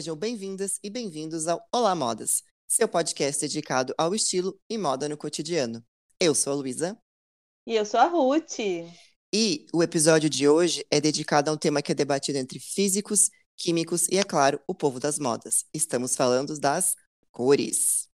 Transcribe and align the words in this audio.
Sejam 0.00 0.16
bem-vindas 0.16 0.78
e 0.82 0.88
bem-vindos 0.88 1.46
ao 1.46 1.62
Olá 1.70 1.94
Modas, 1.94 2.42
seu 2.66 2.88
podcast 2.88 3.38
dedicado 3.42 3.94
ao 3.98 4.14
estilo 4.14 4.58
e 4.66 4.78
moda 4.78 5.06
no 5.06 5.14
cotidiano. 5.14 5.84
Eu 6.18 6.34
sou 6.34 6.54
a 6.54 6.56
Luísa. 6.56 6.98
E 7.66 7.74
eu 7.74 7.84
sou 7.84 8.00
a 8.00 8.06
Ruth. 8.06 8.60
E 9.30 9.66
o 9.74 9.82
episódio 9.82 10.30
de 10.30 10.48
hoje 10.48 10.82
é 10.90 11.02
dedicado 11.02 11.50
a 11.50 11.52
um 11.52 11.56
tema 11.58 11.82
que 11.82 11.92
é 11.92 11.94
debatido 11.94 12.38
entre 12.38 12.58
físicos, 12.58 13.28
químicos 13.54 14.08
e, 14.08 14.16
é 14.16 14.24
claro, 14.24 14.58
o 14.66 14.74
povo 14.74 14.98
das 14.98 15.18
modas. 15.18 15.66
Estamos 15.74 16.16
falando 16.16 16.58
das 16.58 16.94
cores. 17.30 18.08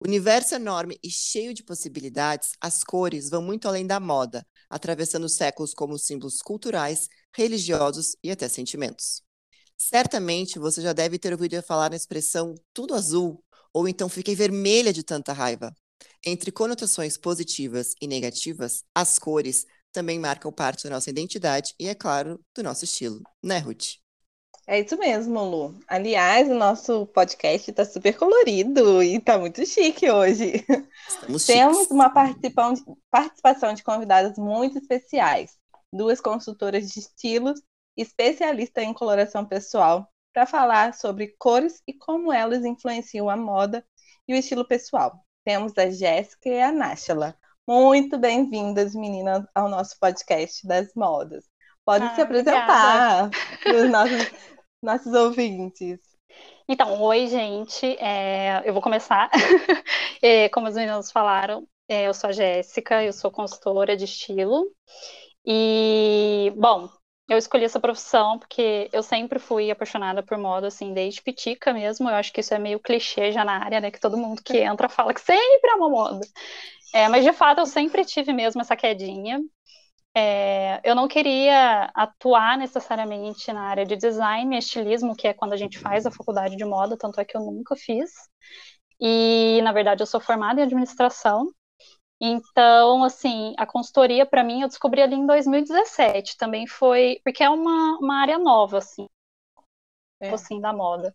Universo 0.00 0.54
enorme 0.54 0.98
e 1.02 1.10
cheio 1.10 1.52
de 1.52 1.62
possibilidades, 1.62 2.52
as 2.58 2.82
cores 2.82 3.28
vão 3.28 3.42
muito 3.42 3.68
além 3.68 3.86
da 3.86 4.00
moda, 4.00 4.46
atravessando 4.70 5.28
séculos 5.28 5.74
como 5.74 5.98
símbolos 5.98 6.40
culturais, 6.40 7.06
religiosos 7.36 8.16
e 8.24 8.30
até 8.30 8.48
sentimentos. 8.48 9.27
Certamente 9.78 10.58
você 10.58 10.82
já 10.82 10.92
deve 10.92 11.18
ter 11.18 11.32
ouvido 11.32 11.62
falar 11.62 11.90
na 11.90 11.96
expressão 11.96 12.54
tudo 12.74 12.94
azul, 12.94 13.42
ou 13.72 13.88
então 13.88 14.08
fiquei 14.08 14.34
vermelha 14.34 14.92
de 14.92 15.04
tanta 15.04 15.32
raiva. 15.32 15.72
Entre 16.26 16.50
conotações 16.50 17.16
positivas 17.16 17.94
e 18.00 18.08
negativas, 18.08 18.82
as 18.92 19.18
cores 19.20 19.64
também 19.92 20.18
marcam 20.18 20.52
parte 20.52 20.84
da 20.84 20.90
nossa 20.90 21.08
identidade 21.08 21.74
e, 21.78 21.88
é 21.88 21.94
claro, 21.94 22.40
do 22.54 22.62
nosso 22.62 22.84
estilo, 22.84 23.22
né, 23.42 23.58
Ruth? 23.58 23.94
É 24.66 24.80
isso 24.80 24.98
mesmo, 24.98 25.42
Lu. 25.44 25.78
Aliás, 25.86 26.48
o 26.50 26.54
nosso 26.54 27.06
podcast 27.06 27.70
está 27.70 27.84
super 27.84 28.16
colorido 28.16 29.02
e 29.02 29.16
está 29.16 29.38
muito 29.38 29.64
chique 29.64 30.10
hoje. 30.10 30.64
Estamos 31.08 31.46
Temos 31.46 31.78
chiques. 31.78 31.90
uma 31.90 32.10
participação 32.10 33.72
de 33.72 33.82
convidadas 33.82 34.36
muito 34.36 34.76
especiais, 34.76 35.52
duas 35.90 36.20
consultoras 36.20 36.90
de 36.90 36.98
estilos 36.98 37.62
especialista 38.02 38.82
em 38.82 38.94
coloração 38.94 39.44
pessoal, 39.46 40.08
para 40.32 40.46
falar 40.46 40.94
sobre 40.94 41.34
cores 41.38 41.82
e 41.86 41.92
como 41.94 42.32
elas 42.32 42.64
influenciam 42.64 43.28
a 43.28 43.36
moda 43.36 43.84
e 44.28 44.34
o 44.34 44.36
estilo 44.36 44.66
pessoal. 44.66 45.24
Temos 45.44 45.76
a 45.78 45.90
Jéssica 45.90 46.48
e 46.48 46.60
a 46.62 46.72
Náshela. 46.72 47.36
Muito 47.66 48.18
bem-vindas, 48.18 48.94
meninas, 48.94 49.44
ao 49.54 49.68
nosso 49.68 49.98
podcast 50.00 50.66
das 50.66 50.88
modas. 50.94 51.44
Podem 51.84 52.08
Ah, 52.08 52.14
se 52.14 52.20
apresentar 52.20 53.30
para 53.62 53.74
os 53.84 53.90
nossos, 53.90 54.30
nossos 54.82 55.12
ouvintes. 55.14 55.98
Então, 56.68 57.00
oi, 57.02 57.26
gente. 57.28 57.86
É, 57.98 58.62
eu 58.68 58.72
vou 58.72 58.82
começar. 58.82 59.30
É, 60.20 60.48
como 60.48 60.66
os 60.66 60.74
meninos 60.74 61.12
falaram, 61.12 61.64
é, 61.88 62.08
eu 62.08 62.14
sou 62.14 62.30
a 62.30 62.32
Jéssica, 62.32 63.04
eu 63.04 63.12
sou 63.12 63.30
consultora 63.30 63.96
de 63.96 64.04
estilo. 64.04 64.66
E, 65.46 66.52
bom, 66.56 66.88
eu 67.28 67.36
escolhi 67.38 67.64
essa 67.64 67.78
profissão 67.80 68.38
porque 68.38 68.88
eu 68.92 69.02
sempre 69.02 69.38
fui 69.38 69.70
apaixonada 69.70 70.22
por 70.22 70.38
moda, 70.38 70.68
assim, 70.68 70.94
desde 70.94 71.22
pitica 71.22 71.72
mesmo. 71.72 72.08
Eu 72.08 72.14
acho 72.14 72.32
que 72.32 72.40
isso 72.40 72.54
é 72.54 72.58
meio 72.58 72.80
clichê 72.80 73.30
já 73.32 73.44
na 73.44 73.62
área, 73.62 73.80
né? 73.80 73.90
Que 73.90 74.00
todo 74.00 74.16
mundo 74.16 74.42
que 74.42 74.58
entra 74.58 74.88
fala 74.88 75.12
que 75.14 75.20
sempre 75.20 75.70
ama 75.74 75.90
moda. 75.90 76.20
É, 76.94 77.08
mas, 77.08 77.24
de 77.24 77.32
fato, 77.32 77.58
eu 77.60 77.66
sempre 77.66 78.04
tive 78.04 78.32
mesmo 78.32 78.60
essa 78.62 78.76
quedinha. 78.76 79.40
É, 80.14 80.80
eu 80.84 80.94
não 80.94 81.06
queria 81.06 81.90
atuar 81.94 82.58
necessariamente 82.58 83.52
na 83.52 83.62
área 83.62 83.84
de 83.86 83.96
design 83.96 84.54
e 84.56 84.58
estilismo, 84.58 85.14
que 85.16 85.28
é 85.28 85.34
quando 85.34 85.52
a 85.52 85.56
gente 85.56 85.78
faz 85.78 86.06
a 86.06 86.10
faculdade 86.10 86.56
de 86.56 86.64
moda, 86.64 86.96
tanto 86.98 87.20
é 87.20 87.24
que 87.24 87.36
eu 87.36 87.40
nunca 87.42 87.76
fiz. 87.76 88.10
E, 89.00 89.60
na 89.62 89.72
verdade, 89.72 90.02
eu 90.02 90.06
sou 90.06 90.20
formada 90.20 90.60
em 90.60 90.64
administração. 90.64 91.48
Então, 92.20 93.04
assim, 93.04 93.54
a 93.56 93.66
consultoria, 93.66 94.26
para 94.26 94.44
mim, 94.44 94.62
eu 94.62 94.68
descobri 94.68 95.02
ali 95.02 95.14
em 95.14 95.26
2017. 95.26 96.36
Também 96.36 96.66
foi. 96.66 97.20
Porque 97.24 97.42
é 97.42 97.50
uma, 97.50 97.98
uma 97.98 98.20
área 98.20 98.38
nova, 98.38 98.78
assim, 98.78 99.06
É. 100.20 100.30
assim, 100.32 100.60
da 100.60 100.72
moda. 100.72 101.14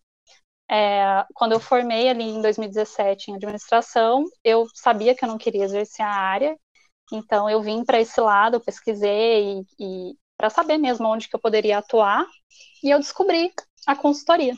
É, 0.69 1.25
quando 1.35 1.51
eu 1.53 1.59
formei 1.59 2.09
ali 2.09 2.23
em 2.23 2.41
2017 2.41 3.31
em 3.31 3.35
administração, 3.35 4.23
eu 4.43 4.65
sabia 4.73 5.15
que 5.15 5.23
eu 5.23 5.29
não 5.29 5.37
queria 5.37 5.63
exercer 5.65 6.05
a 6.05 6.09
área, 6.09 6.57
então 7.13 7.49
eu 7.49 7.61
vim 7.61 7.83
para 7.85 7.99
esse 8.01 8.19
lado, 8.21 8.55
eu 8.57 8.61
pesquisei 8.61 9.61
e, 9.79 10.11
e 10.11 10.15
para 10.37 10.49
saber 10.49 10.77
mesmo 10.77 11.07
onde 11.07 11.29
que 11.29 11.35
eu 11.35 11.39
poderia 11.41 11.77
atuar, 11.79 12.25
e 12.83 12.89
eu 12.89 12.99
descobri 12.99 13.51
a 13.87 13.95
consultoria. 13.95 14.53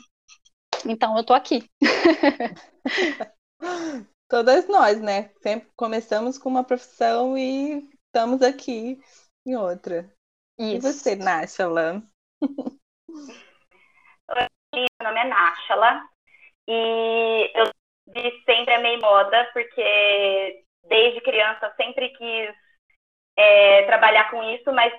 Então 0.86 1.16
eu 1.16 1.24
tô 1.24 1.34
aqui. 1.34 1.68
Todas 4.28 4.68
nós, 4.68 5.00
né? 5.00 5.30
Sempre 5.40 5.68
começamos 5.76 6.36
com 6.36 6.48
uma 6.48 6.64
profissão 6.64 7.38
e 7.38 7.88
estamos 8.06 8.42
aqui 8.42 8.98
em 9.46 9.56
outra. 9.56 10.10
E 10.58 10.76
Isso. 10.76 10.82
você, 10.82 11.14
Náshela? 11.14 12.02
Meu 14.74 14.86
nome 15.02 15.20
é 15.20 15.24
Náchala 15.24 16.02
e 16.68 17.52
eu 17.54 17.70
vi 18.08 18.42
sempre 18.44 18.74
amei 18.74 18.98
moda 18.98 19.48
porque 19.52 20.64
desde 20.84 21.20
criança 21.20 21.66
eu 21.66 21.72
sempre 21.76 22.08
quis 22.10 22.54
é, 23.36 23.82
trabalhar 23.86 24.30
com 24.30 24.42
isso, 24.42 24.72
mas 24.72 24.92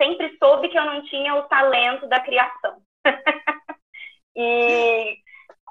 sempre 0.00 0.36
soube 0.38 0.68
que 0.68 0.78
eu 0.78 0.84
não 0.84 1.02
tinha 1.04 1.34
o 1.34 1.44
talento 1.44 2.06
da 2.08 2.20
criação. 2.20 2.82
e 4.34 5.18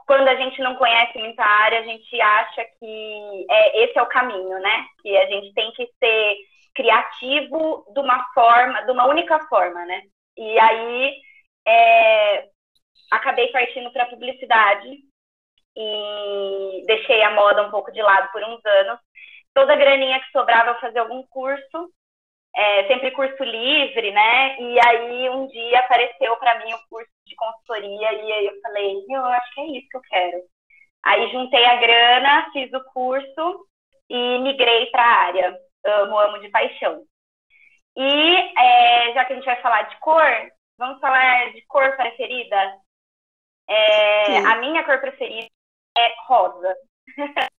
quando 0.05 0.27
a 0.27 0.35
gente 0.35 0.61
não 0.61 0.75
conhece 0.75 1.17
muita 1.17 1.43
área, 1.43 1.79
a 1.79 1.83
gente 1.83 2.21
acha 2.21 2.63
que 2.79 3.45
é, 3.49 3.83
esse 3.83 3.97
é 3.97 4.01
o 4.01 4.07
caminho, 4.07 4.59
né? 4.59 4.85
Que 5.01 5.15
a 5.17 5.25
gente 5.27 5.53
tem 5.53 5.71
que 5.71 5.89
ser 5.99 6.35
criativo 6.75 7.85
de 7.93 7.99
uma 7.99 8.23
forma, 8.33 8.81
de 8.83 8.91
uma 8.91 9.07
única 9.07 9.39
forma, 9.47 9.83
né? 9.85 10.01
E 10.37 10.59
aí 10.59 11.15
é, 11.67 12.49
acabei 13.11 13.47
partindo 13.51 13.91
para 13.91 14.07
publicidade 14.07 14.99
e 15.75 16.83
deixei 16.85 17.23
a 17.23 17.31
moda 17.31 17.65
um 17.65 17.71
pouco 17.71 17.91
de 17.91 18.01
lado 18.01 18.31
por 18.31 18.43
uns 18.43 18.63
anos. 18.65 18.99
Toda 19.53 19.73
a 19.73 19.77
graninha 19.77 20.19
que 20.19 20.31
sobrava 20.31 20.71
eu 20.71 20.79
fazia 20.79 21.01
algum 21.01 21.23
curso, 21.27 21.91
é, 22.55 22.87
sempre 22.87 23.11
curso 23.11 23.43
livre, 23.43 24.11
né? 24.11 24.59
E 24.59 24.79
aí 24.87 25.29
um 25.29 25.45
dia 25.47 25.79
apareceu 25.79 26.35
para 26.37 26.63
mim 26.63 26.73
o 26.73 26.87
curso 26.89 27.11
de 27.25 27.35
consultoria 27.35 28.13
e 28.13 28.31
aí 28.31 28.45
eu 28.47 28.61
falei, 28.61 29.05
eu 29.09 29.25
acho 29.25 29.53
que 29.53 29.61
é 29.61 29.65
isso 29.77 29.87
que 29.89 29.97
eu 29.97 30.01
quero. 30.01 30.37
Aí 31.03 31.31
juntei 31.31 31.65
a 31.65 31.75
grana, 31.75 32.49
fiz 32.53 32.71
o 32.73 32.83
curso 32.85 33.67
e 34.09 34.39
migrei 34.39 34.85
para 34.87 35.03
a 35.03 35.19
área. 35.25 35.57
Amo, 35.85 36.17
amo 36.17 36.39
de 36.39 36.49
paixão. 36.49 37.03
E 37.97 38.35
é, 38.57 39.13
já 39.13 39.25
que 39.25 39.33
a 39.33 39.35
gente 39.35 39.45
vai 39.45 39.61
falar 39.61 39.83
de 39.83 39.97
cor, 39.99 40.51
vamos 40.77 40.99
falar 40.99 41.51
de 41.53 41.61
cor 41.67 41.95
preferida? 41.95 42.73
É, 43.67 44.37
a 44.37 44.55
minha 44.57 44.83
cor 44.83 44.99
preferida 44.99 45.49
é 45.97 46.13
rosa. 46.25 46.75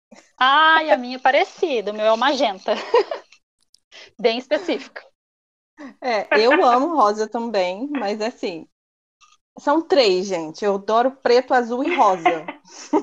Ai, 0.41 0.91
a 0.91 0.97
minha 0.97 1.17
é 1.17 1.21
parecida, 1.21 1.93
o 1.93 1.95
meu 1.95 2.07
é 2.07 2.13
o 2.13 2.17
magenta. 2.17 2.73
Bem 4.19 4.39
específico. 4.39 5.01
É, 6.01 6.29
eu 6.35 6.65
amo 6.65 6.95
rosa 6.97 7.29
também, 7.29 7.87
mas 7.91 8.21
assim, 8.21 8.67
são 9.59 9.83
três, 9.83 10.27
gente. 10.27 10.65
Eu 10.65 10.75
adoro 10.77 11.13
preto, 11.23 11.55
azul 11.55 11.85
e 11.85 11.95
rosa. 11.95 12.45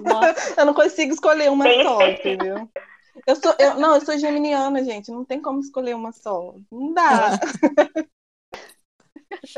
Nossa, 0.03 0.55
Eu 0.57 0.65
não 0.65 0.73
consigo 0.73 1.13
escolher 1.13 1.51
uma 1.51 1.65
Bem 1.65 1.81
só, 1.81 2.07
específico. 2.07 2.19
entendeu? 2.19 2.69
Eu 3.27 3.35
sou, 3.35 3.55
eu, 3.59 3.75
não, 3.79 3.95
eu 3.95 4.01
sou 4.05 4.17
geminiana, 4.17 4.83
gente. 4.83 5.11
Não 5.11 5.25
tem 5.25 5.41
como 5.41 5.59
escolher 5.59 5.95
uma 5.95 6.11
só. 6.11 6.55
Não 6.71 6.93
dá. 6.93 7.39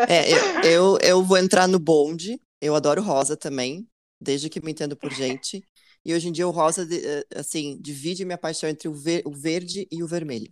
É, 0.07 0.31
eu, 0.31 0.40
eu, 0.63 0.97
eu 1.02 1.23
vou 1.23 1.38
entrar 1.38 1.67
no 1.67 1.79
bonde. 1.79 2.40
Eu 2.62 2.75
adoro 2.75 3.02
rosa 3.02 3.35
também, 3.38 3.88
desde 4.19 4.50
que 4.50 4.63
me 4.63 4.72
entendo 4.72 4.96
por 4.96 5.12
gente. 5.13 5.64
E 6.03 6.14
hoje 6.14 6.28
em 6.28 6.32
dia 6.32 6.47
o 6.47 6.52
rosa, 6.52 6.87
eh, 6.91 7.26
assim, 7.35 7.78
divide 7.82 8.26
minha 8.26 8.37
paixão 8.37 8.70
entre 8.70 8.87
o, 8.87 8.93
ver- 8.93 9.23
o 9.26 9.32
verde 9.32 9.87
e 9.91 10.03
o 10.03 10.08
vermelho. 10.08 10.52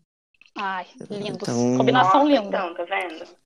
Ai, 0.57 0.85
lindos. 1.09 1.47
Então- 1.49 1.77
Combinação 1.77 2.25
Nossa, 2.25 2.41
linda. 2.41 2.57
Então, 2.57 2.73
tá 2.75 2.83
vendo? 2.85 3.37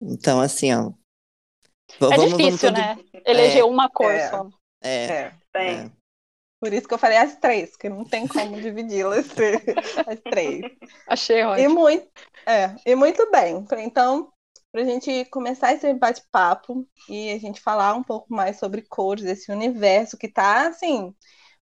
Então, 0.00 0.40
assim, 0.40 0.74
ó. 0.74 0.90
v- 0.90 0.92
É 0.92 1.98
vamos- 1.98 2.16
vamos 2.16 2.36
difícil, 2.36 2.68
todo- 2.72 2.78
né? 2.80 2.98
Eleger 3.24 3.64
uma 3.66 3.88
cor 3.90 4.12
É. 4.12 4.28
só. 4.30 4.48
É, 4.82 5.04
É. 5.06 5.32
É. 5.56 5.90
Por 6.60 6.72
isso 6.72 6.88
que 6.88 6.94
eu 6.94 6.98
falei 6.98 7.18
as 7.18 7.36
três, 7.36 7.70
porque 7.70 7.88
não 7.88 8.04
tem 8.04 8.26
como 8.26 8.60
dividi-las 8.60 9.26
as 10.06 10.20
três. 10.22 10.62
Achei 11.06 11.40
E 11.40 11.44
ótimo. 11.44 11.74
muito, 11.74 12.08
é, 12.46 12.74
e 12.84 12.94
muito 12.94 13.30
bem. 13.30 13.64
Então, 13.78 14.32
para 14.72 14.82
a 14.82 14.84
gente 14.84 15.24
começar 15.26 15.72
esse 15.74 15.92
bate-papo 15.94 16.86
e 17.08 17.30
a 17.30 17.38
gente 17.38 17.60
falar 17.60 17.94
um 17.94 18.02
pouco 18.02 18.32
mais 18.32 18.58
sobre 18.58 18.82
cores, 18.82 19.24
esse 19.24 19.50
universo 19.52 20.16
que 20.16 20.28
tá 20.28 20.66
assim, 20.68 21.14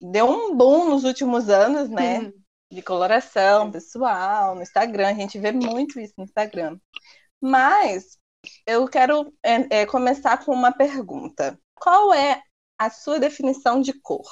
deu 0.01 0.27
um 0.27 0.55
boom 0.57 0.89
nos 0.91 1.05
últimos 1.05 1.49
anos, 1.49 1.89
né? 1.91 2.21
Uhum. 2.21 2.33
De 2.71 2.83
coloração 2.83 3.73
pessoal, 3.73 4.55
no 4.55 4.63
Instagram, 4.63 5.09
a 5.09 5.15
gente 5.15 5.39
vê 5.39 5.53
muito 5.53 5.99
isso 5.99 6.15
no 6.19 6.25
Instagram. 6.25 6.79
Mas 7.41 8.19
eu 8.67 8.87
quero 8.87 9.33
é, 9.43 9.81
é, 9.81 9.87
começar 9.87 10.45
com 10.45 10.53
uma 10.53 10.73
pergunta. 10.73 11.59
Qual 11.75 12.13
é 12.13 12.43
a 12.79 12.91
sua 12.91 13.19
definição 13.19 13.81
de 13.81 13.99
cor? 14.01 14.27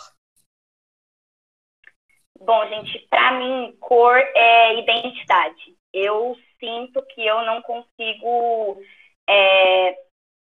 Bom, 2.39 2.67
gente, 2.69 3.07
para 3.09 3.33
mim, 3.39 3.77
cor 3.81 4.19
é 4.19 4.79
identidade. 4.79 5.77
Eu 5.93 6.37
sinto 6.61 7.03
que 7.07 7.27
eu 7.27 7.43
não 7.45 7.63
consigo 7.63 8.81
é, 9.29 9.97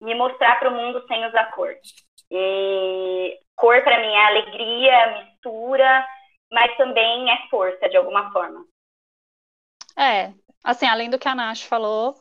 me 0.01 0.13
mostrar 0.13 0.59
para 0.59 0.69
o 0.69 0.75
mundo 0.75 1.05
sem 1.07 1.25
usar 1.25 1.51
cor. 1.51 1.73
E 2.29 3.39
cor 3.55 3.81
para 3.83 3.99
mim 3.99 4.13
é 4.13 4.25
alegria, 4.25 5.23
mistura, 5.23 6.05
mas 6.51 6.75
também 6.77 7.29
é 7.31 7.47
força 7.49 7.89
de 7.89 7.97
alguma 7.97 8.31
forma. 8.31 8.65
É, 9.97 10.33
assim, 10.63 10.85
além 10.85 11.09
do 11.09 11.17
que 11.17 11.27
a 11.27 11.35
Nash 11.35 11.63
falou, 11.63 12.15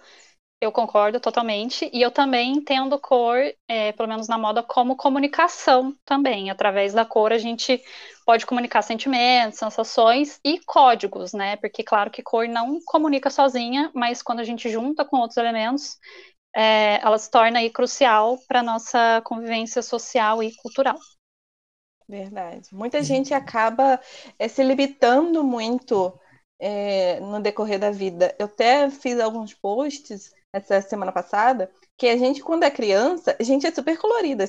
eu 0.61 0.73
concordo 0.73 1.21
totalmente. 1.21 1.91
E 1.93 2.01
eu 2.03 2.11
também 2.11 2.53
entendo 2.53 2.99
cor, 2.99 3.39
é, 3.69 3.93
pelo 3.93 4.09
menos 4.09 4.29
na 4.29 4.39
moda, 4.39 4.63
como 4.63 4.97
comunicação 4.97 5.95
também. 6.05 6.51
Através 6.51 6.93
da 6.95 7.05
cor 7.05 7.33
a 7.33 7.39
gente 7.39 7.83
pode 8.25 8.47
comunicar 8.47 8.83
sentimentos, 8.83 9.59
sensações 9.59 10.41
e 10.45 10.61
códigos, 10.67 11.33
né? 11.33 11.57
Porque, 11.57 11.83
claro 11.83 12.11
que 12.11 12.23
cor 12.23 12.49
não 12.49 12.79
comunica 12.85 13.31
sozinha, 13.31 13.91
mas 13.95 14.23
quando 14.23 14.41
a 14.41 14.45
gente 14.45 14.69
junta 14.71 15.05
com 15.05 15.19
outros 15.19 15.37
elementos, 15.37 15.99
é, 16.55 17.01
ela 17.03 17.19
se 17.19 17.31
torna 17.31 17.59
aí 17.59 17.71
crucial 17.71 18.39
para 18.49 18.63
nossa 18.63 19.21
convivência 19.25 19.83
social 19.83 20.43
e 20.43 20.55
cultural. 20.57 20.97
Verdade. 22.09 22.69
Muita 22.73 23.03
gente 23.03 23.35
acaba 23.35 24.01
é, 24.39 24.49
se 24.49 24.63
limitando 24.63 25.43
muito 25.43 26.13
é, 26.59 27.21
no 27.21 27.41
decorrer 27.41 27.79
da 27.79 27.91
vida. 27.91 28.35
Eu 28.39 28.47
até 28.47 28.89
fiz 28.91 29.19
alguns 29.19 29.53
posts 29.55 30.33
essa 30.53 30.81
semana 30.81 31.13
passada 31.13 31.71
que 31.99 32.09
a 32.09 32.17
gente, 32.17 32.43
quando 32.43 32.63
é 32.63 32.71
criança, 32.71 33.37
a 33.39 33.43
gente 33.43 33.67
é 33.67 33.71
super 33.71 33.99
colorida. 33.99 34.45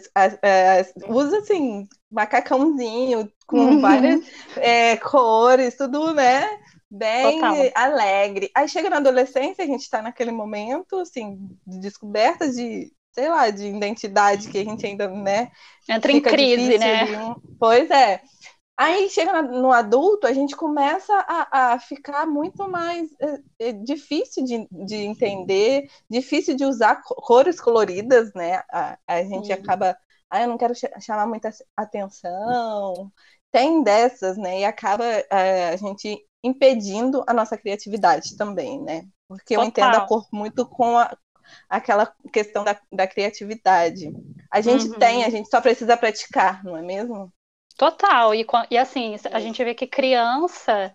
usa 1.07 1.39
assim, 1.39 1.87
macacãozinho 2.11 3.31
com 3.45 3.57
uhum. 3.57 3.81
várias 3.81 4.25
é, 4.57 4.97
cores, 4.97 5.75
tudo, 5.75 6.13
né? 6.13 6.47
bem 6.89 7.39
Total. 7.39 7.71
alegre. 7.75 8.49
Aí 8.55 8.67
chega 8.67 8.89
na 8.89 8.97
adolescência, 8.97 9.63
a 9.63 9.67
gente 9.67 9.81
está 9.81 10.01
naquele 10.01 10.31
momento, 10.31 10.97
assim, 10.97 11.37
de 11.65 11.79
descoberta 11.79 12.49
de, 12.49 12.91
sei 13.17 13.29
lá, 13.29 13.49
de 13.49 13.65
identidade 13.65 14.47
que 14.47 14.59
a 14.59 14.63
gente 14.63 14.85
ainda, 14.85 15.07
né? 15.07 15.49
Entra 15.89 16.11
em 16.11 16.21
crise, 16.21 16.77
né? 16.77 17.07
Pois 17.59 17.89
é. 17.89 18.21
Aí 18.77 19.09
chega 19.09 19.41
no 19.41 19.71
adulto, 19.71 20.27
a 20.27 20.33
gente 20.33 20.55
começa 20.55 21.11
a, 21.27 21.73
a 21.73 21.79
ficar 21.79 22.27
muito 22.27 22.69
mais 22.69 23.09
é, 23.19 23.69
é, 23.69 23.71
difícil 23.73 24.45
de, 24.45 24.67
de 24.85 24.97
entender, 24.97 25.89
difícil 26.07 26.55
de 26.55 26.63
usar 26.63 27.01
cores 27.01 27.59
coloridas, 27.59 28.31
né? 28.35 28.61
A, 28.71 28.99
a 29.07 29.23
gente 29.23 29.51
acaba, 29.51 29.97
ah, 30.29 30.41
eu 30.43 30.47
não 30.47 30.59
quero 30.59 30.75
ch 30.75 30.85
chamar 31.01 31.25
muita 31.25 31.49
atenção, 31.75 33.11
tem 33.51 33.81
dessas, 33.81 34.37
né? 34.37 34.59
E 34.59 34.65
acaba 34.65 35.03
a, 35.31 35.69
a 35.69 35.75
gente 35.75 36.23
impedindo 36.43 37.23
a 37.25 37.33
nossa 37.33 37.57
criatividade 37.57 38.37
também, 38.37 38.79
né? 38.79 39.07
Porque 39.27 39.55
Total. 39.55 39.65
eu 39.65 39.69
entendo 39.69 39.95
a 39.95 40.07
cor 40.07 40.27
muito 40.31 40.67
com 40.67 40.99
a, 40.99 41.17
aquela 41.69 42.13
questão 42.31 42.63
da, 42.63 42.79
da 42.91 43.07
criatividade. 43.07 44.11
A 44.51 44.61
gente 44.61 44.87
uhum. 44.87 44.99
tem, 44.99 45.23
a 45.23 45.29
gente 45.29 45.49
só 45.49 45.61
precisa 45.61 45.97
praticar, 45.97 46.63
não 46.63 46.77
é 46.77 46.81
mesmo? 46.81 47.31
Total. 47.77 48.33
E, 48.33 48.45
e 48.71 48.77
assim, 48.77 49.15
a 49.31 49.39
gente 49.39 49.63
vê 49.63 49.73
que 49.73 49.85
criança 49.85 50.93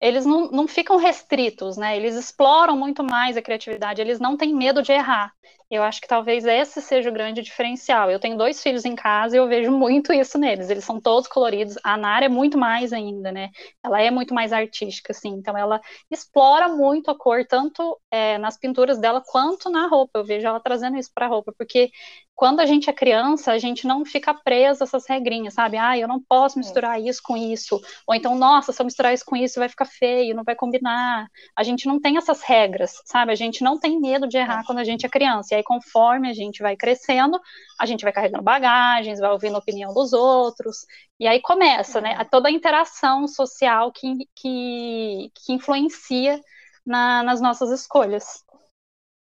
eles 0.00 0.24
não, 0.24 0.50
não 0.50 0.68
ficam 0.68 0.96
restritos, 0.96 1.76
né? 1.76 1.96
Eles 1.96 2.14
exploram 2.14 2.76
muito 2.76 3.02
mais 3.02 3.36
a 3.36 3.42
criatividade, 3.42 4.00
eles 4.00 4.20
não 4.20 4.36
têm 4.36 4.54
medo 4.54 4.82
de 4.82 4.92
errar. 4.92 5.32
Eu 5.70 5.82
acho 5.82 6.00
que 6.00 6.08
talvez 6.08 6.46
esse 6.46 6.80
seja 6.80 7.10
o 7.10 7.12
grande 7.12 7.42
diferencial. 7.42 8.10
Eu 8.10 8.18
tenho 8.18 8.38
dois 8.38 8.62
filhos 8.62 8.86
em 8.86 8.94
casa 8.94 9.36
e 9.36 9.38
eu 9.38 9.46
vejo 9.46 9.70
muito 9.70 10.14
isso 10.14 10.38
neles. 10.38 10.70
Eles 10.70 10.82
são 10.84 10.98
todos 10.98 11.28
coloridos. 11.28 11.76
A 11.84 11.94
Nara 11.94 12.24
é 12.24 12.28
muito 12.28 12.56
mais 12.56 12.90
ainda, 12.90 13.30
né? 13.30 13.50
Ela 13.84 14.00
é 14.00 14.10
muito 14.10 14.32
mais 14.32 14.50
artística, 14.50 15.12
assim. 15.12 15.28
Então 15.28 15.56
ela 15.58 15.78
explora 16.10 16.68
muito 16.68 17.10
a 17.10 17.18
cor, 17.18 17.44
tanto 17.46 18.00
é, 18.10 18.38
nas 18.38 18.56
pinturas 18.56 18.98
dela 18.98 19.22
quanto 19.26 19.68
na 19.68 19.86
roupa. 19.88 20.18
Eu 20.18 20.24
vejo 20.24 20.46
ela 20.46 20.58
trazendo 20.58 20.96
isso 20.96 21.10
para 21.14 21.26
a 21.26 21.28
roupa, 21.28 21.52
porque 21.56 21.90
quando 22.38 22.60
a 22.60 22.66
gente 22.66 22.88
é 22.88 22.92
criança, 22.92 23.50
a 23.50 23.58
gente 23.58 23.84
não 23.84 24.04
fica 24.04 24.32
preso 24.32 24.84
a 24.84 24.86
essas 24.86 25.08
regrinhas, 25.08 25.54
sabe? 25.54 25.76
Ah, 25.76 25.98
eu 25.98 26.06
não 26.06 26.22
posso 26.22 26.56
misturar 26.56 27.02
isso 27.02 27.20
com 27.20 27.36
isso. 27.36 27.80
Ou 28.06 28.14
então, 28.14 28.36
nossa, 28.36 28.72
se 28.72 28.80
eu 28.80 28.84
misturar 28.86 29.12
isso 29.12 29.24
com 29.24 29.34
isso 29.34 29.58
vai 29.58 29.68
ficar 29.68 29.86
feio, 29.86 30.36
não 30.36 30.44
vai 30.44 30.54
combinar. 30.54 31.26
A 31.56 31.64
gente 31.64 31.88
não 31.88 32.00
tem 32.00 32.16
essas 32.16 32.40
regras, 32.42 33.02
sabe? 33.04 33.32
A 33.32 33.34
gente 33.34 33.64
não 33.64 33.76
tem 33.76 34.00
medo 34.00 34.28
de 34.28 34.36
errar 34.38 34.62
quando 34.64 34.78
a 34.78 34.84
gente 34.84 35.04
é 35.04 35.08
criança. 35.08 35.52
E 35.58 35.60
aí, 35.60 35.64
conforme 35.64 36.30
a 36.30 36.32
gente 36.32 36.62
vai 36.62 36.76
crescendo, 36.76 37.40
a 37.80 37.84
gente 37.84 38.02
vai 38.02 38.12
carregando 38.12 38.44
bagagens, 38.44 39.18
vai 39.18 39.30
ouvindo 39.30 39.56
a 39.56 39.58
opinião 39.58 39.92
dos 39.92 40.12
outros. 40.12 40.86
E 41.18 41.26
aí 41.26 41.40
começa, 41.40 42.00
né? 42.00 42.24
Toda 42.30 42.48
a 42.48 42.52
interação 42.52 43.26
social 43.26 43.90
que, 43.92 44.28
que, 44.36 45.32
que 45.34 45.52
influencia 45.52 46.40
na, 46.86 47.22
nas 47.22 47.40
nossas 47.40 47.70
escolhas. 47.70 48.44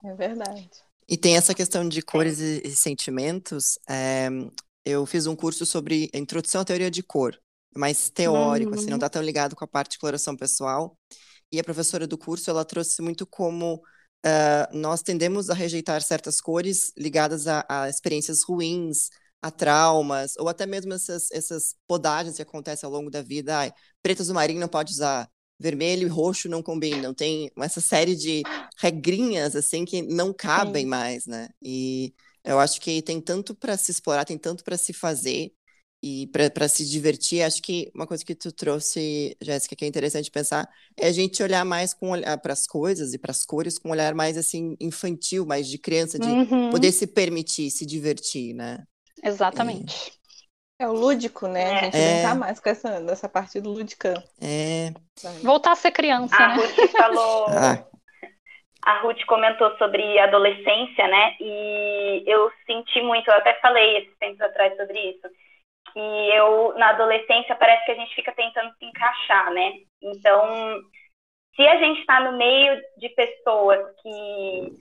É 0.04 0.14
verdade. 0.14 0.68
E 1.08 1.16
tem 1.18 1.36
essa 1.36 1.54
questão 1.54 1.86
de 1.86 2.00
cores 2.00 2.40
e, 2.40 2.62
e 2.64 2.70
sentimentos. 2.70 3.78
É, 3.88 4.28
eu 4.84 5.04
fiz 5.04 5.26
um 5.26 5.36
curso 5.36 5.66
sobre 5.66 6.10
introdução 6.14 6.62
à 6.62 6.64
teoria 6.64 6.90
de 6.90 7.02
cor, 7.02 7.38
mais 7.76 8.08
teórico, 8.08 8.72
uhum. 8.72 8.78
assim, 8.78 8.88
não 8.88 8.96
está 8.96 9.10
tão 9.10 9.22
ligado 9.22 9.54
com 9.54 9.64
a 9.64 9.68
parte 9.68 9.92
de 9.92 9.98
coloração 9.98 10.34
pessoal. 10.34 10.96
E 11.52 11.60
a 11.60 11.64
professora 11.64 12.06
do 12.06 12.16
curso, 12.16 12.48
ela 12.48 12.64
trouxe 12.64 13.02
muito 13.02 13.26
como 13.26 13.82
uh, 14.24 14.76
nós 14.76 15.02
tendemos 15.02 15.50
a 15.50 15.54
rejeitar 15.54 16.02
certas 16.02 16.40
cores 16.40 16.92
ligadas 16.96 17.46
a, 17.46 17.64
a, 17.68 17.88
experiências 17.88 18.42
ruins, 18.42 19.08
a 19.40 19.50
traumas, 19.50 20.34
ou 20.38 20.48
até 20.48 20.66
mesmo 20.66 20.92
essas, 20.92 21.30
essas 21.32 21.74
podagens 21.86 22.36
que 22.36 22.42
acontecem 22.42 22.86
ao 22.86 22.92
longo 22.92 23.10
da 23.10 23.22
vida. 23.22 23.58
Ai, 23.58 23.72
preto 24.02 24.22
azul 24.22 24.34
marinho 24.34 24.60
não 24.60 24.68
pode 24.68 24.92
usar, 24.92 25.28
vermelho 25.58 26.06
e 26.06 26.10
roxo 26.10 26.48
não 26.48 26.62
combinam. 26.62 27.12
Tem 27.12 27.50
essa 27.58 27.80
série 27.80 28.14
de 28.14 28.42
regrinhas 28.78 29.56
assim 29.56 29.84
que 29.84 30.02
não 30.02 30.32
cabem 30.32 30.84
Sim. 30.84 30.88
mais, 30.88 31.26
né? 31.26 31.48
E 31.60 32.14
eu 32.44 32.58
acho 32.58 32.80
que 32.80 33.02
tem 33.02 33.20
tanto 33.20 33.54
para 33.54 33.76
se 33.76 33.90
explorar, 33.90 34.24
tem 34.24 34.38
tanto 34.38 34.64
para 34.64 34.76
se 34.76 34.92
fazer 34.92 35.52
e 36.02 36.26
para 36.26 36.66
se 36.66 36.88
divertir. 36.88 37.42
Acho 37.42 37.62
que 37.62 37.90
uma 37.94 38.06
coisa 38.06 38.24
que 38.24 38.34
tu 38.34 38.50
trouxe, 38.50 39.36
Jéssica, 39.40 39.76
que 39.76 39.84
é 39.84 39.88
interessante 39.88 40.30
pensar, 40.30 40.68
é 40.98 41.06
a 41.06 41.12
gente 41.12 41.42
olhar 41.42 41.64
mais 41.64 41.94
com 41.94 42.10
olhar 42.10 42.36
para 42.38 42.52
as 42.52 42.66
coisas 42.66 43.14
e 43.14 43.18
para 43.18 43.30
as 43.30 43.44
cores 43.44 43.78
com 43.78 43.88
um 43.88 43.92
olhar 43.92 44.14
mais 44.14 44.36
assim 44.36 44.76
infantil, 44.80 45.46
mais 45.46 45.68
de 45.68 45.78
criança, 45.78 46.18
de 46.18 46.26
uhum. 46.26 46.70
poder 46.70 46.90
se 46.90 47.06
permitir, 47.06 47.70
se 47.70 47.86
divertir, 47.86 48.52
né? 48.54 48.82
Exatamente. 49.22 50.08
E... 50.08 50.22
É 50.80 50.88
o 50.88 50.92
lúdico, 50.92 51.46
né? 51.46 51.78
A 51.78 51.84
gente 51.84 51.96
é. 51.96 52.14
brincar 52.14 52.34
mais 52.34 52.58
com 52.58 52.68
essa, 52.68 53.00
dessa 53.00 53.28
parte 53.28 53.60
do 53.60 53.70
lúdica. 53.70 54.14
É. 54.40 54.92
Voltar 55.40 55.72
a 55.72 55.76
ser 55.76 55.92
criança, 55.92 56.34
a 56.34 56.48
né? 56.48 56.54
Ruth 56.56 56.90
falou. 56.90 57.46
ah. 57.54 57.86
A 58.84 59.00
Ruth 59.02 59.24
comentou 59.28 59.76
sobre 59.78 60.18
adolescência, 60.18 61.06
né? 61.06 61.36
E 61.38 62.24
eu 62.26 62.50
senti 62.66 63.00
muito, 63.00 63.30
eu 63.30 63.36
até 63.36 63.54
falei 63.60 63.98
esses 63.98 64.18
tempos 64.18 64.40
atrás 64.40 64.76
sobre 64.76 64.98
isso, 65.10 65.28
que 65.92 65.98
eu, 66.34 66.74
na 66.78 66.90
adolescência, 66.90 67.54
parece 67.56 67.84
que 67.84 67.92
a 67.92 67.96
gente 67.96 68.14
fica 68.14 68.32
tentando 68.32 68.72
se 68.78 68.84
encaixar, 68.84 69.50
né? 69.52 69.72
Então, 70.02 70.80
se 71.54 71.66
a 71.66 71.76
gente 71.78 72.00
está 72.00 72.20
no 72.20 72.36
meio 72.36 72.80
de 72.96 73.08
pessoas 73.10 73.78
que 74.00 74.76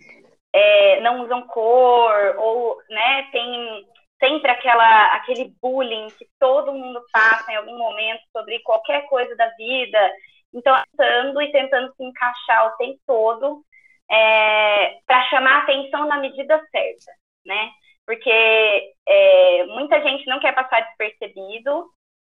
é, 0.53 1.01
não 1.01 1.23
usam 1.23 1.47
cor, 1.47 2.35
ou, 2.37 2.77
né, 2.89 3.29
tem 3.31 3.85
sempre 4.19 4.51
aquela, 4.51 5.15
aquele 5.15 5.53
bullying 5.61 6.07
que 6.17 6.27
todo 6.39 6.73
mundo 6.73 7.03
passa 7.11 7.51
em 7.51 7.55
algum 7.55 7.77
momento 7.77 8.21
sobre 8.31 8.59
qualquer 8.59 9.07
coisa 9.07 9.35
da 9.35 9.49
vida. 9.55 10.11
Então, 10.53 10.75
tentando 10.97 11.41
e 11.41 11.51
tentando 11.51 11.93
se 11.95 12.03
encaixar 12.03 12.67
o 12.67 12.77
tempo 12.77 12.99
todo 13.07 13.63
é, 14.09 14.99
para 15.07 15.23
chamar 15.29 15.63
atenção 15.63 16.05
na 16.07 16.17
medida 16.17 16.57
certa, 16.69 17.11
né? 17.45 17.71
Porque 18.05 18.93
é, 19.11 19.65
muita 19.65 20.01
gente 20.01 20.25
não 20.27 20.39
quer 20.39 20.53
passar 20.53 20.81
despercebido, 20.81 21.89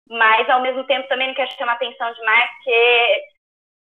mas 0.09 0.49
ao 0.49 0.61
mesmo 0.61 0.83
tempo 0.85 1.07
também 1.07 1.27
não 1.27 1.35
quer 1.35 1.51
chamar 1.53 1.73
atenção 1.73 2.13
demais 2.13 2.49
porque 2.51 3.23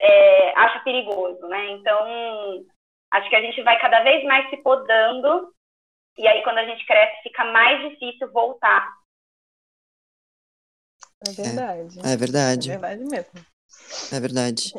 é, 0.01 0.59
acha 0.59 0.81
perigoso, 0.81 1.47
né? 1.49 1.71
Então, 1.71 2.65
acho 3.13 3.29
que 3.29 3.37
a 3.37 3.41
gente 3.43 3.63
vai 3.63 3.79
cada 3.81 4.03
vez 4.03 4.25
mais 4.25 4.49
se 4.51 4.57
podando 4.59 5.53
e 6.19 6.27
aí, 6.27 6.43
quando 6.43 6.59
a 6.59 6.65
gente 6.65 6.85
cresce, 6.85 7.23
fica 7.23 7.45
mais 7.45 7.81
difícil 7.89 8.31
voltar. 8.33 8.93
É 11.25 11.31
verdade. 11.31 11.99
É, 12.05 12.13
é 12.13 12.17
verdade. 12.17 12.71
É 12.73 12.77
verdade 12.77 13.05
mesmo. 13.05 13.47
É 14.13 14.21
verdade. 14.21 14.75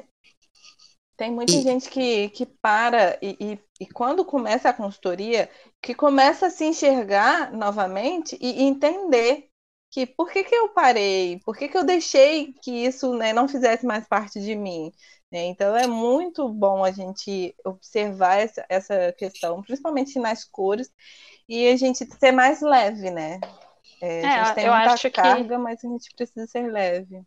Tem 1.20 1.30
muita 1.30 1.52
e... 1.52 1.62
gente 1.62 1.90
que, 1.90 2.30
que 2.30 2.46
para 2.46 3.20
e, 3.22 3.36
e, 3.42 3.60
e, 3.82 3.86
quando 3.88 4.24
começa 4.24 4.70
a 4.70 4.74
consultoria, 4.74 5.50
que 5.82 5.94
começa 5.94 6.48
a 6.48 6.50
se 6.50 6.64
enxergar 6.64 7.52
novamente 7.52 8.38
e, 8.40 8.64
entender 8.64 9.50
que 9.92 10.06
por 10.06 10.32
que, 10.32 10.46
que 10.46 10.56
eu 10.56 10.70
parei, 10.70 11.42
por 11.44 11.58
que, 11.58 11.68
que 11.68 11.78
eu 11.78 11.84
deixei 11.84 12.54
que 12.64 12.72
isso 12.72 13.14
né, 13.14 13.34
não 13.34 13.50
fizesse 13.50 13.86
mais 13.86 14.08
parte 14.08 14.40
de 14.40 14.56
mim. 14.56 14.94
Né? 15.30 15.48
Então 15.48 15.76
é 15.76 15.86
muito 15.86 16.48
bom 16.48 16.86
a 16.86 16.92
gente 16.92 17.54
observar 17.66 18.38
essa, 18.38 18.66
essa 18.70 19.12
questão, 19.12 19.62
principalmente 19.62 20.18
nas 20.20 20.46
cores, 20.46 20.90
e 21.50 21.68
a 21.68 21.76
gente 21.76 22.06
ser 22.18 22.32
mais 22.32 22.62
leve, 22.62 23.12
né? 23.12 23.42
É, 24.02 24.26
a 24.26 24.46
gente 24.46 24.52
é, 24.52 24.54
tem 24.54 24.70
muita 24.70 25.10
carga, 25.12 25.56
que... 25.56 25.62
mas 25.62 25.84
a 25.84 25.88
gente 25.90 26.16
precisa 26.16 26.48
ser 26.48 26.72
leve. 26.72 27.22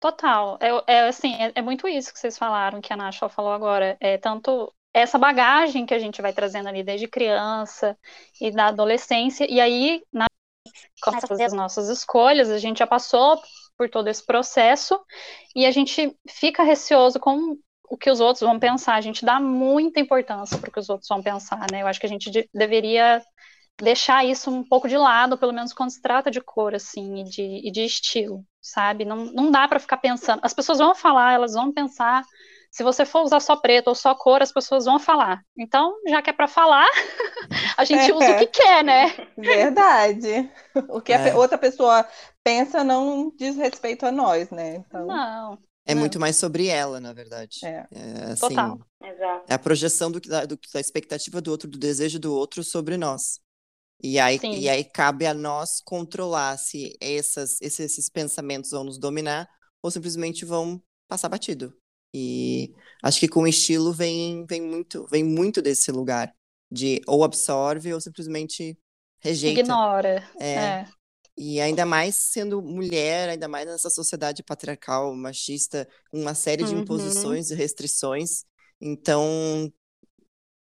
Total. 0.00 0.58
É, 0.60 0.94
é 0.94 1.08
assim, 1.08 1.34
é, 1.34 1.52
é, 1.56 1.62
muito 1.62 1.88
isso 1.88 2.12
que 2.12 2.18
vocês 2.18 2.38
falaram, 2.38 2.80
que 2.80 2.92
a 2.92 2.96
Nacho 2.96 3.28
falou 3.28 3.52
agora. 3.52 3.96
É 4.00 4.16
tanto 4.16 4.72
essa 4.94 5.18
bagagem 5.18 5.86
que 5.86 5.94
a 5.94 5.98
gente 5.98 6.22
vai 6.22 6.32
trazendo 6.32 6.68
ali 6.68 6.82
desde 6.82 7.08
criança 7.08 7.96
e 8.40 8.50
da 8.50 8.66
adolescência, 8.66 9.46
e 9.50 9.60
aí 9.60 10.02
na 10.12 10.26
fazer 11.26 11.44
as 11.44 11.52
nossas 11.52 11.88
escolhas, 11.88 12.50
a 12.50 12.58
gente 12.58 12.78
já 12.78 12.86
passou 12.86 13.40
por 13.76 13.88
todo 13.88 14.08
esse 14.08 14.24
processo 14.24 15.00
e 15.54 15.64
a 15.64 15.70
gente 15.70 16.16
fica 16.28 16.62
receoso 16.62 17.20
com 17.20 17.56
o 17.88 17.96
que 17.96 18.10
os 18.10 18.20
outros 18.20 18.42
vão 18.42 18.58
pensar. 18.58 18.94
A 18.94 19.00
gente 19.00 19.24
dá 19.24 19.40
muita 19.40 20.00
importância 20.00 20.58
para 20.58 20.68
o 20.68 20.72
que 20.72 20.80
os 20.80 20.88
outros 20.88 21.08
vão 21.08 21.22
pensar, 21.22 21.66
né? 21.70 21.82
Eu 21.82 21.86
acho 21.86 22.00
que 22.00 22.06
a 22.06 22.08
gente 22.08 22.30
de 22.30 22.48
deveria 22.52 23.22
deixar 23.80 24.24
isso 24.24 24.50
um 24.50 24.64
pouco 24.64 24.88
de 24.88 24.96
lado, 24.96 25.38
pelo 25.38 25.52
menos 25.52 25.72
quando 25.72 25.90
se 25.90 26.02
trata 26.02 26.30
de 26.30 26.40
cor, 26.40 26.74
assim, 26.74 27.20
e 27.20 27.24
de, 27.24 27.68
e 27.68 27.70
de 27.70 27.84
estilo, 27.84 28.44
sabe? 28.60 29.04
Não, 29.04 29.24
não 29.26 29.50
dá 29.50 29.66
para 29.66 29.80
ficar 29.80 29.98
pensando. 29.98 30.40
As 30.42 30.54
pessoas 30.54 30.78
vão 30.78 30.94
falar, 30.94 31.34
elas 31.34 31.54
vão 31.54 31.72
pensar. 31.72 32.24
Se 32.70 32.82
você 32.82 33.04
for 33.04 33.22
usar 33.22 33.40
só 33.40 33.56
preto 33.56 33.88
ou 33.88 33.94
só 33.94 34.14
cor, 34.14 34.42
as 34.42 34.52
pessoas 34.52 34.84
vão 34.84 34.98
falar. 34.98 35.42
Então, 35.56 35.94
já 36.06 36.20
que 36.20 36.30
é 36.30 36.32
para 36.32 36.46
falar, 36.46 36.86
a 37.76 37.84
gente 37.84 38.12
usa 38.12 38.32
o 38.32 38.38
que 38.38 38.46
quer, 38.46 38.84
né? 38.84 39.14
Verdade. 39.36 40.50
O 40.88 41.00
que 41.00 41.12
é. 41.12 41.30
a 41.30 41.36
outra 41.36 41.56
pessoa 41.56 42.06
pensa 42.44 42.84
não 42.84 43.32
diz 43.36 43.56
respeito 43.56 44.04
a 44.04 44.12
nós, 44.12 44.50
né? 44.50 44.76
Então... 44.76 45.06
Não. 45.06 45.58
É 45.86 45.94
não. 45.94 46.00
muito 46.00 46.20
mais 46.20 46.36
sobre 46.36 46.66
ela, 46.66 47.00
na 47.00 47.14
verdade. 47.14 47.60
É, 47.64 47.86
é 47.90 48.24
assim, 48.32 48.48
Total. 48.48 48.78
É 49.48 49.54
a 49.54 49.58
projeção 49.58 50.10
do, 50.10 50.20
da, 50.20 50.44
do, 50.44 50.58
da 50.72 50.80
expectativa 50.80 51.40
do 51.40 51.50
outro, 51.50 51.66
do 51.66 51.78
desejo 51.78 52.18
do 52.18 52.34
outro 52.34 52.62
sobre 52.62 52.98
nós. 52.98 53.40
E 54.00 54.18
aí, 54.18 54.38
e 54.42 54.68
aí 54.68 54.84
cabe 54.84 55.26
a 55.26 55.34
nós 55.34 55.80
controlar 55.80 56.56
se 56.56 56.96
essas, 57.00 57.60
esses, 57.60 57.80
esses 57.80 58.08
pensamentos 58.08 58.70
vão 58.70 58.84
nos 58.84 58.98
dominar 58.98 59.48
ou 59.82 59.90
simplesmente 59.90 60.44
vão 60.44 60.80
passar 61.08 61.28
batido. 61.28 61.74
E 62.14 62.72
acho 63.02 63.18
que 63.20 63.28
com 63.28 63.42
o 63.42 63.48
estilo 63.48 63.92
vem, 63.92 64.46
vem, 64.46 64.62
muito, 64.62 65.06
vem 65.10 65.24
muito 65.24 65.60
desse 65.60 65.90
lugar 65.90 66.32
de 66.70 67.00
ou 67.06 67.24
absorve 67.24 67.92
ou 67.92 68.00
simplesmente 68.00 68.78
rejeita. 69.20 69.60
Ignora. 69.60 70.24
É. 70.40 70.54
é. 70.54 70.88
E 71.36 71.60
ainda 71.60 71.86
mais 71.86 72.16
sendo 72.16 72.60
mulher, 72.60 73.28
ainda 73.28 73.46
mais 73.46 73.66
nessa 73.66 73.90
sociedade 73.90 74.42
patriarcal, 74.42 75.14
machista, 75.14 75.88
uma 76.12 76.34
série 76.34 76.64
de 76.64 76.74
uhum. 76.74 76.80
imposições 76.80 77.50
e 77.50 77.54
restrições. 77.54 78.44
Então, 78.80 79.72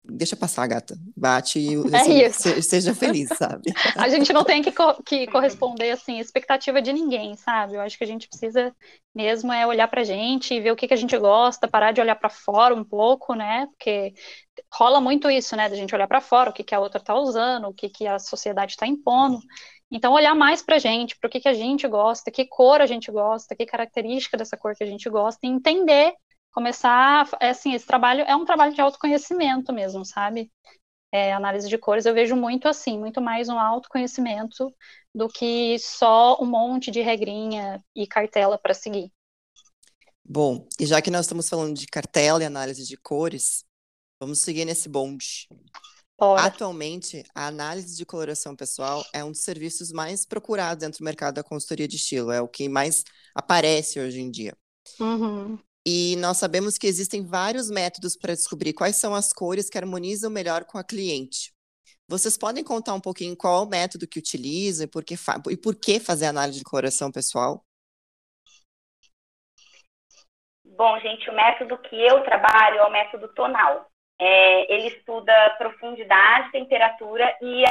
deixa 0.03 0.35
passar, 0.35 0.67
gata. 0.67 0.97
Bate 1.15 1.59
e 1.59 1.75
é 2.23 2.29
seja 2.31 2.93
feliz, 2.93 3.29
sabe? 3.37 3.71
a 3.97 4.09
gente 4.09 4.33
não 4.33 4.43
tem 4.43 4.61
que, 4.61 4.71
co 4.71 5.01
que 5.03 5.27
corresponder, 5.27 5.91
assim, 5.91 6.19
expectativa 6.19 6.81
de 6.81 6.91
ninguém, 6.91 7.35
sabe? 7.35 7.75
Eu 7.75 7.81
acho 7.81 7.97
que 7.97 8.03
a 8.03 8.07
gente 8.07 8.27
precisa 8.27 8.75
mesmo 9.15 9.53
é 9.53 9.65
olhar 9.65 9.87
pra 9.87 10.03
gente 10.03 10.53
e 10.53 10.59
ver 10.59 10.71
o 10.71 10.75
que, 10.75 10.87
que 10.87 10.93
a 10.93 10.97
gente 10.97 11.17
gosta, 11.17 11.67
parar 11.67 11.91
de 11.91 12.01
olhar 12.01 12.15
para 12.15 12.29
fora 12.29 12.73
um 12.73 12.83
pouco, 12.83 13.33
né? 13.33 13.67
Porque 13.67 14.13
rola 14.73 14.99
muito 14.99 15.29
isso, 15.29 15.55
né? 15.55 15.69
Da 15.69 15.75
gente 15.75 15.93
olhar 15.95 16.07
para 16.07 16.21
fora, 16.21 16.49
o 16.49 16.53
que, 16.53 16.63
que 16.63 16.75
a 16.75 16.79
outra 16.79 16.99
tá 16.99 17.15
usando, 17.15 17.67
o 17.67 17.73
que, 17.73 17.89
que 17.89 18.05
a 18.07 18.19
sociedade 18.19 18.73
está 18.73 18.85
impondo. 18.85 19.39
Então, 19.91 20.13
olhar 20.13 20.33
mais 20.33 20.61
pra 20.61 20.79
gente, 20.79 21.15
para 21.19 21.27
o 21.27 21.31
que, 21.31 21.39
que 21.39 21.47
a 21.47 21.53
gente 21.53 21.87
gosta, 21.87 22.31
que 22.31 22.47
cor 22.47 22.81
a 22.81 22.85
gente 22.87 23.11
gosta, 23.11 23.55
que 23.55 23.65
característica 23.65 24.35
dessa 24.35 24.57
cor 24.57 24.75
que 24.75 24.83
a 24.83 24.87
gente 24.87 25.07
gosta, 25.07 25.45
e 25.45 25.49
entender 25.49 26.13
começar, 26.53 27.27
é, 27.39 27.49
assim, 27.49 27.73
esse 27.73 27.85
trabalho 27.85 28.21
é 28.21 28.35
um 28.35 28.45
trabalho 28.45 28.73
de 28.73 28.79
autoconhecimento 28.79 29.73
mesmo, 29.73 30.05
sabe? 30.05 30.51
É, 31.11 31.33
análise 31.33 31.67
de 31.67 31.77
cores, 31.77 32.05
eu 32.05 32.13
vejo 32.13 32.35
muito 32.35 32.67
assim, 32.67 32.97
muito 32.97 33.21
mais 33.21 33.49
um 33.49 33.59
autoconhecimento 33.59 34.73
do 35.13 35.27
que 35.27 35.77
só 35.79 36.37
um 36.41 36.45
monte 36.45 36.89
de 36.89 37.01
regrinha 37.01 37.83
e 37.95 38.07
cartela 38.07 38.57
para 38.57 38.73
seguir. 38.73 39.11
Bom, 40.25 40.67
e 40.79 40.85
já 40.85 41.01
que 41.01 41.11
nós 41.11 41.25
estamos 41.25 41.49
falando 41.49 41.75
de 41.75 41.85
cartela 41.85 42.41
e 42.41 42.45
análise 42.45 42.87
de 42.87 42.97
cores, 42.97 43.63
vamos 44.19 44.39
seguir 44.39 44.65
nesse 44.65 44.87
bonde. 44.87 45.47
Bora. 46.17 46.43
Atualmente, 46.43 47.23
a 47.35 47.47
análise 47.47 47.97
de 47.97 48.05
coloração 48.05 48.55
pessoal 48.55 49.03
é 49.13 49.23
um 49.23 49.31
dos 49.31 49.41
serviços 49.41 49.91
mais 49.91 50.25
procurados 50.25 50.81
dentro 50.81 50.99
do 50.99 51.03
mercado 51.03 51.35
da 51.35 51.43
consultoria 51.43 51.87
de 51.87 51.97
estilo, 51.97 52.31
é 52.31 52.41
o 52.41 52.47
que 52.47 52.69
mais 52.69 53.03
aparece 53.35 53.99
hoje 53.99 54.21
em 54.21 54.31
dia. 54.31 54.55
Uhum. 54.99 55.59
E 55.85 56.15
nós 56.17 56.37
sabemos 56.37 56.77
que 56.77 56.87
existem 56.87 57.25
vários 57.25 57.69
métodos 57.69 58.15
para 58.15 58.33
descobrir 58.33 58.73
quais 58.73 58.95
são 58.95 59.13
as 59.13 59.33
cores 59.33 59.69
que 59.69 59.77
harmonizam 59.77 60.29
melhor 60.31 60.63
com 60.63 60.77
a 60.77 60.83
cliente. 60.83 61.53
Vocês 62.07 62.37
podem 62.37 62.63
contar 62.63 62.93
um 62.93 63.01
pouquinho 63.01 63.35
qual 63.35 63.63
é 63.63 63.65
o 63.65 63.69
método 63.69 64.07
que 64.07 64.19
utilizam 64.19 64.85
e 64.85 64.89
por 64.89 65.03
que, 65.03 65.15
e 65.49 65.57
por 65.57 65.75
que 65.75 65.99
fazer 65.99 66.27
análise 66.27 66.59
de 66.59 66.63
coloração 66.63 67.11
pessoal? 67.11 67.65
Bom, 70.63 70.99
gente, 70.99 71.29
o 71.29 71.35
método 71.35 71.77
que 71.77 71.95
eu 71.95 72.23
trabalho 72.23 72.77
é 72.77 72.83
o 72.85 72.91
método 72.91 73.27
tonal. 73.33 73.87
É, 74.19 74.73
ele 74.73 74.87
estuda 74.87 75.33
profundidade, 75.57 76.51
temperatura 76.51 77.35
e 77.41 77.63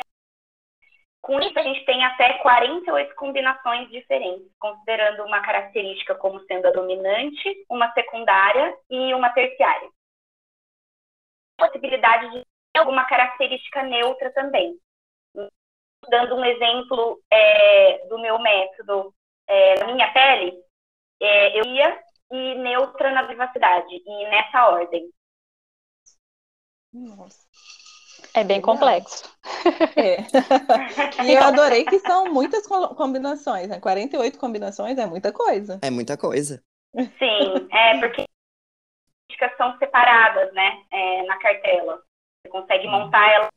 com 1.23 1.41
isso, 1.41 1.57
a 1.57 1.63
gente 1.63 1.85
tem 1.85 2.05
até 2.05 2.39
48 2.39 3.15
combinações 3.15 3.89
diferentes, 3.91 4.51
considerando 4.59 5.23
uma 5.25 5.41
característica 5.41 6.17
como 6.17 6.45
sendo 6.47 6.67
a 6.67 6.73
dominante, 6.73 7.65
uma 7.71 7.93
secundária 7.93 8.77
e 8.91 9.15
uma 9.15 9.31
terciária. 9.31 9.89
Possibilidade 11.57 12.29
de 12.29 12.45
alguma 12.77 13.05
característica 13.05 13.85
neutra 13.85 14.33
também. 14.33 14.77
Dando 16.09 16.35
um 16.35 16.45
exemplo 16.45 17.23
é, 17.31 18.05
do 18.09 18.19
meu 18.19 18.41
método, 18.41 19.15
é, 19.47 19.79
na 19.79 19.93
minha 19.93 20.13
pele, 20.13 20.61
é, 21.21 21.57
eu 21.57 21.65
ia 21.67 22.03
e 22.33 22.55
neutra 22.57 23.13
na 23.13 23.23
vivacidade, 23.23 23.95
e 23.95 24.27
nessa 24.29 24.71
ordem. 24.71 25.09
Nossa. 26.93 27.47
É 28.35 28.45
bem 28.45 28.61
complexo. 28.61 29.25
É. 29.97 30.23
E 31.25 31.33
eu 31.35 31.43
adorei 31.43 31.85
que 31.85 31.99
são 32.01 32.33
muitas 32.33 32.67
combinações, 32.67 33.69
né? 33.69 33.79
48 33.79 34.39
combinações 34.39 34.99
é 34.99 35.07
muita 35.07 35.33
coisa. 35.33 35.79
É 35.83 35.91
muita 35.91 36.17
coisa. 36.17 36.63
Sim, 36.97 37.69
é 37.71 37.99
porque 38.01 38.25
as 39.41 39.57
são 39.57 39.77
separadas, 39.79 40.53
né? 40.53 40.83
É, 40.91 41.23
na 41.25 41.39
cartela. 41.39 42.03
Você 42.41 42.51
consegue 42.51 42.87
montar 42.87 43.29
ela 43.31 43.49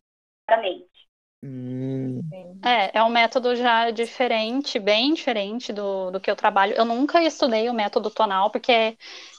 separadamente. 0.41 1.04
Hum. 1.45 2.21
É, 2.63 2.97
é 2.97 3.03
um 3.03 3.09
método 3.09 3.55
já 3.55 3.91
diferente, 3.91 4.79
bem 4.79 5.13
diferente 5.13 5.71
do, 5.71 6.09
do 6.09 6.19
que 6.19 6.31
eu 6.31 6.35
trabalho. 6.35 6.73
Eu 6.73 6.83
nunca 6.83 7.21
estudei 7.21 7.69
o 7.69 7.73
método 7.73 8.09
tonal, 8.09 8.49
porque 8.49 8.97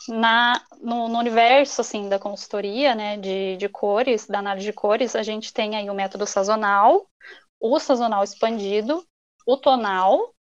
na, 0.09 0.63
no, 0.81 1.09
no, 1.09 1.19
universo, 1.19 1.81
assim, 1.81 2.09
da 2.09 2.19
consultoria, 2.19 2.95
né, 2.95 3.17
de, 3.17 3.57
de 3.57 3.69
cores, 3.69 4.29
da 4.29 4.39
análise 4.39 4.67
de 4.67 4.73
cores, 4.73 5.17
a 5.17 5.23
gente 5.25 5.53
tem 5.53 5.75
aí 5.75 5.91
o 5.91 5.95
método 5.95 6.25
sazonal, 6.27 7.09
o 7.61 7.81
sazonal 7.81 8.23
expandido, 8.23 9.05
o 9.45 9.57
tonal, 9.57 10.33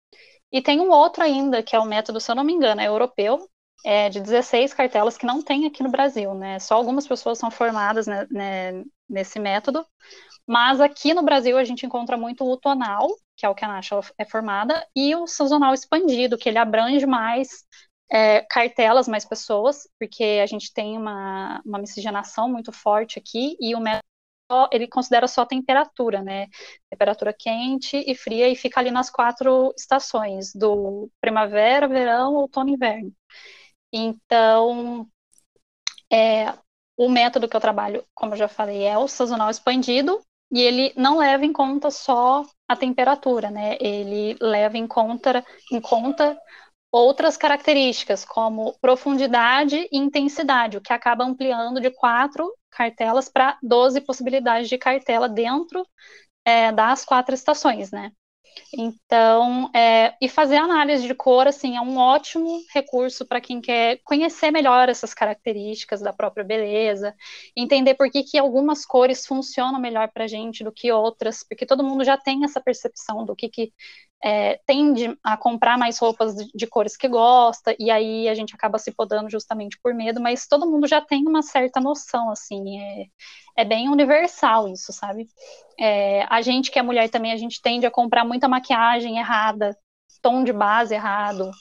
e 0.52 0.62
tem 0.62 0.80
um 0.80 0.92
outro 0.92 1.24
ainda, 1.24 1.64
que 1.64 1.76
é 1.76 1.80
o 1.80 1.86
método, 1.86 2.20
se 2.20 2.30
eu 2.30 2.36
não 2.36 2.44
me 2.44 2.54
engano, 2.54 2.82
é 2.82 2.88
europeu, 2.88 3.50
é 3.84 4.10
de 4.10 4.20
16 4.20 4.74
cartelas 4.74 5.18
que 5.18 5.26
não 5.26 5.42
tem 5.42 5.66
aqui 5.66 5.82
no 5.82 5.90
Brasil, 5.90 6.34
né? 6.36 6.60
Só 6.60 6.76
algumas 6.76 7.08
pessoas 7.08 7.40
são 7.40 7.50
formadas 7.50 8.06
né, 8.08 8.28
né, 8.32 8.84
nesse 9.10 9.40
método. 9.40 9.86
Mas 10.48 10.80
aqui 10.80 11.14
no 11.14 11.24
Brasil 11.24 11.58
a 11.58 11.64
gente 11.64 11.86
encontra 11.86 12.18
muito 12.18 12.46
o 12.46 12.58
tonal, 12.58 13.08
que 13.36 13.46
é 13.46 13.50
o 13.50 13.56
que 13.56 13.66
a 13.66 13.68
Nasha 13.68 14.00
é 14.18 14.26
formada, 14.26 14.86
e 14.96 15.16
o 15.16 15.28
sazonal 15.28 15.74
expandido, 15.74 16.38
que 16.38 16.48
ele 16.48 16.58
abrange 16.58 17.06
mais 17.06 17.66
é, 18.12 18.42
cartelas, 18.42 19.08
mais 19.08 19.26
pessoas, 19.26 19.88
porque 20.00 20.40
a 20.42 20.46
gente 20.46 20.72
tem 20.74 20.98
uma, 20.98 21.62
uma 21.66 21.80
miscigenação 21.80 22.50
muito 22.50 22.72
forte 22.72 23.18
aqui, 23.20 23.58
e 23.60 23.74
o 23.76 23.80
método 23.80 24.06
ele 24.72 24.88
considera 24.88 25.28
só 25.28 25.46
temperatura, 25.46 26.22
né? 26.22 26.48
Temperatura 26.90 27.34
quente 27.34 27.98
e 28.06 28.14
fria, 28.16 28.48
e 28.48 28.56
fica 28.56 28.80
ali 28.80 28.92
nas 28.92 29.10
quatro 29.10 29.74
estações, 29.78 30.54
do 30.54 31.10
primavera, 31.20 31.88
verão, 31.88 32.36
outono 32.36 32.70
e 32.70 32.74
inverno. 32.74 33.12
Então, 33.92 35.08
é, 36.12 36.54
o 36.98 37.10
método 37.10 37.48
que 37.48 37.56
eu 37.56 37.62
trabalho, 37.62 38.06
como 38.14 38.34
eu 38.34 38.38
já 38.38 38.48
falei, 38.48 38.84
é 38.84 38.98
o 38.98 39.08
sazonal 39.08 39.50
expandido, 39.50 40.22
e 40.52 40.62
ele 40.62 40.94
não 40.96 41.18
leva 41.18 41.46
em 41.46 41.52
conta 41.52 41.90
só 41.92 42.46
a 42.68 42.76
temperatura, 42.76 43.50
né? 43.50 43.78
Ele 43.80 44.38
leva 44.40 44.78
em 44.78 44.88
conta, 44.88 45.44
em 45.72 45.82
conta 45.82 46.38
outras 46.92 47.36
características, 47.36 48.24
como 48.24 48.78
profundidade 48.80 49.88
e 49.92 49.98
intensidade, 49.98 50.78
o 50.78 50.82
que 50.82 50.94
acaba 50.94 51.26
ampliando 51.26 51.82
de 51.82 51.92
quatro 51.92 52.50
cartelas 52.72 53.28
para 53.28 53.58
12 53.62 54.02
possibilidades 54.02 54.70
de 54.70 54.78
cartela 54.78 55.28
dentro 55.28 55.86
é, 56.46 56.72
das 56.72 57.04
quatro 57.04 57.36
estações, 57.36 57.92
né? 57.92 58.12
Então, 58.78 59.70
é, 59.76 60.16
e 60.22 60.28
fazer 60.30 60.58
análise 60.58 61.08
de 61.08 61.14
cor, 61.14 61.48
assim, 61.48 61.76
é 61.78 61.82
um 61.82 61.98
ótimo 61.98 62.62
recurso 62.74 63.26
para 63.26 63.42
quem 63.42 63.62
quer 63.62 64.00
conhecer 64.04 64.52
melhor 64.52 64.90
essas 64.90 65.14
características 65.14 66.02
da 66.02 66.14
própria 66.14 66.44
beleza, 66.44 67.16
entender 67.56 67.96
por 67.96 68.10
que, 68.10 68.24
que 68.24 68.38
algumas 68.38 68.86
cores 68.86 69.26
funcionam 69.26 69.80
melhor 69.80 70.10
para 70.12 70.26
a 70.26 70.28
gente 70.28 70.64
do 70.64 70.72
que 70.72 70.92
outras, 70.92 71.44
porque 71.44 71.66
todo 71.66 71.84
mundo 71.84 72.04
já 72.04 72.18
tem 72.18 72.44
essa 72.44 72.62
percepção 72.62 73.26
do 73.26 73.36
que, 73.36 73.50
que 73.50 73.74
é, 74.24 74.60
tende 74.66 75.18
a 75.24 75.38
comprar 75.38 75.78
mais 75.78 75.98
roupas 76.00 76.36
de, 76.36 76.50
de, 76.54 76.68
cores 76.68 76.98
que 76.98 77.08
gosta, 77.08 77.76
e 77.80 77.92
aí 77.92 78.28
a 78.28 78.34
gente 78.34 78.56
acaba 78.56 78.80
se 78.80 78.92
podando 78.92 79.30
justamente 79.30 79.78
por 79.82 79.94
medo, 79.94 80.20
mas 80.20 80.48
todo 80.48 80.70
mundo 80.70 80.88
já 80.88 81.02
tem 81.02 81.28
uma 81.28 81.42
certa 81.42 81.80
noção, 81.80 82.32
assim, 82.32 82.80
é, 82.80 83.06
é 83.58 83.66
bem 83.66 83.90
universal 83.90 84.68
isso, 84.68 84.92
sabe? 84.92 85.28
É, 85.80 86.26
a 86.30 86.42
gente 86.42 86.72
que 86.72 86.80
é 86.80 86.82
mulher 86.82 87.10
também, 87.10 87.32
a 87.32 87.38
gente 87.38 87.62
tende 87.62 87.86
a 87.86 87.92
comprar 87.92 88.26
muita 88.26 88.48
maquiagem 88.48 89.18
errada, 89.18 89.78
tom 90.22 90.44
de 90.44 90.54
base 90.54 90.96
errado, 90.96 91.52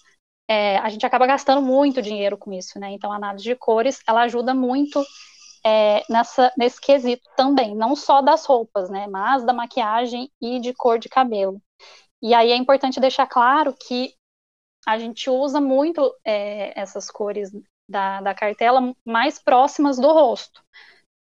é, 0.48 0.78
a 0.78 0.88
gente 0.88 1.04
acaba 1.06 1.26
gastando 1.26 1.62
muito 1.62 2.02
dinheiro 2.02 2.36
com 2.38 2.52
isso, 2.52 2.78
né? 2.78 2.92
Então 2.92 3.12
a 3.12 3.16
análise 3.16 3.44
de 3.44 3.54
cores, 3.56 4.00
ela 4.06 4.22
ajuda 4.22 4.54
muito 4.54 5.04
é, 5.64 6.02
nessa, 6.10 6.52
nesse 6.58 6.80
quesito 6.80 7.28
também, 7.36 7.74
não 7.74 7.96
só 7.96 8.20
das 8.20 8.44
roupas, 8.44 8.90
né, 8.90 9.06
mas 9.06 9.44
da 9.44 9.52
maquiagem 9.52 10.30
e 10.40 10.60
de 10.60 10.74
cor 10.74 10.98
de 10.98 11.08
cabelo. 11.08 11.60
E 12.24 12.32
aí 12.32 12.52
é 12.52 12.56
importante 12.56 12.98
deixar 12.98 13.26
claro 13.26 13.74
que 13.74 14.14
a 14.86 14.98
gente 14.98 15.28
usa 15.28 15.60
muito 15.60 16.10
é, 16.24 16.72
essas 16.80 17.10
cores 17.10 17.50
da, 17.86 18.22
da 18.22 18.34
cartela 18.34 18.94
mais 19.04 19.38
próximas 19.38 19.98
do 19.98 20.10
rosto. 20.10 20.64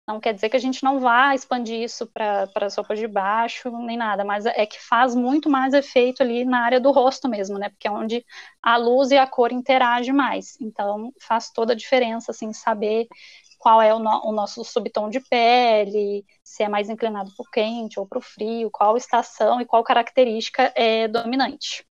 Não 0.09 0.19
quer 0.19 0.33
dizer 0.33 0.49
que 0.49 0.57
a 0.57 0.59
gente 0.59 0.83
não 0.83 0.99
vá 0.99 1.35
expandir 1.35 1.83
isso 1.83 2.07
para 2.07 2.49
as 2.55 2.75
roupas 2.75 2.97
de 2.97 3.07
baixo, 3.07 3.69
nem 3.77 3.95
nada, 3.95 4.25
mas 4.25 4.43
é 4.43 4.65
que 4.65 4.81
faz 4.81 5.13
muito 5.13 5.47
mais 5.47 5.71
efeito 5.71 6.23
ali 6.23 6.43
na 6.43 6.61
área 6.61 6.79
do 6.79 6.89
rosto 6.89 7.29
mesmo, 7.29 7.59
né? 7.59 7.69
Porque 7.69 7.87
é 7.87 7.91
onde 7.91 8.25
a 8.59 8.75
luz 8.75 9.11
e 9.11 9.17
a 9.19 9.27
cor 9.27 9.51
interagem 9.51 10.11
mais. 10.11 10.59
Então, 10.59 11.13
faz 11.21 11.51
toda 11.51 11.73
a 11.73 11.75
diferença, 11.75 12.31
assim, 12.31 12.51
saber 12.51 13.07
qual 13.59 13.79
é 13.79 13.93
o, 13.93 13.99
no, 13.99 14.09
o 14.25 14.31
nosso 14.31 14.63
subtom 14.63 15.11
de 15.11 15.19
pele, 15.19 16.25
se 16.43 16.63
é 16.63 16.67
mais 16.67 16.89
inclinado 16.89 17.29
para 17.37 17.43
o 17.43 17.51
quente 17.51 17.99
ou 17.99 18.07
para 18.07 18.17
o 18.17 18.21
frio, 18.21 18.71
qual 18.71 18.97
estação 18.97 19.61
e 19.61 19.65
qual 19.65 19.83
característica 19.83 20.73
é 20.75 21.07
dominante. 21.07 21.85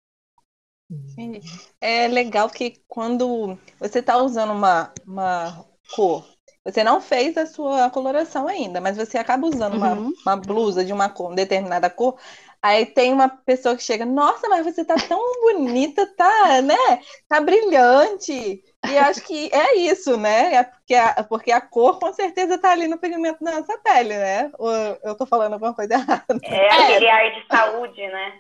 É 1.81 2.09
legal 2.09 2.51
que 2.51 2.83
quando 2.89 3.57
você 3.79 4.01
está 4.01 4.17
usando 4.17 4.51
uma, 4.51 4.93
uma 5.07 5.65
cor, 5.95 6.27
você 6.65 6.85
não 6.85 7.00
fez 7.00 7.37
a 7.37 7.47
sua 7.47 7.88
coloração 7.91 8.47
ainda, 8.47 8.81
mas 8.81 8.97
você 8.97 9.17
acaba 9.17 9.47
usando 9.47 9.75
uhum. 9.75 9.79
uma, 9.79 10.12
uma 10.27 10.37
blusa 10.37 10.85
de 10.85 10.93
uma 10.93 11.09
cor, 11.09 11.35
determinada 11.35 11.88
cor, 11.88 12.19
Aí 12.61 12.87
tem 12.87 13.12
uma 13.12 13.29
pessoa 13.29 13.77
que 13.77 13.83
chega, 13.83 14.05
nossa, 14.05 14.49
mas 14.49 14.65
você 14.65 14.85
tá 14.85 14.97
tão 14.97 15.21
bonita, 15.43 16.05
tá, 16.17 16.61
né? 16.61 17.00
Tá 17.29 17.41
brilhante. 17.41 18.62
E 18.88 18.99
acho 18.99 19.23
que 19.23 19.49
é 19.53 19.77
isso, 19.77 20.17
né? 20.17 20.55
É 20.55 20.65
porque, 20.65 20.95
a, 20.95 21.25
porque 21.25 21.53
a 21.53 21.61
cor 21.61 22.00
com 22.00 22.12
certeza 22.12 22.57
está 22.57 22.73
ali 22.73 22.88
no 22.88 22.99
pigmento 22.99 23.45
da 23.45 23.61
nossa 23.61 23.79
pele, 23.79 24.17
né? 24.17 24.50
Ou 24.59 24.73
eu 25.05 25.12
estou 25.12 25.27
falando 25.27 25.53
alguma 25.53 25.73
coisa 25.73 25.95
errada? 25.95 26.25
É 26.43 26.69
aquele 26.69 27.09
ar 27.09 27.31
de 27.33 27.47
saúde, 27.47 28.07
né? 28.09 28.33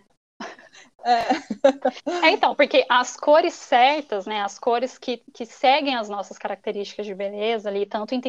É. 1.04 2.26
é. 2.26 2.30
então, 2.30 2.54
porque 2.54 2.84
as 2.88 3.16
cores 3.16 3.54
certas, 3.54 4.26
né, 4.26 4.42
as 4.42 4.58
cores 4.58 4.98
que, 4.98 5.22
que 5.32 5.46
seguem 5.46 5.94
as 5.94 6.08
nossas 6.08 6.36
características 6.36 7.06
de 7.06 7.14
beleza 7.14 7.68
ali, 7.68 7.86
tanto 7.86 8.14
em, 8.14 8.20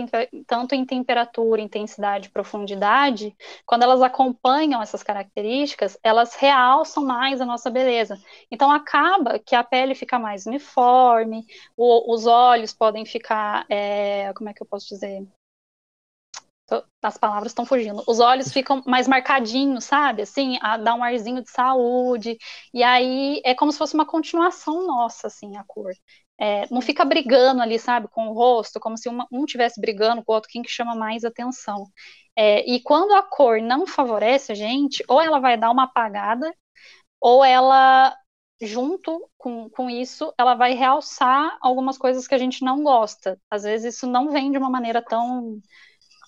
tanto 0.45 0.75
em 0.75 0.85
temperatura, 0.85 1.61
intensidade, 1.61 2.29
profundidade, 2.29 3.35
quando 3.65 3.83
elas 3.83 4.01
acompanham 4.01 4.81
essas 4.81 5.03
características, 5.03 5.97
elas 6.03 6.35
realçam 6.35 7.03
mais 7.03 7.41
a 7.41 7.45
nossa 7.45 7.69
beleza. 7.69 8.19
Então 8.51 8.71
acaba 8.71 9.39
que 9.39 9.55
a 9.55 9.63
pele 9.63 9.95
fica 9.95 10.19
mais 10.19 10.45
uniforme, 10.45 11.45
o, 11.75 12.13
os 12.13 12.25
olhos 12.27 12.73
podem 12.73 13.05
ficar, 13.05 13.65
é, 13.69 14.31
como 14.33 14.49
é 14.49 14.53
que 14.53 14.61
eu 14.61 14.67
posso 14.67 14.87
dizer? 14.87 15.27
As 17.01 17.17
palavras 17.17 17.51
estão 17.51 17.65
fugindo. 17.65 18.03
Os 18.07 18.19
olhos 18.19 18.51
ficam 18.51 18.83
mais 18.85 19.07
marcadinhos, 19.07 19.85
sabe? 19.85 20.21
Assim, 20.23 20.57
a, 20.61 20.77
dá 20.77 20.95
um 20.95 21.03
arzinho 21.03 21.41
de 21.43 21.49
saúde. 21.49 22.37
E 22.73 22.83
aí 22.83 23.41
é 23.45 23.55
como 23.55 23.71
se 23.71 23.77
fosse 23.77 23.93
uma 23.95 24.05
continuação 24.05 24.85
nossa, 24.87 25.27
assim, 25.27 25.57
a 25.57 25.63
cor. 25.65 25.91
É, 26.37 26.65
não 26.71 26.81
fica 26.81 27.03
brigando 27.03 27.61
ali, 27.61 27.77
sabe, 27.77 28.07
com 28.07 28.27
o 28.29 28.33
rosto, 28.33 28.79
como 28.79 28.97
se 28.97 29.09
uma, 29.09 29.27
um 29.31 29.45
tivesse 29.45 29.79
brigando 29.81 30.23
com 30.23 30.31
o 30.31 30.35
outro, 30.35 30.49
quem 30.49 30.61
que 30.61 30.69
chama 30.71 30.95
mais 30.95 31.25
atenção. 31.25 31.85
É, 32.35 32.61
e 32.69 32.81
quando 32.81 33.13
a 33.13 33.21
cor 33.23 33.61
não 33.61 33.85
favorece 33.85 34.51
a 34.53 34.55
gente, 34.55 35.03
ou 35.07 35.21
ela 35.21 35.39
vai 35.39 35.57
dar 35.57 35.69
uma 35.71 35.83
apagada, 35.83 36.51
ou 37.21 37.43
ela, 37.43 38.15
junto 38.61 39.29
com, 39.37 39.69
com 39.69 39.89
isso, 39.89 40.33
ela 40.37 40.55
vai 40.55 40.73
realçar 40.73 41.57
algumas 41.61 41.97
coisas 41.97 42.27
que 42.27 42.35
a 42.35 42.37
gente 42.37 42.63
não 42.63 42.83
gosta. 42.83 43.39
Às 43.49 43.63
vezes 43.63 43.95
isso 43.95 44.07
não 44.07 44.31
vem 44.31 44.51
de 44.51 44.57
uma 44.57 44.69
maneira 44.69 45.01
tão 45.01 45.59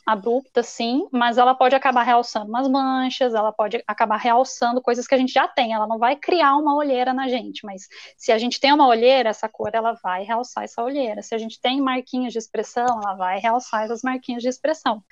abrupta, 0.05 0.63
sim, 0.63 1.07
mas 1.11 1.37
ela 1.37 1.53
pode 1.53 1.75
acabar 1.75 2.03
realçando 2.03 2.49
umas 2.49 2.67
manchas, 2.67 3.33
ela 3.33 3.51
pode 3.51 3.83
acabar 3.87 4.17
realçando 4.17 4.81
coisas 4.81 5.07
que 5.07 5.15
a 5.15 5.17
gente 5.17 5.31
já 5.31 5.47
tem. 5.47 5.73
Ela 5.73 5.87
não 5.87 5.97
vai 5.97 6.15
criar 6.15 6.55
uma 6.57 6.75
olheira 6.75 7.13
na 7.13 7.27
gente, 7.27 7.65
mas 7.65 7.87
se 8.17 8.31
a 8.31 8.37
gente 8.37 8.59
tem 8.59 8.73
uma 8.73 8.87
olheira, 8.87 9.29
essa 9.29 9.47
cor 9.47 9.71
ela 9.73 9.93
vai 10.01 10.23
realçar 10.23 10.63
essa 10.63 10.83
olheira. 10.83 11.21
Se 11.21 11.35
a 11.35 11.37
gente 11.37 11.59
tem 11.59 11.81
marquinhas 11.81 12.33
de 12.33 12.39
expressão, 12.39 12.85
ela 13.03 13.15
vai 13.15 13.39
realçar 13.39 13.83
essas 13.83 14.01
marquinhas 14.01 14.41
de 14.41 14.49
expressão. 14.49 15.03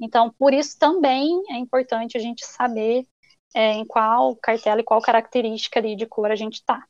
Então, 0.00 0.32
por 0.38 0.54
isso 0.54 0.78
também 0.78 1.42
é 1.50 1.56
importante 1.56 2.16
a 2.16 2.20
gente 2.20 2.44
saber 2.44 3.04
é, 3.54 3.72
em 3.72 3.84
qual 3.86 4.36
cartela 4.36 4.80
e 4.80 4.84
qual 4.84 5.00
característica 5.00 5.78
ali 5.78 5.96
de 5.96 6.06
cor 6.06 6.30
a 6.30 6.36
gente 6.36 6.54
está. 6.54 6.84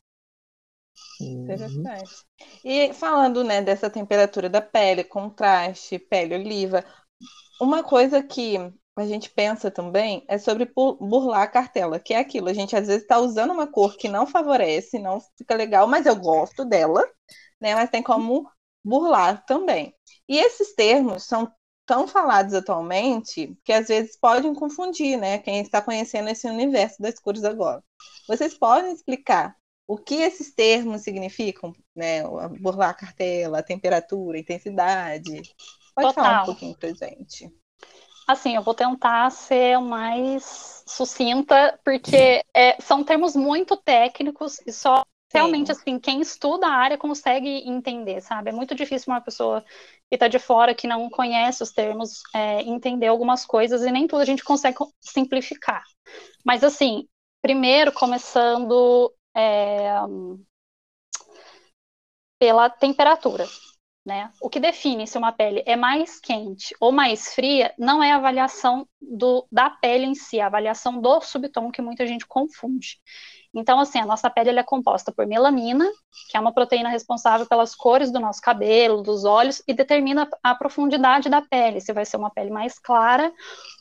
Interessante. 1.21 2.25
E 2.65 2.93
falando 2.93 3.43
né, 3.43 3.63
dessa 3.63 3.91
temperatura 3.91 4.49
da 4.49 4.61
pele, 4.61 5.05
contraste, 5.05 5.99
pele 5.99 6.35
oliva, 6.35 6.85
uma 7.61 7.83
coisa 7.83 8.23
que 8.23 8.57
a 8.97 9.07
gente 9.07 9.31
pensa 9.31 9.71
também 9.71 10.25
é 10.29 10.39
sobre 10.39 10.71
burlar 10.75 11.43
a 11.43 11.47
cartela, 11.47 12.01
que 12.01 12.15
é 12.15 12.19
aquilo, 12.19 12.49
a 12.49 12.53
gente 12.53 12.77
às 12.77 12.87
vezes 12.87 13.03
está 13.03 13.19
usando 13.19 13.53
uma 13.53 13.67
cor 13.67 13.97
que 13.97 14.09
não 14.09 14.27
favorece, 14.27 14.99
não 14.99 15.21
fica 15.37 15.55
legal, 15.55 15.87
mas 15.87 16.07
eu 16.07 16.17
gosto 16.17 16.65
dela, 16.65 17.05
né? 17.61 17.75
Mas 17.75 17.91
tem 17.91 18.03
como 18.03 18.51
burlar 18.85 19.45
também. 19.47 19.95
E 20.29 20.39
esses 20.39 20.75
termos 20.75 21.25
são 21.25 21.51
tão 21.87 22.07
falados 22.07 22.55
atualmente 22.55 23.57
que 23.65 23.73
às 23.73 23.89
vezes 23.89 24.19
podem 24.19 24.55
confundir, 24.55 25.17
né? 25.19 25.39
Quem 25.39 25.61
está 25.61 25.81
conhecendo 25.81 26.29
esse 26.29 26.47
universo 26.49 27.01
das 27.01 27.19
cores 27.19 27.45
agora. 27.45 27.83
Vocês 28.29 28.55
podem 28.55 28.93
explicar 28.93 29.57
o 29.87 29.97
que 29.97 30.17
esses 30.17 30.55
termos 30.55 31.03
significam, 31.03 31.73
né? 31.97 32.23
Burlar 32.61 32.91
a 32.91 32.95
cartela, 32.95 33.61
a 33.61 33.63
temperatura, 33.63 34.37
a 34.37 34.41
intensidade. 34.41 35.55
Pode 35.99 36.15
Total. 36.15 36.25
falar 36.25 36.43
um 36.43 36.47
pouquinho 36.47 36.77
pra 36.77 36.93
gente. 36.93 37.53
Assim, 38.29 38.55
eu 38.55 38.63
vou 38.63 38.75
tentar 38.75 39.31
ser 39.31 39.81
mais 39.81 40.85
sucinta, 40.87 41.79
porque 41.85 42.45
é, 42.55 42.81
são 42.81 43.03
termos 43.03 43.35
muito 43.35 43.77
técnicos 43.77 44.61
e 44.65 44.71
só 44.71 45.03
realmente, 45.33 45.73
assim, 45.73 45.99
quem 45.99 46.21
estuda 46.21 46.69
a 46.69 46.73
área 46.73 46.97
consegue 46.97 47.49
entender, 47.69 48.21
sabe? 48.21 48.51
É 48.51 48.53
muito 48.53 48.77
difícil 48.77 49.13
uma 49.13 49.21
pessoa 49.21 49.63
que 50.09 50.15
está 50.15 50.29
de 50.29 50.39
fora, 50.39 50.75
que 50.75 50.87
não 50.87 51.11
conhece 51.11 51.63
os 51.65 51.73
termos, 51.73 52.23
é, 52.33 52.63
entender 52.63 53.09
algumas 53.09 53.45
coisas 53.45 53.83
e 53.83 53.91
nem 53.91 54.07
tudo 54.07 54.23
a 54.23 54.25
gente 54.25 54.45
consegue 54.45 54.79
simplificar. 55.01 55.83
Mas, 56.45 56.63
assim, 56.63 57.09
primeiro, 57.43 57.93
começando 57.93 59.13
é, 59.37 59.91
pela 62.39 62.71
temperatura. 62.71 63.47
Né? 64.09 64.31
O 64.41 64.49
que 64.49 64.59
define 64.59 65.07
se 65.07 65.19
uma 65.19 65.33
pele 65.33 65.63
é 65.67 65.77
mais 65.77 66.19
quente 66.19 66.75
ou 66.81 66.91
mais 66.91 67.35
fria 67.35 67.75
não 67.79 68.03
é 68.03 68.13
a 68.13 68.17
avaliação 68.17 68.89
do, 68.99 69.47
da 69.53 69.69
pele 69.69 70.07
em 70.07 70.15
si, 70.15 70.39
é 70.39 70.43
a 70.43 70.47
avaliação 70.47 70.99
do 70.99 71.21
subtom 71.21 71.71
que 71.71 71.83
muita 71.83 72.07
gente 72.07 72.27
confunde. 72.27 72.99
Então, 73.55 73.79
assim, 73.79 73.99
a 73.99 74.07
nossa 74.07 74.31
pele 74.31 74.59
é 74.59 74.63
composta 74.63 75.13
por 75.13 75.27
melanina, 75.27 75.87
que 76.31 76.39
é 76.39 76.41
uma 76.41 76.55
proteína 76.55 76.89
responsável 76.89 77.47
pelas 77.47 77.75
cores 77.75 78.11
do 78.11 78.19
nosso 78.19 78.41
cabelo, 78.41 79.03
dos 79.03 79.27
olhos, 79.27 79.63
e 79.69 79.75
determina 79.75 80.27
a 80.43 80.55
profundidade 80.55 81.29
da 81.29 81.43
pele, 81.43 81.79
se 81.79 81.93
vai 81.93 82.07
ser 82.07 82.17
uma 82.17 82.31
pele 82.31 82.49
mais 82.51 82.79
clara 82.79 83.31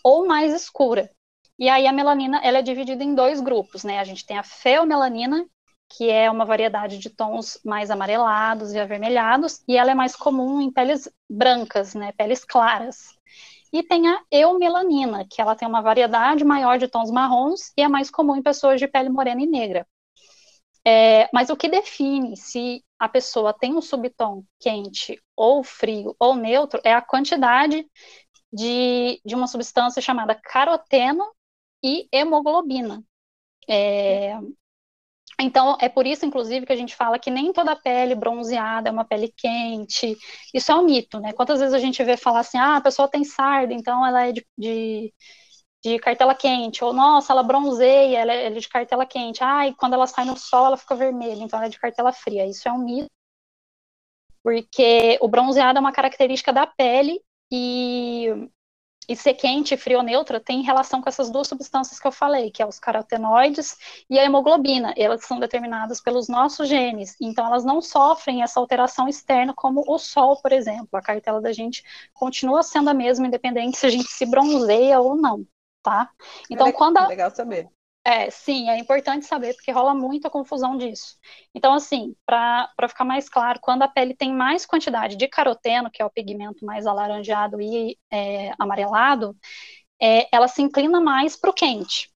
ou 0.04 0.28
mais 0.28 0.54
escura. 0.54 1.10
E 1.58 1.70
aí 1.70 1.88
a 1.88 1.94
melanina 1.94 2.42
ela 2.44 2.58
é 2.58 2.62
dividida 2.62 3.02
em 3.02 3.16
dois 3.16 3.40
grupos, 3.40 3.86
né? 3.86 4.00
A 4.00 4.04
gente 4.04 4.26
tem 4.26 4.38
a 4.38 4.44
feomelanina, 4.44 5.46
que 5.90 6.10
é 6.10 6.30
uma 6.30 6.46
variedade 6.46 6.98
de 6.98 7.10
tons 7.10 7.60
mais 7.64 7.90
amarelados 7.90 8.74
e 8.74 8.80
avermelhados, 8.80 9.64
e 9.68 9.78
ela 9.78 9.92
é 9.92 9.96
mais 9.96 10.16
comum 10.16 10.62
em 10.62 10.72
peles 10.72 11.10
brancas, 11.30 11.94
né, 11.96 12.12
peles 12.14 12.44
claras. 12.44 13.18
E 13.72 13.84
tem 13.84 14.08
a 14.08 14.22
eumelanina, 14.32 15.26
que 15.30 15.42
ela 15.42 15.56
tem 15.56 15.68
uma 15.68 15.82
variedade 15.82 16.44
maior 16.44 16.78
de 16.78 16.88
tons 16.88 17.12
marrons 17.12 17.72
e 17.78 17.82
é 17.82 17.88
mais 17.88 18.10
comum 18.10 18.36
em 18.36 18.42
pessoas 18.42 18.80
de 18.80 18.88
pele 18.88 19.10
morena 19.10 19.42
e 19.42 19.46
negra. 19.46 19.86
É, 20.86 21.30
mas 21.34 21.50
o 21.50 21.58
que 21.58 21.68
define 21.68 22.38
se 22.38 22.84
a 22.98 23.10
pessoa 23.10 23.54
tem 23.54 23.76
um 23.76 23.82
subtom 23.82 24.44
quente 24.58 25.22
ou 25.36 25.62
frio 25.64 26.16
ou 26.18 26.34
neutro 26.34 26.80
é 26.84 26.94
a 26.94 27.02
quantidade 27.02 27.86
de, 28.52 29.22
de 29.26 29.36
uma 29.36 29.48
substância 29.48 30.02
chamada 30.02 30.34
caroteno 30.34 31.26
e 31.84 32.08
hemoglobina. 32.12 33.04
É, 33.70 34.40
então, 35.40 35.78
é 35.80 35.88
por 35.88 36.08
isso, 36.08 36.26
inclusive, 36.26 36.66
que 36.66 36.74
a 36.74 36.76
gente 36.76 36.96
fala 36.96 37.20
que 37.20 37.30
nem 37.30 37.54
toda 37.54 37.76
pele 37.76 38.16
bronzeada 38.16 38.90
é 38.90 38.92
uma 38.92 39.06
pele 39.06 39.32
quente. 39.36 40.18
Isso 40.54 40.72
é 40.72 40.76
um 40.76 40.84
mito, 40.84 41.20
né? 41.20 41.32
Quantas 41.34 41.60
vezes 41.60 41.76
a 41.76 41.80
gente 41.80 42.04
vê 42.04 42.18
falar 42.18 42.40
assim, 42.40 42.58
ah, 42.58 42.78
a 42.78 42.82
pessoa 42.82 43.08
tem 43.08 43.24
sarda, 43.24 43.74
então 43.74 44.06
ela 44.06 44.28
é 44.28 44.32
de, 44.32 44.46
de, 44.58 45.14
de 45.84 46.00
cartela 46.00 46.34
quente, 46.36 46.84
ou 46.84 46.94
nossa, 46.94 47.34
ela 47.34 47.44
bronzeia, 47.44 48.20
ela 48.20 48.34
é, 48.34 48.50
de 48.50 48.68
cartela 48.70 49.06
quente, 49.06 49.44
ai, 49.44 49.74
quando 49.78 49.94
ela 49.94 50.08
sai 50.08 50.26
no 50.26 50.38
sol 50.38 50.68
ela 50.68 50.78
fica 50.78 50.96
vermelha, 50.96 51.44
então 51.44 51.60
ela 51.60 51.68
é 51.68 51.70
de 51.70 51.80
cartela 51.80 52.12
fria. 52.14 52.46
Isso 52.48 52.68
é 52.68 52.72
um 52.72 52.80
mito, 52.80 53.10
porque 54.44 55.18
o 55.22 55.28
bronzeado 55.28 55.78
é 55.78 55.82
uma 55.82 55.92
característica 55.92 56.54
da 56.54 56.66
pele 56.66 57.22
e 57.52 58.50
e 59.08 59.16
ser 59.16 59.34
quente, 59.34 59.78
frio 59.78 60.00
ou 60.00 60.04
neutra, 60.04 60.40
tem 60.40 60.62
relação 60.62 61.02
com 61.02 61.08
essas 61.08 61.30
duas 61.30 61.48
substâncias 61.48 62.00
que 62.00 62.08
eu 62.08 62.12
falei, 62.12 62.52
que 62.52 62.62
é 62.62 62.66
os 62.66 62.80
carotenoides 62.80 63.78
e 64.10 64.20
a 64.20 64.26
hemoglobina. 64.26 64.94
Elas 64.98 65.24
são 65.24 65.40
determinadas 65.40 66.02
pelos 66.02 66.28
nossos 66.28 66.68
genes, 66.68 67.16
então 67.22 67.46
elas 67.46 67.64
não 67.64 67.82
sofrem 67.82 68.44
essa 68.44 68.60
alteração 68.60 69.08
externa 69.08 69.54
como 69.56 69.84
o 69.88 69.98
sol, 69.98 70.42
por 70.42 70.52
exemplo. 70.52 70.90
A 70.94 71.02
cartela 71.02 71.40
da 71.40 71.54
gente 71.54 71.84
continua 72.14 72.64
sendo 72.64 72.90
a 72.90 72.94
mesma, 72.94 73.28
independente 73.28 73.78
se 73.78 73.86
a 73.86 73.90
gente 73.90 74.10
se 74.10 74.26
bronzeia 74.26 75.00
ou 75.00 75.16
não, 75.16 75.46
tá? 75.82 76.10
Então, 76.50 76.68
é 76.68 76.72
quando 76.72 76.98
a... 76.98 77.08
legal 77.08 77.32
saber. 77.32 77.70
É, 78.10 78.30
sim, 78.30 78.70
é 78.70 78.80
importante 78.80 79.26
saber, 79.26 79.54
porque 79.56 79.70
rola 79.70 79.94
muita 79.94 80.30
confusão 80.30 80.78
disso. 80.78 81.18
Então, 81.54 81.74
assim, 81.74 82.16
para 82.26 82.70
ficar 82.88 83.04
mais 83.04 83.28
claro, 83.28 83.60
quando 83.62 83.82
a 83.82 83.88
pele 83.90 84.16
tem 84.16 84.34
mais 84.34 84.66
quantidade 84.66 85.18
de 85.18 85.28
caroteno, 85.28 85.92
que 85.92 86.02
é 86.02 86.06
o 86.06 86.10
pigmento 86.10 86.66
mais 86.66 86.88
alaranjado 86.88 87.60
e 87.60 87.98
é, 88.10 88.54
amarelado, 88.58 89.36
é, 90.02 90.28
ela 90.36 90.48
se 90.48 90.62
inclina 90.62 91.02
mais 91.02 91.36
para 91.38 91.50
o 91.52 91.54
quente. 91.54 92.10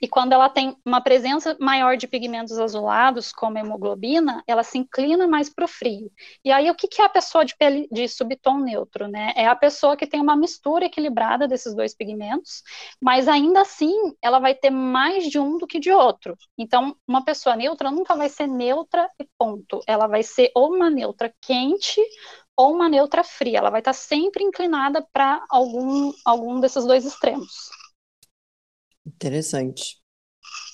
E 0.00 0.08
quando 0.08 0.32
ela 0.32 0.48
tem 0.48 0.76
uma 0.84 1.00
presença 1.00 1.56
maior 1.60 1.96
de 1.96 2.06
pigmentos 2.06 2.58
azulados, 2.58 3.32
como 3.32 3.58
hemoglobina, 3.58 4.42
ela 4.46 4.62
se 4.62 4.78
inclina 4.78 5.26
mais 5.26 5.48
para 5.48 5.64
o 5.64 5.68
frio. 5.68 6.10
E 6.44 6.52
aí, 6.52 6.70
o 6.70 6.74
que, 6.74 6.86
que 6.86 7.02
é 7.02 7.04
a 7.04 7.08
pessoa 7.08 7.44
de 7.44 7.56
pele 7.56 7.88
de 7.90 8.08
subtom 8.08 8.58
neutro, 8.58 9.08
né? 9.08 9.32
É 9.36 9.46
a 9.46 9.56
pessoa 9.56 9.96
que 9.96 10.06
tem 10.06 10.20
uma 10.20 10.36
mistura 10.36 10.86
equilibrada 10.86 11.48
desses 11.48 11.74
dois 11.74 11.94
pigmentos, 11.94 12.62
mas 13.00 13.28
ainda 13.28 13.60
assim 13.62 13.94
ela 14.22 14.38
vai 14.38 14.54
ter 14.54 14.70
mais 14.70 15.28
de 15.28 15.38
um 15.38 15.58
do 15.58 15.66
que 15.66 15.80
de 15.80 15.90
outro. 15.90 16.36
Então, 16.56 16.96
uma 17.06 17.24
pessoa 17.24 17.56
neutra 17.56 17.90
nunca 17.90 18.14
vai 18.14 18.28
ser 18.28 18.46
neutra 18.46 19.08
e 19.20 19.26
ponto. 19.38 19.80
Ela 19.86 20.06
vai 20.06 20.22
ser 20.22 20.50
ou 20.54 20.74
uma 20.74 20.90
neutra 20.90 21.32
quente 21.40 22.00
ou 22.56 22.72
uma 22.72 22.88
neutra 22.88 23.22
fria. 23.22 23.58
Ela 23.58 23.70
vai 23.70 23.80
estar 23.80 23.92
sempre 23.92 24.42
inclinada 24.42 25.06
para 25.12 25.44
algum, 25.48 26.12
algum 26.24 26.60
desses 26.60 26.84
dois 26.84 27.04
extremos. 27.04 27.70
Interessante. 29.08 29.98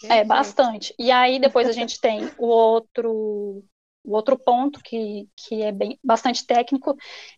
É, 0.04 0.24
bastante. 0.24 0.94
E 0.98 1.10
aí 1.10 1.38
depois 1.38 1.68
a 1.68 1.72
gente 1.72 2.00
tem 2.00 2.30
o 2.38 2.46
outro 2.46 3.64
o 4.04 4.14
outro 4.14 4.38
ponto 4.38 4.80
que, 4.82 5.26
que 5.34 5.62
é 5.62 5.72
bem 5.72 5.98
bastante 6.04 6.46
técnico, 6.46 6.94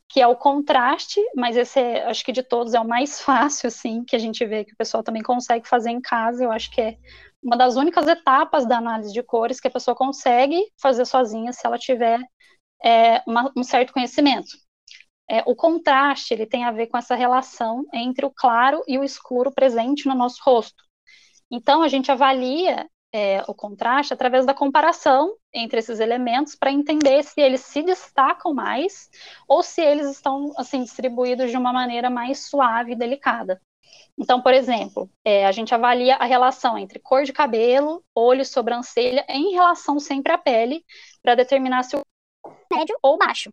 que 0.08 0.20
é 0.20 0.26
o 0.26 0.34
contraste, 0.34 1.20
mas 1.36 1.56
esse 1.56 1.78
é, 1.78 2.04
acho 2.06 2.24
que 2.24 2.32
de 2.32 2.42
todos 2.42 2.74
é 2.74 2.80
o 2.80 2.88
mais 2.88 3.20
fácil, 3.22 3.68
assim, 3.68 4.02
que 4.04 4.16
a 4.16 4.18
gente 4.18 4.44
vê 4.44 4.64
que 4.64 4.72
o 4.72 4.76
pessoal 4.76 5.02
também 5.02 5.22
consegue 5.22 5.68
fazer 5.68 5.90
em 5.90 6.00
casa. 6.00 6.42
Eu 6.42 6.50
acho 6.50 6.68
que 6.72 6.80
é 6.80 6.96
uma 7.40 7.56
das 7.56 7.76
únicas 7.76 8.08
etapas 8.08 8.66
da 8.66 8.78
análise 8.78 9.12
de 9.12 9.22
cores 9.22 9.60
que 9.60 9.68
a 9.68 9.70
pessoa 9.70 9.94
consegue 9.94 10.60
fazer 10.80 11.04
sozinha 11.04 11.52
se 11.52 11.64
ela 11.64 11.78
tiver 11.78 12.18
é, 12.82 13.22
uma, 13.26 13.52
um 13.56 13.62
certo 13.62 13.92
conhecimento. 13.92 14.48
É, 15.28 15.42
o 15.46 15.56
contraste 15.56 16.34
ele 16.34 16.46
tem 16.46 16.64
a 16.64 16.72
ver 16.72 16.88
com 16.88 16.98
essa 16.98 17.14
relação 17.14 17.84
entre 17.92 18.26
o 18.26 18.30
claro 18.30 18.82
e 18.86 18.98
o 18.98 19.04
escuro 19.04 19.52
presente 19.52 20.06
no 20.06 20.14
nosso 20.14 20.40
rosto. 20.44 20.85
Então, 21.50 21.82
a 21.82 21.88
gente 21.88 22.10
avalia 22.10 22.88
é, 23.12 23.42
o 23.48 23.54
contraste 23.54 24.12
através 24.12 24.44
da 24.44 24.52
comparação 24.52 25.34
entre 25.52 25.78
esses 25.78 26.00
elementos 26.00 26.54
para 26.54 26.72
entender 26.72 27.22
se 27.22 27.40
eles 27.40 27.62
se 27.62 27.82
destacam 27.82 28.52
mais 28.52 29.08
ou 29.48 29.62
se 29.62 29.80
eles 29.80 30.10
estão 30.10 30.52
assim 30.56 30.82
distribuídos 30.82 31.50
de 31.50 31.56
uma 31.56 31.72
maneira 31.72 32.10
mais 32.10 32.46
suave 32.46 32.92
e 32.92 32.96
delicada. 32.96 33.60
Então, 34.18 34.40
por 34.42 34.52
exemplo, 34.52 35.10
é, 35.24 35.46
a 35.46 35.52
gente 35.52 35.74
avalia 35.74 36.16
a 36.16 36.24
relação 36.24 36.76
entre 36.76 36.98
cor 36.98 37.24
de 37.24 37.32
cabelo, 37.32 38.02
olho, 38.14 38.44
sobrancelha, 38.44 39.24
em 39.28 39.52
relação 39.52 39.98
sempre 39.98 40.32
à 40.32 40.38
pele, 40.38 40.84
para 41.22 41.34
determinar 41.34 41.82
se 41.84 41.96
o 41.96 42.02
médio 42.72 42.96
ou 43.02 43.18
baixo. 43.18 43.50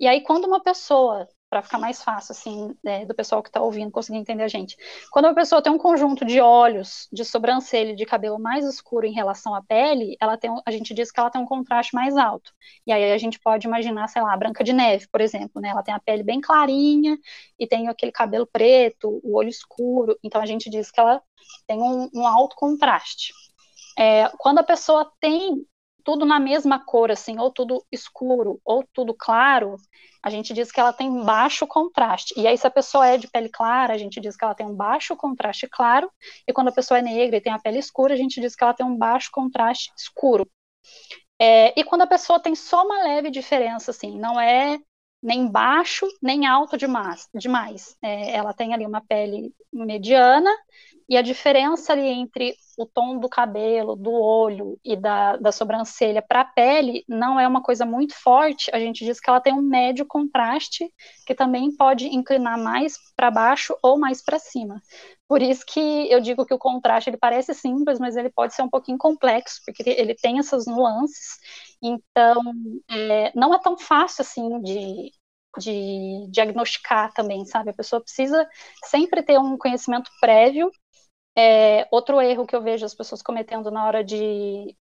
E 0.00 0.06
aí, 0.06 0.22
quando 0.22 0.46
uma 0.46 0.62
pessoa 0.62 1.28
para 1.48 1.62
ficar 1.62 1.78
mais 1.78 2.02
fácil, 2.02 2.32
assim, 2.32 2.74
é, 2.84 3.04
do 3.04 3.14
pessoal 3.14 3.42
que 3.42 3.48
está 3.48 3.60
ouvindo 3.60 3.90
conseguir 3.90 4.18
entender 4.18 4.42
a 4.42 4.48
gente. 4.48 4.76
Quando 5.10 5.26
a 5.26 5.34
pessoa 5.34 5.62
tem 5.62 5.72
um 5.72 5.78
conjunto 5.78 6.24
de 6.24 6.40
olhos, 6.40 7.08
de 7.12 7.24
sobrancelha 7.24 7.94
de 7.94 8.04
cabelo 8.04 8.38
mais 8.38 8.64
escuro 8.64 9.06
em 9.06 9.12
relação 9.12 9.54
à 9.54 9.62
pele, 9.62 10.16
ela 10.20 10.36
tem, 10.36 10.50
a 10.66 10.70
gente 10.70 10.92
diz 10.92 11.12
que 11.12 11.20
ela 11.20 11.30
tem 11.30 11.40
um 11.40 11.46
contraste 11.46 11.94
mais 11.94 12.16
alto. 12.16 12.52
E 12.86 12.92
aí 12.92 13.12
a 13.12 13.18
gente 13.18 13.38
pode 13.38 13.66
imaginar, 13.66 14.08
sei 14.08 14.22
lá, 14.22 14.32
a 14.32 14.36
Branca 14.36 14.64
de 14.64 14.72
Neve, 14.72 15.06
por 15.08 15.20
exemplo, 15.20 15.60
né? 15.62 15.68
Ela 15.68 15.82
tem 15.82 15.94
a 15.94 16.00
pele 16.00 16.22
bem 16.22 16.40
clarinha 16.40 17.16
e 17.58 17.66
tem 17.66 17.88
aquele 17.88 18.12
cabelo 18.12 18.46
preto, 18.46 19.20
o 19.22 19.36
olho 19.36 19.48
escuro. 19.48 20.18
Então 20.24 20.40
a 20.40 20.46
gente 20.46 20.68
diz 20.68 20.90
que 20.90 20.98
ela 20.98 21.22
tem 21.66 21.80
um, 21.80 22.10
um 22.12 22.26
alto 22.26 22.56
contraste. 22.56 23.32
É, 23.98 24.28
quando 24.38 24.58
a 24.58 24.64
pessoa 24.64 25.10
tem 25.20 25.64
tudo 26.06 26.24
na 26.24 26.38
mesma 26.38 26.78
cor, 26.78 27.10
assim, 27.10 27.36
ou 27.40 27.50
tudo 27.50 27.84
escuro, 27.90 28.60
ou 28.64 28.84
tudo 28.94 29.12
claro, 29.12 29.74
a 30.22 30.30
gente 30.30 30.54
diz 30.54 30.70
que 30.70 30.78
ela 30.78 30.92
tem 30.92 31.24
baixo 31.24 31.66
contraste. 31.66 32.32
E 32.38 32.46
aí, 32.46 32.56
se 32.56 32.64
a 32.64 32.70
pessoa 32.70 33.08
é 33.08 33.18
de 33.18 33.26
pele 33.26 33.48
clara, 33.48 33.92
a 33.92 33.98
gente 33.98 34.20
diz 34.20 34.36
que 34.36 34.44
ela 34.44 34.54
tem 34.54 34.64
um 34.64 34.74
baixo 34.74 35.16
contraste 35.16 35.66
claro, 35.66 36.08
e 36.46 36.52
quando 36.52 36.68
a 36.68 36.72
pessoa 36.72 36.98
é 36.98 37.02
negra 37.02 37.36
e 37.36 37.40
tem 37.40 37.52
a 37.52 37.58
pele 37.58 37.80
escura, 37.80 38.14
a 38.14 38.16
gente 38.16 38.40
diz 38.40 38.54
que 38.54 38.62
ela 38.62 38.72
tem 38.72 38.86
um 38.86 38.96
baixo 38.96 39.30
contraste 39.32 39.92
escuro. 39.98 40.48
É, 41.40 41.78
e 41.78 41.82
quando 41.82 42.02
a 42.02 42.06
pessoa 42.06 42.38
tem 42.38 42.54
só 42.54 42.84
uma 42.84 43.02
leve 43.02 43.28
diferença, 43.28 43.90
assim, 43.90 44.16
não 44.16 44.40
é 44.40 44.78
nem 45.20 45.50
baixo, 45.50 46.06
nem 46.22 46.46
alto 46.46 46.76
demais. 46.76 47.28
demais. 47.34 47.96
É, 48.00 48.30
ela 48.30 48.54
tem 48.54 48.72
ali 48.72 48.86
uma 48.86 49.00
pele 49.00 49.52
mediana, 49.72 50.50
e 51.08 51.16
a 51.16 51.22
diferença 51.22 51.92
ali 51.92 52.08
entre 52.08 52.56
o 52.76 52.84
tom 52.84 53.18
do 53.18 53.28
cabelo, 53.28 53.94
do 53.94 54.12
olho 54.12 54.78
e 54.84 54.96
da, 54.96 55.36
da 55.36 55.52
sobrancelha 55.52 56.20
para 56.20 56.40
a 56.40 56.44
pele 56.44 57.04
não 57.08 57.38
é 57.38 57.46
uma 57.46 57.62
coisa 57.62 57.86
muito 57.86 58.14
forte. 58.14 58.70
A 58.74 58.78
gente 58.78 59.04
diz 59.04 59.20
que 59.20 59.30
ela 59.30 59.40
tem 59.40 59.52
um 59.52 59.62
médio 59.62 60.04
contraste, 60.04 60.92
que 61.24 61.34
também 61.34 61.74
pode 61.76 62.06
inclinar 62.08 62.58
mais 62.58 62.98
para 63.16 63.30
baixo 63.30 63.76
ou 63.82 63.98
mais 63.98 64.22
para 64.22 64.38
cima. 64.38 64.82
Por 65.28 65.40
isso 65.40 65.64
que 65.66 65.80
eu 66.10 66.20
digo 66.20 66.44
que 66.44 66.54
o 66.54 66.58
contraste 66.58 67.08
ele 67.08 67.16
parece 67.16 67.54
simples, 67.54 67.98
mas 68.00 68.16
ele 68.16 68.30
pode 68.30 68.54
ser 68.54 68.62
um 68.62 68.70
pouquinho 68.70 68.98
complexo, 68.98 69.60
porque 69.64 69.88
ele 69.88 70.14
tem 70.14 70.38
essas 70.40 70.66
nuances. 70.66 71.38
Então, 71.80 72.42
é, 72.90 73.32
não 73.34 73.54
é 73.54 73.60
tão 73.60 73.78
fácil 73.78 74.22
assim 74.22 74.60
de, 74.60 75.12
de 75.58 76.26
diagnosticar 76.30 77.12
também, 77.12 77.44
sabe? 77.46 77.70
A 77.70 77.74
pessoa 77.74 78.02
precisa 78.02 78.48
sempre 78.84 79.22
ter 79.22 79.38
um 79.38 79.56
conhecimento 79.56 80.10
prévio 80.20 80.70
é, 81.36 81.86
outro 81.90 82.20
erro 82.20 82.46
que 82.46 82.56
eu 82.56 82.62
vejo 82.62 82.84
as 82.84 82.94
pessoas 82.94 83.22
cometendo 83.22 83.70
na 83.70 83.86
hora 83.86 84.02
de, 84.02 84.74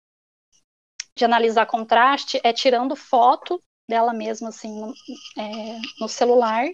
de 1.16 1.24
analisar 1.24 1.66
contraste 1.66 2.40
é 2.44 2.52
tirando 2.52 2.94
foto 2.94 3.60
dela 3.88 4.12
mesma, 4.12 4.48
assim, 4.48 4.80
no, 4.80 4.92
é, 5.38 5.78
no 6.00 6.08
celular 6.08 6.66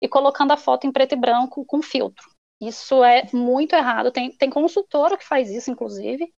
e 0.00 0.08
colocando 0.08 0.52
a 0.52 0.56
foto 0.56 0.86
em 0.86 0.92
preto 0.92 1.12
e 1.12 1.16
branco 1.16 1.64
com 1.64 1.82
filtro. 1.82 2.24
Isso 2.60 3.04
é 3.04 3.28
muito 3.32 3.74
errado. 3.74 4.10
Tem, 4.10 4.30
tem 4.36 4.50
consultora 4.50 5.16
que 5.16 5.26
faz 5.26 5.50
isso, 5.50 5.70
inclusive. 5.70 6.32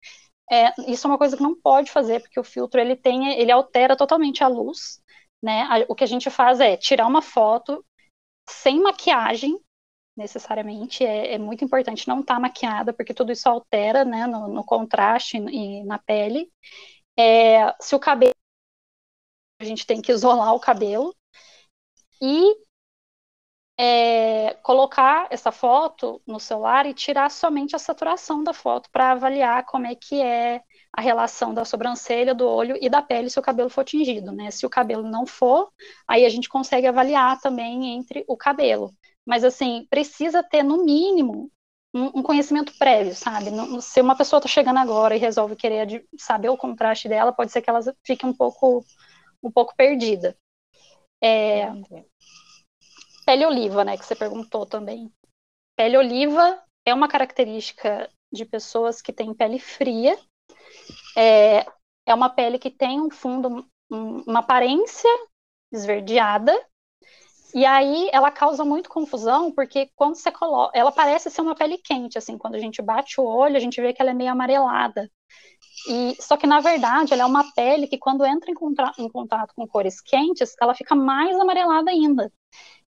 É, 0.51 0.73
isso 0.91 1.05
é 1.05 1.09
uma 1.09 1.17
coisa 1.17 1.37
que 1.37 1.43
não 1.43 1.55
pode 1.55 1.91
fazer, 1.91 2.21
porque 2.21 2.39
o 2.39 2.43
filtro 2.43 2.79
ele 2.79 2.95
tem, 2.95 3.39
ele 3.39 3.51
altera 3.51 3.95
totalmente 3.95 4.43
a 4.43 4.47
luz. 4.47 5.01
Né? 5.41 5.63
O 5.87 5.95
que 5.95 6.03
a 6.03 6.07
gente 6.07 6.29
faz 6.29 6.59
é 6.59 6.75
tirar 6.75 7.07
uma 7.07 7.21
foto 7.21 7.85
sem 8.49 8.81
maquiagem, 8.81 9.59
necessariamente. 10.19 11.03
É, 11.05 11.33
é 11.35 11.37
muito 11.39 11.63
importante 11.63 12.07
não 12.07 12.19
estar 12.21 12.35
tá 12.35 12.39
maquiada, 12.39 12.93
porque 12.93 13.13
tudo 13.13 13.31
isso 13.31 13.49
altera 13.49 14.05
né, 14.05 14.27
no, 14.27 14.47
no 14.47 14.63
contraste 14.63 15.37
e 15.37 15.83
na 15.85 15.97
pele. 15.97 16.51
É, 17.17 17.73
se 17.81 17.95
o 17.95 17.99
cabelo. 17.99 18.33
A 19.61 19.65
gente 19.65 19.85
tem 19.85 20.01
que 20.01 20.11
isolar 20.11 20.53
o 20.53 20.59
cabelo. 20.59 21.15
E 22.21 22.55
é, 23.77 24.55
colocar 24.55 25.27
essa 25.31 25.51
foto 25.51 26.21
no 26.27 26.39
celular 26.39 26.85
e 26.85 26.93
tirar 26.93 27.31
somente 27.31 27.75
a 27.75 27.79
saturação 27.79 28.43
da 28.43 28.53
foto 28.53 28.89
para 28.91 29.11
avaliar 29.11 29.65
como 29.65 29.87
é 29.87 29.95
que 29.95 30.21
é 30.21 30.61
a 30.91 31.01
relação 31.01 31.53
da 31.53 31.63
sobrancelha, 31.63 32.35
do 32.35 32.45
olho 32.47 32.77
e 32.81 32.89
da 32.89 33.01
pele 33.01 33.29
se 33.29 33.39
o 33.39 33.41
cabelo 33.41 33.69
for 33.69 33.85
tingido, 33.85 34.33
né? 34.33 34.51
Se 34.51 34.65
o 34.65 34.69
cabelo 34.69 35.03
não 35.03 35.25
for, 35.25 35.71
aí 36.07 36.25
a 36.25 36.29
gente 36.29 36.49
consegue 36.49 36.87
avaliar 36.87 37.39
também 37.39 37.95
entre 37.95 38.25
o 38.27 38.35
cabelo 38.35 38.93
mas 39.29 39.43
assim, 39.43 39.85
precisa 39.91 40.41
ter 40.41 40.63
no 40.63 40.83
mínimo 40.83 41.51
um, 41.93 42.19
um 42.19 42.23
conhecimento 42.23 42.75
prévio, 42.79 43.13
sabe? 43.13 43.51
Não, 43.51 43.79
se 43.79 44.01
uma 44.01 44.17
pessoa 44.17 44.39
está 44.39 44.49
chegando 44.49 44.79
agora 44.79 45.15
e 45.15 45.19
resolve 45.19 45.55
querer 45.55 46.03
saber 46.17 46.49
o 46.49 46.57
contraste 46.57 47.07
dela, 47.07 47.31
pode 47.31 47.51
ser 47.51 47.61
que 47.61 47.69
ela 47.69 47.79
fique 48.03 48.25
um 48.25 48.33
pouco, 48.33 48.83
um 49.43 49.51
pouco 49.51 49.75
perdida. 49.75 50.35
É, 51.23 51.67
pele 53.23 53.45
oliva, 53.45 53.85
né, 53.85 53.95
que 53.99 54.03
você 54.03 54.15
perguntou 54.15 54.65
também. 54.65 55.13
Pele 55.77 55.95
oliva 55.95 56.59
é 56.83 56.91
uma 56.91 57.07
característica 57.07 58.09
de 58.33 58.45
pessoas 58.45 58.99
que 58.99 59.13
têm 59.13 59.31
pele 59.31 59.59
fria. 59.59 60.17
É, 61.15 61.67
é 62.07 62.15
uma 62.15 62.31
pele 62.31 62.57
que 62.57 62.71
tem 62.71 62.99
um 62.99 63.11
fundo, 63.11 63.63
um, 63.91 64.23
uma 64.23 64.39
aparência 64.39 65.09
esverdeada 65.71 66.51
E 67.53 67.65
aí 67.65 68.09
ela 68.13 68.31
causa 68.31 68.63
muito 68.63 68.89
confusão, 68.89 69.51
porque 69.51 69.89
quando 69.95 70.15
você 70.15 70.31
coloca. 70.31 70.77
Ela 70.77 70.91
parece 70.91 71.29
ser 71.29 71.41
uma 71.41 71.55
pele 71.55 71.77
quente, 71.77 72.17
assim, 72.17 72.37
quando 72.37 72.55
a 72.55 72.59
gente 72.59 72.81
bate 72.81 73.19
o 73.19 73.23
olho, 73.25 73.57
a 73.57 73.59
gente 73.59 73.81
vê 73.81 73.93
que 73.93 74.01
ela 74.01 74.11
é 74.11 74.13
meio 74.13 74.31
amarelada. 74.31 75.09
E, 75.87 76.15
só 76.21 76.37
que, 76.37 76.45
na 76.45 76.59
verdade, 76.59 77.13
ela 77.13 77.23
é 77.23 77.25
uma 77.25 77.51
pele 77.53 77.87
que, 77.87 77.97
quando 77.97 78.25
entra 78.25 78.51
em, 78.51 78.53
contra, 78.53 78.91
em 78.97 79.09
contato 79.09 79.53
com 79.55 79.67
cores 79.67 80.01
quentes, 80.01 80.55
ela 80.61 80.75
fica 80.75 80.95
mais 80.95 81.39
amarelada 81.39 81.89
ainda. 81.89 82.31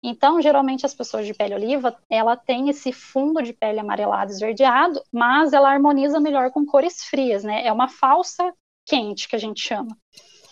Então, 0.02 0.40
geralmente, 0.40 0.86
as 0.86 0.94
pessoas 0.94 1.26
de 1.26 1.34
pele 1.34 1.54
oliva, 1.54 1.96
ela 2.08 2.36
tem 2.36 2.68
esse 2.70 2.92
fundo 2.92 3.42
de 3.42 3.52
pele 3.52 3.80
amarelado 3.80 4.30
esverdeado, 4.32 5.02
mas 5.12 5.52
ela 5.52 5.70
harmoniza 5.70 6.18
melhor 6.20 6.50
com 6.50 6.64
cores 6.64 7.04
frias, 7.04 7.44
né? 7.44 7.66
É 7.66 7.72
uma 7.72 7.88
falsa 7.88 8.52
quente, 8.86 9.28
que 9.28 9.36
a 9.36 9.38
gente 9.38 9.60
chama. 9.60 9.96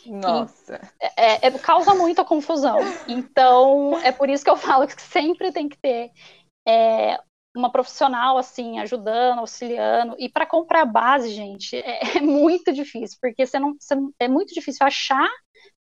Nossa. 0.09 0.81
É, 1.17 1.47
é, 1.47 1.59
causa 1.59 1.95
muita 1.95 2.25
confusão. 2.25 2.79
Então, 3.07 3.99
é 4.03 4.13
por 4.13 4.29
isso 4.29 4.45
que 4.45 4.51
eu 4.51 4.57
falo 4.57 4.87
que 4.87 5.01
sempre 5.01 5.53
tem 5.53 5.69
que 5.69 5.79
ter 5.79 6.11
é, 6.67 7.19
uma 7.57 7.71
profissional, 7.71 8.39
assim, 8.39 8.79
ajudando, 8.79 9.41
auxiliando. 9.41 10.15
E 10.19 10.29
para 10.29 10.47
comprar 10.47 10.85
base, 10.85 11.31
gente, 11.31 11.77
é, 11.77 12.01
é, 12.19 12.21
muito 12.21 12.73
difícil, 12.73 13.19
porque 13.21 13.47
você 13.47 13.59
não, 13.59 13.75
você 13.79 13.95
é 14.19 14.29
muito 14.29 14.55
difícil 14.55 14.87
achar 14.87 15.29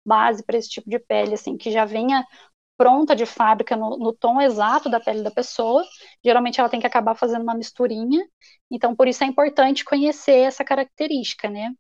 base 0.06 0.44
para 0.44 0.58
esse 0.58 0.70
tipo 0.70 0.90
de 0.90 1.00
pele, 1.00 1.34
assim, 1.34 1.58
que 1.58 1.72
já 1.72 1.86
venha 1.86 2.26
pronta 2.78 3.16
de 3.16 3.26
fábrica 3.26 3.76
no, 3.78 3.98
no, 3.98 4.14
tom 4.14 4.42
exato 4.42 4.90
da 4.90 5.00
pele 5.00 5.24
da 5.24 5.32
pessoa. 5.32 5.84
Geralmente 6.24 6.60
ela 6.60 6.70
tem 6.70 6.80
que 6.80 6.88
acabar 6.88 7.16
fazendo 7.16 7.44
uma 7.44 7.56
misturinha. 7.56 8.26
Então, 8.70 8.96
por 8.96 9.08
isso 9.08 9.24
é 9.24 9.28
importante 9.28 9.86
conhecer 9.86 10.40
essa 10.40 10.64
característica, 10.64 11.50
né? 11.50 11.72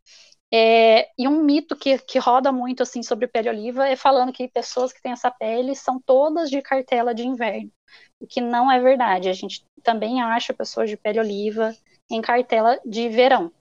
É, 0.56 1.10
e 1.18 1.28
um 1.28 1.44
mito 1.44 1.76
que, 1.76 1.98
que 1.98 2.20
roda 2.20 2.52
muito 2.52 2.84
assim 2.84 3.02
sobre 3.02 3.28
pele 3.28 3.50
oliva 3.50 3.88
é 3.88 3.96
falando 3.96 4.32
que 4.32 4.48
pessoas 4.48 4.94
que 4.94 5.02
têm 5.02 5.12
essa 5.12 5.32
pele 5.32 5.76
são 5.76 6.00
todas 6.00 6.48
de 6.48 6.62
cartela 6.62 7.12
de 7.12 7.26
inverno, 7.26 7.72
o 8.20 8.28
que 8.28 8.39
não 8.39 8.72
é 8.72 8.80
verdade. 8.80 9.30
A 9.30 9.34
gente 9.34 9.66
também 9.82 10.22
acha 10.22 10.54
pessoas 10.54 10.92
de 10.92 10.96
pele 10.96 11.20
oliva 11.20 11.76
em 12.12 12.22
cartela 12.22 12.80
de 12.86 13.10
verão. 13.10 13.52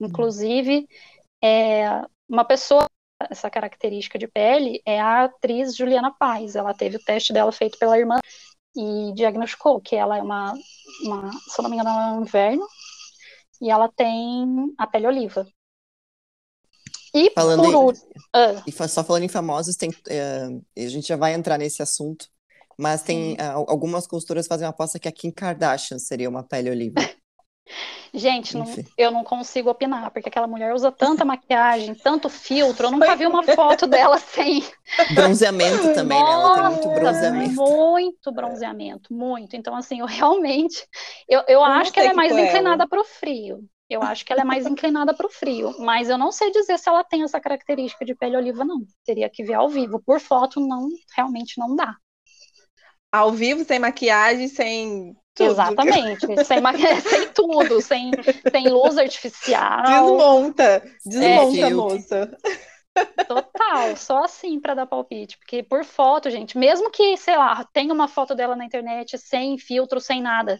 Inclusive, 0.00 0.88
é, 1.42 1.84
uma 2.28 2.44
pessoa 2.44 2.86
essa 3.30 3.48
característica 3.48 4.18
de 4.18 4.26
pele 4.26 4.82
é 4.84 5.00
a 5.00 5.24
atriz 5.24 5.76
Juliana 5.76 6.10
Paz. 6.10 6.56
Ela 6.56 6.74
teve 6.74 6.96
o 6.96 7.04
teste 7.04 7.32
dela 7.32 7.52
feito 7.52 7.78
pela 7.78 7.98
irmã 7.98 8.18
e 8.76 9.12
diagnosticou 9.14 9.80
que 9.80 9.94
ela 9.94 10.18
é 10.18 10.22
uma, 10.22 10.52
uma 11.04 11.32
se 11.32 11.62
não 11.62 11.70
me 11.70 11.76
engano, 11.76 11.90
é 11.90 12.12
um 12.12 12.22
inverno 12.22 12.66
e 13.60 13.70
ela 13.70 13.88
tem 13.88 14.74
a 14.76 14.86
pele 14.86 15.06
oliva. 15.06 15.46
E 17.14 17.30
falando 17.30 17.62
por 17.62 17.94
uh. 17.94 18.62
E 18.66 18.88
só 18.88 19.02
falando 19.02 19.24
em 19.24 19.28
famosos, 19.28 19.76
tem, 19.76 19.90
uh, 19.90 20.64
a 20.76 20.88
gente 20.88 21.08
já 21.08 21.16
vai 21.16 21.34
entrar 21.34 21.58
nesse 21.58 21.82
assunto, 21.82 22.26
mas 22.76 23.02
tem 23.02 23.34
uh, 23.34 23.64
algumas 23.68 24.06
costuras 24.06 24.46
fazem 24.46 24.66
uma 24.66 24.70
aposta 24.70 24.98
que 24.98 25.08
a 25.08 25.12
Kim 25.12 25.30
Kardashian 25.30 25.98
seria 25.98 26.28
uma 26.28 26.42
pele 26.42 26.70
oliva. 26.70 26.96
Gente, 28.14 28.56
não, 28.56 28.64
eu 28.96 29.10
não 29.10 29.22
consigo 29.22 29.68
opinar, 29.68 30.10
porque 30.10 30.28
aquela 30.28 30.46
mulher 30.46 30.72
usa 30.72 30.90
tanta 30.90 31.24
maquiagem, 31.24 31.94
tanto 31.94 32.28
filtro, 32.28 32.86
eu 32.86 32.90
nunca 32.90 33.14
vi 33.14 33.26
uma 33.26 33.42
foto 33.54 33.86
dela 33.86 34.18
sem. 34.18 34.64
Bronzeamento 35.14 35.92
também, 35.94 36.18
Nossa, 36.18 36.56
né? 36.56 36.58
Ela 36.58 36.70
tem 36.70 36.82
muito 36.82 37.00
bronzeamento. 37.00 37.54
Muito 37.54 38.32
bronzeamento, 38.32 39.14
muito. 39.14 39.56
Então, 39.56 39.76
assim, 39.76 40.00
eu 40.00 40.06
realmente. 40.06 40.86
Eu, 41.28 41.42
eu 41.46 41.62
acho 41.62 41.92
que 41.92 42.00
ela 42.00 42.10
é 42.10 42.14
mais 42.14 42.32
inclinada 42.32 42.88
para 42.88 43.00
o 43.00 43.04
frio. 43.04 43.62
Eu 43.88 44.02
acho 44.02 44.24
que 44.24 44.32
ela 44.32 44.42
é 44.42 44.44
mais 44.44 44.66
inclinada 44.66 45.14
para 45.14 45.26
o 45.26 45.30
frio, 45.30 45.74
mas 45.78 46.10
eu 46.10 46.18
não 46.18 46.30
sei 46.30 46.50
dizer 46.50 46.78
se 46.78 46.88
ela 46.88 47.02
tem 47.02 47.22
essa 47.22 47.40
característica 47.40 48.04
de 48.04 48.14
pele 48.14 48.36
oliva, 48.36 48.64
não. 48.64 48.80
Teria 49.04 49.30
que 49.30 49.42
ver 49.42 49.54
ao 49.54 49.68
vivo. 49.68 50.02
Por 50.04 50.20
foto, 50.20 50.60
não, 50.60 50.88
realmente 51.16 51.58
não 51.58 51.74
dá. 51.74 51.96
Ao 53.10 53.32
vivo, 53.32 53.64
sem 53.64 53.78
maquiagem, 53.78 54.46
sem. 54.48 55.16
Tudo. 55.34 55.52
Exatamente, 55.52 56.26
sem, 56.44 56.60
sem 57.00 57.32
tudo, 57.32 57.80
sem, 57.80 58.10
sem 58.50 58.68
luz 58.68 58.98
artificial. 58.98 59.84
Desmonta, 59.84 60.82
desmonta, 61.06 61.58
é, 61.58 61.70
moça. 61.70 62.38
Total, 63.26 63.96
só 63.96 64.24
assim 64.24 64.60
para 64.60 64.74
dar 64.74 64.86
palpite, 64.86 65.38
porque 65.38 65.62
por 65.62 65.84
foto, 65.84 66.30
gente, 66.30 66.58
mesmo 66.58 66.90
que, 66.90 67.16
sei 67.16 67.36
lá, 67.36 67.64
tenha 67.72 67.94
uma 67.94 68.08
foto 68.08 68.34
dela 68.34 68.56
na 68.56 68.64
internet 68.64 69.16
sem 69.18 69.56
filtro, 69.56 70.00
sem 70.00 70.20
nada, 70.20 70.58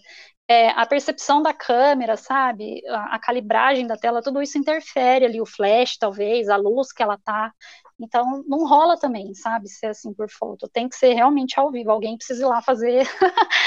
é, 0.48 0.70
a 0.70 0.86
percepção 0.86 1.42
da 1.42 1.52
câmera, 1.52 2.16
sabe? 2.16 2.82
A, 2.88 3.16
a, 3.16 3.18
calibragem 3.18 3.86
da 3.86 3.98
tela, 3.98 4.22
tudo 4.22 4.40
isso 4.40 4.56
interfere 4.56 5.26
ali, 5.26 5.40
o 5.40 5.46
flash, 5.46 5.98
talvez, 5.98 6.48
a 6.48 6.56
luz 6.56 6.90
que 6.90 7.02
ela 7.02 7.18
tá. 7.18 7.52
Então, 8.00 8.42
não 8.46 8.66
rola 8.66 8.98
também, 8.98 9.34
sabe? 9.34 9.68
Ser 9.68 9.88
assim 9.88 10.14
por 10.14 10.30
foto. 10.30 10.66
Tem 10.68 10.88
que 10.88 10.96
ser 10.96 11.12
realmente 11.12 11.60
ao 11.60 11.70
vivo. 11.70 11.90
Alguém 11.90 12.16
precisa 12.16 12.44
ir 12.44 12.46
lá 12.46 12.62
fazer 12.62 13.06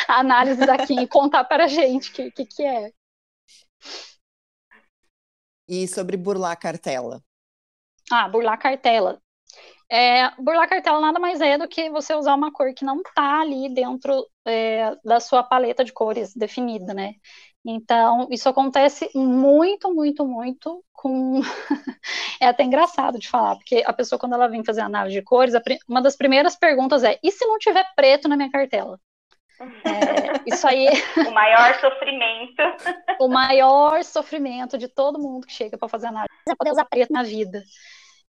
a 0.08 0.16
análise 0.20 0.66
daqui 0.66 1.00
e 1.00 1.08
contar 1.08 1.44
para 1.44 1.66
a 1.66 1.68
gente 1.68 2.10
o 2.10 2.14
que, 2.14 2.32
que, 2.32 2.46
que 2.46 2.64
é. 2.64 2.92
E 5.68 5.88
sobre 5.88 6.18
burlar 6.18 6.52
a 6.52 6.56
cartela? 6.56 7.24
Ah, 8.12 8.28
burlar 8.28 8.56
a 8.56 8.58
cartela. 8.58 9.22
É, 9.94 10.32
burlar 10.42 10.70
cartela 10.70 11.02
nada 11.02 11.20
mais 11.20 11.42
é 11.42 11.58
do 11.58 11.68
que 11.68 11.90
você 11.90 12.16
usar 12.16 12.34
uma 12.36 12.50
cor 12.50 12.74
que 12.74 12.86
não 12.86 13.02
está 13.02 13.42
ali 13.42 13.68
dentro 13.74 14.26
é, 14.46 14.96
da 15.04 15.20
sua 15.20 15.44
paleta 15.44 15.84
de 15.84 15.92
cores 15.92 16.34
definida, 16.34 16.94
né? 16.94 17.16
Então, 17.66 18.26
isso 18.32 18.48
acontece 18.48 19.10
muito, 19.14 19.94
muito, 19.94 20.26
muito 20.26 20.82
com. 20.94 21.42
é 22.42 22.48
até 22.48 22.64
engraçado 22.64 23.20
de 23.20 23.28
falar, 23.28 23.58
porque 23.58 23.84
a 23.86 23.92
pessoa, 23.92 24.18
quando 24.18 24.34
ela 24.34 24.48
vem 24.48 24.64
fazer 24.64 24.80
análise 24.80 25.14
de 25.14 25.22
cores, 25.22 25.54
uma 25.86 26.02
das 26.02 26.16
primeiras 26.16 26.56
perguntas 26.56 27.04
é: 27.04 27.20
e 27.22 27.30
se 27.30 27.46
não 27.46 27.58
tiver 27.60 27.86
preto 27.94 28.30
na 28.30 28.38
minha 28.38 28.50
cartela? 28.50 28.98
É, 29.60 30.42
isso 30.48 30.66
aí. 30.68 30.88
o 31.28 31.32
maior 31.32 31.80
sofrimento. 31.82 32.64
o 33.20 33.28
maior 33.28 34.04
sofrimento 34.06 34.78
de 34.78 34.88
todo 34.88 35.20
mundo 35.20 35.46
que 35.46 35.54
chega 35.54 35.78
para 35.78 35.90
fazer 35.90 36.08
análise 36.08 36.34
é 36.48 36.56
poder 36.56 36.72
usar 36.72 36.86
preto 36.86 37.12
na 37.12 37.24
vida. 37.24 37.62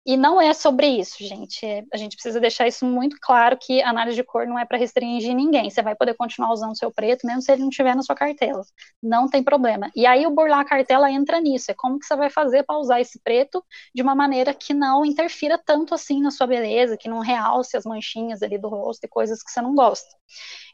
E 0.04 0.16
não 0.16 0.40
é 0.40 0.52
sobre 0.52 0.88
isso, 0.88 1.16
gente. 1.20 1.64
É, 1.64 1.84
a 1.92 1.96
gente 1.96 2.16
precisa 2.16 2.40
deixar 2.40 2.66
isso 2.66 2.84
muito 2.84 3.16
claro 3.20 3.56
que 3.56 3.80
análise 3.82 4.16
de 4.16 4.24
cor 4.24 4.48
não 4.48 4.58
é 4.58 4.64
para 4.64 4.76
restringir 4.76 5.32
ninguém. 5.32 5.70
Você 5.70 5.80
vai 5.80 5.94
poder 5.94 6.14
continuar 6.14 6.52
usando 6.52 6.76
seu 6.76 6.90
preto, 6.90 7.24
mesmo 7.24 7.40
se 7.40 7.52
ele 7.52 7.62
não 7.62 7.68
estiver 7.68 7.94
na 7.94 8.02
sua 8.02 8.16
cartela. 8.16 8.64
Não 9.00 9.28
tem 9.28 9.44
problema. 9.44 9.92
E 9.94 10.04
aí 10.04 10.26
o 10.26 10.30
burlar 10.30 10.58
a 10.60 10.64
cartela 10.64 11.08
entra 11.08 11.40
nisso. 11.40 11.70
É 11.70 11.74
como 11.74 12.00
que 12.00 12.06
você 12.06 12.16
vai 12.16 12.30
fazer 12.30 12.64
para 12.64 12.78
usar 12.78 13.00
esse 13.00 13.20
preto 13.20 13.64
de 13.94 14.02
uma 14.02 14.12
maneira 14.14 14.52
que 14.52 14.74
não 14.74 15.04
interfira 15.04 15.56
tanto 15.64 15.94
assim 15.94 16.20
na 16.20 16.32
sua 16.32 16.48
beleza, 16.48 16.96
que 16.96 17.08
não 17.08 17.20
realce 17.20 17.76
as 17.76 17.84
manchinhas 17.84 18.42
ali 18.42 18.58
do 18.58 18.68
rosto 18.68 19.04
e 19.04 19.08
coisas 19.08 19.40
que 19.40 19.52
você 19.52 19.60
não 19.60 19.72
gosta. 19.72 20.08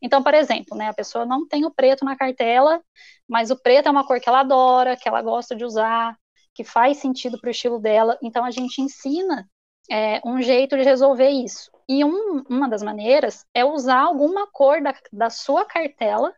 Então, 0.03 0.23
por 0.23 0.33
exemplo, 0.35 0.77
né, 0.77 0.89
a 0.89 0.95
pessoa 0.95 1.27
não 1.27 1.47
tem 1.47 1.67
o 1.67 1.71
preto 1.71 2.05
na 2.05 2.17
cartela, 2.17 2.81
mas 3.29 3.51
o 3.51 3.57
preto 3.61 3.89
é 3.89 3.91
uma 3.91 4.07
cor 4.07 4.21
que 4.21 4.29
ela 4.29 4.41
adora, 4.41 4.97
que 4.97 5.09
ela 5.09 5.21
gosta 5.23 5.55
de 5.55 5.65
usar, 5.65 6.17
que 6.59 6.65
faz 6.65 6.97
sentido 6.97 7.39
para 7.39 7.47
o 7.47 7.53
estilo 7.53 7.79
dela. 7.79 8.19
Então 8.21 8.45
a 8.45 8.51
gente 8.51 8.83
ensina 8.83 9.49
é, 9.89 10.21
um 10.25 10.43
jeito 10.43 10.77
de 10.77 10.83
resolver 10.83 11.29
isso. 11.29 11.71
E 11.89 12.05
um, 12.05 12.43
uma 12.51 12.69
das 12.69 12.83
maneiras 12.83 13.47
é 13.55 13.65
usar 13.65 14.01
alguma 14.01 14.45
cor 14.51 14.83
da, 14.83 14.93
da 15.13 15.31
sua 15.31 15.65
cartela 15.65 16.35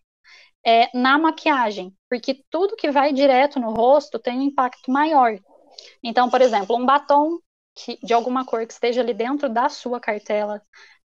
é, 0.62 0.94
na 0.94 1.18
maquiagem, 1.18 1.96
porque 2.06 2.44
tudo 2.50 2.76
que 2.76 2.90
vai 2.90 3.14
direto 3.14 3.58
no 3.58 3.72
rosto 3.72 4.18
tem 4.18 4.38
um 4.40 4.42
impacto 4.42 4.90
maior. 4.92 5.38
Então, 6.02 6.28
por 6.28 6.42
exemplo, 6.42 6.76
um 6.76 6.84
batom 6.84 7.38
que, 7.74 7.98
de 8.02 8.12
alguma 8.12 8.44
cor 8.44 8.66
que 8.66 8.74
esteja 8.74 9.00
ali 9.00 9.14
dentro 9.14 9.48
da 9.48 9.70
sua 9.70 9.98
cartela, 9.98 10.60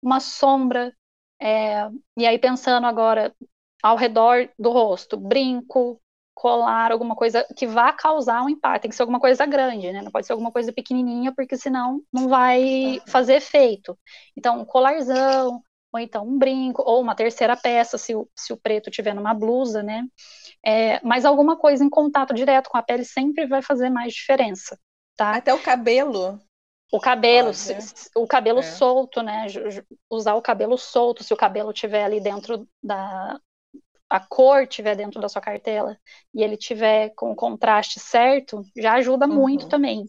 uma 0.02 0.22
sombra, 0.22 0.96
é, 1.38 1.90
e 2.16 2.26
aí 2.26 2.40
pensando 2.40 2.88
agora 2.88 3.36
ao 3.84 3.98
redor 3.98 4.50
do 4.58 4.70
rosto, 4.70 5.18
brinco, 5.18 6.02
colar 6.34 6.92
alguma 6.92 7.16
coisa 7.16 7.46
que 7.56 7.68
vá 7.68 7.92
causar 7.94 8.44
um 8.44 8.50
impacto. 8.50 8.84
Tem 8.84 8.90
que 8.90 8.96
ser 8.96 9.04
alguma 9.04 9.20
coisa 9.20 9.46
grande, 9.46 9.92
né? 9.92 10.02
Não 10.02 10.12
pode 10.12 10.26
ser 10.26 10.34
alguma 10.34 10.52
coisa 10.52 10.72
pequenininha, 10.74 11.34
porque 11.36 11.58
senão 11.58 12.02
não 12.12 12.28
vai 12.28 13.02
fazer 13.08 13.36
efeito. 13.36 13.98
Então, 14.36 14.60
um 14.60 14.66
colarzão, 14.66 15.62
ou 15.94 16.00
então 16.00 16.26
um 16.26 16.38
brinco, 16.38 16.82
ou 16.86 17.02
uma 17.02 17.16
terceira 17.16 17.56
peça, 17.58 17.98
se 17.98 18.16
o, 18.16 18.28
se 18.36 18.54
o 18.54 18.58
preto 18.58 18.90
tiver 18.90 19.14
numa 19.14 19.34
blusa, 19.34 19.84
né? 19.84 20.06
É, 20.66 21.00
mas 21.06 21.26
alguma 21.26 21.58
coisa 21.58 21.84
em 21.84 21.90
contato 21.90 22.34
direto 22.34 22.70
com 22.70 22.78
a 22.78 22.84
pele 22.84 23.04
sempre 23.04 23.46
vai 23.46 23.62
fazer 23.62 23.90
mais 23.90 24.14
diferença, 24.14 24.80
tá? 25.16 25.36
Até 25.36 25.54
o 25.54 25.62
cabelo. 25.62 26.40
O 26.94 27.00
cabelo, 27.00 27.52
o 28.18 28.28
cabelo 28.28 28.60
é. 28.60 28.64
solto, 28.64 29.22
né? 29.22 29.48
Usar 30.10 30.36
o 30.36 30.42
cabelo 30.42 30.78
solto, 30.78 31.24
se 31.24 31.34
o 31.34 31.38
cabelo 31.38 31.72
tiver 31.72 32.04
ali 32.04 32.20
dentro 32.20 32.68
da, 32.84 33.40
a 34.12 34.20
cor 34.20 34.68
tiver 34.68 34.94
dentro 34.96 35.22
da 35.22 35.30
sua 35.30 35.42
cartela 35.42 35.98
e 36.34 36.44
ele 36.44 36.58
tiver 36.58 37.14
com 37.16 37.32
o 37.32 37.36
contraste 37.36 37.98
certo, 37.98 38.62
já 38.76 38.96
ajuda 38.96 39.26
uhum. 39.26 39.34
muito 39.34 39.70
também. 39.70 40.06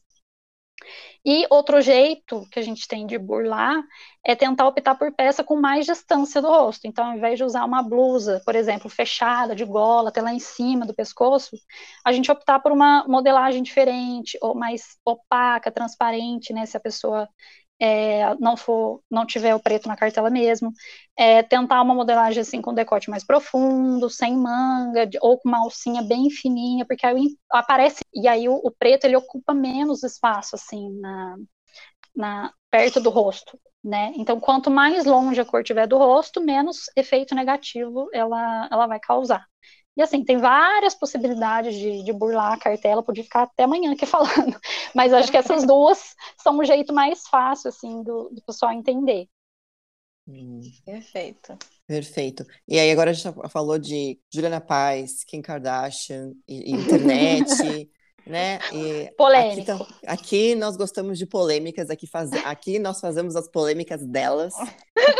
E 1.24 1.46
outro 1.50 1.80
jeito 1.80 2.44
que 2.50 2.58
a 2.58 2.62
gente 2.62 2.88
tem 2.88 3.06
de 3.06 3.16
burlar 3.16 3.80
é 4.26 4.34
tentar 4.34 4.66
optar 4.66 4.96
por 4.96 5.14
peça 5.14 5.44
com 5.44 5.54
mais 5.54 5.86
distância 5.86 6.42
do 6.42 6.48
rosto. 6.48 6.84
Então, 6.84 7.06
ao 7.06 7.16
invés 7.16 7.38
de 7.38 7.44
usar 7.44 7.64
uma 7.64 7.80
blusa, 7.80 8.42
por 8.44 8.56
exemplo, 8.56 8.90
fechada, 8.90 9.54
de 9.54 9.64
gola, 9.64 10.08
até 10.08 10.20
lá 10.20 10.34
em 10.34 10.40
cima 10.40 10.84
do 10.84 10.92
pescoço, 10.92 11.56
a 12.04 12.10
gente 12.10 12.30
optar 12.30 12.58
por 12.58 12.72
uma 12.72 13.04
modelagem 13.06 13.62
diferente, 13.62 14.36
ou 14.42 14.56
mais 14.56 14.96
opaca, 15.04 15.70
transparente, 15.70 16.52
né? 16.52 16.66
Se 16.66 16.76
a 16.76 16.80
pessoa 16.80 17.28
é, 17.83 18.35
não 18.37 18.57
for, 18.57 19.03
não 19.11 19.27
tiver 19.27 19.55
o 19.57 19.61
preto 19.61 19.88
na 19.88 19.97
cartela 19.97 20.31
mesmo, 20.31 20.73
é, 21.18 21.42
tentar 21.42 21.83
uma 21.83 21.95
modelagem 21.95 22.40
assim 22.40 22.62
com 22.62 22.73
decote 22.73 23.11
mais 23.11 23.25
profundo, 23.25 24.09
sem 24.09 24.37
manga, 24.37 25.09
ou 25.21 25.38
com 25.38 25.49
uma 25.49 25.59
alcinha 25.59 26.01
bem 26.03 26.31
fininha, 26.31 26.87
porque 26.87 27.05
aí 27.07 27.37
aparece, 27.51 28.05
e 28.14 28.29
aí 28.29 28.49
o, 28.49 28.55
o 28.55 28.71
preto 28.71 29.05
ele 29.05 29.16
ocupa 29.16 29.53
menos 29.53 30.05
espaço 30.05 30.55
assim 30.55 30.90
na, 31.01 31.37
na 32.14 32.53
perto 32.71 33.01
do 33.01 33.11
rosto, 33.11 33.59
né? 33.85 34.12
Então, 34.16 34.40
quanto 34.40 34.71
mais 34.71 35.05
longe 35.05 35.40
a 35.40 35.45
cor 35.45 35.62
tiver 35.64 35.87
do 35.87 35.99
rosto, 35.99 36.40
menos 36.40 36.87
efeito 36.97 37.35
negativo 37.35 38.09
ela, 38.12 38.68
ela 38.71 38.87
vai 38.87 39.01
causar. 39.01 39.47
E 39.96 40.02
assim, 40.02 40.24
tem 40.24 40.38
várias 40.38 40.94
possibilidades 40.94 41.74
de, 41.74 42.02
de 42.02 42.12
burlar 42.12 42.55
a 42.55 42.59
cartela, 42.59 43.02
podia 43.02 43.24
ficar 43.24 43.42
até 43.42 43.64
amanhã 43.64 43.92
aqui 43.92 44.07
falando, 44.07 44.59
mas 44.94 45.12
acho 45.12 45.31
que 45.31 45.37
essas 45.37 45.66
duas 45.66 46.14
são 46.42 46.59
um 46.59 46.64
jeito 46.64 46.94
mais 46.94 47.26
fácil, 47.28 47.68
assim, 47.68 48.02
do, 48.02 48.31
do 48.31 48.42
pessoal 48.42 48.72
entender. 48.72 49.28
Hum. 50.26 50.61
Perfeito. 50.85 51.59
Perfeito. 51.87 52.46
E 52.66 52.78
aí 52.78 52.90
agora 52.90 53.11
a 53.11 53.12
gente 53.12 53.35
falou 53.50 53.78
de 53.78 54.18
Juliana 54.33 54.61
Paz, 54.61 55.24
Kim 55.24 55.42
Kardashian, 55.42 56.33
e, 56.48 56.70
e 56.70 56.72
internet, 56.72 57.90
né? 58.24 58.61
E 58.72 59.12
Polêmico. 59.16 59.72
Aqui, 59.72 60.07
aqui, 60.07 60.55
nós 60.55 60.76
gostamos 60.76 61.18
de 61.18 61.26
polêmicas, 61.26 61.90
aqui, 61.90 62.07
faz, 62.07 62.33
aqui 62.44 62.78
nós 62.78 63.00
fazemos 63.00 63.37
as 63.37 63.48
polêmicas 63.48 64.07
delas, 64.07 64.55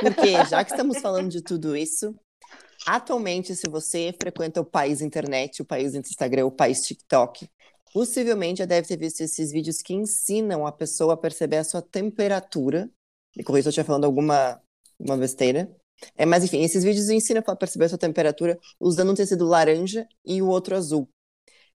porque 0.01 0.33
já 0.49 0.65
que 0.65 0.71
estamos 0.71 0.99
falando 1.01 1.29
de 1.29 1.43
tudo 1.43 1.77
isso, 1.77 2.15
Atualmente, 2.87 3.55
se 3.55 3.69
você 3.69 4.15
frequenta 4.21 4.61
o 4.61 4.65
país 4.65 5.01
internet, 5.01 5.63
o 5.63 5.65
país 5.65 5.95
Instagram, 5.95 6.47
o 6.47 6.51
país 6.51 6.83
TikTok, 6.83 7.49
possivelmente 7.93 8.59
já 8.59 8.65
deve 8.65 8.89
ter 8.89 8.97
visto 8.97 9.21
esses 9.21 9.53
vídeos 9.53 9.81
que 9.81 9.95
ensinam 9.95 10.67
a 10.67 10.73
pessoa 10.73 11.15
a 11.15 11.17
perceber 11.17 11.59
a 11.59 11.65
sua 11.65 11.81
temperatura. 11.81 12.91
Me 13.37 13.45
corrija 13.45 13.65
se 13.65 13.69
eu 13.69 13.71
estiver 13.71 13.87
falando 13.87 14.05
alguma 14.05 14.61
uma 14.99 15.17
besteira. 15.17 15.71
É, 16.17 16.27
mas 16.27 16.45
enfim, 16.45 16.63
esses 16.63 16.83
vídeos 16.83 17.09
ensinam 17.09 17.43
a 17.47 17.57
perceber 17.57 17.87
a 17.87 17.89
sua 17.91 17.99
temperatura 17.99 18.59
usando 18.81 19.13
um 19.13 19.15
tecido 19.15 19.45
laranja 19.47 20.07
e 20.25 20.43
o 20.43 20.49
outro 20.49 20.77
azul. 20.77 21.09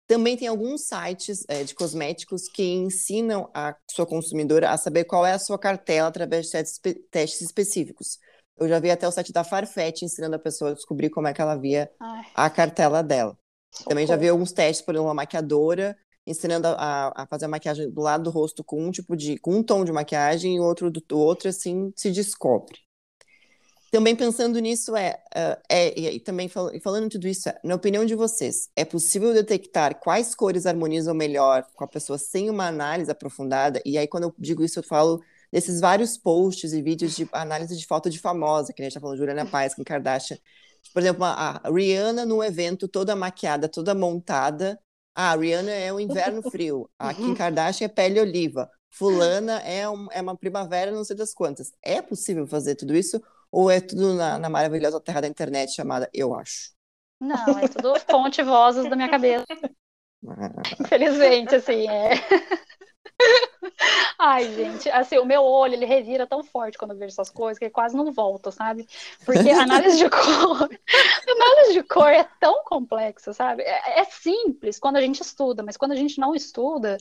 Também 0.07 0.37
tem 0.37 0.49
alguns 0.49 0.83
sites 0.83 1.45
é, 1.49 1.65
de 1.65 1.75
cosméticos 1.75 2.49
que 2.49 2.63
ensinam 2.63 3.51
a 3.55 3.75
sua 3.91 4.07
consumidora 4.07 4.71
a 4.71 4.77
saber 4.77 5.05
qual 5.05 5.25
é 5.25 5.33
a 5.33 5.39
sua 5.39 5.59
cartela 5.59 6.09
através 6.09 6.47
de 6.47 6.53
testes, 6.53 6.81
testes 7.11 7.41
específicos. 7.41 8.19
Eu 8.57 8.69
já 8.69 8.79
vi 8.79 8.91
até 8.91 9.07
o 9.07 9.11
site 9.11 9.33
da 9.33 9.45
Farfetch 9.45 10.03
ensinando 10.03 10.37
a 10.37 10.39
pessoa 10.39 10.71
a 10.71 10.75
descobrir 10.75 11.11
como 11.11 11.27
é 11.27 11.35
que 11.35 11.43
ela 11.43 11.57
via 11.57 11.91
Ai. 12.01 12.25
a 12.35 12.51
cartela 12.51 13.03
dela. 13.03 13.37
Socorro. 13.71 13.89
Também 13.89 14.07
já 14.07 14.17
vi 14.17 14.29
alguns 14.29 14.53
testes 14.53 14.85
por 14.85 14.97
uma 14.97 15.13
maquiadora 15.13 15.97
ensinando 16.27 16.69
a, 16.69 17.13
a, 17.15 17.27
fazer 17.27 17.45
a 17.45 17.49
maquiagem 17.49 17.91
do 17.91 18.01
lado 18.01 18.25
do 18.25 18.31
rosto 18.31 18.65
com 18.65 18.83
um 18.83 18.91
tipo 18.91 19.17
de 19.17 19.37
com 19.39 19.57
um 19.57 19.63
tom 19.63 19.85
de 19.85 19.93
maquiagem 19.93 20.57
e 20.57 20.61
outro 20.61 20.91
do 20.91 21.19
outro 21.19 21.49
assim 21.49 21.93
se 21.97 22.11
descobre. 22.11 22.79
Também 23.91 24.17
pensando 24.17 24.59
nisso 24.59 24.97
é, 24.97 25.23
uh, 25.37 25.63
é 25.69 26.01
e, 26.01 26.19
também 26.19 26.49
fal, 26.49 26.69
falando 26.83 27.09
tudo 27.09 27.29
isso, 27.29 27.49
é, 27.49 27.57
na 27.63 27.77
opinião 27.77 28.05
de 28.05 28.17
vocês, 28.17 28.69
é 28.75 28.85
possível 28.85 29.33
detectar 29.33 30.01
quais 30.01 30.35
cores 30.35 30.67
harmonizam 30.67 31.15
melhor 31.15 31.65
com 31.75 31.85
a 31.85 31.89
pessoa 31.89 32.19
sem 32.19 32.51
uma 32.51 32.67
análise 32.67 33.11
aprofundada? 33.11 33.81
E 33.85 33.97
aí 33.97 34.09
quando 34.09 34.25
eu 34.25 34.35
digo 34.39 34.65
isso 34.65 34.81
eu 34.81 34.83
falo 34.83 35.23
desses 35.55 35.81
vários 35.81 36.19
posts 36.19 36.73
e 36.73 36.83
vídeos 36.83 37.15
de 37.15 37.29
análise 37.31 37.77
de 37.77 37.87
foto 37.87 38.11
de 38.11 38.19
famosa, 38.19 38.73
que 38.73 38.83
a 38.83 38.85
gente 38.85 38.95
tá 38.95 39.01
falando, 39.01 39.19
Juliana 39.19 39.47
Paes, 39.47 39.73
Kim 39.73 39.85
Kardashian. 39.85 40.37
Por 40.93 41.01
exemplo, 41.01 41.25
a 41.25 41.63
Rihanna 41.73 42.27
no 42.27 42.43
evento 42.43 42.89
toda 42.89 43.15
maquiada, 43.15 43.69
toda 43.69 43.95
montada. 43.95 44.77
Ah, 45.15 45.31
a 45.31 45.37
Rihanna 45.37 45.71
é 45.71 45.93
o 45.93 46.01
inverno 46.01 46.43
frio. 46.51 46.91
A 46.99 47.15
Kim 47.15 47.37
Kardashian 47.37 47.85
é 47.85 47.89
pele 47.89 48.19
oliva. 48.21 48.69
Fulana 48.91 49.61
é, 49.61 49.89
um, 49.89 50.09
é 50.11 50.21
uma 50.21 50.37
primavera, 50.37 50.91
não 50.91 51.05
sei 51.05 51.15
das 51.15 51.33
quantas. 51.33 51.73
É 51.81 52.03
possível 52.03 52.49
fazer 52.49 52.75
tudo 52.75 52.93
isso? 52.97 53.23
Ou 53.53 53.71
é 53.71 53.81
tudo 53.81 54.15
na, 54.15 54.41
na 54.41 54.49
maravilhosa 54.49 55.01
terra 55.01 55.21
da 55.21 55.29
internet 55.29 55.73
chamada 55.73 56.11
Eu 56.13 56.35
Acho? 56.35 56.73
Não, 57.21 57.61
é 57.61 57.69
tudo 57.69 57.95
fonte 58.01 58.43
vozes 58.43 58.91
da 58.91 58.97
minha 58.97 59.09
cabeça. 59.09 59.47
Infelizmente, 60.81 61.55
assim, 61.55 61.89
é. 61.89 62.15
Ai, 64.19 64.55
gente, 64.55 64.89
assim, 64.91 65.19
o 65.19 65.25
meu 65.25 65.43
olho, 65.43 65.75
ele 65.75 65.85
revira 65.85 66.27
tão 66.27 66.43
forte 66.43 66.79
quando 66.79 66.93
eu 66.93 66.97
vejo 66.97 67.13
essas 67.13 67.31
coisas 67.31 67.59
que 67.59 67.69
quase 67.69 67.97
não 67.97 68.13
volta, 68.13 68.51
sabe? 68.51 68.87
Porque 69.25 69.51
análise 69.51 69.99
de 69.99 70.09
cor, 70.09 70.69
análise 71.29 71.73
de 71.73 71.83
cor 71.83 72.09
é 72.09 72.25
tão 72.41 72.65
complexa, 72.65 73.33
sabe? 73.33 73.63
É, 73.63 74.01
é, 74.01 74.05
simples 74.05 74.79
quando 74.79 74.97
a 74.97 75.01
gente 75.01 75.21
estuda, 75.21 75.63
mas 75.63 75.77
quando 75.77 75.93
a 75.93 75.97
gente 75.97 76.19
não 76.19 76.35
estuda, 76.35 76.97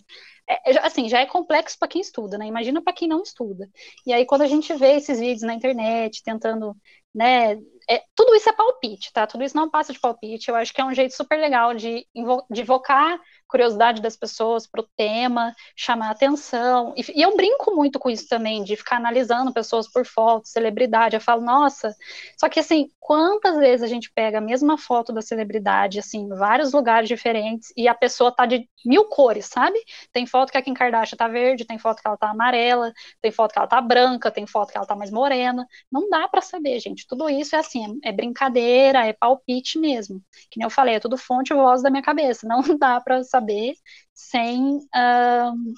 é, 0.48 0.72
é 0.74 0.80
assim, 0.86 1.08
já 1.08 1.20
é 1.20 1.26
complexo 1.26 1.78
para 1.78 1.88
quem 1.88 2.02
estuda, 2.02 2.38
né? 2.38 2.46
Imagina 2.46 2.82
para 2.82 2.94
quem 2.94 3.08
não 3.08 3.22
estuda. 3.22 3.70
E 4.06 4.14
aí, 4.14 4.26
quando 4.26 4.42
a 4.42 4.48
gente 4.48 4.74
vê 4.74 4.94
esses 4.96 5.20
vídeos 5.20 5.44
na 5.44 5.54
internet, 5.54 6.24
tentando, 6.24 6.76
né, 7.14 7.54
é, 7.90 8.04
tudo 8.16 8.36
isso 8.36 8.50
é 8.50 8.54
palpite, 8.54 9.12
tá? 9.14 9.28
Tudo 9.28 9.44
isso 9.44 9.56
não 9.56 9.70
passa 9.70 9.94
de 9.94 10.00
palpite. 10.00 10.50
Eu 10.50 10.56
acho 10.56 10.74
que 10.74 10.82
é 10.82 10.86
um 10.86 10.94
jeito 10.94 11.16
super 11.16 11.40
legal 11.40 11.74
de, 11.74 12.08
de 12.50 12.62
invocar 12.62 13.20
curiosidade 13.48 14.02
das 14.02 14.16
pessoas 14.18 14.66
para 14.66 14.82
o 14.82 14.88
tema, 14.98 15.54
chamar 15.76 16.10
atenção. 16.10 16.73
E, 16.96 17.20
e, 17.20 17.22
eu 17.22 17.36
brinco 17.36 17.76
muito 17.76 18.00
com 18.00 18.10
isso 18.10 18.28
também, 18.28 18.64
de 18.64 18.76
ficar 18.76 18.98
analisando 18.98 19.54
pessoas 19.54 19.88
por 19.88 20.06
foto, 20.06 20.48
celebridade. 20.48 21.16
Eu 21.16 21.22
falo, 21.22 21.42
nossa, 21.42 21.96
só 22.38 22.50
que 22.50 22.60
assim, 22.60 22.90
quantas 23.00 23.58
vezes 23.58 23.84
a 23.84 23.88
gente 23.88 24.12
pega 24.12 24.40
a 24.40 24.42
mesma 24.42 24.78
foto 24.78 25.14
da 25.14 25.22
celebridade, 25.22 26.00
assim, 26.00 26.22
em 26.22 26.30
vários 26.30 26.74
lugares 26.74 27.08
diferentes, 27.08 27.72
e 27.78 27.88
a 27.88 27.96
pessoa 27.96 28.32
tá 28.34 28.46
de 28.46 28.68
mil 28.86 29.06
cores, 29.06 29.46
sabe? 29.46 29.80
Tem 30.12 30.26
foto 30.26 30.52
que 30.52 30.58
a 30.58 30.62
Kim 30.62 30.74
Kardashian 30.74 31.18
tá 31.18 31.28
verde, 31.28 31.66
tem 31.66 31.78
foto 31.78 32.02
que 32.02 32.08
ela 32.08 32.18
tá 32.18 32.30
amarela, 32.32 32.92
tem 33.22 33.32
foto 33.32 33.54
que 33.54 33.60
ela 33.60 33.68
tá 33.68 33.80
branca, 33.82 34.32
tem 34.32 34.46
foto 34.48 34.72
que 34.72 34.78
ela 34.78 34.88
tá 34.88 34.96
mais 34.96 35.12
morena. 35.12 35.66
Não 35.92 36.10
dá 36.10 36.28
para 36.28 36.42
saber, 36.42 36.80
gente. 36.80 37.08
Tudo 37.08 37.30
isso 37.30 37.56
é 37.56 37.60
assim, 37.60 38.00
é, 38.04 38.10
é 38.10 38.12
brincadeira, 38.12 39.06
é 39.06 39.14
palpite 39.14 39.78
mesmo. 39.80 40.22
Que 40.50 40.60
nem 40.60 40.66
eu 40.66 40.70
falei, 40.70 40.96
é 40.96 41.00
tudo 41.00 41.18
fonte 41.18 41.54
e 41.54 41.56
voz 41.56 41.82
da 41.82 41.90
minha 41.90 42.04
cabeça. 42.04 42.48
Não 42.48 42.62
dá 42.78 43.00
para 43.00 43.24
saber 43.24 43.44
saber 43.44 43.76
sem 44.14 44.78
uh, 44.78 45.74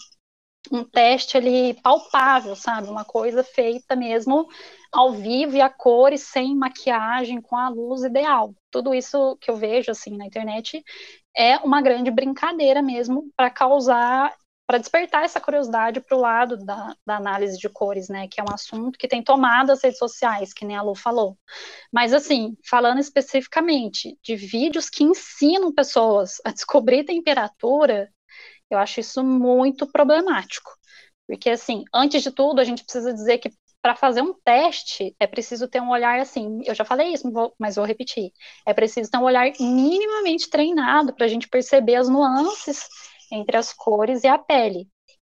um 0.71 0.83
teste 0.83 1.37
ali 1.37 1.73
palpável, 1.81 2.55
sabe? 2.55 2.87
Uma 2.87 3.05
coisa 3.05 3.43
feita 3.43 3.95
mesmo 3.95 4.47
ao 4.91 5.11
vivo 5.13 5.55
e 5.57 5.61
a 5.61 5.69
cores, 5.69 6.23
sem 6.23 6.55
maquiagem, 6.55 7.41
com 7.41 7.55
a 7.55 7.69
luz 7.69 8.03
ideal. 8.03 8.53
Tudo 8.71 8.93
isso 8.93 9.37
que 9.41 9.51
eu 9.51 9.55
vejo 9.57 9.91
assim 9.91 10.17
na 10.17 10.25
internet 10.25 10.83
é 11.35 11.57
uma 11.57 11.81
grande 11.81 12.09
brincadeira 12.11 12.81
mesmo 12.81 13.29
para 13.35 13.49
causar 13.49 14.33
para 14.67 14.79
despertar 14.79 15.23
essa 15.23 15.39
curiosidade 15.39 16.01
para 16.01 16.17
o 16.17 16.19
lado 16.19 16.57
da, 16.57 16.95
da, 17.05 17.17
análise 17.17 17.57
de 17.57 17.69
cores, 17.69 18.09
né, 18.09 18.27
que 18.27 18.41
é 18.41 18.43
um 18.43 18.53
assunto 18.53 18.97
que 18.97 19.07
tem 19.07 19.23
tomado 19.23 19.71
as 19.71 19.83
redes 19.83 19.99
sociais, 19.99 20.53
que 20.53 20.65
nem 20.65 20.75
a 20.75 20.81
Lu 20.81 20.95
falou. 20.95 21.37
Mas, 21.93 22.13
assim, 22.13 22.57
falando 22.67 22.99
especificamente 22.99 24.17
de 24.23 24.35
vídeos 24.35 24.89
que 24.89 25.03
ensinam 25.03 25.71
pessoas 25.71 26.41
a 26.43 26.51
descobrir 26.51 27.03
temperatura, 27.03 28.11
eu 28.69 28.77
acho 28.77 28.99
isso 28.99 29.23
muito 29.23 29.87
problemático. 29.91 30.71
Porque, 31.27 31.49
assim, 31.49 31.83
antes 31.93 32.21
de 32.23 32.31
tudo, 32.31 32.59
a 32.59 32.63
gente 32.63 32.83
precisa 32.83 33.13
dizer 33.13 33.39
que 33.39 33.49
para 33.81 33.95
fazer 33.95 34.21
um 34.21 34.33
teste 34.43 35.15
é 35.19 35.27
preciso 35.27 35.67
ter 35.67 35.81
um 35.81 35.89
olhar 35.91 36.19
assim. 36.19 36.61
Eu 36.65 36.73
já 36.73 36.83
falei 36.83 37.13
isso, 37.13 37.31
mas 37.59 37.75
vou 37.75 37.85
repetir. 37.85 38.31
É 38.65 38.73
preciso 38.73 39.11
ter 39.11 39.17
um 39.17 39.23
olhar 39.23 39.51
minimamente 39.59 40.49
treinado 40.49 41.13
para 41.13 41.25
a 41.25 41.29
gente 41.29 41.47
perceber 41.47 41.95
as 41.95 42.09
nuances 42.09 42.87
entre 43.31 43.57
as 43.57 43.73
cores 43.73 44.23
e 44.23 44.27
a 44.27 44.37
pele. 44.37 44.87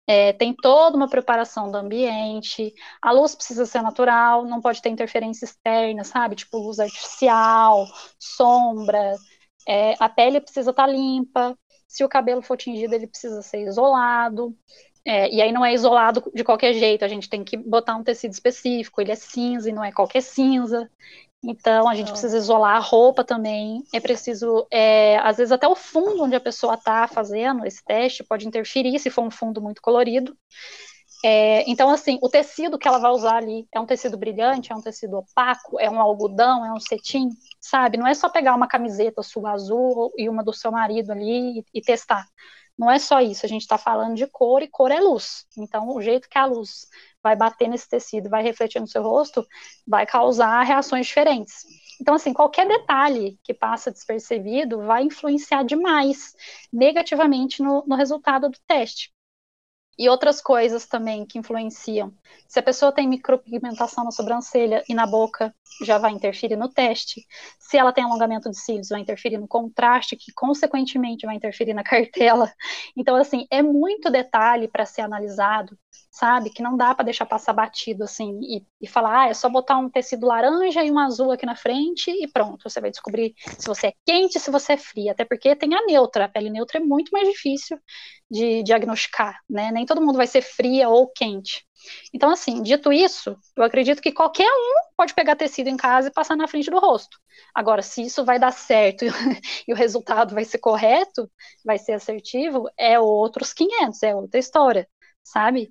É, 0.07 0.33
tem 0.33 0.53
toda 0.53 0.95
uma 0.95 1.09
preparação 1.09 1.71
do 1.71 1.77
ambiente, 1.77 2.73
a 3.01 3.11
luz 3.11 3.35
precisa 3.35 3.65
ser 3.65 3.81
natural, 3.81 4.45
não 4.45 4.61
pode 4.61 4.81
ter 4.81 4.89
interferência 4.89 5.45
externa, 5.45 6.03
sabe? 6.03 6.35
Tipo 6.35 6.59
luz 6.59 6.79
artificial, 6.79 7.85
sombra, 8.19 9.15
é, 9.67 9.95
a 9.99 10.07
pele 10.07 10.39
precisa 10.39 10.69
estar 10.69 10.85
tá 10.85 10.91
limpa, 10.91 11.57
se 11.95 12.03
o 12.03 12.09
cabelo 12.09 12.41
for 12.41 12.57
tingido, 12.57 12.93
ele 12.93 13.07
precisa 13.07 13.41
ser 13.41 13.65
isolado, 13.65 14.53
é, 15.05 15.33
e 15.33 15.41
aí 15.41 15.51
não 15.51 15.63
é 15.63 15.73
isolado 15.73 16.29
de 16.33 16.43
qualquer 16.43 16.73
jeito, 16.73 17.05
a 17.05 17.07
gente 17.07 17.29
tem 17.29 17.41
que 17.41 17.55
botar 17.55 17.95
um 17.95 18.03
tecido 18.03 18.33
específico, 18.33 18.99
ele 18.99 19.13
é 19.13 19.15
cinza 19.15 19.69
e 19.69 19.73
não 19.73 19.83
é 19.83 19.91
qualquer 19.93 20.21
cinza. 20.21 20.89
Então, 21.41 21.87
a 21.87 21.95
gente 21.95 22.09
precisa 22.09 22.37
isolar 22.37 22.75
a 22.75 22.79
roupa 22.79 23.23
também. 23.23 23.83
É 23.93 23.99
preciso, 23.99 24.65
é, 24.71 25.17
às 25.19 25.37
vezes, 25.37 25.51
até 25.51 25.67
o 25.67 25.75
fundo 25.75 26.23
onde 26.23 26.35
a 26.35 26.39
pessoa 26.39 26.73
está 26.73 27.07
fazendo 27.07 27.65
esse 27.65 27.85
teste 27.85 28.23
pode 28.23 28.47
interferir 28.47 28.97
se 28.99 29.11
for 29.11 29.21
um 29.21 29.31
fundo 29.31 29.61
muito 29.61 29.81
colorido. 29.81 30.35
É, 31.23 31.69
então, 31.69 31.89
assim, 31.89 32.19
o 32.21 32.29
tecido 32.29 32.77
que 32.77 32.87
ela 32.87 32.99
vai 32.99 33.11
usar 33.11 33.37
ali 33.37 33.67
é 33.73 33.79
um 33.79 33.85
tecido 33.85 34.17
brilhante, 34.17 34.71
é 34.71 34.75
um 34.75 34.81
tecido 34.81 35.17
opaco, 35.17 35.79
é 35.79 35.89
um 35.89 35.99
algodão, 35.99 36.65
é 36.65 36.71
um 36.71 36.79
cetim, 36.79 37.29
sabe? 37.59 37.97
Não 37.97 38.07
é 38.07 38.13
só 38.13 38.29
pegar 38.29 38.53
uma 38.55 38.67
camiseta 38.67 39.23
sua 39.23 39.53
azul 39.53 40.13
e 40.17 40.29
uma 40.29 40.43
do 40.43 40.53
seu 40.53 40.71
marido 40.71 41.11
ali 41.11 41.59
e, 41.59 41.65
e 41.73 41.81
testar. 41.81 42.27
Não 42.77 42.91
é 42.91 42.99
só 42.99 43.21
isso, 43.21 43.45
a 43.45 43.49
gente 43.49 43.61
está 43.61 43.77
falando 43.77 44.15
de 44.15 44.27
cor 44.27 44.61
e 44.61 44.67
cor 44.67 44.91
é 44.91 44.99
luz. 44.99 45.45
Então, 45.57 45.95
o 45.95 46.01
jeito 46.01 46.27
que 46.29 46.37
a 46.37 46.45
luz 46.45 46.87
vai 47.23 47.35
bater 47.35 47.69
nesse 47.69 47.87
tecido, 47.87 48.29
vai 48.29 48.43
refletir 48.43 48.79
no 48.79 48.87
seu 48.87 49.01
rosto, 49.01 49.47
vai 49.87 50.05
causar 50.05 50.61
reações 50.63 51.07
diferentes. 51.07 51.63
Então, 52.01 52.15
assim, 52.15 52.33
qualquer 52.33 52.67
detalhe 52.67 53.39
que 53.43 53.53
passa 53.53 53.91
despercebido 53.91 54.85
vai 54.85 55.03
influenciar 55.03 55.63
demais 55.63 56.35
negativamente 56.71 57.63
no, 57.63 57.83
no 57.87 57.95
resultado 57.95 58.49
do 58.49 58.57
teste. 58.67 59.14
E 59.97 60.09
outras 60.09 60.41
coisas 60.41 60.85
também 60.85 61.25
que 61.25 61.39
influenciam. 61.39 62.13
Se 62.47 62.59
a 62.59 62.63
pessoa 62.63 62.91
tem 62.91 63.07
micropigmentação 63.07 64.03
na 64.03 64.11
sobrancelha 64.11 64.83
e 64.87 64.93
na 64.93 65.05
boca, 65.05 65.53
já 65.83 65.97
vai 65.97 66.11
interferir 66.11 66.55
no 66.55 66.69
teste. 66.69 67.25
Se 67.59 67.77
ela 67.77 67.91
tem 67.91 68.03
alongamento 68.03 68.49
de 68.49 68.59
cílios, 68.59 68.89
vai 68.89 69.01
interferir 69.01 69.37
no 69.37 69.47
contraste, 69.47 70.15
que 70.15 70.31
consequentemente 70.33 71.25
vai 71.25 71.35
interferir 71.35 71.73
na 71.73 71.83
cartela. 71.83 72.51
Então, 72.95 73.15
assim, 73.15 73.47
é 73.49 73.61
muito 73.61 74.09
detalhe 74.09 74.67
para 74.67 74.85
ser 74.85 75.01
analisado, 75.01 75.77
sabe? 76.11 76.49
Que 76.49 76.63
não 76.63 76.77
dá 76.77 76.93
para 76.95 77.05
deixar 77.05 77.25
passar 77.25 77.53
batido 77.53 78.03
assim 78.03 78.39
e, 78.41 78.65
e 78.81 78.87
falar, 78.87 79.23
ah, 79.23 79.29
é 79.29 79.33
só 79.33 79.49
botar 79.49 79.77
um 79.77 79.89
tecido 79.89 80.25
laranja 80.27 80.83
e 80.83 80.91
um 80.91 80.99
azul 80.99 81.31
aqui 81.31 81.45
na 81.45 81.55
frente 81.55 82.09
e 82.11 82.27
pronto. 82.27 82.69
Você 82.69 82.79
vai 82.81 82.91
descobrir 82.91 83.33
se 83.57 83.67
você 83.67 83.87
é 83.87 83.93
quente, 84.05 84.39
se 84.39 84.51
você 84.51 84.73
é 84.73 84.77
fria. 84.77 85.11
Até 85.11 85.25
porque 85.25 85.55
tem 85.55 85.73
a 85.75 85.85
neutra. 85.85 86.25
A 86.25 86.29
pele 86.29 86.49
neutra 86.49 86.79
é 86.79 86.83
muito 86.83 87.11
mais 87.11 87.27
difícil 87.27 87.77
de 88.29 88.63
diagnosticar, 88.63 89.39
né? 89.49 89.71
Nem 89.71 89.85
todo 89.85 90.01
mundo 90.01 90.17
vai 90.17 90.27
ser 90.27 90.41
fria 90.41 90.89
ou 90.89 91.07
quente. 91.11 91.65
Então, 92.13 92.29
assim, 92.29 92.61
dito 92.61 92.91
isso, 92.91 93.37
eu 93.55 93.63
acredito 93.63 94.01
que 94.01 94.11
qualquer 94.11 94.49
um 94.49 94.95
pode 94.97 95.13
pegar 95.13 95.35
tecido 95.35 95.67
em 95.67 95.77
casa 95.77 96.07
e 96.07 96.13
passar 96.13 96.35
na 96.35 96.47
frente 96.47 96.69
do 96.69 96.79
rosto. 96.79 97.17
Agora, 97.53 97.81
se 97.81 98.01
isso 98.01 98.23
vai 98.23 98.39
dar 98.39 98.51
certo 98.51 99.05
e 99.67 99.73
o 99.73 99.75
resultado 99.75 100.33
vai 100.33 100.45
ser 100.45 100.57
correto, 100.59 101.29
vai 101.63 101.77
ser 101.77 101.93
assertivo, 101.93 102.69
é 102.77 102.99
outros 102.99 103.53
500, 103.53 104.03
é 104.03 104.15
outra 104.15 104.39
história, 104.39 104.87
sabe? 105.25 105.69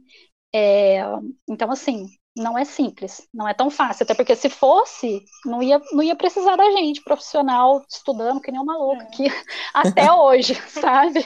É, 0.55 1.01
então, 1.49 1.71
assim, 1.71 2.07
não 2.37 2.59
é 2.59 2.65
simples, 2.65 3.29
não 3.33 3.49
é 3.49 3.55
tão 3.55 3.71
fácil, 3.71 4.03
até 4.03 4.13
porque 4.13 4.35
se 4.35 4.49
fosse, 4.49 5.25
não 5.45 5.63
ia, 5.63 5.81
não 5.93 6.03
ia 6.03 6.17
precisar 6.17 6.57
da 6.57 6.69
gente, 6.73 7.03
profissional, 7.03 7.85
estudando 7.89 8.41
que 8.41 8.51
nem 8.51 8.61
uma 8.61 8.77
louca 8.77 9.05
aqui, 9.05 9.27
é. 9.29 9.31
até 9.73 10.13
hoje, 10.13 10.55
sabe? 10.69 11.25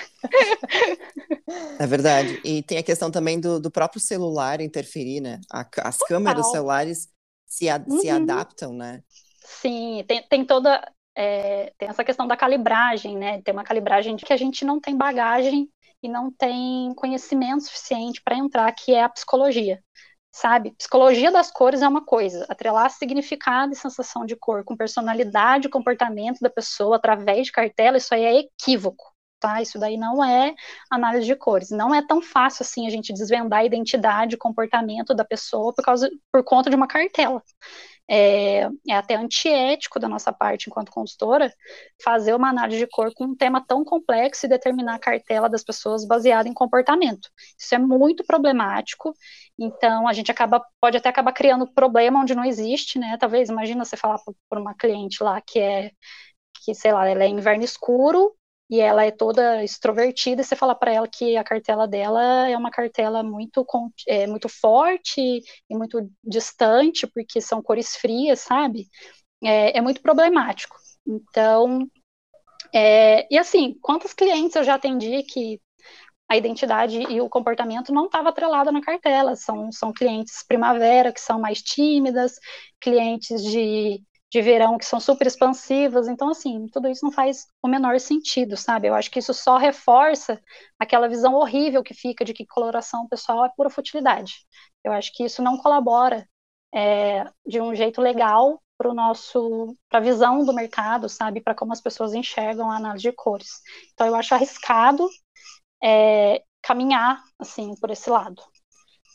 É 1.79 1.87
verdade. 1.87 2.41
E 2.45 2.63
tem 2.63 2.77
a 2.77 2.83
questão 2.83 3.11
também 3.11 3.41
do, 3.41 3.59
do 3.59 3.71
próprio 3.71 4.01
celular 4.01 4.61
interferir, 4.61 5.21
né? 5.21 5.41
A, 5.51 5.61
as 5.83 5.97
Total. 5.97 6.09
câmeras 6.09 6.51
celulares 6.51 7.09
se, 7.47 7.69
a, 7.71 7.83
uhum. 7.87 8.01
se 8.01 8.11
adaptam, 8.11 8.75
né? 8.75 9.03
Sim, 9.43 10.05
tem, 10.07 10.23
tem 10.29 10.45
toda. 10.45 10.87
É, 11.17 11.73
tem 11.79 11.89
essa 11.89 12.05
questão 12.05 12.29
da 12.29 12.37
calibragem, 12.37 13.17
né? 13.17 13.41
Tem 13.43 13.53
uma 13.53 13.65
calibragem 13.65 14.15
de 14.15 14.25
que 14.25 14.33
a 14.33 14.37
gente 14.37 14.65
não 14.65 14.79
tem 14.79 14.97
bagagem 14.97 15.69
e 16.03 16.09
não 16.09 16.31
tem 16.31 16.95
conhecimento 16.95 17.65
suficiente 17.65 18.23
para 18.23 18.37
entrar, 18.37 18.71
que 18.73 18.95
é 18.95 19.03
a 19.03 19.09
psicologia 19.09 19.83
sabe? 20.39 20.73
Psicologia 20.73 21.33
das 21.33 21.51
cores 21.51 21.83
é 21.83 21.89
uma 21.89 22.05
coisa, 22.05 22.47
atrelar 22.49 22.91
significado 22.91 23.73
e 23.73 23.77
sensação 23.77 24.25
de 24.25 24.37
cor 24.37 24.65
com 24.65 24.77
personalidade 24.77 25.67
e 25.67 25.71
comportamento 25.71 26.39
da 26.41 26.51
pessoa 26.51 26.97
através 26.97 27.47
de 27.47 27.53
cartela, 27.53 27.97
isso 27.97 28.15
aí 28.15 28.25
é 28.25 28.39
equívoco, 28.41 29.05
tá? 29.41 29.61
Isso 29.61 29.79
daí 29.79 29.97
não 29.97 30.25
é 30.25 30.55
análise 30.91 31.27
de 31.27 31.35
cores. 31.35 31.71
Não 31.71 31.95
é 31.95 32.07
tão 32.07 32.23
fácil 32.23 32.63
assim 32.63 32.87
a 32.87 32.91
gente 32.91 33.13
desvendar 33.13 33.61
a 33.61 33.65
identidade 33.65 34.35
e 34.35 34.39
comportamento 34.39 35.15
da 35.15 35.25
pessoa 35.25 35.73
por 35.75 35.85
causa 35.85 36.11
por 36.33 36.45
conta 36.45 36.71
de 36.71 36.77
uma 36.77 36.87
cartela 36.87 37.43
é, 38.09 38.63
é, 38.89 38.95
até 38.95 39.15
antiético 39.15 40.01
da 40.01 40.09
nossa 40.09 40.33
parte, 40.33 40.69
enquanto 40.69 40.91
consultora, 40.91 41.53
fazer 42.03 42.35
uma 42.35 42.49
análise 42.49 42.79
de 42.79 42.87
cor 42.87 43.13
com 43.15 43.25
um 43.25 43.37
tema 43.37 43.65
tão 43.67 43.85
complexo 43.85 44.47
e 44.47 44.49
determinar 44.49 44.95
a 44.95 44.99
cartela 44.99 45.49
das 45.49 45.63
pessoas 45.63 46.07
baseada 46.07 46.49
em 46.49 46.55
comportamento. 46.55 47.29
Isso 47.59 47.75
é 47.75 47.79
muito 47.79 48.25
problemático, 48.25 49.13
então 49.59 50.09
a 50.09 50.13
gente 50.13 50.31
acaba, 50.31 50.65
pode 50.81 50.97
até 50.97 51.09
acabar 51.09 51.33
criando 51.33 51.73
problema 51.73 52.21
onde 52.21 52.35
não 52.35 52.45
existe, 52.45 52.99
né? 52.99 53.17
Talvez, 53.19 53.51
imagina 53.51 53.85
você 53.85 53.97
falar 53.97 54.19
por 54.49 54.59
uma 54.59 54.75
cliente 54.75 55.23
lá 55.23 55.41
que 55.41 55.59
é, 55.59 55.91
que 56.65 56.75
sei 56.75 56.93
lá, 56.93 57.07
ela 57.09 57.25
é 57.25 57.29
inverno 57.29 57.65
escuro, 57.65 58.35
e 58.71 58.81
ela 58.81 59.05
é 59.05 59.11
toda 59.11 59.65
extrovertida, 59.65 60.43
você 60.43 60.55
fala 60.55 60.75
para 60.75 60.93
ela 60.93 61.09
que 61.09 61.37
a 61.37 61.45
cartela 61.45 61.89
dela 61.89 62.49
é 62.49 62.57
uma 62.57 62.71
cartela 62.71 63.23
muito, 63.23 63.67
é, 64.07 64.27
muito 64.27 64.49
forte 64.49 65.21
e 65.21 65.77
muito 65.77 66.11
distante, 66.23 67.07
porque 67.07 67.41
são 67.41 67.63
cores 67.63 67.97
frias, 67.97 68.41
sabe? 68.41 68.87
É, 69.43 69.79
é 69.79 69.81
muito 69.81 70.03
problemático. 70.03 70.77
Então, 71.07 71.89
é, 72.75 73.27
e 73.33 73.39
assim, 73.39 73.79
quantos 73.81 74.13
clientes 74.13 74.57
eu 74.57 74.65
já 74.65 74.75
atendi 74.75 75.23
que 75.23 75.61
a 76.29 76.37
identidade 76.37 77.01
e 77.01 77.21
o 77.21 77.29
comportamento 77.29 77.93
não 77.93 78.07
estava 78.07 78.29
atrelado 78.29 78.71
na 78.71 78.83
cartela. 78.83 79.35
São, 79.35 79.73
são 79.73 79.93
clientes 79.93 80.45
primavera, 80.47 81.13
que 81.13 81.21
são 81.21 81.41
mais 81.41 81.63
tímidas, 81.63 82.39
clientes 82.81 83.43
de 83.43 84.03
de 84.31 84.43
verão 84.43 84.77
que 84.77 84.85
são 84.85 85.01
super 85.01 85.27
expansivas. 85.27 86.09
Então, 86.09 86.31
assim, 86.31 86.67
tudo 86.69 86.89
isso 86.89 87.05
não 87.05 87.13
faz 87.13 87.47
o 87.63 87.69
menor 87.69 87.99
sentido, 87.99 88.57
sabe? 88.57 88.89
Eu 88.89 88.95
acho 88.95 89.11
que 89.11 89.19
isso 89.19 89.33
só 89.33 89.57
reforça 89.57 90.41
aquela 90.79 91.09
visão 91.09 91.35
horrível 91.35 91.83
que 91.83 91.95
fica 91.95 92.25
de 92.25 92.35
que 92.35 92.47
coloração 92.47 93.09
pessoal 93.09 93.45
é 93.45 93.53
pura 93.57 93.71
futilidade. 93.71 94.47
Eu 94.85 94.93
acho 94.93 95.13
que 95.15 95.25
isso 95.25 95.43
não 95.43 95.57
colabora 95.57 96.29
é, 96.75 97.25
de 97.47 97.61
um 97.61 97.75
jeito 97.75 98.01
legal 98.01 98.61
para 98.77 98.91
o 98.91 98.95
nosso 98.95 99.77
para 99.89 99.99
a 99.99 100.03
visão 100.03 100.45
do 100.45 100.55
mercado, 100.55 101.09
sabe, 101.09 101.41
para 101.41 101.55
como 101.55 101.73
as 101.73 101.81
pessoas 101.81 102.15
enxergam 102.15 102.71
a 102.71 102.77
análise 102.77 103.03
de 103.03 103.13
cores. 103.13 103.61
Então 103.93 104.07
eu 104.07 104.15
acho 104.15 104.35
arriscado 104.35 105.09
é, 105.83 106.43
caminhar 106.63 107.23
assim 107.39 107.75
por 107.81 107.91
esse 107.91 108.09
lado. 108.09 108.41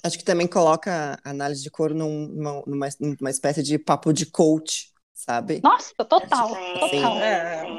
Acho 0.04 0.18
que 0.18 0.26
também 0.26 0.48
coloca 0.48 1.18
a 1.24 1.30
análise 1.30 1.64
de 1.64 1.72
cor 1.72 1.94
num, 1.94 2.28
numa, 2.28 2.90
numa 3.00 3.30
espécie 3.30 3.64
de 3.64 3.80
papo 3.80 4.12
de 4.12 4.26
coach, 4.26 4.93
sabe? 5.14 5.62
Nossa, 5.64 5.94
total, 5.96 6.54
assim, 6.54 6.80
total. 6.80 7.18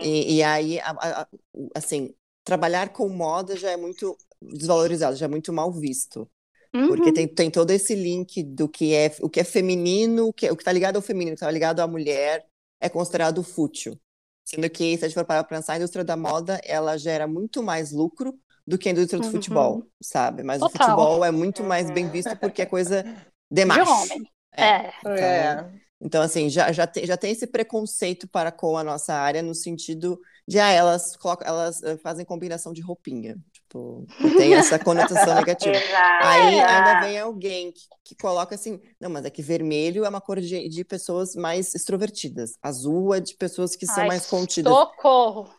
E, 0.03 0.37
e, 0.37 0.43
aí, 0.43 0.81
a, 0.81 0.91
a, 0.91 1.29
assim, 1.75 2.15
trabalhar 2.45 2.91
com 2.91 3.09
moda 3.09 3.57
já 3.57 3.71
é 3.71 3.77
muito 3.77 4.17
desvalorizado, 4.41 5.17
já 5.17 5.27
é 5.27 5.29
muito 5.29 5.53
mal 5.53 5.73
visto. 5.73 6.29
Uhum. 6.75 6.89
Porque 6.89 7.13
tem, 7.13 7.29
tem 7.29 7.51
todo 7.51 7.71
esse 7.71 7.95
link 7.95 8.43
do 8.43 8.69
que 8.69 8.95
é 8.95 9.15
o 9.21 9.29
que 9.29 9.41
é 9.41 9.45
feminino, 9.45 10.27
o 10.27 10.33
que, 10.33 10.47
é, 10.47 10.53
o 10.53 10.57
que 10.57 10.65
tá 10.65 10.73
ligado 10.73 10.97
ao 10.97 11.03
feminino, 11.03 11.35
o 11.35 11.37
que 11.37 11.45
tá 11.45 11.51
ligado 11.51 11.81
à 11.81 11.87
mulher, 11.87 12.45
é 12.81 12.89
considerado 12.89 13.43
fútil. 13.43 13.99
Sendo 14.45 14.69
que, 14.69 14.97
se 14.99 15.05
a 15.05 15.09
gente 15.09 15.15
for 15.15 15.25
para 15.25 15.43
pensar, 15.45 15.75
a 15.75 15.77
indústria 15.77 16.05
da 16.05 16.17
moda, 16.17 16.61
ela 16.65 16.99
gera 16.99 17.27
muito 17.27 17.63
mais 17.63 17.93
lucro 17.93 18.39
do 18.67 18.77
que 18.77 18.89
a 18.89 18.93
indústria 18.93 19.21
do 19.21 19.27
uhum. 19.27 19.33
futebol, 19.33 19.87
sabe? 20.03 20.43
Mas 20.43 20.61
Total. 20.61 20.75
o 20.75 20.91
futebol 20.91 21.25
é 21.25 21.31
muito 21.31 21.63
mais 21.63 21.91
bem 21.91 22.09
visto 22.11 22.37
porque 22.37 22.63
é 22.63 22.67
coisa 22.67 23.05
de 23.51 23.65
macho. 23.65 23.85
De 23.85 23.91
homem. 23.91 24.31
É. 24.57 24.65
é. 24.65 24.93
Então, 25.01 25.13
é. 25.13 25.84
Então, 26.05 26.21
assim, 26.21 26.51
já, 26.51 26.71
já, 26.71 26.87
tem, 26.87 27.07
já 27.07 27.17
tem 27.17 27.33
esse 27.33 27.47
preconceito 27.47 28.29
para 28.29 28.53
com 28.53 28.77
a 28.77 28.85
nossa 28.85 29.15
área, 29.15 29.43
no 29.43 29.55
sentido 29.55 30.21
de, 30.47 30.61
ah, 30.61 30.69
elas, 30.69 31.17
colocam, 31.17 31.49
elas 31.49 31.83
eh, 31.83 31.97
fazem 31.97 32.27
combinação 32.27 32.75
de 32.75 32.83
roupinha. 32.83 33.39
Tipo, 33.51 34.07
tem 34.37 34.53
essa 34.53 34.79
conotação 34.79 35.35
negativa. 35.35 35.79
Aí 36.21 36.61
ainda 36.61 37.01
vem 37.01 37.19
alguém 37.19 37.73
que, 37.73 37.81
que, 38.05 38.15
coloca 38.17 38.55
assim, 38.55 38.79
não, 39.01 39.09
mas 39.09 39.25
é 39.25 39.31
que 39.31 39.41
vermelho 39.41 40.05
é 40.05 40.09
uma 40.09 40.21
cor 40.21 40.41
de, 40.41 40.69
de 40.69 40.85
pessoas 40.85 41.35
mais 41.35 41.75
extrovertidas. 41.75 42.53
Azul 42.63 43.15
é 43.15 43.21
de 43.21 43.35
pessoas 43.35 43.75
que 43.75 43.87
são 43.87 44.03
Ai, 44.03 44.09
mais 44.09 44.27
contidas. 44.27 44.71
Socorro! 44.71 45.51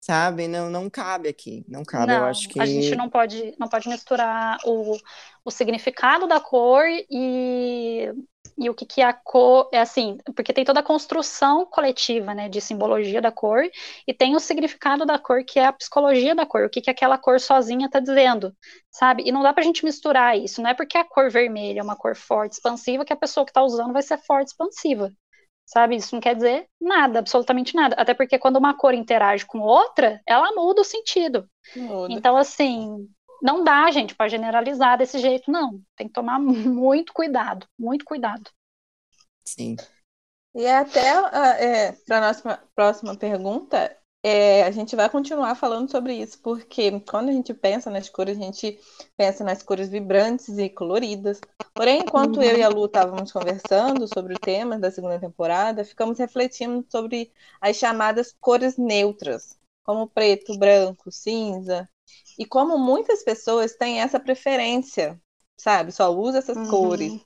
Sabe? 0.00 0.46
Não, 0.46 0.70
não 0.70 0.88
cabe 0.88 1.28
aqui. 1.28 1.64
Não 1.68 1.84
cabe, 1.84 2.08
não, 2.08 2.20
eu 2.20 2.24
acho 2.26 2.48
que. 2.48 2.60
A 2.60 2.66
gente 2.66 2.94
não 2.94 3.08
pode, 3.08 3.54
não 3.58 3.68
pode 3.68 3.88
misturar 3.88 4.58
o, 4.64 4.96
o 5.44 5.50
significado 5.50 6.26
da 6.28 6.40
cor 6.40 6.84
e 7.08 8.12
e 8.58 8.68
o 8.68 8.74
que, 8.74 8.86
que 8.86 9.02
a 9.02 9.12
cor 9.12 9.68
é 9.72 9.80
assim, 9.80 10.18
porque 10.36 10.52
tem 10.52 10.64
toda 10.64 10.80
a 10.80 10.82
construção 10.82 11.66
coletiva, 11.66 12.34
né, 12.34 12.48
de 12.48 12.60
simbologia 12.60 13.20
da 13.20 13.32
cor, 13.32 13.62
e 14.06 14.14
tem 14.14 14.36
o 14.36 14.40
significado 14.40 15.04
da 15.04 15.18
cor, 15.18 15.44
que 15.44 15.58
é 15.58 15.66
a 15.66 15.72
psicologia 15.72 16.34
da 16.34 16.46
cor, 16.46 16.64
o 16.64 16.70
que, 16.70 16.80
que 16.80 16.90
aquela 16.90 17.18
cor 17.18 17.40
sozinha 17.40 17.86
está 17.86 18.00
dizendo, 18.00 18.54
sabe? 18.90 19.24
E 19.26 19.32
não 19.32 19.42
dá 19.42 19.52
para 19.52 19.62
a 19.62 19.66
gente 19.66 19.84
misturar 19.84 20.36
isso, 20.38 20.62
não 20.62 20.70
é 20.70 20.74
porque 20.74 20.98
a 20.98 21.04
cor 21.04 21.30
vermelha 21.30 21.80
é 21.80 21.82
uma 21.82 21.96
cor 21.96 22.14
forte, 22.14 22.52
expansiva, 22.52 23.04
que 23.04 23.12
a 23.12 23.16
pessoa 23.16 23.44
que 23.44 23.50
está 23.50 23.62
usando 23.62 23.92
vai 23.92 24.02
ser 24.02 24.18
forte, 24.18 24.48
expansiva, 24.48 25.10
sabe? 25.64 25.96
Isso 25.96 26.14
não 26.14 26.20
quer 26.20 26.34
dizer 26.34 26.66
nada, 26.80 27.18
absolutamente 27.18 27.74
nada, 27.74 27.96
até 27.98 28.14
porque 28.14 28.38
quando 28.38 28.56
uma 28.56 28.76
cor 28.76 28.94
interage 28.94 29.46
com 29.46 29.60
outra, 29.60 30.20
ela 30.26 30.52
muda 30.52 30.82
o 30.82 30.84
sentido. 30.84 31.48
Muda. 31.74 32.12
Então, 32.12 32.36
assim, 32.36 33.08
não 33.42 33.64
dá, 33.64 33.90
gente, 33.90 34.14
para 34.14 34.28
generalizar 34.28 34.96
desse 34.96 35.18
jeito, 35.18 35.50
não. 35.50 35.82
Tem 35.96 36.06
que 36.06 36.12
tomar 36.12 36.38
muito 36.40 37.12
cuidado, 37.12 37.66
muito 37.76 38.04
cuidado. 38.04 38.48
Sim. 39.44 39.76
E 40.54 40.66
até 40.66 41.08
é, 41.58 41.92
para 42.06 42.18
a 42.18 42.20
nossa 42.20 42.62
próxima 42.74 43.16
pergunta, 43.16 43.96
é, 44.22 44.62
a 44.62 44.70
gente 44.70 44.94
vai 44.94 45.10
continuar 45.10 45.56
falando 45.56 45.90
sobre 45.90 46.14
isso, 46.14 46.38
porque 46.40 47.00
quando 47.00 47.30
a 47.30 47.32
gente 47.32 47.52
pensa 47.52 47.90
nas 47.90 48.08
cores, 48.08 48.38
a 48.38 48.40
gente 48.40 48.78
pensa 49.16 49.42
nas 49.42 49.62
cores 49.62 49.88
vibrantes 49.88 50.56
e 50.58 50.68
coloridas. 50.68 51.40
Porém, 51.74 52.00
enquanto 52.00 52.40
eu 52.40 52.56
e 52.56 52.62
a 52.62 52.68
Lu 52.68 52.84
estávamos 52.84 53.32
conversando 53.32 54.06
sobre 54.06 54.34
o 54.34 54.38
tema 54.38 54.78
da 54.78 54.90
segunda 54.90 55.18
temporada, 55.18 55.84
ficamos 55.84 56.18
refletindo 56.18 56.86
sobre 56.88 57.32
as 57.60 57.76
chamadas 57.76 58.36
cores 58.40 58.76
neutras, 58.76 59.58
como 59.82 60.06
preto, 60.06 60.56
branco, 60.56 61.10
cinza, 61.10 61.88
e 62.38 62.46
como 62.46 62.78
muitas 62.78 63.22
pessoas 63.22 63.74
têm 63.74 64.00
essa 64.00 64.18
preferência, 64.18 65.20
sabe? 65.56 65.92
Só 65.92 66.10
usa 66.10 66.38
essas 66.38 66.56
uhum. 66.56 66.68
cores. 66.68 67.20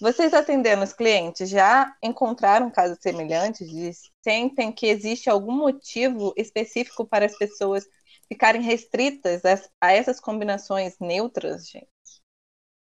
Vocês 0.00 0.32
atendendo 0.32 0.82
os 0.82 0.92
clientes 0.92 1.48
já 1.50 1.92
encontraram 2.02 2.70
casos 2.70 2.98
semelhantes 3.00 3.68
de 3.68 3.90
sentem 4.22 4.72
que 4.72 4.86
existe 4.86 5.28
algum 5.28 5.52
motivo 5.52 6.32
específico 6.36 7.04
para 7.04 7.26
as 7.26 7.36
pessoas 7.36 7.84
ficarem 8.28 8.62
restritas 8.62 9.42
a, 9.80 9.92
essas 9.92 10.20
combinações 10.20 10.98
neutras, 11.00 11.68
gente? 11.68 11.88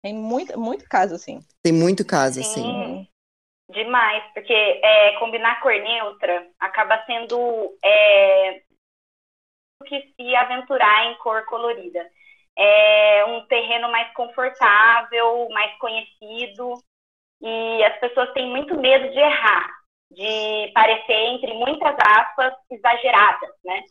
Tem 0.02 0.14
muito, 0.14 0.58
muito 0.58 0.86
caso 0.88 1.14
assim. 1.14 1.40
Tem 1.62 1.72
muito 1.72 2.04
caso 2.04 2.42
Sim. 2.42 3.08
Demais, 3.70 4.22
porque 4.34 4.52
é, 4.52 5.18
combinar 5.18 5.60
cor 5.60 5.72
neutra 5.72 6.46
acaba 6.60 7.02
sendo 7.06 7.74
é, 7.82 8.62
que 9.82 10.14
se 10.16 10.36
aventurar 10.36 11.06
em 11.06 11.14
cor 11.16 11.44
colorida. 11.46 12.04
É 12.56 13.24
um 13.26 13.46
terreno 13.46 13.90
mais 13.90 14.12
confortável, 14.14 15.48
mais 15.50 15.76
conhecido, 15.78 16.74
e 17.40 17.84
as 17.84 17.98
pessoas 17.98 18.32
têm 18.32 18.48
muito 18.48 18.78
medo 18.78 19.10
de 19.10 19.18
errar, 19.18 19.68
de 20.10 20.70
parecer, 20.72 21.12
entre 21.12 21.52
muitas 21.54 21.96
aspas, 21.98 22.54
exageradas, 22.70 23.50
né? 23.64 23.82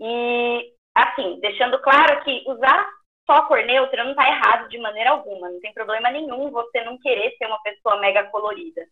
E, 0.00 0.72
assim, 0.94 1.38
deixando 1.40 1.80
claro 1.80 2.22
que 2.24 2.42
usar 2.46 2.88
só 3.24 3.42
cor 3.46 3.64
neutra 3.64 4.02
não 4.02 4.10
está 4.10 4.28
errado 4.28 4.68
de 4.68 4.78
maneira 4.78 5.10
alguma, 5.10 5.48
não 5.48 5.60
tem 5.60 5.72
problema 5.72 6.10
nenhum 6.10 6.50
você 6.50 6.82
não 6.82 6.98
querer 6.98 7.30
ser 7.36 7.46
uma 7.46 7.62
pessoa 7.62 8.00
mega 8.00 8.24
colorida. 8.24 8.82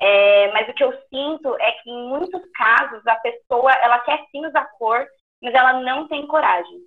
É, 0.00 0.52
mas 0.52 0.68
o 0.68 0.74
que 0.74 0.84
eu 0.84 0.92
sinto 1.12 1.56
é 1.60 1.72
que 1.72 1.90
em 1.90 2.08
muitos 2.08 2.42
casos 2.54 3.04
a 3.06 3.16
pessoa 3.16 3.72
ela 3.82 3.98
quer 4.00 4.24
sim 4.30 4.46
usar 4.46 4.64
cor, 4.78 5.06
mas 5.42 5.54
ela 5.54 5.80
não 5.80 6.06
tem 6.08 6.26
coragem. 6.26 6.80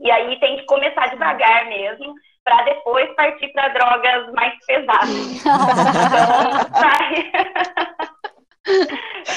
E 0.00 0.10
aí 0.10 0.38
tem 0.40 0.56
que 0.56 0.66
começar 0.66 1.08
devagar 1.08 1.66
mesmo, 1.66 2.14
para 2.44 2.62
depois 2.64 3.14
partir 3.14 3.48
para 3.52 3.68
drogas 3.68 4.32
mais 4.32 4.54
pesadas. 4.66 5.08
Então, 6.02 6.80
sai... 6.80 7.32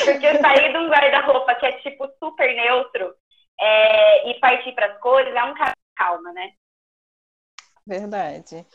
Porque 0.06 0.38
sair 0.40 0.72
de 0.72 0.78
um 0.78 0.90
guarda-roupa 0.90 1.56
que 1.56 1.66
é 1.66 1.72
tipo 1.80 2.08
super 2.24 2.56
neutro 2.56 3.14
é, 3.60 4.30
e 4.30 4.40
partir 4.40 4.74
para 4.74 4.88
as 4.88 5.00
cores 5.00 5.34
é 5.34 5.44
um 5.44 5.54
de 5.54 5.62
calma, 5.96 6.32
né? 6.34 6.52
Verdade. 7.88 8.66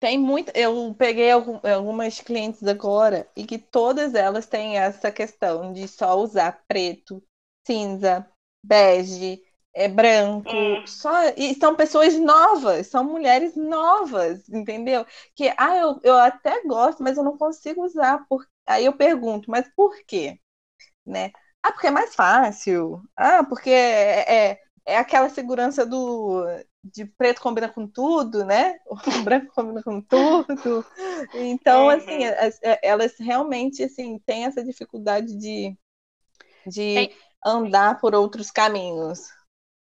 Tem 0.00 0.18
muito. 0.18 0.50
Eu 0.56 0.94
peguei 0.98 1.30
algum- 1.30 1.60
algumas 1.64 2.20
clientes 2.20 2.66
agora 2.66 3.28
e 3.36 3.44
que 3.46 3.58
todas 3.58 4.14
elas 4.14 4.46
têm 4.46 4.78
essa 4.78 5.12
questão 5.12 5.72
de 5.72 5.86
só 5.86 6.16
usar 6.16 6.64
preto, 6.66 7.22
cinza, 7.66 8.26
bege, 8.62 9.42
é 9.74 9.88
branco, 9.88 10.80
Hum. 10.80 10.86
só 10.86 11.10
e 11.36 11.54
são 11.54 11.74
pessoas 11.76 12.14
novas, 12.18 12.86
são 12.88 13.04
mulheres 13.04 13.56
novas, 13.56 14.48
entendeu? 14.48 15.06
Que 15.34 15.52
ah, 15.58 15.76
eu, 15.76 16.00
eu 16.02 16.16
até 16.18 16.62
gosto, 16.64 17.02
mas 17.02 17.16
eu 17.16 17.24
não 17.24 17.36
consigo 17.38 17.84
usar. 17.84 18.26
Por... 18.28 18.46
Aí 18.66 18.84
eu 18.86 18.92
pergunto, 18.96 19.50
mas 19.50 19.68
por 19.74 19.94
quê? 20.06 20.38
Né? 21.06 21.32
Ah, 21.62 21.72
porque 21.72 21.86
é 21.88 21.90
mais 21.90 22.14
fácil. 22.14 23.02
Ah, 23.16 23.44
porque 23.44 23.70
é, 23.70 24.50
é, 24.52 24.60
é 24.86 24.96
aquela 24.98 25.28
segurança 25.30 25.86
do 25.86 26.44
de 26.84 27.04
preto 27.06 27.40
combina 27.40 27.68
com 27.68 27.86
tudo, 27.86 28.44
né? 28.44 28.78
O 29.16 29.22
branco 29.22 29.52
combina 29.54 29.82
com 29.82 30.00
tudo. 30.02 30.86
Então, 31.32 31.88
Uhum. 31.88 31.88
assim, 31.88 32.24
as- 32.24 32.58
é- 32.62 32.80
elas 32.82 33.16
realmente 33.18 33.82
assim 33.84 34.18
têm 34.26 34.44
essa 34.46 34.64
dificuldade 34.64 35.36
de, 35.38 35.76
de 36.66 36.82
É. 36.94 37.22
andar 37.44 38.00
por 38.00 38.14
outros 38.14 38.50
caminhos. 38.50 39.20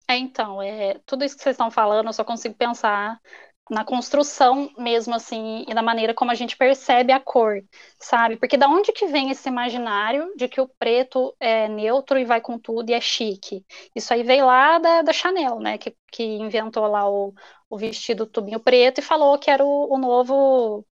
É, 0.08 0.16
então, 0.16 0.62
é, 0.62 1.00
tudo 1.04 1.24
isso 1.24 1.36
que 1.36 1.42
vocês 1.42 1.54
estão 1.54 1.70
falando, 1.70 2.06
eu 2.06 2.12
só 2.12 2.22
consigo 2.24 2.54
pensar 2.54 3.20
na 3.68 3.84
construção 3.84 4.70
mesmo, 4.78 5.14
assim, 5.14 5.64
e 5.68 5.74
na 5.74 5.82
maneira 5.82 6.14
como 6.14 6.30
a 6.30 6.34
gente 6.34 6.56
percebe 6.56 7.12
a 7.12 7.18
cor, 7.18 7.60
sabe? 7.98 8.36
Porque 8.36 8.56
da 8.56 8.68
onde 8.68 8.92
que 8.92 9.06
vem 9.06 9.30
esse 9.30 9.48
imaginário 9.48 10.32
de 10.36 10.46
que 10.48 10.60
o 10.60 10.68
preto 10.78 11.34
é 11.40 11.68
neutro 11.68 12.18
e 12.18 12.24
vai 12.24 12.40
com 12.40 12.58
tudo 12.58 12.90
e 12.90 12.94
é 12.94 13.00
chique? 13.00 13.64
Isso 13.94 14.14
aí 14.14 14.22
veio 14.22 14.46
lá 14.46 14.78
da, 14.78 15.02
da 15.02 15.12
Chanel, 15.12 15.58
né? 15.58 15.78
Que, 15.78 15.96
que 16.12 16.22
inventou 16.22 16.86
lá 16.86 17.10
o, 17.10 17.34
o 17.68 17.76
vestido 17.76 18.26
tubinho 18.26 18.60
preto 18.60 18.98
e 18.98 19.02
falou 19.02 19.38
que 19.38 19.50
era 19.50 19.64
o, 19.64 19.92
o 19.92 19.98
novo 19.98 20.86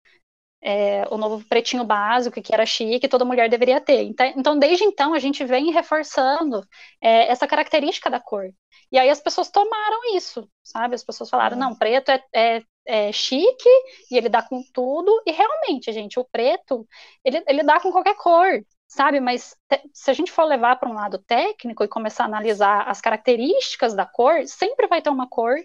é, 0.62 1.04
o 1.10 1.18
novo 1.18 1.44
pretinho 1.48 1.84
básico, 1.84 2.42
que 2.42 2.54
era 2.54 2.66
chique, 2.66 3.08
toda 3.08 3.26
mulher 3.26 3.50
deveria 3.50 3.82
ter. 3.82 4.04
Então, 4.04 4.26
então 4.36 4.60
desde 4.60 4.84
então, 4.84 5.14
a 5.14 5.20
gente 5.20 5.44
vem 5.46 5.72
reforçando 5.72 6.64
é, 7.02 7.28
essa 7.32 7.48
característica 7.48 8.10
da 8.10 8.20
cor. 8.20 8.50
E 8.92 9.00
aí 9.00 9.10
as 9.10 9.20
pessoas 9.22 9.50
tomaram 9.50 10.16
isso, 10.16 10.48
sabe? 10.64 10.96
As 10.96 11.04
pessoas 11.04 11.30
falaram, 11.30 11.58
Uhum. 11.58 11.64
não, 11.64 11.76
preto 11.76 12.10
é, 12.10 12.24
é, 12.34 12.62
é 12.86 13.12
chique 13.12 13.70
e 14.10 14.18
ele 14.18 14.30
dá 14.30 14.42
com 14.42 14.62
tudo. 14.74 15.22
E 15.26 15.32
realmente, 15.32 15.92
gente, 15.92 16.20
o 16.20 16.26
preto, 16.26 16.88
ele, 17.24 17.44
ele 17.48 17.64
dá 17.64 17.80
com 17.80 17.92
qualquer 17.92 18.16
cor, 18.16 18.64
sabe? 18.88 19.20
Mas 19.20 19.56
se 19.94 20.12
a 20.12 20.14
gente 20.14 20.32
for 20.32 20.44
levar 20.44 20.76
para 20.78 20.90
um 20.90 20.94
lado 20.94 21.18
técnico 21.20 21.84
e 21.84 21.88
começar 21.88 22.24
a 22.24 22.28
analisar 22.28 22.88
as 22.88 23.00
características 23.02 23.94
da 23.96 24.06
cor, 24.06 24.46
sempre 24.48 24.88
vai 24.88 25.02
ter 25.02 25.10
uma 25.10 25.28
cor 25.28 25.56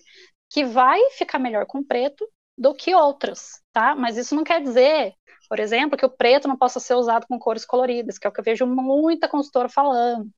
que 0.51 0.65
vai 0.65 1.01
ficar 1.13 1.39
melhor 1.39 1.67
com 1.67 1.83
preto 1.83 2.27
do 2.57 2.75
que 2.75 2.95
outras, 2.95 3.61
tá? 3.73 3.95
Mas 3.95 4.17
isso 4.17 4.35
não 4.35 4.45
quer 4.45 4.63
dizer, 4.63 5.15
por 5.49 5.61
exemplo, 5.61 5.97
que 5.97 6.07
o 6.07 6.11
preto 6.11 6.49
não 6.49 6.57
possa 6.57 6.81
ser 6.81 6.95
usado 6.95 7.27
com 7.29 7.39
cores 7.39 7.65
coloridas, 7.65 8.19
que 8.19 8.27
é 8.27 8.31
o 8.31 8.33
que 8.33 8.41
eu 8.41 8.45
vejo 8.45 8.67
muita 8.67 9.29
consultora 9.29 9.69
falando. 9.69 10.29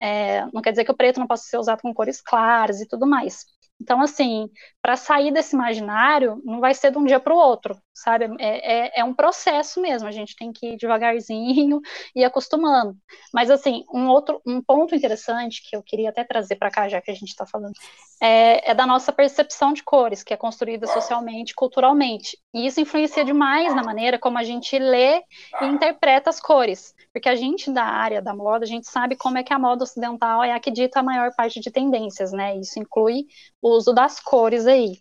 É, 0.00 0.44
não 0.52 0.62
quer 0.62 0.70
dizer 0.72 0.84
que 0.84 0.92
o 0.92 0.96
preto 0.96 1.20
não 1.20 1.26
possa 1.26 1.44
ser 1.44 1.58
usado 1.58 1.80
com 1.82 1.94
cores 1.94 2.20
claras 2.20 2.80
e 2.80 2.88
tudo 2.88 3.06
mais. 3.06 3.44
Então, 3.80 4.00
assim, 4.00 4.48
para 4.80 4.96
sair 4.96 5.32
desse 5.32 5.56
imaginário, 5.56 6.40
não 6.44 6.60
vai 6.60 6.74
ser 6.74 6.92
de 6.92 6.98
um 6.98 7.04
dia 7.04 7.18
para 7.18 7.34
o 7.34 7.36
outro, 7.36 7.76
sabe? 7.94 8.26
É, 8.38 8.98
é, 8.98 9.00
é 9.00 9.04
um 9.04 9.14
processo 9.14 9.80
mesmo, 9.80 10.08
a 10.08 10.12
gente 10.12 10.34
tem 10.36 10.52
que 10.52 10.72
ir 10.72 10.76
devagarzinho 10.76 11.80
e 12.14 12.24
acostumando. 12.24 12.96
Mas, 13.32 13.50
assim, 13.50 13.84
um 13.92 14.08
outro 14.08 14.40
um 14.46 14.62
ponto 14.62 14.94
interessante 14.94 15.62
que 15.68 15.76
eu 15.76 15.82
queria 15.82 16.10
até 16.10 16.24
trazer 16.24 16.56
para 16.56 16.70
cá, 16.70 16.88
já 16.88 17.00
que 17.00 17.10
a 17.10 17.14
gente 17.14 17.28
está 17.28 17.46
falando, 17.46 17.74
é, 18.20 18.70
é 18.70 18.74
da 18.74 18.86
nossa 18.86 19.12
percepção 19.12 19.72
de 19.72 19.82
cores, 19.82 20.22
que 20.22 20.32
é 20.32 20.36
construída 20.36 20.86
socialmente, 20.86 21.54
culturalmente. 21.54 22.38
E 22.54 22.66
isso 22.66 22.80
influencia 22.80 23.24
demais 23.24 23.74
na 23.74 23.82
maneira 23.82 24.18
como 24.18 24.38
a 24.38 24.42
gente 24.42 24.78
lê 24.78 25.22
e 25.60 25.66
interpreta 25.66 26.30
as 26.30 26.40
cores. 26.40 26.94
Porque 27.12 27.28
a 27.28 27.34
gente 27.34 27.70
da 27.70 27.84
área 27.84 28.22
da 28.22 28.34
moda, 28.34 28.64
a 28.64 28.68
gente 28.68 28.86
sabe 28.86 29.16
como 29.16 29.38
é 29.38 29.42
que 29.42 29.52
a 29.52 29.58
moda 29.58 29.84
ocidental 29.84 30.42
é 30.42 30.52
a 30.52 30.60
que 30.60 30.70
dita 30.70 31.00
a 31.00 31.02
maior 31.02 31.30
parte 31.36 31.60
de 31.60 31.70
tendências, 31.70 32.32
né? 32.32 32.56
Isso 32.56 32.78
inclui 32.78 33.26
o 33.60 33.70
uso 33.76 33.92
das 33.92 34.18
cores 34.20 34.66
aí. 34.66 34.98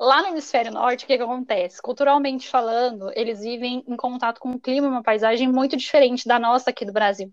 Lá 0.00 0.22
no 0.22 0.28
hemisfério 0.28 0.72
norte, 0.72 1.04
o 1.04 1.06
que, 1.06 1.16
que 1.18 1.22
acontece? 1.22 1.82
Culturalmente 1.82 2.48
falando, 2.48 3.12
eles 3.14 3.40
vivem 3.40 3.84
em 3.86 3.96
contato 3.96 4.40
com 4.40 4.48
um 4.48 4.58
clima 4.58 4.88
uma 4.88 5.02
paisagem 5.02 5.46
muito 5.46 5.76
diferente 5.76 6.26
da 6.26 6.38
nossa 6.38 6.70
aqui 6.70 6.86
do 6.86 6.92
Brasil. 6.92 7.30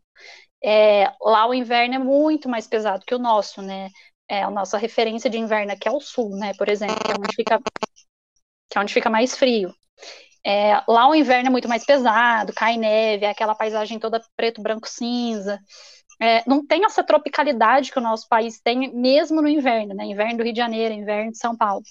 É, 0.63 1.13
lá 1.22 1.47
o 1.47 1.53
inverno 1.53 1.95
é 1.95 1.99
muito 1.99 2.49
mais 2.49 2.68
pesado 2.68 3.05
que 3.05 3.15
o 3.15 3.20
nosso, 3.20 3.61
né? 3.61 3.89
É, 4.30 4.43
a 4.43 4.51
nossa 4.51 4.78
referência 4.78 5.30
de 5.30 5.38
inverno 5.38 5.72
aqui 5.74 5.88
é 5.88 5.91
o 5.91 6.01
sul, 6.01 6.32
né? 6.38 6.53
Por 6.57 6.70
exemplo, 6.70 6.97
que 7.05 7.11
é 7.11 7.15
onde 7.15 7.36
fica, 7.36 7.59
que 8.70 8.78
é 8.78 8.82
onde 8.82 8.93
fica 8.93 9.09
mais 9.09 9.36
frio. 9.38 9.74
É, 10.45 10.82
lá 10.88 11.09
o 11.09 11.15
inverno 11.15 11.47
é 11.49 11.51
muito 11.51 11.70
mais 11.70 11.86
pesado, 11.86 12.53
cai 12.53 12.78
neve, 12.78 13.26
é 13.26 13.30
aquela 13.30 13.55
paisagem 13.55 13.99
toda 13.99 14.22
preto, 14.36 14.61
branco, 14.61 14.88
cinza. 14.89 15.59
É, 16.22 16.43
não 16.47 16.65
tem 16.65 16.86
essa 16.86 17.03
tropicalidade 17.03 17.91
que 17.91 17.99
o 17.99 18.01
nosso 18.01 18.28
país 18.30 18.59
tem, 18.61 18.93
mesmo 18.93 19.41
no 19.41 19.49
inverno, 19.49 19.93
né? 19.95 20.05
Inverno 20.05 20.38
do 20.38 20.43
Rio 20.43 20.53
de 20.53 20.59
Janeiro, 20.59 20.93
inverno 20.93 21.32
de 21.32 21.38
São 21.38 21.55
Paulo. 21.57 21.84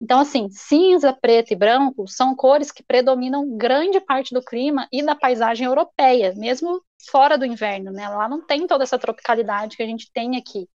Então, 0.00 0.20
assim, 0.20 0.48
cinza, 0.50 1.12
preto 1.12 1.52
e 1.52 1.56
branco 1.56 2.06
são 2.06 2.34
cores 2.34 2.70
que 2.70 2.84
predominam 2.84 3.56
grande 3.56 4.00
parte 4.00 4.32
do 4.32 4.42
clima 4.42 4.86
e 4.92 5.02
da 5.02 5.14
paisagem 5.14 5.66
europeia, 5.66 6.32
mesmo 6.36 6.80
fora 7.10 7.36
do 7.36 7.44
inverno, 7.44 7.90
né? 7.90 8.08
Lá 8.08 8.28
não 8.28 8.44
tem 8.44 8.66
toda 8.66 8.84
essa 8.84 8.98
tropicalidade 8.98 9.76
que 9.76 9.82
a 9.82 9.86
gente 9.86 10.10
tem 10.12 10.36
aqui. 10.36 10.68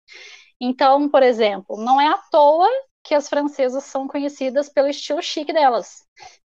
Então, 0.61 1.09
por 1.09 1.23
exemplo, 1.23 1.77
não 1.83 2.01
é 2.01 2.09
à 2.09 2.19
toa 2.31 2.69
que 3.03 3.15
as 3.15 3.29
francesas 3.29 3.85
são 3.85 4.07
conhecidas 4.07 4.69
pelo 4.69 4.89
estilo 4.89 5.23
chique 5.23 5.53
delas, 5.53 6.05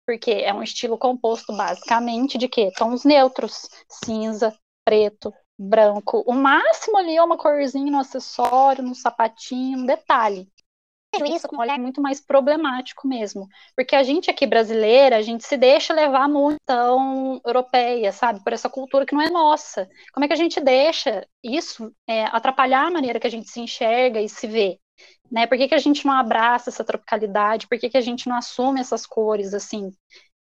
porque 0.07 0.31
é 0.31 0.55
um 0.55 0.63
estilo 0.63 0.99
composto 0.99 1.57
basicamente 1.57 2.39
de 2.39 2.49
quê? 2.49 2.73
Tons 2.77 3.05
neutros, 3.05 3.69
cinza, 4.05 4.57
preto, 4.85 5.33
branco. 5.59 6.23
O 6.27 6.33
máximo 6.33 6.97
ali 6.99 7.17
é 7.17 7.23
uma 7.23 7.37
corzinha 7.37 7.91
no 7.91 7.99
acessório, 7.99 8.85
no 8.85 8.95
sapatinho, 8.95 9.79
um 9.81 9.87
detalhe. 9.87 10.49
Isso 11.25 11.49
com 11.49 11.57
um 11.57 11.61
olhar 11.61 11.79
muito 11.79 12.01
mais 12.01 12.21
problemático 12.21 13.07
mesmo, 13.07 13.49
porque 13.75 13.95
a 13.95 14.03
gente 14.03 14.31
aqui 14.31 14.47
brasileira, 14.47 15.17
a 15.17 15.23
gente 15.23 15.45
se 15.45 15.57
deixa 15.57 15.95
levar 15.95 16.29
muito 16.29 16.59
tão 16.67 17.41
europeia, 17.45 18.13
sabe, 18.13 18.43
por 18.43 18.53
essa 18.53 18.69
cultura 18.69 19.07
que 19.07 19.15
não 19.15 19.23
é 19.23 19.31
nossa. 19.31 19.89
Como 20.13 20.25
é 20.25 20.29
que 20.29 20.35
a 20.35 20.37
gente 20.37 20.61
deixa 20.61 21.27
isso 21.43 21.93
é, 22.07 22.25
atrapalhar 22.25 22.87
a 22.87 22.91
maneira 22.91 23.21
que 23.21 23.27
a 23.27 23.31
gente 23.31 23.49
se 23.49 23.61
enxerga 23.61 24.21
e 24.21 24.29
se 24.29 24.47
vê? 24.47 24.79
Né? 25.31 25.47
Por 25.47 25.59
que, 25.59 25.69
que 25.69 25.75
a 25.75 25.79
gente 25.79 26.07
não 26.07 26.15
abraça 26.15 26.71
essa 26.71 26.85
tropicalidade? 26.85 27.67
Por 27.69 27.79
que, 27.79 27.91
que 27.91 27.97
a 27.97 28.03
gente 28.03 28.29
não 28.29 28.37
assume 28.37 28.81
essas 28.81 29.07
cores 29.07 29.55
assim 29.55 29.91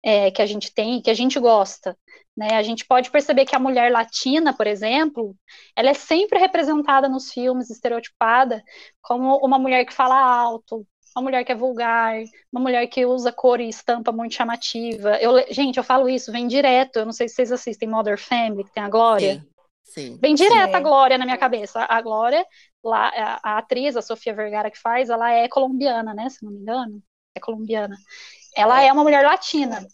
é, 0.04 0.32
que 0.32 0.42
a 0.42 0.46
gente 0.46 0.74
tem, 0.74 1.02
que 1.02 1.10
a 1.10 1.14
gente 1.14 1.40
gosta? 1.40 1.98
Né? 2.36 2.56
A 2.56 2.64
gente 2.64 2.86
pode 2.86 3.12
perceber 3.12 3.46
que 3.46 3.56
a 3.56 3.60
mulher 3.60 3.92
latina, 3.92 4.54
por 4.54 4.68
exemplo, 4.68 5.36
ela 5.76 5.90
é 5.90 5.94
sempre 5.94 6.40
representada 6.40 7.08
nos 7.10 7.32
filmes, 7.32 7.70
estereotipada, 7.70 8.64
como 9.02 9.38
uma 9.38 9.60
mulher 9.60 9.86
que 9.86 9.94
fala 9.94 10.16
alto, 10.16 10.86
uma 11.16 11.24
mulher 11.24 11.44
que 11.44 11.52
é 11.52 11.56
vulgar, 11.56 12.16
uma 12.52 12.62
mulher 12.62 12.88
que 12.88 13.06
usa 13.06 13.32
cor 13.32 13.60
e 13.60 13.68
estampa 13.68 14.12
muito 14.12 14.34
chamativa. 14.34 15.18
Eu, 15.18 15.34
gente, 15.54 15.78
eu 15.78 15.84
falo 15.84 16.08
isso, 16.08 16.32
vem 16.32 16.48
direto. 16.48 16.98
Eu 16.98 17.06
não 17.06 17.12
sei 17.12 17.28
se 17.28 17.36
vocês 17.36 17.52
assistem 17.52 17.90
Mother 17.90 18.18
Family, 18.18 18.64
que 18.64 18.72
tem 18.72 18.84
a 18.84 18.90
Glória. 18.90 19.36
Sim. 19.36 19.52
Sim. 19.84 20.18
Vem 20.22 20.34
direto 20.34 20.70
Sim. 20.70 20.76
a 20.76 20.80
Glória 20.80 21.18
na 21.18 21.26
minha 21.26 21.38
cabeça. 21.38 21.86
A 21.90 22.02
Glória, 22.02 22.46
lá, 22.82 23.10
a, 23.10 23.40
a 23.44 23.58
atriz, 23.58 23.98
a 23.98 24.02
Sofia 24.02 24.34
Vergara 24.34 24.72
que 24.72 24.80
faz, 24.80 25.10
ela 25.10 25.30
é 25.32 25.50
colombiana, 25.50 26.14
né? 26.14 26.30
Se 26.30 26.46
não 26.46 26.52
me 26.54 26.60
engano, 26.60 27.04
é 27.36 27.40
colombiana. 27.42 27.96
Ela 28.56 28.82
é 28.82 28.92
uma 28.92 29.04
mulher 29.04 29.26
latina. 29.26 29.86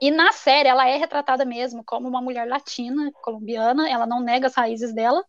E 0.00 0.10
na 0.10 0.32
série 0.32 0.68
ela 0.68 0.86
é 0.88 0.96
retratada 0.96 1.44
mesmo 1.44 1.82
como 1.84 2.08
uma 2.08 2.20
mulher 2.20 2.46
latina, 2.46 3.10
colombiana, 3.22 3.88
ela 3.88 4.06
não 4.06 4.20
nega 4.20 4.46
as 4.46 4.54
raízes 4.54 4.94
dela. 4.94 5.24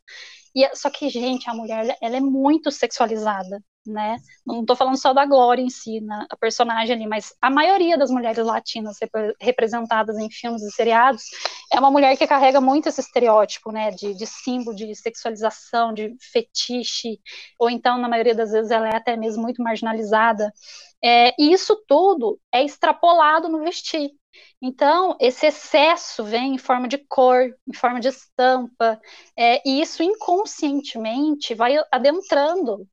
E 0.53 0.63
é, 0.65 0.75
só 0.75 0.89
que, 0.89 1.09
gente, 1.09 1.49
a 1.49 1.53
mulher 1.53 1.97
ela 2.01 2.17
é 2.17 2.19
muito 2.19 2.71
sexualizada 2.71 3.61
né? 3.87 4.17
Não 4.45 4.61
estou 4.61 4.75
falando 4.75 4.97
só 4.97 5.13
da 5.13 5.25
Glória 5.25 5.61
em 5.61 5.69
si, 5.69 5.99
a 6.29 6.35
personagem 6.35 6.95
ali, 6.95 7.07
mas 7.07 7.33
a 7.41 7.49
maioria 7.49 7.97
das 7.97 8.11
mulheres 8.11 8.45
latinas 8.45 8.97
rep 9.01 9.11
representadas 9.41 10.17
em 10.17 10.29
filmes 10.29 10.61
e 10.61 10.71
seriados 10.71 11.23
é 11.71 11.79
uma 11.79 11.91
mulher 11.91 12.15
que 12.17 12.27
carrega 12.27 12.61
muito 12.61 12.89
esse 12.89 13.01
estereótipo, 13.01 13.71
né? 13.71 13.91
De, 13.91 14.13
de 14.13 14.25
símbolo 14.25 14.75
de 14.75 14.93
sexualização, 14.95 15.93
de 15.93 16.15
fetiche, 16.31 17.19
ou 17.59 17.69
então, 17.69 17.97
na 17.97 18.09
maioria 18.09 18.35
das 18.35 18.51
vezes, 18.51 18.71
ela 18.71 18.89
é 18.89 18.95
até 18.95 19.15
mesmo 19.15 19.41
muito 19.41 19.61
marginalizada. 19.63 20.51
É, 21.03 21.33
e 21.39 21.51
isso 21.51 21.75
tudo 21.87 22.39
é 22.51 22.63
extrapolado 22.63 23.49
no 23.49 23.59
vestir. 23.59 24.11
Então, 24.61 25.15
esse 25.19 25.45
excesso 25.47 26.23
vem 26.23 26.55
em 26.55 26.57
forma 26.57 26.87
de 26.87 26.97
cor, 26.97 27.55
em 27.67 27.73
forma 27.73 27.99
de 27.99 28.07
estampa, 28.07 28.99
é, 29.37 29.61
e 29.67 29.81
isso 29.81 30.01
inconscientemente 30.01 31.53
vai 31.53 31.75
adentrando 31.91 32.87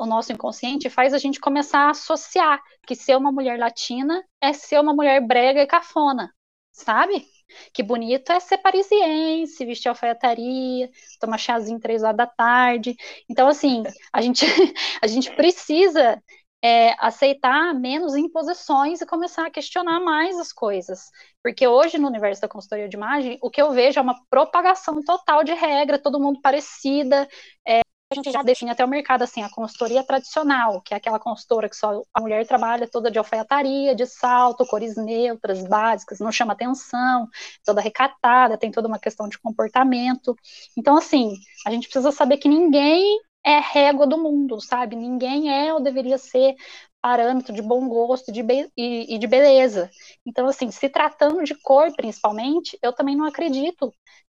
o 0.00 0.06
nosso 0.06 0.32
inconsciente 0.32 0.90
faz 0.90 1.14
a 1.14 1.18
gente 1.18 1.40
começar 1.40 1.80
a 1.86 1.90
associar 1.90 2.60
que 2.86 2.94
ser 2.94 3.16
uma 3.16 3.32
mulher 3.32 3.58
latina 3.58 4.22
é 4.40 4.52
ser 4.52 4.80
uma 4.80 4.94
mulher 4.94 5.20
brega 5.20 5.62
e 5.62 5.66
cafona, 5.66 6.32
sabe? 6.72 7.26
Que 7.72 7.82
bonito 7.82 8.32
é 8.32 8.40
ser 8.40 8.58
parisiense, 8.58 9.64
vestir 9.64 9.88
alfaiataria, 9.88 10.90
tomar 11.20 11.38
chazinho 11.38 11.80
três 11.80 12.02
horas 12.02 12.16
da 12.16 12.26
tarde. 12.26 12.96
Então, 13.30 13.48
assim, 13.48 13.82
a 14.12 14.20
gente, 14.20 14.44
a 15.02 15.06
gente 15.06 15.34
precisa 15.34 16.20
é, 16.62 16.94
aceitar 16.98 17.74
menos 17.74 18.16
imposições 18.16 19.00
e 19.00 19.06
começar 19.06 19.46
a 19.46 19.50
questionar 19.50 20.00
mais 20.00 20.38
as 20.38 20.52
coisas. 20.52 21.10
Porque 21.42 21.66
hoje, 21.66 21.98
no 21.98 22.08
universo 22.08 22.42
da 22.42 22.48
consultoria 22.48 22.88
de 22.88 22.96
imagem, 22.96 23.38
o 23.40 23.50
que 23.50 23.62
eu 23.62 23.70
vejo 23.72 23.98
é 23.98 24.02
uma 24.02 24.16
propagação 24.28 25.02
total 25.04 25.44
de 25.44 25.52
regra, 25.54 25.98
todo 25.98 26.20
mundo 26.20 26.40
parecida, 26.42 27.28
é, 27.66 27.80
a 28.10 28.14
gente 28.14 28.30
já 28.30 28.42
define 28.42 28.70
até 28.70 28.84
o 28.84 28.88
mercado 28.88 29.22
assim, 29.22 29.42
a 29.42 29.50
consultoria 29.50 30.02
tradicional, 30.04 30.80
que 30.80 30.94
é 30.94 30.96
aquela 30.96 31.18
consultora 31.18 31.68
que 31.68 31.74
só 31.76 32.04
a 32.14 32.20
mulher 32.20 32.46
trabalha 32.46 32.88
toda 32.88 33.10
de 33.10 33.18
alfaiataria, 33.18 33.96
de 33.96 34.06
salto, 34.06 34.64
cores 34.66 34.96
neutras, 34.96 35.66
básicas, 35.66 36.20
não 36.20 36.30
chama 36.30 36.52
atenção, 36.52 37.28
toda 37.64 37.80
recatada, 37.80 38.56
tem 38.56 38.70
toda 38.70 38.86
uma 38.86 38.98
questão 38.98 39.28
de 39.28 39.38
comportamento. 39.38 40.36
Então, 40.76 40.96
assim, 40.96 41.34
a 41.66 41.70
gente 41.70 41.88
precisa 41.88 42.12
saber 42.12 42.36
que 42.36 42.48
ninguém 42.48 43.18
é 43.44 43.58
régua 43.58 44.06
do 44.06 44.18
mundo, 44.18 44.60
sabe? 44.60 44.94
Ninguém 44.94 45.50
é 45.52 45.74
ou 45.74 45.80
deveria 45.80 46.18
ser 46.18 46.54
parâmetro 47.00 47.52
de 47.52 47.62
bom 47.62 47.88
gosto 47.88 48.30
de 48.32 48.44
e, 48.76 49.18
de 49.18 49.26
beleza. 49.26 49.90
Então, 50.24 50.46
assim, 50.46 50.70
se 50.70 50.88
tratando 50.88 51.42
de 51.44 51.54
cor, 51.60 51.92
principalmente, 51.96 52.78
eu 52.82 52.92
também 52.92 53.16
não 53.16 53.26
acredito 53.26 53.92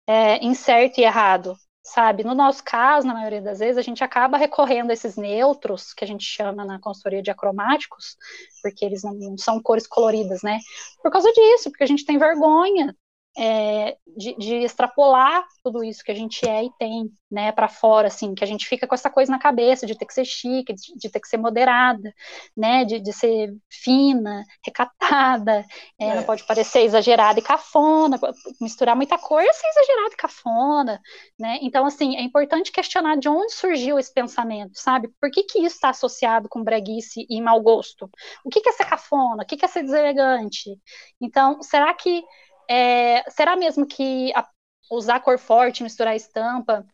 é, 0.07 0.37
em 0.39 0.55
certo 0.55 0.99
e 0.99 1.05
errado 1.05 1.55
sabe? 1.93 2.25
No 2.25 2.35
nosso 2.35 2.63
caso, 2.65 3.07
na 3.07 3.15
maioria 3.15 3.43
das 3.43 3.59
vezes, 3.59 3.79
a 3.79 3.83
gente 3.83 4.05
acaba 4.05 4.37
recorrendo 4.37 4.91
a 4.91 4.93
esses 4.93 5.17
neutros, 5.17 5.93
que 5.93 6.05
a 6.05 6.07
gente 6.07 6.25
chama 6.25 6.65
na 6.65 6.79
consultoria 6.79 7.23
de 7.23 7.31
acromáticos, 7.31 8.17
porque 8.63 8.85
eles 8.85 9.03
não, 9.03 9.15
não 9.15 9.39
são 9.39 9.61
cores 9.63 9.87
coloridas, 9.87 10.43
né? 10.43 10.59
Por 11.03 11.11
causa 11.11 11.33
disso, 11.33 11.71
porque 11.71 11.85
a 11.85 11.87
gente 11.87 12.05
tem 12.05 12.19
vergonha 12.19 12.95
é, 13.41 13.97
de, 14.17 14.35
de, 14.37 14.55
extrapolar 14.65 15.47
tudo 15.63 15.85
isso 15.85 16.03
que 16.03 16.11
a 16.11 16.15
gente 16.15 16.45
é 16.45 16.65
e 16.65 16.73
tem, 16.77 17.09
né, 17.31 17.53
para 17.53 17.69
fora, 17.69 18.09
assim, 18.09 18.35
que 18.35 18.43
a 18.43 18.47
gente 18.47 18.67
fica 18.67 18.85
com 18.85 18.97
essa 18.97 19.09
coisa 19.09 19.31
na 19.31 19.39
cabeça 19.39 19.87
de 19.87 19.97
ter 19.97 20.07
que 20.07 20.13
ser 20.13 20.25
chique, 20.25 20.75
de, 20.75 20.99
de 20.99 21.09
ter 21.09 21.21
que 21.21 21.29
ser 21.29 21.37
moderada, 21.37 22.13
né, 22.57 22.85
de, 22.85 22.99
de 22.99 23.13
ser 23.13 23.55
fina, 23.71 24.45
recatada, 24.67 25.65
é, 26.01 26.09
é. 26.09 26.15
não 26.17 26.25
pode 26.25 26.45
parecer 26.45 26.81
exagerada 26.81 27.39
e 27.39 27.43
cafona, 27.43 28.19
misturar 28.61 28.97
muita 28.97 29.17
cor 29.17 29.41
é 29.41 29.53
ser 29.53 29.69
exagerada 29.69 30.15
e 30.15 30.17
cafona, 30.17 31.01
né, 31.39 31.59
então, 31.63 31.87
assim, 31.87 32.17
é 32.17 32.23
importante 32.23 32.73
questionar 32.73 33.17
de 33.19 33.29
onde 33.29 33.53
surgiu 33.53 34.01
esse 34.01 34.13
pensamento, 34.13 34.73
sabe, 34.75 35.09
por 35.21 35.31
que 35.31 35.45
que 35.45 35.61
isso 35.61 35.77
está 35.77 35.91
associado 35.91 36.49
com 36.49 36.65
breguice 36.65 37.25
e 37.31 37.41
mau 37.41 37.61
gosto? 37.61 38.11
O 38.45 38.51
que 38.51 38.61
que 38.61 38.69
é 38.69 38.73
ser 38.73 38.87
cafona? 38.87 39.45
O 39.45 39.47
que 39.47 39.57
que 39.57 39.65
é 39.65 39.69
ser 39.69 39.85
deselegante? 39.85 40.77
Então, 41.21 41.63
será 41.63 41.95
que 41.95 42.25
é, 42.69 43.29
será 43.31 43.57
mesmo 43.57 43.87
que 43.87 44.33
a, 44.35 44.47
usar 44.91 45.21
cor 45.21 45.39
forte, 45.39 45.83
misturar 45.83 46.15
estampa 46.15 46.87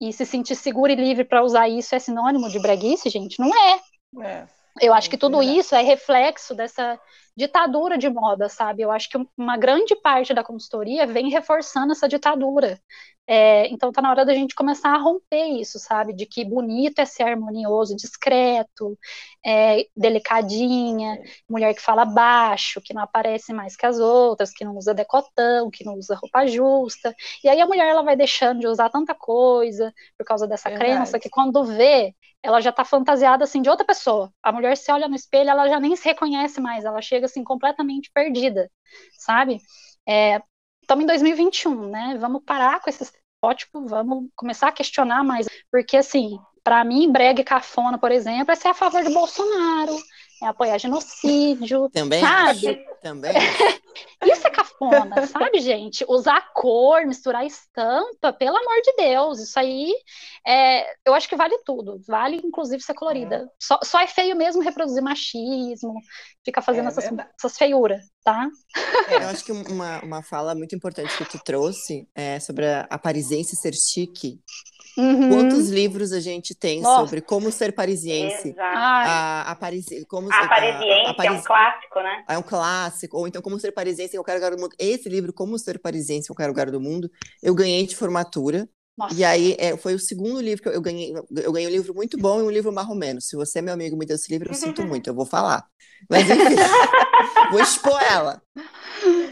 e 0.00 0.12
se 0.12 0.26
sentir 0.26 0.56
seguro 0.56 0.92
e 0.92 0.96
livre 0.96 1.24
para 1.24 1.42
usar 1.42 1.68
isso 1.68 1.94
é 1.94 1.98
sinônimo 1.98 2.48
de 2.48 2.58
breguice, 2.58 3.08
gente? 3.08 3.38
Não 3.38 3.50
é. 3.54 3.80
é. 4.20 4.46
Eu 4.80 4.94
acho 4.94 5.08
que 5.08 5.18
tudo 5.18 5.42
isso 5.42 5.74
é 5.74 5.82
reflexo 5.82 6.54
dessa 6.54 6.98
ditadura 7.36 7.98
de 7.98 8.08
moda, 8.08 8.48
sabe? 8.48 8.82
Eu 8.82 8.90
acho 8.90 9.08
que 9.08 9.18
uma 9.36 9.56
grande 9.56 9.94
parte 9.96 10.34
da 10.34 10.42
consultoria 10.42 11.06
vem 11.06 11.28
reforçando 11.28 11.92
essa 11.92 12.08
ditadura. 12.08 12.80
É, 13.34 13.66
então 13.68 13.90
tá 13.90 14.02
na 14.02 14.10
hora 14.10 14.26
da 14.26 14.34
gente 14.34 14.54
começar 14.54 14.90
a 14.94 14.98
romper 14.98 15.58
isso, 15.58 15.78
sabe? 15.78 16.12
De 16.12 16.26
que 16.26 16.44
bonito 16.44 16.98
é 16.98 17.06
ser 17.06 17.22
harmonioso, 17.22 17.96
discreto, 17.96 18.98
é, 19.42 19.86
delicadinha, 19.96 21.18
mulher 21.48 21.72
que 21.74 21.80
fala 21.80 22.04
baixo, 22.04 22.78
que 22.82 22.92
não 22.92 23.02
aparece 23.02 23.50
mais 23.54 23.74
que 23.74 23.86
as 23.86 23.98
outras, 23.98 24.50
que 24.50 24.66
não 24.66 24.76
usa 24.76 24.92
decotão, 24.92 25.70
que 25.70 25.82
não 25.82 25.94
usa 25.94 26.14
roupa 26.14 26.46
justa. 26.46 27.14
E 27.42 27.48
aí 27.48 27.58
a 27.58 27.66
mulher 27.66 27.86
ela 27.88 28.02
vai 28.02 28.14
deixando 28.16 28.60
de 28.60 28.66
usar 28.66 28.90
tanta 28.90 29.14
coisa 29.14 29.94
por 30.18 30.26
causa 30.26 30.46
dessa 30.46 30.68
Verdade. 30.68 30.90
crença 30.90 31.18
que 31.18 31.30
quando 31.30 31.64
vê, 31.64 32.14
ela 32.42 32.60
já 32.60 32.70
tá 32.70 32.84
fantasiada 32.84 33.44
assim 33.44 33.62
de 33.62 33.70
outra 33.70 33.86
pessoa. 33.86 34.30
A 34.42 34.52
mulher 34.52 34.76
se 34.76 34.92
olha 34.92 35.08
no 35.08 35.16
espelho, 35.16 35.48
ela 35.48 35.70
já 35.70 35.80
nem 35.80 35.96
se 35.96 36.04
reconhece 36.04 36.60
mais, 36.60 36.84
ela 36.84 37.00
chega 37.00 37.24
assim 37.24 37.42
completamente 37.42 38.10
perdida, 38.12 38.70
sabe? 39.18 39.58
É, 40.06 40.42
estamos 40.82 41.04
em 41.04 41.06
2021, 41.06 41.88
né? 41.88 42.16
Vamos 42.18 42.42
parar 42.44 42.78
com 42.80 42.90
esse 42.90 43.21
estereótipo, 43.42 43.86
vamos 43.86 44.30
começar 44.36 44.68
a 44.68 44.72
questionar 44.72 45.24
mais, 45.24 45.46
porque 45.70 45.96
assim, 45.96 46.38
para 46.62 46.84
mim, 46.84 47.10
brega 47.10 47.40
e 47.40 47.44
cafona, 47.44 47.98
por 47.98 48.12
exemplo, 48.12 48.52
é 48.52 48.54
ser 48.54 48.68
a 48.68 48.74
favor 48.74 49.02
de 49.02 49.12
Bolsonaro, 49.12 49.96
é 50.42 50.46
apoiar 50.46 50.78
genocídio, 50.78 51.88
também 51.90 52.20
sabe? 52.20 52.84
Também. 53.00 53.32
Isso 54.24 54.46
é 54.46 54.50
cafona, 54.50 55.26
sabe, 55.26 55.60
gente? 55.60 56.04
Usar 56.08 56.52
cor, 56.54 57.04
misturar 57.06 57.44
estampa, 57.44 58.32
pelo 58.32 58.56
amor 58.56 58.80
de 58.82 58.94
Deus, 58.96 59.40
isso 59.40 59.58
aí, 59.58 59.92
é, 60.46 60.84
eu 61.04 61.12
acho 61.12 61.28
que 61.28 61.36
vale 61.36 61.58
tudo, 61.64 62.00
vale 62.06 62.40
inclusive 62.42 62.82
ser 62.82 62.94
colorida. 62.94 63.36
É. 63.36 63.46
Só, 63.60 63.78
só, 63.82 64.00
é 64.00 64.06
feio 64.06 64.36
mesmo 64.36 64.62
reproduzir 64.62 65.02
machismo, 65.02 65.94
ficar 66.44 66.62
fazendo 66.62 66.86
é 66.86 66.88
essas, 66.88 67.04
essas 67.38 67.58
feiuras, 67.58 68.02
tá? 68.24 68.48
É, 69.08 69.16
eu 69.16 69.28
acho 69.28 69.44
que 69.44 69.52
uma, 69.52 70.02
uma 70.02 70.22
fala 70.22 70.54
muito 70.54 70.74
importante 70.74 71.16
que 71.16 71.24
tu 71.24 71.38
trouxe 71.44 72.08
é 72.14 72.40
sobre 72.40 72.66
a, 72.66 72.86
a 72.88 72.98
parisense 72.98 73.56
ser 73.56 73.74
chique, 73.74 74.40
Uhum. 74.96 75.30
Quantos 75.30 75.70
livros 75.70 76.12
a 76.12 76.20
gente 76.20 76.54
tem 76.54 76.80
Nossa. 76.80 77.00
sobre 77.00 77.20
como 77.22 77.50
ser 77.50 77.72
parisiense? 77.72 78.50
Exato. 78.50 78.78
A, 78.78 79.50
a, 79.50 79.56
Parisi, 79.56 80.04
como, 80.06 80.32
a 80.32 80.48
parisiense 80.48 81.06
a, 81.06 81.10
a 81.10 81.14
Paris... 81.14 81.32
é 81.32 81.38
um 81.38 81.42
clássico, 81.42 82.00
né? 82.00 82.24
É 82.28 82.38
um 82.38 82.42
clássico. 82.42 83.16
Ou 83.16 83.26
então, 83.26 83.40
como 83.40 83.58
ser 83.58 83.72
parisiense 83.72 84.14
em 84.14 84.18
qualquer 84.18 84.34
lugar 84.34 84.50
do 84.50 84.60
mundo. 84.60 84.74
Esse 84.78 85.08
livro, 85.08 85.32
Como 85.32 85.58
Ser 85.58 85.78
Parisiense 85.78 86.26
em 86.26 86.34
Qualquer 86.34 86.48
Lugar 86.48 86.70
do 86.70 86.80
Mundo, 86.80 87.10
eu 87.42 87.54
ganhei 87.54 87.86
de 87.86 87.96
formatura. 87.96 88.68
Nossa. 88.96 89.14
E 89.14 89.24
aí 89.24 89.56
é, 89.58 89.74
foi 89.76 89.94
o 89.94 89.98
segundo 89.98 90.40
livro 90.40 90.62
que 90.62 90.68
eu, 90.68 90.72
eu, 90.74 90.82
ganhei. 90.82 91.14
Eu 91.42 91.52
ganhei 91.52 91.68
um 91.68 91.72
livro 91.72 91.94
muito 91.94 92.18
bom 92.18 92.40
e 92.40 92.42
um 92.42 92.50
livro 92.50 92.72
marromeno. 92.72 93.20
Se 93.20 93.34
você 93.36 93.60
é 93.60 93.62
meu 93.62 93.72
amigo 93.72 93.96
me 93.96 94.04
deu 94.04 94.16
esse 94.16 94.30
livro, 94.30 94.50
eu 94.50 94.54
sinto 94.54 94.82
muito, 94.86 95.08
eu 95.08 95.14
vou 95.14 95.24
falar. 95.24 95.66
Mas 96.10 96.28
enfim, 96.28 96.56
vou 97.50 97.60
expor 97.60 98.00
ela. 98.02 98.42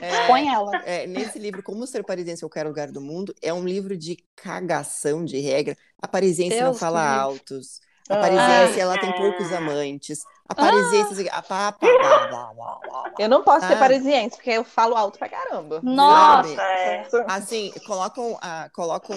É, 0.00 0.22
Expõe 0.22 0.48
ela. 0.48 0.76
É, 0.84 1.06
nesse 1.06 1.38
livro, 1.38 1.62
Como 1.62 1.86
Ser 1.86 2.04
Parisiense 2.04 2.44
em 2.44 2.48
Qualquer 2.48 2.66
Lugar 2.66 2.90
do 2.90 3.00
Mundo, 3.00 3.34
é 3.42 3.52
um 3.52 3.64
livro 3.64 3.96
de 3.96 4.16
cagação 4.34 5.24
de 5.24 5.38
regra. 5.38 5.76
A 6.00 6.08
parisiense 6.08 6.56
Deus 6.56 6.64
não 6.64 6.74
fala 6.74 7.00
Deus. 7.00 7.22
altos. 7.22 7.80
A 8.08 8.16
parisiense, 8.16 8.80
ela 8.80 8.98
tem 8.98 9.12
poucos 9.12 9.52
amantes. 9.52 10.20
A 10.48 10.54
parisiense, 10.54 11.28
ah. 11.30 11.38
a 11.38 11.42
papa, 11.42 11.86
blá, 11.86 12.26
blá, 12.26 12.52
blá, 12.52 12.78
blá, 12.82 13.12
Eu 13.16 13.28
não 13.28 13.44
posso 13.44 13.68
ser 13.68 13.78
parisiense, 13.78 14.36
porque 14.36 14.50
eu 14.50 14.64
falo 14.64 14.96
alto 14.96 15.16
pra 15.16 15.28
caramba. 15.28 15.80
Nossa! 15.80 16.60
É. 16.60 17.06
Assim, 17.28 17.72
colocam, 17.86 18.36
colocam 18.72 19.16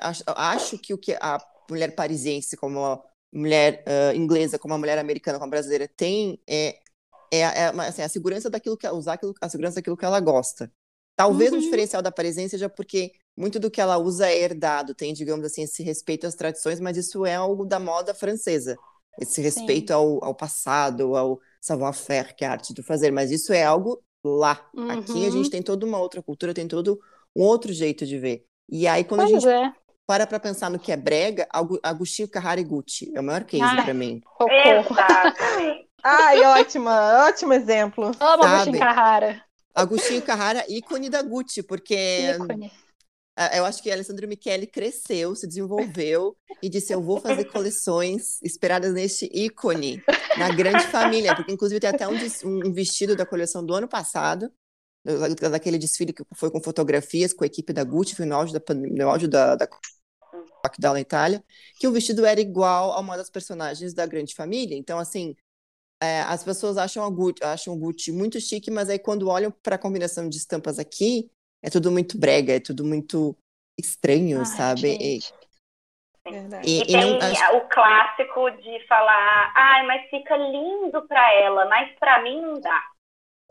acho, 0.00 0.22
acho, 0.28 0.78
que 0.78 0.94
o 0.94 0.98
que 0.98 1.16
a 1.20 1.42
mulher 1.68 1.96
parisiense, 1.96 2.56
como 2.56 2.84
a 2.84 3.00
mulher 3.32 3.82
uh, 3.84 4.14
inglesa, 4.14 4.60
como 4.60 4.74
a 4.74 4.78
mulher 4.78 4.98
americana, 4.98 5.38
como 5.38 5.48
a 5.48 5.50
brasileira, 5.50 5.88
tem 5.88 6.40
é, 6.48 6.78
é, 7.30 7.40
é 7.40 7.68
assim, 7.68 8.02
a 8.02 8.08
segurança 8.08 8.50
daquilo 8.50 8.76
que 8.76 8.88
usar 8.88 9.14
aquilo, 9.14 9.34
a 9.40 9.48
segurança 9.48 9.76
daquilo 9.76 9.96
que 9.96 10.04
ela 10.04 10.20
gosta. 10.20 10.70
Talvez 11.16 11.52
uhum. 11.52 11.58
o 11.58 11.60
diferencial 11.60 12.00
da 12.00 12.10
parisiense 12.10 12.50
seja 12.50 12.68
porque 12.68 13.12
muito 13.36 13.60
do 13.60 13.70
que 13.70 13.80
ela 13.80 13.98
usa 13.98 14.28
é 14.28 14.40
herdado, 14.40 14.94
tem, 14.94 15.12
digamos 15.12 15.44
assim, 15.44 15.62
esse 15.62 15.82
respeito 15.82 16.26
às 16.26 16.34
tradições, 16.34 16.80
mas 16.80 16.96
isso 16.96 17.26
é 17.26 17.34
algo 17.34 17.64
da 17.64 17.78
moda 17.78 18.14
francesa 18.14 18.76
esse 19.18 19.40
respeito 19.40 19.92
ao, 19.92 20.22
ao, 20.24 20.34
passado, 20.34 21.14
ao 21.16 21.40
savoir-faire, 21.60 22.34
que 22.34 22.44
é 22.44 22.48
a 22.48 22.52
arte 22.52 22.72
do 22.72 22.82
fazer, 22.82 23.10
mas 23.10 23.30
isso 23.30 23.52
é 23.52 23.62
algo 23.62 24.02
lá. 24.24 24.68
Uhum. 24.74 24.90
Aqui 24.90 25.26
a 25.26 25.30
gente 25.30 25.44
uhum. 25.44 25.50
tem 25.50 25.62
toda 25.62 25.84
uma 25.84 25.98
outra 25.98 26.22
cultura, 26.22 26.54
tem 26.54 26.66
todo 26.66 26.98
um 27.36 27.42
outro 27.42 27.72
jeito 27.72 28.06
de 28.06 28.18
ver. 28.18 28.44
E 28.68 28.86
aí, 28.86 29.04
quando 29.04 29.22
pois 29.22 29.34
a 29.34 29.38
gente 29.38 29.48
é. 29.48 29.72
para 30.06 30.26
para 30.26 30.40
pensar 30.40 30.70
no 30.70 30.78
que 30.78 30.92
é 30.92 30.96
brega, 30.96 31.46
Agostinho 31.82 32.28
Carrara 32.28 32.60
e 32.60 32.64
Gucci 32.64 33.12
é 33.14 33.20
o 33.20 33.24
maior 33.24 33.44
case 33.44 33.82
para 33.82 33.94
mim. 33.94 34.22
Exatamente. 34.40 35.89
Ai, 36.02 36.40
ótima, 36.42 37.26
ótimo 37.26 37.52
exemplo. 37.52 38.10
Amo 38.18 38.44
Agostinho 38.44 38.78
Carrara. 38.78 39.44
Agostinho 39.74 40.22
Carrara, 40.22 40.64
ícone 40.68 41.08
da 41.08 41.22
Gucci, 41.22 41.62
porque 41.62 42.32
ícone. 42.34 42.72
eu 43.54 43.64
acho 43.64 43.82
que 43.82 43.90
Alessandro 43.90 44.26
Michele 44.26 44.66
cresceu, 44.66 45.34
se 45.34 45.46
desenvolveu 45.46 46.36
e 46.62 46.68
disse: 46.68 46.92
Eu 46.92 47.02
vou 47.02 47.20
fazer 47.20 47.44
coleções 47.46 48.42
inspiradas 48.42 48.92
neste 48.92 49.30
ícone, 49.32 50.02
na 50.36 50.50
grande 50.54 50.86
família. 50.86 51.34
Porque, 51.34 51.52
inclusive, 51.52 51.80
tem 51.80 51.90
até 51.90 52.08
um, 52.08 52.16
um 52.44 52.72
vestido 52.72 53.14
da 53.14 53.24
coleção 53.24 53.64
do 53.64 53.74
ano 53.74 53.88
passado, 53.88 54.52
daquele 55.50 55.78
desfile 55.78 56.12
que 56.12 56.22
foi 56.34 56.50
com 56.50 56.62
fotografias 56.62 57.32
com 57.32 57.44
a 57.44 57.46
equipe 57.46 57.72
da 57.72 57.84
Gucci, 57.84 58.14
foi 58.14 58.26
no 58.26 58.34
auge 58.34 58.52
da, 58.52 58.60
no 58.74 59.08
auge 59.08 59.26
da, 59.26 59.56
da 59.56 59.68
lockdown 60.64 60.94
na 60.94 61.00
Itália, 61.00 61.42
que 61.78 61.88
o 61.88 61.92
vestido 61.92 62.24
era 62.24 62.40
igual 62.40 62.92
a 62.92 63.00
uma 63.00 63.16
das 63.16 63.30
personagens 63.30 63.94
da 63.94 64.06
grande 64.06 64.34
família. 64.34 64.76
Então, 64.76 64.98
assim, 64.98 65.34
é, 66.02 66.22
as 66.22 66.42
pessoas 66.42 66.78
acham, 66.78 67.04
a 67.04 67.10
Gucci, 67.10 67.44
acham 67.44 67.74
o 67.74 67.76
Gucci 67.76 68.10
muito 68.10 68.40
chique, 68.40 68.70
mas 68.70 68.88
aí 68.88 68.98
quando 68.98 69.28
olham 69.28 69.50
para 69.50 69.76
a 69.76 69.78
combinação 69.78 70.28
de 70.28 70.36
estampas 70.36 70.78
aqui, 70.78 71.30
é 71.62 71.68
tudo 71.68 71.90
muito 71.90 72.18
brega, 72.18 72.54
é 72.54 72.60
tudo 72.60 72.84
muito 72.84 73.36
estranho, 73.78 74.38
Ai, 74.38 74.44
sabe? 74.46 74.96
E, 74.98 75.18
e, 76.64 76.80
e, 76.80 76.86
tem 76.86 76.96
não, 76.96 77.18
acho... 77.18 77.56
o 77.56 77.68
clássico 77.68 78.50
de 78.62 78.86
falar, 78.86 79.52
ai, 79.54 79.86
mas 79.86 80.08
fica 80.08 80.36
lindo 80.36 81.06
para 81.06 81.34
ela, 81.34 81.66
mas 81.66 81.92
para 81.98 82.22
mim 82.22 82.40
não 82.40 82.60
dá. 82.60 82.82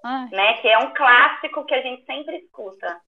Ai. 0.03 0.29
Né? 0.31 0.53
Que 0.61 0.69
é 0.69 0.77
um 0.79 0.93
clássico 0.93 1.65
que 1.65 1.75
a 1.75 1.81
gente 1.81 2.05
sempre 2.05 2.37
escuta. 2.37 2.99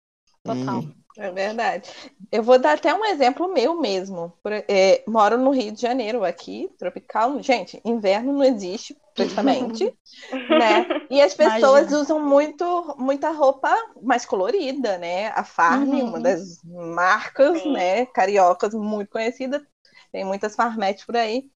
Total. 0.43 0.79
Hum. 0.79 1.00
É 1.17 1.31
verdade. 1.31 1.89
Eu 2.31 2.41
vou 2.41 2.57
dar 2.57 2.73
até 2.73 2.93
um 2.93 3.03
exemplo 3.05 3.51
meu 3.51 3.79
mesmo. 3.79 4.33
É, 4.67 5.03
moro 5.07 5.37
no 5.37 5.51
Rio 5.51 5.71
de 5.71 5.81
Janeiro, 5.81 6.23
aqui, 6.23 6.69
tropical. 6.77 7.41
Gente, 7.41 7.81
inverno 7.83 8.33
não 8.33 8.43
existe, 8.43 8.97
praticamente. 9.13 9.93
né? 10.49 10.85
E 11.09 11.21
as 11.21 11.33
pessoas 11.33 11.81
Imagina. 11.81 11.99
usam 11.99 12.19
muito, 12.19 12.95
muita 12.97 13.31
roupa 13.31 13.75
mais 14.01 14.25
colorida, 14.25 14.97
né? 14.97 15.27
A 15.29 15.43
Farm, 15.43 15.89
uhum. 15.89 16.09
uma 16.09 16.19
das 16.19 16.61
marcas 16.63 17.63
né, 17.65 18.05
cariocas 18.07 18.73
muito 18.73 19.09
conhecida. 19.09 19.65
Tem 20.11 20.23
muitas 20.23 20.55
farmetes 20.55 21.05
por 21.05 21.17
aí. 21.17 21.49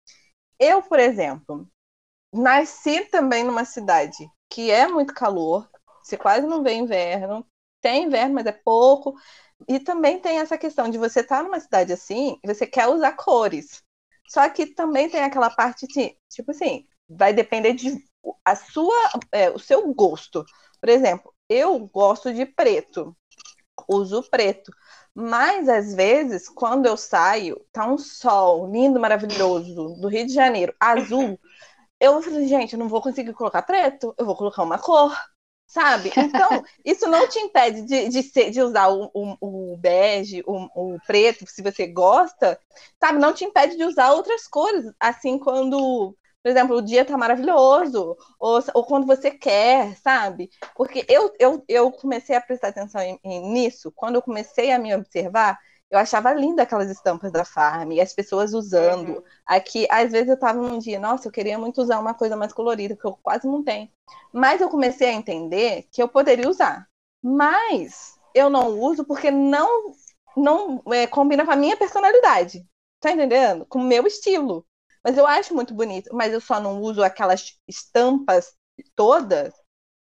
Eu, 0.60 0.82
por 0.82 1.00
exemplo, 1.00 1.68
nasci 2.34 3.06
também 3.06 3.44
numa 3.44 3.66
cidade 3.66 4.30
que 4.50 4.72
é 4.72 4.88
muito 4.88 5.14
calor, 5.14 5.70
você 6.02 6.16
quase 6.16 6.46
não 6.46 6.64
vê 6.64 6.74
inverno, 6.76 7.46
tem 7.86 8.06
inverno, 8.06 8.34
mas 8.34 8.48
é 8.48 8.52
pouco. 8.52 9.16
E 9.68 9.80
também 9.80 10.20
tem 10.20 10.40
essa 10.40 10.58
questão 10.58 10.90
de 10.90 10.98
você 10.98 11.20
estar 11.20 11.38
tá 11.38 11.44
numa 11.44 11.60
cidade 11.60 11.94
assim 11.94 12.40
você 12.44 12.66
quer 12.66 12.88
usar 12.88 13.12
cores. 13.14 13.84
Só 14.28 14.50
que 14.50 14.66
também 14.66 15.08
tem 15.08 15.22
aquela 15.24 15.52
parte 15.52 15.86
de, 15.86 16.18
tipo 16.28 16.50
assim, 16.50 16.88
vai 17.08 17.32
depender 17.32 17.74
de 17.74 18.04
a 18.44 18.56
sua, 18.56 18.96
é, 19.32 19.52
o 19.52 19.60
seu 19.60 19.94
gosto. 19.94 20.44
Por 20.82 20.90
exemplo, 20.90 21.32
eu 21.48 21.78
gosto 21.88 22.34
de 22.34 22.44
preto, 22.44 23.16
uso 23.88 24.24
preto. 24.32 24.72
Mas 25.14 25.70
às 25.70 25.94
vezes, 25.94 26.50
quando 26.50 26.88
eu 26.88 26.98
saio, 26.98 27.64
tá 27.72 27.86
um 27.88 28.00
sol 28.00 28.72
lindo, 28.72 29.00
maravilhoso, 29.00 29.96
do 30.02 30.08
Rio 30.08 30.26
de 30.26 30.34
Janeiro, 30.34 30.74
azul. 30.80 31.40
Eu 32.00 32.22
falo, 32.22 32.46
gente, 32.48 32.74
eu 32.74 32.80
não 32.80 32.90
vou 32.90 33.02
conseguir 33.02 33.34
colocar 33.34 33.62
preto, 33.62 34.14
eu 34.18 34.26
vou 34.26 34.36
colocar 34.36 34.64
uma 34.64 34.80
cor 34.80 35.16
sabe? 35.68 36.12
Então, 36.16 36.64
isso 36.86 37.08
não 37.08 37.28
te 37.28 37.40
impede 37.40 37.82
de, 37.84 38.10
de, 38.10 38.24
ser, 38.24 38.52
de 38.52 38.62
usar 38.62 38.90
o, 38.90 39.10
o, 39.14 39.74
o 39.74 39.78
bege, 39.78 40.44
o, 40.46 40.96
o, 40.96 41.00
preto, 41.06 41.46
se 41.48 41.62
você 41.62 41.88
gosta, 41.88 42.60
sabe? 43.00 43.20
Não 43.20 43.34
te 43.34 43.46
impede 43.46 43.76
de 43.76 43.84
usar 43.84 44.12
outras 44.14 44.48
cores, 44.48 44.86
assim, 45.00 45.38
quando, 45.40 46.16
por 46.44 46.50
exemplo, 46.50 46.78
o 46.78 46.82
dia 46.82 47.06
tá 47.06 47.18
maravilhoso, 47.18 48.16
ou, 48.40 48.60
ou 48.74 48.86
quando 48.86 49.08
você 49.08 49.32
quer, 49.32 49.96
sabe? 49.98 50.50
Porque 50.76 51.06
eu, 51.10 51.34
eu, 51.40 51.64
eu 51.68 51.92
comecei 51.92 52.36
a 52.36 52.42
prestar 52.42 52.70
atenção 52.70 53.02
em, 53.02 53.20
em, 53.24 53.52
nisso, 53.52 53.92
quando 53.96 54.16
eu 54.16 54.22
comecei 54.22 54.72
a 54.72 54.80
me 54.80 54.94
observar, 54.96 55.58
eu 55.90 56.00
achava 56.00 56.34
linda 56.34 56.64
aquelas 56.64 56.90
estampas 56.90 57.32
da 57.32 57.46
Farm, 57.46 57.92
e 57.92 58.02
as 58.02 58.14
pessoas 58.14 58.54
usando. 58.54 59.18
Uhum. 59.18 59.24
Aqui, 59.46 59.88
às 59.90 60.12
vezes 60.12 60.30
eu 60.30 60.40
tava 60.40 60.60
num 60.60 60.80
dia, 60.80 61.00
nossa, 61.00 61.28
eu 61.28 61.32
queria 61.32 61.58
muito 61.58 61.82
usar 61.82 62.00
uma 62.00 62.14
coisa 62.14 62.36
mais 62.36 62.52
colorida, 62.52 62.96
que 62.96 63.06
eu 63.06 63.14
quase 63.22 63.48
não 63.48 63.64
tenho. 63.64 63.90
Mas 64.34 64.62
eu 64.62 64.70
comecei 64.70 65.10
a 65.10 65.14
entender 65.14 65.88
que 65.92 66.02
eu 66.02 66.08
poderia 66.08 66.50
usar. 66.50 66.88
Mas 67.24 68.20
eu 68.34 68.50
não 68.50 68.80
uso 68.80 69.06
porque 69.06 69.32
não 69.32 69.92
não 70.36 70.82
é, 70.92 71.08
combina 71.08 71.46
com 71.46 71.52
a 71.52 71.56
minha 71.56 71.78
personalidade. 71.78 72.66
Tá 73.00 73.12
entendendo? 73.12 73.66
Com 73.66 73.80
o 73.80 73.84
meu 73.84 74.06
estilo. 74.06 74.66
Mas 75.04 75.18
eu 75.18 75.26
acho 75.26 75.54
muito 75.56 75.74
bonito. 75.74 76.10
Mas 76.14 76.34
eu 76.34 76.42
só 76.42 76.60
não 76.60 76.82
uso 76.82 77.04
aquelas 77.04 77.58
estampas 77.68 78.54
todas 78.96 79.54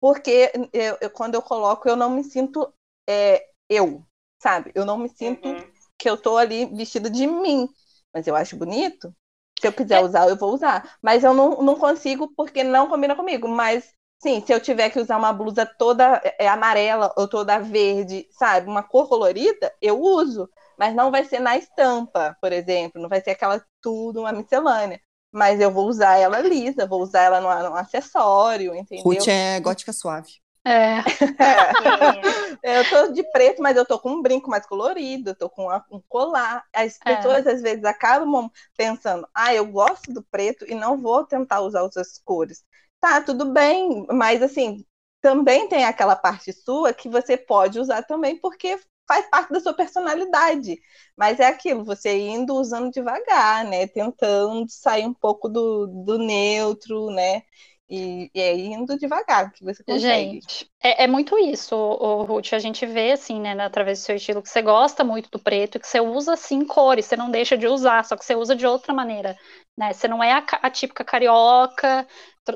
porque 0.01 0.51
eu, 0.73 0.97
eu 1.01 1.09
quando 1.09 1.35
eu 1.35 1.41
coloco 1.41 1.87
eu 1.87 1.95
não 1.95 2.09
me 2.09 2.23
sinto 2.23 2.73
é, 3.07 3.45
eu 3.69 4.05
sabe? 4.39 4.71
Eu 4.73 4.85
não 4.85 4.97
me 4.97 5.09
sinto 5.09 5.47
uhum. 5.47 5.63
que 5.97 6.09
eu 6.09 6.17
tô 6.17 6.37
ali 6.37 6.65
vestida 6.65 7.09
de 7.09 7.27
mim, 7.27 7.67
mas 8.13 8.25
eu 8.25 8.35
acho 8.35 8.55
bonito. 8.55 9.13
Se 9.59 9.67
eu 9.67 9.73
quiser 9.73 10.01
é. 10.01 10.03
usar, 10.03 10.27
eu 10.29 10.37
vou 10.37 10.53
usar. 10.53 10.97
Mas 11.01 11.23
eu 11.23 11.33
não, 11.33 11.61
não 11.61 11.75
consigo 11.75 12.33
porque 12.35 12.63
não 12.63 12.87
combina 12.87 13.15
comigo. 13.15 13.47
Mas, 13.47 13.93
sim, 14.17 14.41
se 14.45 14.53
eu 14.53 14.59
tiver 14.59 14.89
que 14.89 14.99
usar 14.99 15.17
uma 15.17 15.33
blusa 15.33 15.65
toda 15.65 16.21
é, 16.39 16.47
amarela 16.47 17.13
ou 17.17 17.27
toda 17.27 17.59
verde, 17.59 18.25
sabe? 18.31 18.69
Uma 18.69 18.81
cor 18.81 19.09
colorida, 19.09 19.71
eu 19.81 19.99
uso. 19.99 20.49
Mas 20.77 20.95
não 20.95 21.11
vai 21.11 21.25
ser 21.25 21.39
na 21.39 21.57
estampa, 21.57 22.37
por 22.41 22.53
exemplo. 22.53 23.01
Não 23.01 23.09
vai 23.09 23.21
ser 23.21 23.31
aquela 23.31 23.61
tudo, 23.81 24.21
uma 24.21 24.31
miscelânea. 24.31 25.01
Mas 25.31 25.59
eu 25.59 25.69
vou 25.69 25.87
usar 25.87 26.17
ela 26.17 26.39
lisa, 26.39 26.87
vou 26.87 27.01
usar 27.01 27.23
ela 27.23 27.41
num, 27.41 27.69
num 27.69 27.75
acessório, 27.75 28.73
entendeu? 28.73 29.03
Ruth 29.03 29.27
é 29.27 29.59
gótica 29.59 29.91
suave. 29.91 30.39
É. 30.69 31.03
eu 32.61 32.87
tô 32.89 33.11
de 33.11 33.23
preto, 33.31 33.61
mas 33.61 33.75
eu 33.75 33.85
tô 33.85 33.97
com 33.97 34.11
um 34.11 34.21
brinco 34.21 34.49
mais 34.49 34.65
colorido, 34.67 35.31
eu 35.31 35.35
tô 35.35 35.49
com 35.49 35.67
um 35.91 36.01
colar. 36.07 36.63
As 36.71 36.99
é. 37.05 37.15
pessoas 37.15 37.47
é. 37.47 37.53
às 37.53 37.61
vezes 37.61 37.83
acabam 37.83 38.51
pensando, 38.77 39.27
ah, 39.33 39.53
eu 39.53 39.65
gosto 39.65 40.13
do 40.13 40.21
preto 40.23 40.65
e 40.69 40.75
não 40.75 41.01
vou 41.01 41.25
tentar 41.25 41.61
usar 41.61 41.81
outras 41.81 42.19
cores. 42.23 42.63
Tá, 43.01 43.19
tudo 43.21 43.51
bem, 43.51 44.05
mas 44.11 44.43
assim, 44.43 44.85
também 45.21 45.67
tem 45.67 45.85
aquela 45.85 46.15
parte 46.15 46.53
sua 46.53 46.93
que 46.93 47.09
você 47.09 47.35
pode 47.35 47.79
usar 47.79 48.03
também, 48.03 48.37
porque 48.39 48.77
faz 49.07 49.27
parte 49.29 49.51
da 49.51 49.59
sua 49.59 49.73
personalidade. 49.73 50.79
Mas 51.17 51.39
é 51.39 51.47
aquilo, 51.47 51.83
você 51.83 52.15
indo 52.15 52.53
usando 52.53 52.91
devagar, 52.91 53.65
né? 53.65 53.87
Tentando 53.87 54.65
sair 54.69 55.07
um 55.07 55.13
pouco 55.13 55.49
do, 55.49 55.87
do 56.05 56.17
neutro, 56.19 57.09
né? 57.09 57.41
E, 57.89 58.29
e 58.35 58.39
é 58.39 58.55
indo 58.55 58.97
devagar 58.97 59.51
que 59.51 59.63
você 59.63 59.83
consegue. 59.83 59.99
Gente, 59.99 60.69
é, 60.81 61.05
é 61.05 61.07
muito 61.07 61.37
isso, 61.39 61.75
o, 61.75 62.21
o, 62.21 62.23
Ruth. 62.23 62.53
A 62.53 62.59
gente 62.59 62.85
vê, 62.85 63.13
assim, 63.13 63.41
né, 63.41 63.59
através 63.59 63.99
do 63.99 64.03
seu 64.03 64.15
estilo, 64.15 64.43
que 64.43 64.49
você 64.49 64.61
gosta 64.61 65.03
muito 65.03 65.29
do 65.31 65.39
preto, 65.39 65.79
que 65.79 65.87
você 65.87 65.99
usa, 65.99 66.33
assim, 66.33 66.63
cores, 66.65 67.05
você 67.05 67.17
não 67.17 67.31
deixa 67.31 67.57
de 67.57 67.67
usar, 67.67 68.05
só 68.05 68.15
que 68.15 68.23
você 68.23 68.35
usa 68.35 68.55
de 68.55 68.67
outra 68.67 68.93
maneira, 68.93 69.35
né? 69.75 69.91
Você 69.91 70.07
não 70.07 70.23
é 70.23 70.33
a, 70.33 70.45
a 70.61 70.69
típica 70.69 71.03
carioca, 71.03 72.07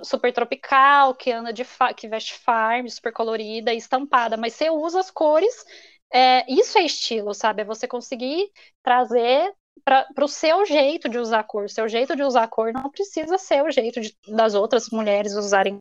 super 0.04 0.32
tropical, 0.32 1.16
que 1.16 1.32
anda 1.32 1.52
de, 1.52 1.66
que 1.98 2.08
veste 2.08 2.36
farm, 2.36 2.88
super 2.88 3.12
colorida 3.12 3.74
e 3.74 3.78
estampada, 3.78 4.38
mas 4.38 4.54
você 4.54 4.70
usa 4.70 5.00
as 5.00 5.10
cores 5.10 5.66
é, 6.14 6.46
isso 6.48 6.78
é 6.78 6.84
estilo, 6.84 7.34
sabe? 7.34 7.64
É 7.64 7.66
você 7.66 7.88
conseguir 7.88 8.52
trazer 8.84 9.52
para 9.84 10.08
o 10.22 10.28
seu 10.28 10.66
jeito 10.66 11.10
de 11.10 11.18
usar 11.18 11.44
cor. 11.44 11.70
Seu 11.70 11.88
jeito 11.88 12.16
de 12.16 12.24
usar 12.24 12.48
cor 12.48 12.72
não 12.74 12.90
precisa 12.90 13.38
ser 13.38 13.64
o 13.64 13.72
jeito 13.72 14.02
de, 14.02 14.16
das 14.28 14.54
outras 14.54 14.90
mulheres 14.90 15.34
usarem 15.34 15.78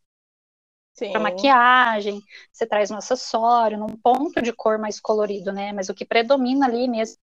para 0.99 1.21
maquiagem. 1.21 2.21
Você 2.53 2.67
traz 2.67 2.91
um 2.91 2.97
acessório, 2.97 3.79
num 3.79 3.97
ponto 3.97 4.43
de 4.43 4.53
cor 4.53 4.79
mais 4.79 5.01
colorido, 5.01 5.53
né? 5.53 5.73
Mas 5.73 5.89
o 5.89 5.95
que 5.95 6.05
predomina 6.05 6.67
ali 6.67 6.89
mesmo 6.89 7.17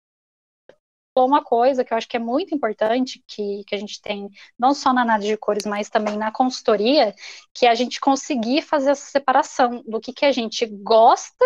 uma 1.24 1.42
coisa 1.42 1.84
que 1.84 1.92
eu 1.92 1.98
acho 1.98 2.08
que 2.08 2.16
é 2.16 2.20
muito 2.20 2.54
importante 2.54 3.22
que, 3.26 3.64
que 3.66 3.74
a 3.74 3.78
gente 3.78 4.00
tem, 4.00 4.28
não 4.58 4.74
só 4.74 4.92
na 4.92 5.02
análise 5.02 5.28
de 5.28 5.36
cores, 5.36 5.66
mas 5.66 5.88
também 5.88 6.16
na 6.16 6.30
consultoria, 6.30 7.14
que 7.52 7.66
é 7.66 7.70
a 7.70 7.74
gente 7.74 8.00
conseguir 8.00 8.62
fazer 8.62 8.90
essa 8.90 9.10
separação 9.10 9.82
do 9.86 10.00
que, 10.00 10.12
que 10.12 10.24
a 10.24 10.32
gente 10.32 10.66
gosta 10.66 11.44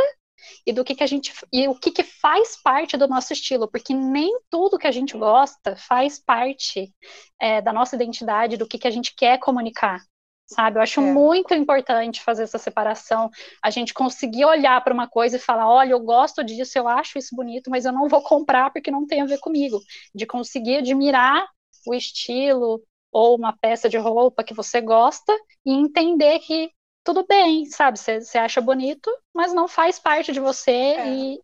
e 0.67 0.73
do 0.73 0.85
que, 0.85 0.95
que 0.95 1.03
a 1.03 1.07
gente 1.07 1.33
e 1.53 1.69
o 1.69 1.75
que, 1.75 1.91
que 1.91 2.03
faz 2.03 2.61
parte 2.63 2.97
do 2.97 3.09
nosso 3.09 3.33
estilo, 3.33 3.69
porque 3.69 3.95
nem 3.95 4.39
tudo 4.51 4.79
que 4.79 4.87
a 4.87 4.93
gente 4.93 5.17
gosta 5.17 5.77
faz 5.77 6.19
parte 6.19 6.93
é, 7.41 7.61
da 7.61 7.73
nossa 7.73 7.97
identidade, 7.97 8.57
do 8.57 8.67
que, 8.67 8.79
que 8.79 8.89
a 8.89 8.91
gente 8.91 9.15
quer 9.17 9.39
comunicar. 9.39 10.01
Sabe, 10.47 10.79
eu 10.79 10.83
acho 10.83 11.01
é. 11.01 11.13
muito 11.13 11.55
importante 11.55 12.21
fazer 12.21 12.43
essa 12.43 12.59
separação, 12.59 13.31
a 13.63 13.71
gente 13.71 13.95
conseguir 13.95 14.45
olhar 14.45 14.83
para 14.85 14.93
uma 14.93 15.09
coisa 15.09 15.37
e 15.37 15.41
falar, 15.41 15.69
olha, 15.69 15.93
eu 15.93 16.01
gosto 16.01 16.45
disso, 16.45 16.79
eu 16.79 16.87
acho 16.87 17.19
isso 17.19 17.35
bonito, 17.35 17.71
mas 17.71 17.87
eu 17.87 17.93
não 17.93 18.07
vou 18.09 18.23
comprar 18.23 18.71
porque 18.71 18.91
não 18.91 19.07
tem 19.07 19.23
a 19.23 19.27
ver 19.27 19.39
comigo. 19.39 19.81
De 20.15 20.27
conseguir 20.27 20.79
admirar 20.79 21.47
o 21.87 21.95
estilo 21.95 22.83
ou 23.11 23.37
uma 23.37 23.57
peça 23.57 23.89
de 23.89 23.97
roupa 23.97 24.45
que 24.45 24.55
você 24.55 24.81
gosta 24.81 25.33
e 25.65 25.73
entender 25.73 26.39
que 26.41 26.71
tudo 27.05 27.27
bem, 27.27 27.67
sabe? 27.67 27.99
Você 27.99 28.39
acha 28.39 28.61
bonito, 28.61 29.11
mas 29.35 29.53
não 29.53 29.69
faz 29.69 29.99
parte 29.99 30.33
de 30.33 30.41
você 30.41 30.71
é. 30.71 31.09
e, 31.09 31.41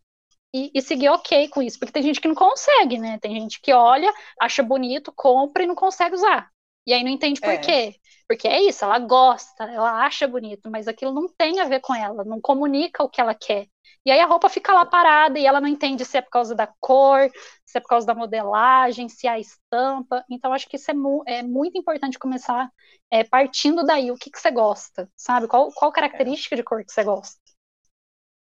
e, 0.55 0.71
e, 0.75 0.83
seguir 0.83 1.09
ok 1.09 1.49
com 1.49 1.63
isso. 1.63 1.79
Porque 1.79 1.93
tem 1.93 2.03
gente 2.03 2.21
que 2.21 2.29
não 2.29 2.35
consegue, 2.35 2.99
né? 2.99 3.19
Tem 3.21 3.35
gente 3.35 3.61
que 3.61 3.73
olha, 3.73 4.13
acha 4.41 4.63
bonito, 4.63 5.13
compra 5.15 5.63
e 5.63 5.67
não 5.67 5.75
consegue 5.75 6.15
usar. 6.15 6.51
E 6.89 6.95
aí 6.95 7.05
não 7.05 7.11
entende 7.13 7.43
por 7.43 7.53
É. 7.53 7.61
quê. 7.61 7.97
Porque 8.29 8.49
é 8.49 8.63
isso, 8.63 8.85
ela 8.85 8.99
gosta, 9.01 9.65
ela 9.65 10.05
acha 10.07 10.29
bonito, 10.29 10.71
mas 10.71 10.89
aquilo 10.89 11.13
não 11.15 11.29
tem 11.29 11.61
a 11.61 11.67
ver 11.67 11.81
com 11.81 11.95
ela, 11.95 12.25
não 12.25 12.41
comunica 12.41 13.05
o 13.05 13.11
que 13.11 13.21
ela 13.21 13.35
quer. 13.35 13.67
E 14.07 14.11
aí 14.11 14.21
a 14.21 14.27
roupa 14.27 14.49
fica 14.51 14.73
lá 14.73 14.87
parada 14.87 15.39
e 15.39 15.47
ela 15.47 15.61
não 15.61 15.69
entende 15.69 16.05
se 16.05 16.19
é 16.19 16.23
por 16.23 16.31
causa 16.31 16.55
da 16.55 16.67
cor, 16.81 17.31
se 17.67 17.79
é 17.79 17.81
por 17.81 17.89
causa 17.89 18.07
da 18.07 18.15
modelagem, 18.15 19.09
se 19.09 19.27
é 19.27 19.31
a 19.33 19.41
estampa. 19.41 20.25
Então 20.31 20.53
acho 20.53 20.69
que 20.69 20.77
isso 20.77 20.91
é, 20.91 20.95
mu- 20.95 21.25
é 21.27 21.43
muito 21.43 21.79
importante 21.79 22.19
começar 22.19 22.71
é, 23.11 23.25
partindo 23.25 23.85
daí, 23.85 24.11
o 24.11 24.17
que, 24.17 24.31
que 24.31 24.39
você 24.41 24.51
gosta, 24.51 25.11
sabe? 25.17 25.49
Qual, 25.49 25.73
qual 25.75 25.93
característica 25.93 26.57
de 26.57 26.63
cor 26.65 26.85
que 26.85 26.93
você 26.93 27.05
gosta? 27.05 27.39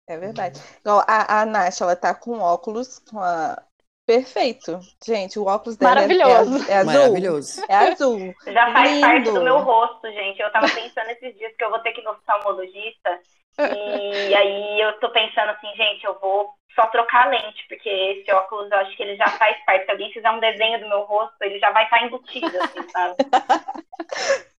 É 0.07 0.17
verdade. 0.17 0.59
Igual 0.81 1.03
a, 1.07 1.41
a 1.41 1.45
Nath, 1.45 1.81
ela 1.81 1.95
tá 1.95 2.13
com 2.13 2.39
óculos 2.39 2.99
com 2.99 3.19
a... 3.19 3.61
perfeito. 4.05 4.79
Gente, 5.05 5.39
o 5.39 5.45
óculos 5.45 5.77
dela 5.77 6.01
é- 6.01 6.03
é, 6.03 6.07
Maravilhoso. 6.07 6.55
az- 6.55 6.69
é 6.69 6.77
azul. 6.77 6.93
Maravilhoso. 6.93 7.61
É 7.69 7.75
azul. 7.75 8.35
Já 8.47 8.73
faz 8.73 8.99
parte 8.99 9.17
Lindo. 9.25 9.33
do 9.33 9.41
meu 9.43 9.59
rosto, 9.59 10.11
gente. 10.11 10.41
Eu 10.41 10.51
tava 10.51 10.67
pensando 10.69 11.09
esses 11.11 11.37
dias 11.37 11.53
que 11.57 11.63
eu 11.63 11.69
vou 11.69 11.79
ter 11.79 11.93
que 11.93 12.01
ir 12.01 12.03
no 12.03 12.11
oftalmologista. 12.11 13.19
E 13.59 13.59
aí 14.35 14.81
eu 14.81 14.99
tô 14.99 15.09
pensando 15.11 15.49
assim, 15.51 15.67
gente, 15.75 16.03
eu 16.05 16.17
vou 16.19 16.49
só 16.75 16.87
trocar 16.87 17.27
a 17.27 17.29
lente, 17.29 17.65
porque 17.69 17.87
esse 17.89 18.31
óculos 18.33 18.69
eu 18.71 18.77
acho 18.79 18.95
que 18.97 19.03
ele 19.03 19.15
já 19.15 19.27
faz 19.27 19.55
parte. 19.65 19.85
Se 19.85 19.91
alguém 19.91 20.11
fizer 20.11 20.31
um 20.31 20.39
desenho 20.39 20.79
do 20.79 20.89
meu 20.89 21.01
rosto, 21.03 21.35
ele 21.41 21.59
já 21.59 21.71
vai 21.71 21.83
estar 21.85 22.03
embutido, 22.03 22.47
assim, 22.61 22.89
sabe? 22.89 23.15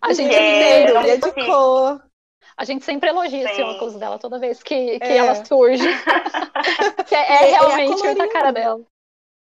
A 0.00 0.12
gente, 0.12 0.32
É, 0.32 0.80
Lindo, 0.82 0.94
não 0.94 1.02
ele 1.02 1.10
é 1.10 1.16
de 1.16 1.32
cor. 1.32 2.00
A 2.58 2.64
gente 2.64 2.84
sempre 2.84 3.08
elogia 3.10 3.44
esse 3.44 3.54
Sim. 3.56 3.62
óculos 3.62 3.94
dela 3.96 4.18
toda 4.18 4.38
vez 4.38 4.62
que, 4.62 5.00
que 5.00 5.12
É. 5.12 5.16
ela 5.16 5.34
surge. 5.34 5.88
que 7.08 7.14
é, 7.14 7.20
é 7.20 7.44
é 7.44 7.50
realmente 7.52 8.04
muito 8.04 8.22
a 8.22 8.28
cara 8.28 8.52
dela. 8.52 8.84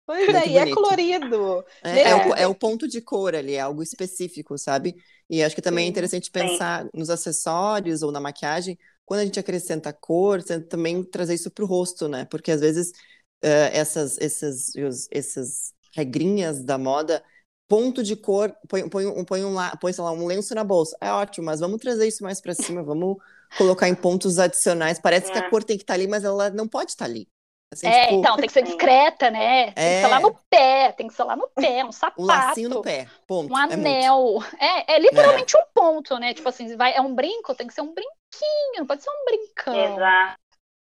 Pois 0.05 0.31
Muito 0.31 0.33
é, 0.33 0.47
e 0.49 0.57
é 0.57 0.67
colorido. 0.67 1.65
É, 1.83 2.09
é 2.09 2.15
o, 2.15 2.33
É. 2.33 2.35
é 2.35 2.47
o 2.47 2.55
ponto 2.55 2.87
de 2.87 3.01
cor 3.01 3.35
ali, 3.35 3.53
é 3.55 3.59
algo 3.61 3.83
específico, 3.83 4.57
sabe? 4.57 4.95
E 5.29 5.43
acho 5.43 5.55
que 5.55 5.61
também 5.61 5.85
é 5.85 5.87
Sim, 5.87 5.89
interessante 5.89 6.31
pensar 6.31 6.87
nos 6.93 7.09
acessórios 7.09 8.01
ou 8.03 8.11
na 8.11 8.19
maquiagem, 8.19 8.77
quando 9.05 9.21
a 9.21 9.25
gente 9.25 9.39
acrescenta 9.39 9.93
cor, 9.93 10.41
também 10.43 11.03
trazer 11.03 11.35
isso 11.35 11.51
pro 11.51 11.65
rosto, 11.65 12.07
né? 12.07 12.25
Porque 12.25 12.51
às 12.51 12.61
vezes 12.61 12.91
eh, 13.41 13.71
essas, 13.77 14.17
essas, 14.19 14.73
essas 15.11 15.73
regrinhas 15.95 16.63
da 16.63 16.77
moda, 16.77 17.23
ponto 17.67 18.03
de 18.03 18.15
cor, 18.15 18.55
põe, 18.67 18.87
põe, 18.89 19.05
um, 19.07 19.23
põe, 19.25 19.43
um, 19.43 19.53
lá- 19.53 19.75
põe, 19.79 19.91
sei 19.93 20.03
lá, 20.03 20.11
um 20.11 20.25
lenço 20.25 20.53
na 20.55 20.63
bolsa. 20.63 20.95
É 21.01 21.11
ótimo, 21.11 21.45
mas 21.45 21.59
vamos 21.59 21.79
trazer 21.79 22.07
isso 22.07 22.23
mais 22.23 22.39
pra 22.41 22.53
cima, 22.53 22.83
vamos 22.83 23.17
colocar 23.57 23.87
em 23.89 23.95
pontos 23.95 24.37
adicionais. 24.39 24.99
Parece 24.99 25.31
que 25.31 25.37
a 25.37 25.41
É. 25.41 25.49
cor 25.49 25.63
tem 25.63 25.77
que 25.77 25.83
estar 25.83 25.93
ali, 25.95 26.07
mas 26.07 26.23
ela 26.23 26.49
não 26.49 26.67
pode 26.67 26.91
estar 26.91 27.05
ali. 27.05 27.27
Assim, 27.73 27.87
É, 27.87 28.03
tipo, 28.05 28.19
então, 28.19 28.35
tem 28.37 28.45
que 28.47 28.53
ser 28.53 28.61
discreta, 28.61 29.31
né? 29.31 29.71
Tem 29.71 29.73
que 29.73 30.01
ser 30.01 30.07
lá 30.07 30.17
É. 30.17 30.21
no 30.21 30.35
pé, 30.49 30.91
tem 30.93 31.07
que 31.07 31.13
ser 31.13 31.23
lá 31.23 31.35
no 31.35 31.49
pé, 31.49 31.83
um 31.83 31.91
sapato. 31.91 32.21
um 32.21 32.25
lacinho 32.25 32.69
no 32.69 32.81
pé, 32.81 33.07
ponto. 33.27 33.51
Um 33.51 33.57
É 33.57 33.63
anel. 33.73 34.37
É, 34.59 34.93
é 34.95 34.99
literalmente 34.99 35.57
um 35.57 35.63
ponto, 35.73 36.17
né? 36.19 36.33
Tipo 36.33 36.47
assim, 36.47 36.75
vai, 36.77 36.93
é 36.95 37.01
um 37.01 37.13
brinco, 37.15 37.55
tem 37.55 37.65
que 37.67 37.73
ser 37.73 37.81
um 37.81 37.93
brinquinho, 37.93 38.77
não 38.79 38.85
pode 38.85 39.01
ser 39.03 39.09
um 39.09 39.25
brincão. 39.25 39.75
Exato. 39.75 40.39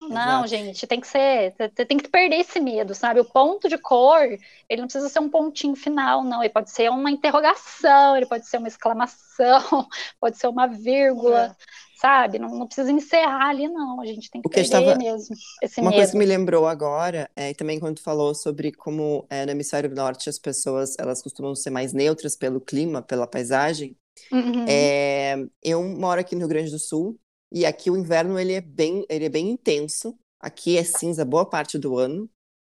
Não, 0.09 0.45
Exato. 0.45 0.47
gente, 0.49 0.87
tem 0.87 1.01
que 1.01 1.07
ser. 1.07 1.55
Tem 1.89 1.99
que 1.99 2.09
perder 2.09 2.37
esse 2.37 2.61
medo, 2.61 2.95
sabe? 2.95 3.21
O 3.21 3.25
ponto 3.25 3.69
de 3.69 3.77
cor, 3.79 4.23
ele 4.69 4.81
não 4.81 4.87
precisa 4.89 5.09
ser 5.09 5.19
um 5.21 5.29
pontinho 5.29 5.75
final, 5.77 6.23
não. 6.23 6.43
Ele 6.43 6.53
pode 6.53 6.71
ser 6.71 6.91
uma 6.91 7.11
interrogação, 7.11 8.17
ele 8.17 8.27
pode 8.27 8.47
ser 8.47 8.59
uma 8.59 8.69
exclamação, 8.69 9.87
pode 10.21 10.37
ser 10.39 10.49
uma 10.49 10.67
vírgula, 10.67 11.57
sabe? 12.01 12.39
Não, 12.39 12.51
não 12.51 12.67
precisa 12.67 12.91
encerrar 12.93 13.49
ali, 13.51 13.69
não. 13.69 14.01
A 14.01 14.07
gente 14.07 14.31
tem 14.31 14.41
que 14.41 14.47
O 14.49 14.51
que 14.51 14.57
perder 14.61 14.79
estava- 14.79 14.95
mesmo 14.97 15.35
esse 15.63 15.81
Uma 15.81 15.91
medo. 15.91 15.99
coisa 16.01 16.13
que 16.13 16.19
me 16.19 16.27
lembrou 16.27 16.67
agora, 16.67 17.29
é, 17.35 17.53
também 17.55 17.81
quando 17.81 18.01
falou 18.01 18.35
sobre 18.35 18.73
como 18.73 19.27
é, 19.31 19.45
no 19.45 19.53
hemisfério 19.53 19.95
norte 19.95 20.29
as 20.29 20.39
pessoas 20.39 20.95
elas 20.99 21.23
costumam 21.23 21.55
ser 21.55 21.71
mais 21.71 21.93
neutras 21.93 22.37
pelo 22.37 22.61
clima, 22.61 23.03
pela 23.03 23.27
paisagem. 23.27 23.97
Uhum. 24.33 24.65
É, 24.67 25.37
eu 25.63 25.83
moro 25.83 26.21
aqui 26.21 26.35
no 26.35 26.41
Rio 26.41 26.49
Grande 26.49 26.71
do 26.71 26.79
Sul 26.79 27.19
e 27.51 27.65
aqui 27.65 27.91
o 27.91 27.97
inverno 27.97 28.39
ele 28.39 28.53
é 28.53 28.61
bem, 28.61 29.05
ele 29.09 29.25
é 29.27 29.29
bem 29.29 29.51
intenso. 29.51 30.19
Aqui 30.41 30.77
é 30.77 30.85
cinza 30.85 31.25
boa 31.25 31.49
parte 31.49 31.79
do 31.79 31.99
ano. 31.99 32.29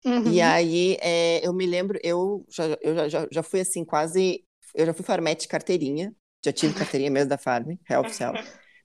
Uhum. 0.05 0.33
E 0.33 0.41
aí 0.41 0.97
é, 1.01 1.47
eu 1.47 1.53
me 1.53 1.65
lembro, 1.67 1.99
eu 2.03 2.45
já, 2.51 2.65
eu 2.81 3.09
já, 3.09 3.29
já, 3.31 3.43
fui 3.43 3.61
assim 3.61 3.85
quase, 3.85 4.45
eu 4.75 4.85
já 4.85 4.93
fui 4.93 5.05
farmete 5.05 5.47
carteirinha, 5.47 6.13
já 6.45 6.53
tive 6.53 6.75
carteirinha 6.75 7.11
mesmo 7.11 7.29
da 7.29 7.39
Farm, 7.39 7.77
real 7.85 8.05
oficial. 8.05 8.35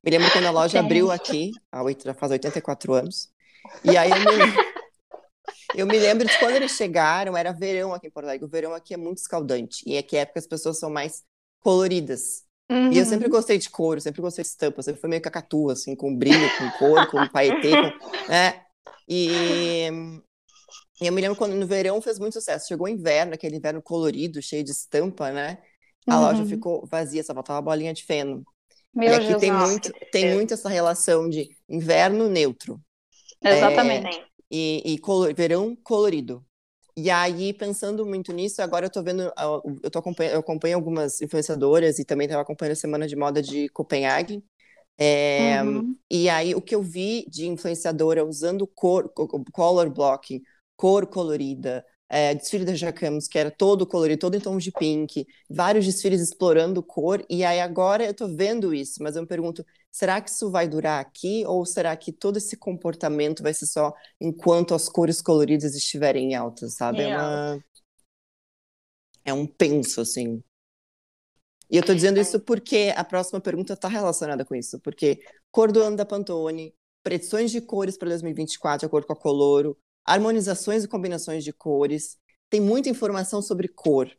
Me 0.04 0.12
lembro 0.12 0.32
quando 0.32 0.46
a 0.46 0.52
loja 0.52 0.80
abriu 0.80 1.10
aqui, 1.12 1.52
há 1.72 1.82
oito, 1.82 2.04
já 2.04 2.14
faz 2.14 2.32
84 2.32 2.94
anos. 2.94 3.30
E 3.84 3.98
aí 3.98 4.12
eu 4.12 4.18
me, 4.18 4.54
eu 5.76 5.88
me 5.88 5.98
lembro 5.98 6.28
de 6.28 6.38
quando 6.40 6.56
eles 6.56 6.72
chegaram, 6.72 7.36
era 7.36 7.52
verão 7.52 7.94
aqui 7.94 8.08
em 8.08 8.12
Porto 8.12 8.26
Alegre. 8.26 8.46
O 8.46 8.50
verão 8.50 8.74
aqui 8.74 8.94
é 8.94 8.98
muito 8.98 9.18
escaldante. 9.18 9.84
E 9.88 9.96
é 9.96 10.04
que 10.04 10.16
época 10.16 10.40
as 10.40 10.48
pessoas 10.48 10.80
são 10.80 10.90
mais 10.90 11.24
coloridas. 11.60 12.47
E 12.90 12.98
eu 12.98 13.06
Uhum. 13.06 13.06
sempre 13.06 13.28
gostei 13.30 13.58
de 13.58 13.70
couro, 13.70 14.00
sempre 14.02 14.22
gostei 14.22 14.44
de 14.44 14.50
estampa, 14.50 14.82
sempre 14.82 15.02
fui 15.02 15.10
meio 15.10 15.22
cacatua, 15.22 15.74
assim, 15.74 15.96
com 15.96 16.16
brilho, 16.16 16.50
com 16.52 16.72
cor, 16.72 17.06
com 17.08 17.28
paetê, 17.28 17.78
com, 17.78 17.92
né? 18.28 18.66
E, 19.08 19.90
e 21.02 21.06
eu 21.08 21.14
me 21.14 21.22
lembro 21.22 21.38
quando 21.38 21.56
no 21.56 21.68
verão 21.68 22.02
fez 22.02 22.18
muito 22.20 22.34
sucesso. 22.34 22.68
Chegou 22.68 22.86
o 22.88 22.90
inverno, 22.90 23.34
aquele 23.34 23.56
inverno 23.58 23.82
colorido, 23.82 24.42
cheio 24.42 24.64
de 24.64 24.72
estampa, 24.72 25.32
né? 25.32 25.60
A 26.08 26.20
loja 26.20 26.44
Uhum. 26.44 26.46
ficou 26.46 26.86
vazia, 26.88 27.24
só 27.24 27.34
faltava 27.34 27.60
a 27.60 27.62
bolinha 27.62 27.94
de 27.94 28.04
feno. 28.04 28.46
Meu 28.94 29.08
e 29.08 29.14
aqui 29.14 29.28
Jesus. 29.28 29.42
tem 29.42 29.52
muito, 29.54 29.94
tem 30.12 30.26
muito 30.26 30.54
essa 30.56 30.70
relação 30.70 31.30
de 31.30 31.50
inverno 31.70 32.30
neutro 32.30 32.82
Exatamente. 33.44 34.16
Sim. 34.16 34.26
e, 34.52 34.94
e 34.96 35.00
colo- 35.00 35.34
verão 35.36 35.76
colorido. 35.78 36.46
E 37.00 37.12
aí, 37.12 37.54
pensando 37.54 38.06
muito 38.08 38.34
nisso, 38.34 38.60
agora 38.62 38.88
eu 38.88 38.90
tô 38.92 39.04
vendo, 39.04 39.32
ah, 39.38 39.62
eu 39.84 39.92
tô 39.92 40.00
acompanhando, 40.00 40.34
eu 40.34 40.40
acompanho 40.40 40.76
algumas 40.76 41.22
influenciadoras 41.22 42.00
e 42.00 42.06
também 42.06 42.26
estava 42.26 42.42
acompanhando 42.42 42.74
a 42.74 42.76
Semana 42.76 43.08
de 43.08 43.16
Moda 43.16 43.40
de 43.42 43.70
Copenhague. 43.70 44.44
É, 44.98 45.62
Uhum. 45.64 46.00
E 46.12 46.30
aí, 46.30 46.56
o 46.56 46.62
que 46.62 46.76
eu 46.76 46.82
vi 46.84 47.26
de 47.30 47.48
influenciadora 47.48 48.26
usando 48.26 48.68
cor, 48.68 49.10
co- 49.10 49.28
color 49.52 49.90
blocking, 49.92 50.42
cor 50.78 51.08
colorida, 51.08 51.86
é, 52.10 52.36
desfile 52.36 52.66
da 52.66 52.76
Jacquemus, 52.76 53.28
que 53.28 53.38
era 53.40 53.52
todo 53.52 53.86
colorido, 53.88 54.20
todo 54.22 54.36
em 54.36 54.40
tons 54.42 54.64
de 54.64 54.72
pink, 54.72 55.28
vários 55.50 55.86
desfiles 55.86 56.22
explorando 56.22 56.84
cor, 56.84 57.26
e 57.30 57.44
aí 57.46 57.60
agora 57.62 58.06
eu 58.06 58.14
tô 58.14 58.28
vendo 58.28 58.74
isso, 58.74 59.04
mas 59.04 59.16
eu 59.18 59.24
me 59.24 59.28
pergunto, 59.28 59.66
será 59.98 60.22
que 60.22 60.30
isso 60.30 60.52
vai 60.52 60.68
durar 60.68 61.02
aqui, 61.02 61.44
ou 61.48 61.66
será 61.66 61.98
que 61.98 62.12
todo 62.12 62.38
esse 62.38 62.56
comportamento 62.56 63.42
vai 63.42 63.52
ser 63.52 63.66
só 63.66 63.92
enquanto 64.22 64.76
as 64.76 64.88
cores 64.88 65.24
coloridas 65.24 65.74
estiverem 65.74 66.34
em 66.34 66.36
alta, 66.36 66.70
sabe? 66.70 67.02
É 67.02 67.08
Em 67.08 67.16
uma... 67.16 67.64
É 69.26 69.34
um 69.34 69.48
penso, 69.48 70.00
assim. 70.00 70.44
E 71.68 71.78
eu 71.78 71.84
tô 71.84 71.96
dizendo 71.96 72.20
isso 72.20 72.40
porque 72.40 72.94
a 72.96 73.04
próxima 73.04 73.42
pergunta 73.42 73.74
está 73.74 73.88
relacionada 73.88 74.46
com 74.46 74.54
isso, 74.54 74.80
porque 74.82 75.20
cor 75.50 75.72
do 75.72 75.82
ano 75.82 75.98
da 75.98 76.06
Pantone, 76.06 76.76
predições 77.02 77.50
de 77.50 77.60
cores 77.60 77.98
para 77.98 78.10
2024 78.10 78.82
de 78.82 78.86
acordo 78.86 79.08
com 79.08 79.14
a 79.14 79.20
Coloro, 79.20 79.76
harmonizações 80.06 80.84
e 80.84 80.88
combinações 80.88 81.44
de 81.44 81.52
cores, 81.52 82.20
tem 82.52 82.62
muita 82.62 82.88
informação 82.88 83.42
sobre 83.42 83.68
cor. 83.68 84.16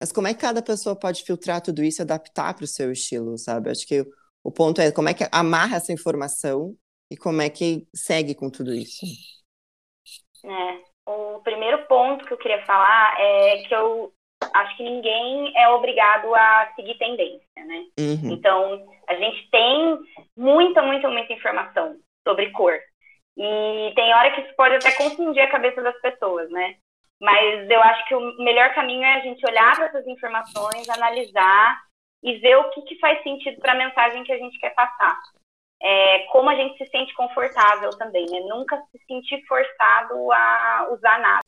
Mas 0.00 0.10
como 0.10 0.26
é 0.26 0.34
que 0.34 0.40
cada 0.40 0.60
pessoa 0.60 0.96
pode 0.96 1.22
filtrar 1.22 1.60
tudo 1.60 1.84
isso 1.84 2.00
e 2.00 2.02
adaptar 2.02 2.52
para 2.52 2.64
o 2.64 2.66
seu 2.66 2.90
estilo, 2.90 3.38
sabe? 3.38 3.70
Acho 3.70 3.86
que 3.86 4.04
o 4.42 4.50
ponto 4.50 4.80
é 4.80 4.90
como 4.92 5.08
é 5.08 5.14
que 5.14 5.24
amarra 5.32 5.76
essa 5.76 5.92
informação 5.92 6.74
e 7.10 7.16
como 7.16 7.42
é 7.42 7.50
que 7.50 7.86
segue 7.94 8.34
com 8.34 8.50
tudo 8.50 8.72
isso. 8.72 9.04
É. 10.44 10.80
O 11.06 11.40
primeiro 11.40 11.86
ponto 11.86 12.24
que 12.24 12.32
eu 12.32 12.38
queria 12.38 12.64
falar 12.64 13.16
é 13.18 13.62
que 13.66 13.74
eu 13.74 14.12
acho 14.54 14.76
que 14.76 14.84
ninguém 14.84 15.52
é 15.56 15.68
obrigado 15.70 16.34
a 16.34 16.72
seguir 16.74 16.96
tendência, 16.98 17.64
né? 17.66 17.84
Uhum. 17.98 18.32
Então, 18.32 18.88
a 19.08 19.14
gente 19.14 19.50
tem 19.50 19.98
muita, 20.36 20.82
muita, 20.82 21.08
muita 21.08 21.32
informação 21.32 21.96
sobre 22.26 22.50
cor. 22.52 22.78
E 23.36 23.92
tem 23.94 24.14
hora 24.14 24.30
que 24.32 24.42
isso 24.42 24.54
pode 24.56 24.76
até 24.76 24.92
confundir 24.92 25.42
a 25.42 25.50
cabeça 25.50 25.82
das 25.82 25.98
pessoas, 26.00 26.50
né? 26.50 26.76
Mas 27.20 27.68
eu 27.68 27.82
acho 27.82 28.08
que 28.08 28.14
o 28.14 28.36
melhor 28.38 28.74
caminho 28.74 29.02
é 29.02 29.14
a 29.14 29.20
gente 29.20 29.44
olhar 29.46 29.76
para 29.76 29.86
essas 29.86 30.06
informações, 30.06 30.88
analisar 30.88 31.78
e 32.22 32.38
ver 32.38 32.56
o 32.56 32.70
que, 32.70 32.82
que 32.82 32.98
faz 32.98 33.22
sentido 33.22 33.58
para 33.60 33.72
a 33.72 33.76
mensagem 33.76 34.24
que 34.24 34.32
a 34.32 34.38
gente 34.38 34.58
quer 34.58 34.74
passar. 34.74 35.18
É, 35.82 36.26
como 36.30 36.50
a 36.50 36.54
gente 36.54 36.76
se 36.76 36.90
sente 36.90 37.14
confortável 37.14 37.90
também, 37.90 38.26
né? 38.26 38.40
Nunca 38.40 38.76
se 38.92 38.98
sentir 39.06 39.42
forçado 39.46 40.30
a 40.30 40.88
usar 40.92 41.18
nada. 41.18 41.40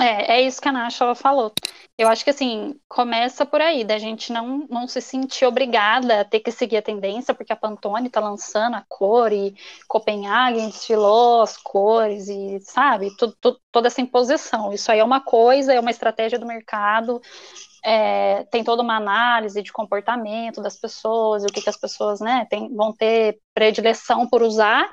É, 0.00 0.36
é 0.36 0.42
isso 0.42 0.60
que 0.60 0.68
a 0.68 0.72
Nash 0.72 1.00
ela 1.00 1.16
falou. 1.16 1.52
Eu 1.98 2.08
acho 2.08 2.22
que 2.22 2.30
assim, 2.30 2.78
começa 2.88 3.44
por 3.44 3.60
aí, 3.60 3.82
da 3.82 3.98
gente 3.98 4.32
não, 4.32 4.64
não 4.70 4.86
se 4.86 5.00
sentir 5.00 5.44
obrigada 5.44 6.20
a 6.20 6.24
ter 6.24 6.38
que 6.38 6.52
seguir 6.52 6.76
a 6.76 6.82
tendência, 6.82 7.34
porque 7.34 7.52
a 7.52 7.56
Pantone 7.56 8.08
tá 8.08 8.20
lançando 8.20 8.76
a 8.76 8.84
cor 8.88 9.32
e 9.32 9.56
Copenhagen 9.88 10.68
desfilou 10.68 11.42
as 11.42 11.56
cores 11.56 12.28
e, 12.28 12.60
sabe, 12.60 13.10
toda 13.72 13.88
essa 13.88 14.00
imposição. 14.00 14.72
Isso 14.72 14.92
aí 14.92 15.00
é 15.00 15.04
uma 15.04 15.20
coisa, 15.20 15.74
é 15.74 15.80
uma 15.80 15.90
estratégia 15.90 16.38
do 16.38 16.46
mercado, 16.46 17.20
é, 17.84 18.44
tem 18.44 18.64
toda 18.64 18.82
uma 18.82 18.96
análise 18.96 19.62
de 19.62 19.72
comportamento 19.72 20.60
das 20.60 20.76
pessoas, 20.76 21.44
o 21.44 21.46
que, 21.46 21.62
que 21.62 21.70
as 21.70 21.76
pessoas 21.76 22.20
né, 22.20 22.46
tem, 22.50 22.74
vão 22.74 22.92
ter 22.92 23.38
predileção 23.54 24.28
por 24.28 24.42
usar, 24.42 24.90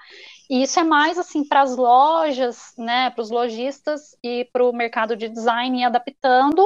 e 0.50 0.64
isso 0.64 0.80
é 0.80 0.84
mais 0.84 1.18
assim 1.18 1.48
para 1.48 1.62
as 1.62 1.76
lojas, 1.76 2.74
né, 2.78 3.10
para 3.10 3.22
os 3.22 3.32
lojistas 3.32 4.16
e 4.24 4.46
para 4.54 4.64
o 4.64 4.74
mercado 4.74 5.16
de 5.16 5.28
design 5.28 5.82
ir 5.82 5.86
adaptando 5.86 6.62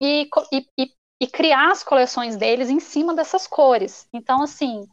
e, 0.00 0.28
e, 0.78 0.92
e, 1.20 1.26
criar 1.26 1.72
as 1.72 1.82
coleções 1.82 2.36
deles 2.36 2.70
em 2.70 2.78
cima 2.78 3.14
dessas 3.14 3.46
cores. 3.46 4.06
Então, 4.12 4.42
assim, 4.42 4.86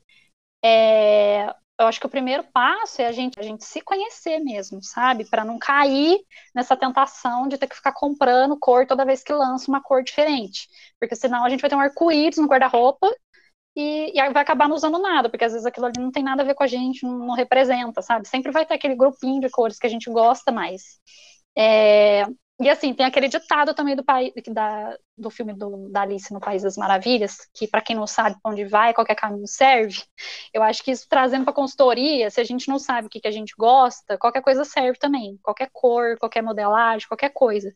é, 0.63 1.53
eu 1.79 1.87
acho 1.87 1.99
que 1.99 2.05
o 2.05 2.09
primeiro 2.09 2.43
passo 2.43 3.01
é 3.01 3.07
a 3.07 3.11
gente, 3.11 3.39
a 3.39 3.43
gente 3.43 3.65
se 3.65 3.81
conhecer 3.81 4.39
mesmo, 4.39 4.81
sabe? 4.83 5.25
Para 5.25 5.43
não 5.43 5.57
cair 5.57 6.19
nessa 6.53 6.77
tentação 6.77 7.47
de 7.47 7.57
ter 7.57 7.67
que 7.67 7.75
ficar 7.75 7.93
comprando 7.93 8.57
cor 8.59 8.85
toda 8.85 9.05
vez 9.05 9.23
que 9.23 9.33
lança 9.33 9.69
uma 9.69 9.81
cor 9.81 10.03
diferente. 10.03 10.67
Porque 10.99 11.15
senão 11.15 11.43
a 11.43 11.49
gente 11.49 11.61
vai 11.61 11.69
ter 11.69 11.75
um 11.75 11.79
arco-íris 11.79 12.37
no 12.37 12.47
guarda-roupa 12.47 13.09
e, 13.75 14.11
e, 14.17 14.29
vai 14.31 14.43
acabar 14.43 14.69
não 14.69 14.75
usando 14.75 14.99
nada, 14.99 15.29
porque 15.29 15.45
às 15.45 15.51
vezes 15.53 15.65
aquilo 15.65 15.87
ali 15.87 15.99
não 15.99 16.11
tem 16.11 16.23
nada 16.23 16.43
a 16.43 16.45
ver 16.45 16.53
com 16.55 16.63
a 16.63 16.67
gente, 16.67 17.03
não, 17.03 17.17
não 17.19 17.35
representa, 17.35 18.01
sabe? 18.01 18.27
Sempre 18.27 18.51
vai 18.51 18.65
ter 18.65 18.75
aquele 18.75 18.95
grupinho 18.95 19.41
de 19.41 19.49
cores 19.49 19.79
que 19.79 19.87
a 19.87 19.89
gente 19.89 20.09
gosta 20.11 20.51
mais. 20.51 20.99
É, 21.57 22.25
e 22.61 22.69
assim, 22.69 22.93
tem 22.93 23.05
aquele 23.05 23.27
ditado 23.27 23.73
também 23.73 23.95
do, 23.95 24.03
país, 24.03 24.31
da, 24.49 24.97
do 25.17 25.29
filme 25.29 25.53
do, 25.53 25.89
da 25.89 26.01
Alice 26.01 26.31
no 26.31 26.39
País 26.39 26.61
das 26.61 26.77
Maravilhas, 26.77 27.37
que 27.53 27.67
para 27.67 27.81
quem 27.81 27.95
não 27.95 28.05
sabe 28.05 28.37
para 28.41 28.51
onde 28.51 28.63
vai, 28.63 28.93
qualquer 28.93 29.15
caminho 29.15 29.47
serve. 29.47 30.03
Eu 30.53 30.61
acho 30.61 30.83
que 30.83 30.91
isso 30.91 31.07
trazendo 31.09 31.45
para 31.45 31.53
consultoria, 31.53 32.29
se 32.29 32.39
a 32.39 32.43
gente 32.43 32.67
não 32.69 32.77
sabe 32.77 33.07
o 33.07 33.09
que, 33.09 33.19
que 33.19 33.27
a 33.27 33.31
gente 33.31 33.53
gosta, 33.57 34.17
qualquer 34.17 34.41
coisa 34.41 34.63
serve 34.63 34.99
também. 34.99 35.37
Qualquer 35.41 35.69
cor, 35.73 36.17
qualquer 36.19 36.43
modelagem, 36.43 37.07
qualquer 37.07 37.29
coisa. 37.29 37.73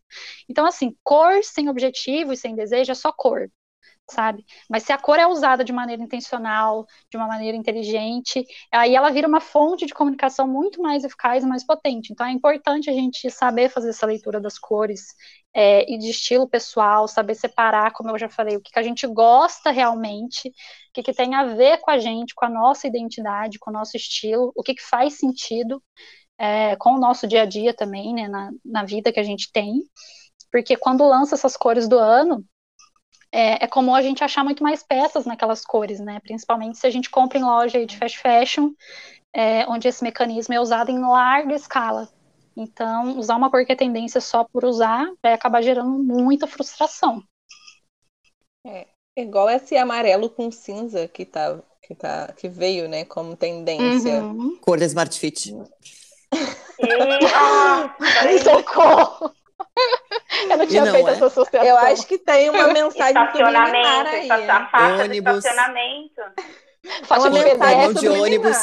Então, 0.47 0.65
assim, 0.65 0.95
cor 1.03 1.43
sem 1.43 1.69
objetivo 1.69 2.31
e 2.31 2.37
sem 2.37 2.55
desejo 2.55 2.91
é 2.91 2.95
só 2.95 3.11
cor 3.11 3.49
sabe? 4.09 4.45
Mas 4.69 4.83
se 4.83 4.91
a 4.91 4.97
cor 4.97 5.19
é 5.19 5.27
usada 5.27 5.63
de 5.63 5.73
maneira 5.73 6.01
intencional, 6.01 6.85
de 7.09 7.17
uma 7.17 7.27
maneira 7.27 7.57
inteligente, 7.57 8.45
aí 8.71 8.95
ela 8.95 9.09
vira 9.09 9.27
uma 9.27 9.41
fonte 9.41 9.85
de 9.85 9.93
comunicação 9.93 10.47
muito 10.47 10.81
mais 10.81 11.03
eficaz 11.03 11.43
e 11.43 11.47
mais 11.47 11.65
potente. 11.65 12.11
Então 12.11 12.25
é 12.25 12.31
importante 12.31 12.89
a 12.89 12.93
gente 12.93 13.29
saber 13.29 13.69
fazer 13.69 13.89
essa 13.89 14.05
leitura 14.05 14.39
das 14.39 14.57
cores 14.57 15.07
é, 15.53 15.91
e 15.91 15.97
de 15.97 16.09
estilo 16.09 16.47
pessoal, 16.47 17.07
saber 17.07 17.35
separar, 17.35 17.91
como 17.91 18.09
eu 18.09 18.17
já 18.17 18.29
falei, 18.29 18.55
o 18.55 18.61
que, 18.61 18.71
que 18.71 18.79
a 18.79 18.83
gente 18.83 19.05
gosta 19.07 19.71
realmente, 19.71 20.49
o 20.49 20.53
que, 20.93 21.03
que 21.03 21.13
tem 21.13 21.35
a 21.35 21.45
ver 21.45 21.79
com 21.79 21.91
a 21.91 21.97
gente, 21.97 22.33
com 22.35 22.45
a 22.45 22.49
nossa 22.49 22.87
identidade, 22.87 23.59
com 23.59 23.69
o 23.71 23.73
nosso 23.73 23.97
estilo, 23.97 24.51
o 24.55 24.63
que, 24.63 24.75
que 24.75 24.83
faz 24.83 25.17
sentido 25.17 25.81
é, 26.37 26.75
com 26.77 26.91
o 26.91 26.99
nosso 26.99 27.27
dia 27.27 27.41
a 27.43 27.45
dia 27.45 27.73
também, 27.73 28.13
né, 28.13 28.27
na, 28.27 28.51
na 28.63 28.83
vida 28.83 29.11
que 29.11 29.19
a 29.19 29.23
gente 29.23 29.51
tem. 29.51 29.81
Porque 30.51 30.77
quando 30.77 31.07
lança 31.07 31.35
essas 31.35 31.57
cores 31.57 31.87
do 31.87 31.97
ano, 31.97 32.45
é, 33.31 33.63
é, 33.63 33.67
comum 33.67 33.93
a 33.93 34.01
gente 34.01 34.23
achar 34.23 34.43
muito 34.43 34.63
mais 34.63 34.83
peças 34.83 35.25
naquelas 35.25 35.63
cores, 35.63 35.99
né? 35.99 36.19
Principalmente 36.21 36.77
se 36.77 36.87
a 36.87 36.89
gente 36.89 37.09
compra 37.09 37.37
em 37.37 37.43
loja 37.43 37.85
de 37.85 37.97
fast 37.97 38.19
fashion, 38.19 38.71
é, 39.33 39.65
onde 39.67 39.87
esse 39.87 40.03
mecanismo 40.03 40.53
é 40.53 40.59
usado 40.59 40.91
em 40.91 40.99
larga 40.99 41.53
escala. 41.53 42.09
Então, 42.55 43.19
usar 43.19 43.35
uma 43.35 43.51
cor 43.51 43.65
que 43.65 43.71
é 43.71 43.75
tendência 43.75 44.19
só 44.19 44.43
por 44.43 44.65
usar 44.65 45.07
vai 45.21 45.33
acabar 45.33 45.61
gerando 45.61 45.91
muita 45.91 46.47
frustração. 46.47 47.21
É, 48.65 48.87
igual 49.15 49.49
esse 49.49 49.77
amarelo 49.77 50.29
com 50.29 50.49
cinza 50.49 51.07
que 51.07 51.23
tá, 51.23 51.59
que 51.83 51.93
tá, 51.93 52.33
que 52.33 52.49
veio, 52.49 52.89
né, 52.89 53.05
como 53.05 53.35
tendência. 53.35 54.23
Uhum. 54.23 54.57
Cor 54.57 54.79
da 54.79 54.85
Smart 54.85 55.19
Fit. 55.19 55.53
E... 55.53 55.55
Socorro! 58.43 59.36
Eu 60.49 60.57
não 60.57 60.67
tinha 60.67 60.85
não 60.85 60.91
feito 60.91 61.09
é? 61.09 61.11
essa 61.13 61.25
associação. 61.25 61.67
Eu 61.67 61.77
acho 61.77 62.07
que 62.07 62.17
tem 62.17 62.49
uma 62.49 62.67
mensagem 62.67 63.23
estacionamento, 63.23 64.09
aí. 64.09 64.21
Estacionamento, 64.29 65.03
ônibus. 65.03 65.37
estacionamento. 65.45 66.21
Faixa 67.03 67.29
de 67.29 67.39
mensagem 67.43 67.93
de 67.93 68.09
ônibus. 68.09 68.57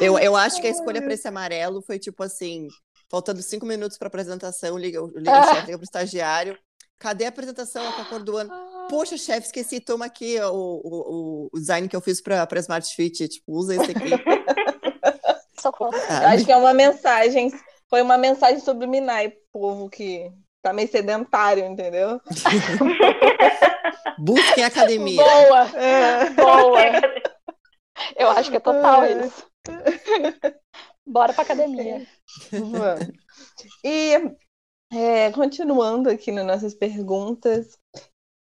eu, 0.00 0.18
eu 0.18 0.36
acho 0.36 0.60
que 0.60 0.66
a 0.66 0.70
escolha 0.70 1.02
para 1.02 1.12
esse 1.12 1.28
amarelo 1.28 1.82
foi 1.82 1.98
tipo 1.98 2.22
assim, 2.22 2.68
faltando 3.10 3.42
cinco 3.42 3.66
minutos 3.66 3.98
para 3.98 4.08
apresentação, 4.08 4.78
liga, 4.78 5.00
liga 5.14 5.32
ah. 5.32 5.40
o 5.40 5.54
chefe, 5.54 5.66
liga 5.66 5.78
pro 5.78 5.84
estagiário. 5.84 6.58
Cadê 6.98 7.26
a 7.26 7.28
apresentação 7.28 7.92
com 7.92 8.02
a 8.02 8.04
cor 8.06 8.22
do 8.22 8.36
ano? 8.36 8.52
Ah. 8.52 8.86
Poxa, 8.90 9.16
chefe, 9.16 9.46
esqueci, 9.46 9.80
toma 9.80 10.06
aqui 10.06 10.40
o, 10.40 10.50
o, 10.52 11.48
o 11.52 11.58
design 11.58 11.88
que 11.88 11.94
eu 11.94 12.00
fiz 12.00 12.20
para 12.20 12.48
Smart 12.56 12.94
Fit. 12.94 13.28
Tipo, 13.28 13.52
usa 13.52 13.76
esse 13.76 13.90
aqui. 13.92 14.10
Socorro. 15.60 15.94
Acho 16.08 16.44
que 16.44 16.52
é 16.52 16.56
uma 16.56 16.72
mensagem 16.72 17.52
foi 17.88 18.02
uma 18.02 18.18
mensagem 18.18 18.60
subliminar, 18.60 19.22
povo 19.52 19.88
que 19.88 20.32
tá 20.62 20.72
meio 20.72 20.88
sedentário, 20.88 21.64
entendeu? 21.64 22.20
Busquem 24.18 24.64
academia. 24.64 25.22
Boa! 25.22 25.78
É. 25.78 26.30
Boa! 26.30 26.80
Eu 28.16 28.30
acho 28.30 28.50
que 28.50 28.56
é 28.56 28.60
total 28.60 29.04
é. 29.04 29.24
isso. 29.24 29.46
Bora 31.06 31.32
pra 31.32 31.42
academia. 31.42 32.06
E 33.84 34.12
é, 34.92 35.30
continuando 35.32 36.10
aqui 36.10 36.30
nas 36.32 36.46
nossas 36.46 36.74
perguntas, 36.74 37.78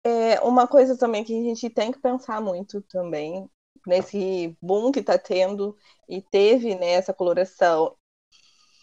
é, 0.04 0.40
uma 0.42 0.68
coisa 0.68 0.98
também 0.98 1.24
que 1.24 1.38
a 1.38 1.44
gente 1.44 1.70
tem 1.70 1.92
que 1.92 2.00
pensar 2.00 2.42
muito 2.42 2.82
também 2.84 3.50
nesse 3.86 4.58
boom 4.62 4.92
que 4.92 5.00
está 5.00 5.18
tendo 5.18 5.78
e 6.10 6.22
teve 6.22 6.76
né, 6.76 6.92
essa 6.92 7.14
coloração 7.14 7.96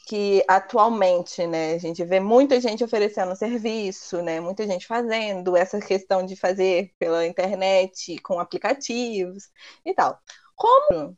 que 0.07 0.45
atualmente, 0.49 1.47
né, 1.47 1.75
a 1.75 1.79
gente 1.79 2.05
vê 2.05 2.21
muita 2.21 2.61
gente 2.61 2.85
oferecendo 2.85 3.35
serviço, 3.37 4.23
né, 4.23 4.41
muita 4.41 4.67
gente 4.67 4.87
fazendo 4.87 5.57
essa 5.57 5.81
questão 5.81 6.25
de 6.25 6.37
fazer 6.37 6.93
pela 6.99 7.27
internet 7.27 8.19
com 8.23 8.39
aplicativos 8.39 9.51
e 9.85 9.95
tal. 9.95 10.19
Como 10.55 11.17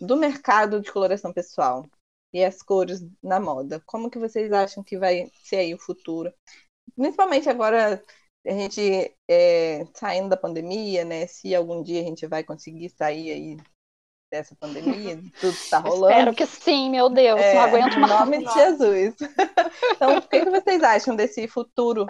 do 0.00 0.16
mercado 0.16 0.80
de 0.80 0.90
coloração 0.92 1.32
pessoal 1.32 1.86
e 2.32 2.44
as 2.44 2.62
cores 2.62 3.00
na 3.22 3.38
moda, 3.40 3.82
como 3.86 4.10
que 4.10 4.18
vocês 4.18 4.52
acham 4.52 4.82
que 4.82 4.98
vai 4.98 5.30
ser 5.44 5.56
aí 5.56 5.74
o 5.74 5.78
futuro? 5.78 6.32
Principalmente 6.96 7.48
agora 7.48 8.02
a 8.46 8.50
gente 8.52 9.14
é, 9.28 9.86
saindo 9.94 10.28
da 10.28 10.36
pandemia, 10.36 11.04
né? 11.04 11.26
Se 11.26 11.54
algum 11.54 11.82
dia 11.82 12.00
a 12.00 12.04
gente 12.04 12.26
vai 12.26 12.42
conseguir 12.44 12.90
sair 12.90 13.30
aí 13.32 13.56
dessa 14.32 14.56
pandemia, 14.56 15.18
tudo 15.38 15.52
está 15.52 15.78
rolando. 15.78 16.10
Espero 16.10 16.34
que 16.34 16.46
sim, 16.46 16.88
meu 16.88 17.10
Deus, 17.10 17.38
é, 17.38 17.54
não 17.54 17.60
aguento 17.60 18.00
mais. 18.00 18.12
Em 18.12 18.16
nome 18.16 18.38
de 18.38 18.52
Jesus. 18.54 19.14
então, 19.92 20.16
o 20.16 20.22
que, 20.22 20.40
que 20.40 20.50
vocês 20.50 20.82
acham 20.82 21.14
desse 21.14 21.46
futuro 21.46 22.06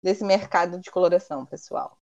desse 0.00 0.24
mercado 0.24 0.80
de 0.80 0.88
coloração, 0.88 1.44
pessoal? 1.44 1.98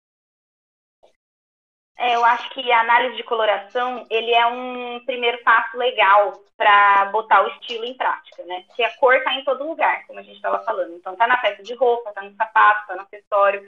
É, 1.96 2.16
eu 2.16 2.24
acho 2.24 2.50
que 2.50 2.70
a 2.70 2.80
análise 2.80 3.16
de 3.16 3.22
coloração 3.22 4.06
ele 4.10 4.32
é 4.32 4.44
um 4.46 5.02
primeiro 5.06 5.42
passo 5.42 5.76
legal 5.78 6.32
para 6.56 7.06
botar 7.06 7.42
o 7.42 7.48
estilo 7.48 7.84
em 7.84 7.96
prática, 7.96 8.44
né? 8.44 8.64
Porque 8.66 8.82
a 8.82 8.94
cor 8.98 9.14
está 9.14 9.32
em 9.34 9.44
todo 9.44 9.66
lugar, 9.66 10.06
como 10.06 10.18
a 10.18 10.22
gente 10.22 10.36
estava 10.36 10.62
falando. 10.64 10.94
Então, 10.94 11.16
tá 11.16 11.26
na 11.26 11.38
peça 11.38 11.62
de 11.62 11.74
roupa, 11.74 12.12
tá 12.12 12.22
no 12.22 12.34
sapato, 12.34 12.88
tá 12.88 12.96
no 12.96 13.02
acessório. 13.02 13.64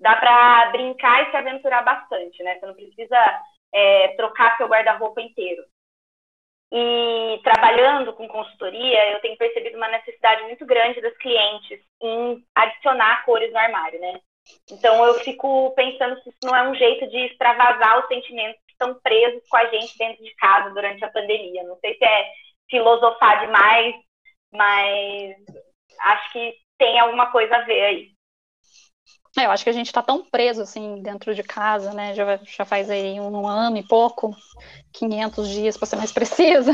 Dá 0.00 0.16
para 0.16 0.70
brincar 0.72 1.22
e 1.22 1.30
se 1.30 1.36
aventurar 1.36 1.82
bastante, 1.82 2.42
né? 2.42 2.58
Você 2.58 2.66
não 2.66 2.74
precisa 2.74 3.42
é, 3.74 4.08
trocar 4.16 4.56
seu 4.56 4.68
guarda-roupa 4.68 5.20
inteiro. 5.20 5.64
E 6.72 7.40
trabalhando 7.42 8.12
com 8.14 8.26
consultoria, 8.26 9.12
eu 9.12 9.20
tenho 9.20 9.36
percebido 9.36 9.76
uma 9.76 9.88
necessidade 9.88 10.42
muito 10.44 10.64
grande 10.64 11.00
das 11.00 11.16
clientes 11.18 11.80
em 12.00 12.44
adicionar 12.54 13.24
cores 13.24 13.52
no 13.52 13.58
armário, 13.58 14.00
né? 14.00 14.20
Então 14.70 15.04
eu 15.04 15.14
fico 15.20 15.72
pensando 15.74 16.20
se 16.22 16.30
isso 16.30 16.38
não 16.42 16.54
é 16.54 16.68
um 16.68 16.74
jeito 16.74 17.08
de 17.08 17.18
extravasar 17.26 18.00
os 18.00 18.08
sentimentos 18.08 18.60
que 18.66 18.72
estão 18.72 18.94
presos 19.00 19.46
com 19.48 19.56
a 19.56 19.66
gente 19.66 19.96
dentro 19.96 20.22
de 20.22 20.34
casa 20.34 20.70
durante 20.70 21.04
a 21.04 21.10
pandemia. 21.10 21.62
Não 21.64 21.76
sei 21.78 21.96
se 21.96 22.04
é 22.04 22.32
filosofar 22.68 23.40
demais, 23.40 23.94
mas 24.52 25.36
acho 26.00 26.32
que 26.32 26.54
tem 26.78 26.98
alguma 26.98 27.30
coisa 27.30 27.56
a 27.56 27.62
ver 27.62 27.82
aí. 27.82 28.13
É, 29.36 29.46
eu 29.46 29.50
acho 29.50 29.64
que 29.64 29.70
a 29.70 29.72
gente 29.74 29.86
está 29.86 30.00
tão 30.00 30.24
preso 30.24 30.62
assim 30.62 31.02
dentro 31.02 31.34
de 31.34 31.42
casa, 31.42 31.92
né? 31.92 32.14
Já, 32.14 32.36
já 32.36 32.64
faz 32.64 32.88
aí 32.88 33.18
um, 33.20 33.46
ano 33.48 33.76
e 33.76 33.82
pouco, 33.82 34.34
500 34.92 35.48
dias 35.48 35.76
para 35.76 35.86
ser 35.86 35.96
mais 35.96 36.12
precisa. 36.12 36.72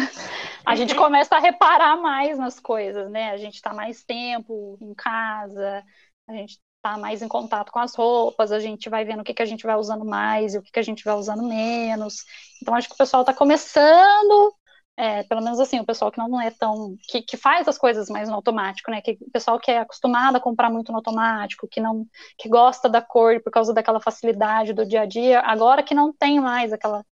A 0.67 0.77
gente 0.77 0.95
começa 0.97 1.37
a 1.37 1.41
reparar 1.41 1.97
mais 1.97 2.39
nas 2.39 2.61
coisas, 2.61 3.11
né? 3.11 3.31
A 3.31 3.39
gente 3.39 3.55
está 3.55 3.73
mais 3.73 4.05
tempo 4.05 4.77
em 4.81 4.95
casa, 4.95 5.83
a 6.29 6.33
gente 6.35 6.59
está 6.77 6.99
mais 6.99 7.23
em 7.23 7.29
contato 7.29 7.73
com 7.73 7.79
as 7.79 7.95
roupas, 7.95 8.53
a 8.53 8.61
gente 8.61 8.89
vai 8.91 9.05
vendo 9.05 9.21
o 9.21 9.25
que, 9.25 9.35
que 9.35 9.43
a 9.43 9.47
gente 9.47 9.67
vai 9.67 9.77
usando 9.77 10.05
mais 10.05 10.55
e 10.55 10.59
o 10.59 10.63
que, 10.63 10.71
que 10.71 10.81
a 10.81 10.83
gente 10.83 11.05
vai 11.05 11.15
usando 11.15 11.43
menos. 11.43 12.25
Então, 12.61 12.75
acho 12.75 12.89
que 12.89 12.95
o 12.95 12.99
pessoal 12.99 13.23
está 13.23 13.33
começando 13.33 14.55
é, 14.97 15.23
pelo 15.25 15.43
menos 15.43 15.59
assim, 15.59 15.81
o 15.81 15.87
pessoal 15.87 16.13
que 16.13 16.19
não 16.19 16.41
é 16.41 16.51
tão. 16.51 16.97
Que, 17.09 17.23
que 17.23 17.37
faz 17.37 17.67
as 17.67 17.79
coisas 17.79 18.09
mais 18.11 18.29
no 18.29 18.35
automático, 18.35 18.91
né? 18.91 19.01
Que, 19.01 19.13
o 19.21 19.31
pessoal 19.31 19.59
que 19.59 19.71
é 19.71 19.79
acostumado 19.79 20.37
a 20.37 20.41
comprar 20.41 20.71
muito 20.71 20.93
no 20.93 20.99
automático, 20.99 21.69
que 21.69 21.81
não 21.81 22.07
que 22.39 22.49
gosta 22.49 22.89
da 22.89 23.01
cor 23.03 23.43
por 23.43 23.51
causa 23.51 23.73
daquela 23.73 24.01
facilidade 24.01 24.73
do 24.75 24.87
dia 24.87 25.03
a 25.03 25.07
dia, 25.07 25.41
agora 25.41 25.83
que 25.83 25.95
não 25.95 26.13
tem 26.13 26.41
mais 26.41 26.73
aquela. 26.73 27.05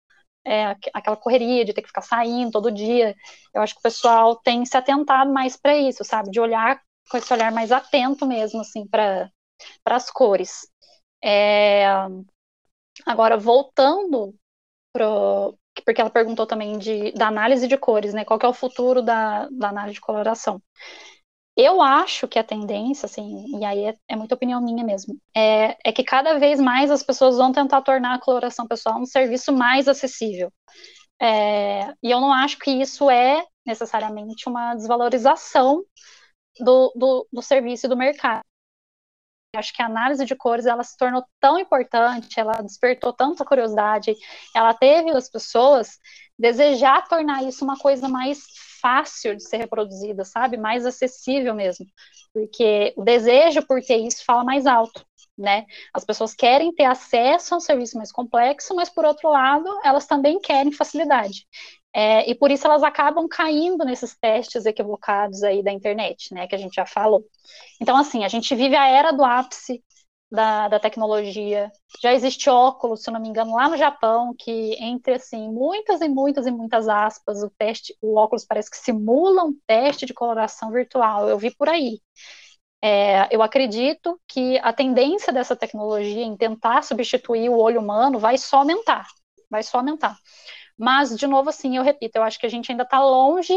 É, 0.44 0.76
aquela 0.94 1.16
correria 1.16 1.64
de 1.64 1.74
ter 1.74 1.82
que 1.82 1.88
ficar 1.88 2.00
saindo 2.00 2.52
todo 2.52 2.72
dia, 2.72 3.14
eu 3.54 3.60
acho 3.60 3.74
que 3.74 3.80
o 3.80 3.82
pessoal 3.82 4.34
tem 4.36 4.64
se 4.64 4.76
atentado 4.78 5.30
mais 5.30 5.56
para 5.58 5.76
isso, 5.76 6.04
sabe? 6.04 6.30
De 6.30 6.40
olhar 6.40 6.80
com 7.10 7.18
esse 7.18 7.32
olhar 7.32 7.52
mais 7.52 7.70
atento 7.72 8.26
mesmo, 8.26 8.60
assim, 8.60 8.86
para 8.86 9.30
as 9.86 10.10
cores. 10.10 10.66
É, 11.22 11.86
agora, 13.06 13.36
voltando 13.36 14.34
pro, 14.92 15.57
porque 15.82 16.00
ela 16.00 16.10
perguntou 16.10 16.46
também 16.46 16.78
de, 16.78 17.12
da 17.12 17.28
análise 17.28 17.66
de 17.68 17.76
cores, 17.76 18.14
né? 18.14 18.24
Qual 18.24 18.38
é 18.42 18.48
o 18.48 18.52
futuro 18.52 19.02
da, 19.02 19.48
da 19.50 19.68
análise 19.68 19.94
de 19.94 20.00
coloração? 20.00 20.60
eu 21.56 21.82
acho 21.82 22.28
que 22.28 22.38
a 22.38 22.44
tendência, 22.44 23.06
assim, 23.06 23.44
e 23.58 23.64
aí 23.64 23.84
é, 23.86 23.96
é 24.08 24.14
muita 24.16 24.36
opinião 24.36 24.60
minha 24.62 24.84
mesmo, 24.84 25.20
é, 25.36 25.76
é 25.84 25.92
que 25.92 26.04
cada 26.04 26.38
vez 26.38 26.60
mais 26.60 26.88
as 26.88 27.02
pessoas 27.02 27.36
vão 27.36 27.50
tentar 27.50 27.82
tornar 27.82 28.14
a 28.14 28.20
coloração 28.20 28.66
pessoal 28.66 29.00
um 29.00 29.04
serviço 29.04 29.52
mais 29.52 29.88
acessível. 29.88 30.52
É, 31.20 31.88
e 32.02 32.10
eu 32.10 32.20
não 32.20 32.32
acho 32.32 32.58
que 32.58 32.70
isso 32.70 33.10
é 33.10 33.44
necessariamente 33.66 34.48
uma 34.48 34.74
desvalorização 34.76 35.82
do, 36.60 36.92
do, 36.96 37.28
do 37.32 37.42
serviço 37.42 37.86
e 37.86 37.88
do 37.88 37.96
mercado. 37.96 38.44
Acho 39.58 39.72
que 39.72 39.82
a 39.82 39.86
análise 39.86 40.24
de 40.24 40.36
cores 40.36 40.66
ela 40.66 40.84
se 40.84 40.96
tornou 40.96 41.24
tão 41.40 41.58
importante, 41.58 42.38
ela 42.38 42.60
despertou 42.62 43.12
tanta 43.12 43.44
curiosidade, 43.44 44.14
ela 44.54 44.72
teve 44.72 45.10
as 45.10 45.28
pessoas 45.28 45.98
desejar 46.38 47.08
tornar 47.08 47.42
isso 47.42 47.64
uma 47.64 47.76
coisa 47.76 48.08
mais 48.08 48.38
fácil 48.80 49.34
de 49.36 49.42
ser 49.42 49.56
reproduzida, 49.58 50.24
sabe? 50.24 50.56
Mais 50.56 50.86
acessível 50.86 51.54
mesmo. 51.54 51.86
Porque 52.32 52.94
o 52.96 53.02
desejo 53.02 53.66
por 53.66 53.80
ter 53.82 53.96
isso 53.96 54.24
fala 54.24 54.44
mais 54.44 54.66
alto, 54.66 55.04
né? 55.36 55.66
As 55.92 56.04
pessoas 56.04 56.34
querem 56.34 56.72
ter 56.72 56.84
acesso 56.84 57.54
a 57.54 57.56
um 57.56 57.60
serviço 57.60 57.96
mais 57.96 58.12
complexo, 58.12 58.74
mas 58.74 58.88
por 58.88 59.04
outro 59.04 59.30
lado, 59.30 59.68
elas 59.84 60.06
também 60.06 60.40
querem 60.40 60.72
facilidade. 60.72 61.46
É, 62.00 62.30
e 62.30 62.34
por 62.34 62.50
isso 62.52 62.64
elas 62.64 62.84
acabam 62.84 63.26
caindo 63.28 63.84
nesses 63.84 64.16
testes 64.16 64.64
equivocados 64.66 65.42
aí 65.42 65.64
da 65.64 65.72
internet, 65.72 66.32
né? 66.32 66.46
Que 66.46 66.54
a 66.54 66.58
gente 66.58 66.74
já 66.76 66.86
falou. 66.86 67.24
Então, 67.80 67.96
assim, 67.96 68.24
a 68.24 68.28
gente 68.28 68.54
vive 68.54 68.76
a 68.76 68.86
era 68.88 69.10
do 69.12 69.24
ápice 69.24 69.82
da, 70.30 70.68
da 70.68 70.78
tecnologia. 70.78 71.72
Já 72.00 72.12
existe 72.14 72.48
óculos, 72.48 73.02
se 73.02 73.10
não 73.10 73.20
me 73.20 73.28
engano, 73.28 73.56
lá 73.56 73.68
no 73.68 73.76
Japão, 73.76 74.32
que 74.38 74.76
entre 74.80 75.14
assim 75.14 75.50
muitas 75.50 76.00
e 76.00 76.08
muitas 76.08 76.46
e 76.46 76.52
muitas 76.52 76.88
aspas, 76.88 77.42
o 77.42 77.50
teste, 77.58 77.96
o 78.00 78.16
óculos 78.16 78.44
parece 78.44 78.70
que 78.70 78.76
simula 78.76 79.42
um 79.44 79.54
teste 79.66 80.06
de 80.06 80.14
coloração 80.14 80.70
virtual. 80.70 81.28
Eu 81.28 81.36
vi 81.38 81.52
por 81.56 81.68
aí. 81.68 82.00
É, 82.82 83.34
eu 83.34 83.42
acredito 83.42 84.20
que 84.28 84.58
a 84.60 84.72
tendência 84.72 85.32
dessa 85.32 85.56
tecnologia 85.56 86.22
em 86.24 86.36
tentar 86.36 86.82
substituir 86.82 87.48
o 87.48 87.58
olho 87.58 87.80
humano 87.80 88.18
vai 88.20 88.38
só 88.38 88.58
aumentar, 88.58 89.06
vai 89.50 89.62
só 89.64 89.78
aumentar. 89.78 90.16
Mas, 90.78 91.16
de 91.16 91.26
novo, 91.26 91.50
assim, 91.50 91.76
eu 91.76 91.82
repito, 91.82 92.18
eu 92.18 92.22
acho 92.22 92.38
que 92.38 92.46
a 92.46 92.48
gente 92.48 92.70
ainda 92.70 92.84
está 92.84 93.02
longe 93.02 93.54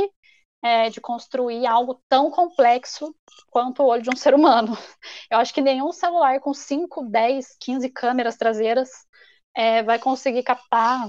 é, 0.61 0.89
de 0.89 1.01
construir 1.01 1.65
algo 1.65 2.01
tão 2.09 2.30
complexo 2.32 3.15
quanto 3.49 3.84
o 3.84 3.88
olho 3.88 4.01
de 4.01 4.09
um 4.09 4.15
ser 4.15 4.34
humano. 4.34 4.78
Eu 5.30 5.39
acho 5.39 5.53
que 5.53 5.61
nenhum 5.61 5.91
celular 5.91 6.39
com 6.39 6.53
5, 6.53 7.03
10, 7.05 7.55
15 7.59 7.89
câmeras 7.89 8.38
traseiras 8.38 8.89
é, 9.55 9.84
vai 9.84 9.99
conseguir 9.99 10.43
captar 10.43 11.07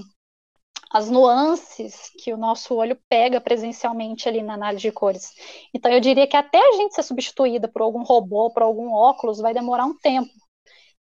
as 0.90 1.08
nuances 1.10 2.10
que 2.22 2.32
o 2.32 2.36
nosso 2.36 2.74
olho 2.74 2.98
pega 3.08 3.40
presencialmente 3.40 4.28
ali 4.28 4.42
na 4.42 4.54
análise 4.54 4.82
de 4.82 4.92
cores. 4.92 5.32
Então, 5.74 5.90
eu 5.90 6.00
diria 6.00 6.26
que 6.26 6.36
até 6.36 6.58
a 6.58 6.72
gente 6.72 6.94
ser 6.94 7.02
substituída 7.02 7.66
por 7.66 7.82
algum 7.82 8.02
robô, 8.02 8.50
por 8.52 8.62
algum 8.62 8.92
óculos, 8.92 9.38
vai 9.38 9.54
demorar 9.54 9.86
um 9.86 9.96
tempo. 9.98 10.30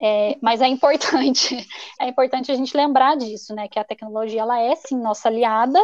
É, 0.01 0.37
mas 0.43 0.61
é 0.61 0.67
importante, 0.67 1.57
é 2.01 2.09
importante 2.09 2.53
a 2.53 2.55
gente 2.55 2.77
lembrar 2.77 3.17
disso, 3.17 3.55
né? 3.55 3.69
Que 3.69 3.79
a 3.79 3.85
tecnologia 3.85 4.43
ela 4.43 4.61
é 4.61 4.75
sim 4.77 4.99
nossa 5.01 5.29
aliada 5.29 5.81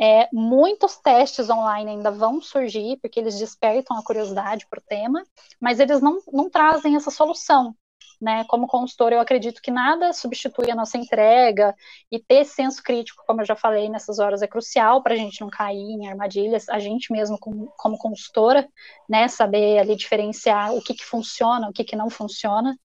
é, 0.00 0.28
muitos 0.32 0.96
testes 0.96 1.50
online 1.50 1.90
ainda 1.90 2.10
vão 2.10 2.40
surgir, 2.40 2.98
porque 3.02 3.18
eles 3.18 3.36
despertam 3.36 3.98
a 3.98 4.04
curiosidade 4.04 4.64
para 4.70 4.78
o 4.78 4.82
tema, 4.82 5.22
mas 5.60 5.80
eles 5.80 6.00
não, 6.00 6.20
não 6.32 6.48
trazem 6.48 6.94
essa 6.94 7.10
solução. 7.10 7.74
Né? 8.20 8.44
Como 8.48 8.66
consultor, 8.66 9.12
eu 9.12 9.20
acredito 9.20 9.62
que 9.62 9.70
nada 9.70 10.12
substitui 10.12 10.70
a 10.70 10.74
nossa 10.74 10.98
entrega 10.98 11.72
e 12.10 12.18
ter 12.18 12.44
senso 12.44 12.82
crítico, 12.82 13.22
como 13.26 13.40
eu 13.40 13.44
já 13.44 13.54
falei 13.54 13.88
nessas 13.88 14.18
horas, 14.18 14.42
é 14.42 14.46
crucial 14.46 15.02
para 15.02 15.14
a 15.14 15.16
gente 15.16 15.40
não 15.40 15.48
cair 15.48 15.78
em 15.78 16.08
armadilhas, 16.08 16.68
a 16.68 16.80
gente 16.80 17.12
mesmo 17.12 17.38
como, 17.38 17.72
como 17.76 17.96
consultora, 17.96 18.68
né, 19.08 19.28
saber 19.28 19.78
ali 19.78 19.94
diferenciar 19.94 20.74
o 20.74 20.82
que, 20.82 20.94
que 20.94 21.04
funciona, 21.04 21.68
o 21.68 21.72
que, 21.72 21.84
que 21.84 21.94
não 21.94 22.10
funciona. 22.10 22.76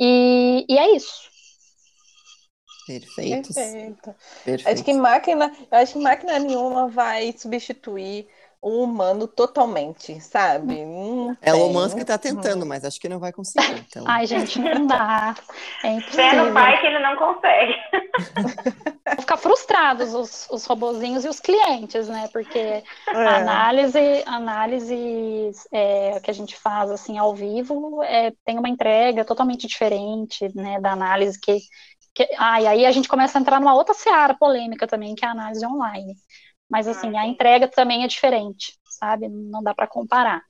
E, 0.00 0.64
e 0.66 0.78
é 0.78 0.96
isso. 0.96 1.28
Perfeitos. 2.86 3.54
Perfeito. 3.54 4.14
Perfeito. 4.44 4.68
Acho 4.68 4.84
que 4.84 4.92
máquina, 4.94 5.56
acho 5.70 5.92
que 5.92 5.98
máquina 6.00 6.38
nenhuma 6.38 6.88
vai 6.88 7.34
substituir 7.36 8.26
o 8.62 8.82
humano 8.82 9.26
totalmente, 9.26 10.20
sabe? 10.20 10.84
Não 10.84 11.36
é 11.40 11.54
o 11.54 11.72
Musk 11.72 11.96
que 11.96 12.02
está 12.02 12.18
tentando, 12.18 12.66
mas 12.66 12.84
acho 12.84 13.00
que 13.00 13.08
não 13.08 13.18
vai 13.18 13.32
conseguir. 13.32 13.84
Então. 13.88 14.04
Ai, 14.06 14.26
gente, 14.26 14.58
não 14.58 14.86
dá. 14.86 15.34
É 15.82 15.92
impossível. 15.92 16.44
no 16.46 16.52
pai 16.52 16.80
que 16.80 16.86
ele 16.86 16.98
não 16.98 17.16
consegue. 17.16 17.74
Vão 19.06 19.16
ficar 19.18 19.36
frustrados 19.38 20.14
os, 20.14 20.46
os 20.50 20.66
robozinhos 20.66 21.24
e 21.24 21.28
os 21.28 21.40
clientes, 21.40 22.06
né? 22.08 22.28
Porque 22.32 22.58
é. 22.58 22.84
a 23.08 23.36
análise, 23.36 23.98
análise 24.26 25.50
é, 25.72 26.20
que 26.20 26.30
a 26.30 26.34
gente 26.34 26.54
faz 26.56 26.90
assim 26.90 27.18
ao 27.18 27.34
vivo 27.34 28.02
é, 28.02 28.32
tem 28.44 28.58
uma 28.58 28.68
entrega 28.68 29.24
totalmente 29.24 29.66
diferente, 29.66 30.50
né? 30.54 30.78
Da 30.80 30.92
análise 30.92 31.40
que 31.40 31.60
que, 32.12 32.28
ah, 32.38 32.60
e 32.60 32.66
aí 32.66 32.86
a 32.86 32.90
gente 32.90 33.08
começa 33.08 33.38
a 33.38 33.40
entrar 33.40 33.60
numa 33.60 33.74
outra 33.74 33.94
seara 33.94 34.34
polêmica 34.34 34.86
também, 34.86 35.14
que 35.14 35.24
é 35.24 35.28
a 35.28 35.30
análise 35.30 35.64
online. 35.64 36.16
Mas, 36.70 36.86
assim, 36.86 37.16
a 37.16 37.26
entrega 37.26 37.66
também 37.66 38.04
é 38.04 38.06
diferente, 38.06 38.78
sabe? 38.84 39.28
Não 39.28 39.62
dá 39.62 39.74
para 39.74 39.86
comparar. 39.86 40.42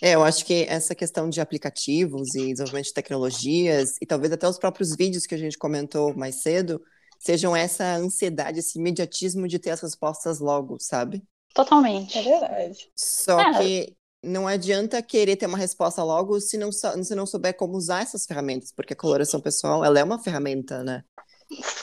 É, 0.00 0.14
eu 0.14 0.22
acho 0.22 0.44
que 0.44 0.64
essa 0.68 0.94
questão 0.94 1.28
de 1.28 1.40
aplicativos 1.40 2.34
e 2.34 2.52
desenvolvimento 2.52 2.86
de 2.86 2.94
tecnologias, 2.94 3.96
e 4.00 4.06
talvez 4.06 4.32
até 4.32 4.48
os 4.48 4.58
próprios 4.58 4.96
vídeos 4.96 5.26
que 5.26 5.34
a 5.34 5.38
gente 5.38 5.58
comentou 5.58 6.14
mais 6.16 6.42
cedo, 6.42 6.80
sejam 7.18 7.54
essa 7.54 7.96
ansiedade, 7.96 8.60
esse 8.60 8.78
imediatismo 8.78 9.46
de 9.46 9.58
ter 9.58 9.70
as 9.70 9.80
respostas 9.80 10.40
logo, 10.40 10.76
sabe? 10.80 11.22
Totalmente. 11.54 12.18
É 12.18 12.22
verdade. 12.22 12.90
Só 12.96 13.40
é. 13.40 13.58
que 13.58 13.96
não 14.22 14.46
adianta 14.46 15.02
querer 15.02 15.36
ter 15.36 15.46
uma 15.46 15.58
resposta 15.58 16.02
logo 16.02 16.40
se 16.40 16.56
não, 16.56 16.70
se 16.70 17.14
não 17.14 17.26
souber 17.26 17.56
como 17.56 17.76
usar 17.76 18.02
essas 18.02 18.24
ferramentas, 18.24 18.72
porque 18.72 18.92
a 18.92 18.96
coloração 18.96 19.40
pessoal, 19.40 19.84
ela 19.84 19.98
é 19.98 20.04
uma 20.04 20.22
ferramenta, 20.22 20.82
né? 20.82 21.04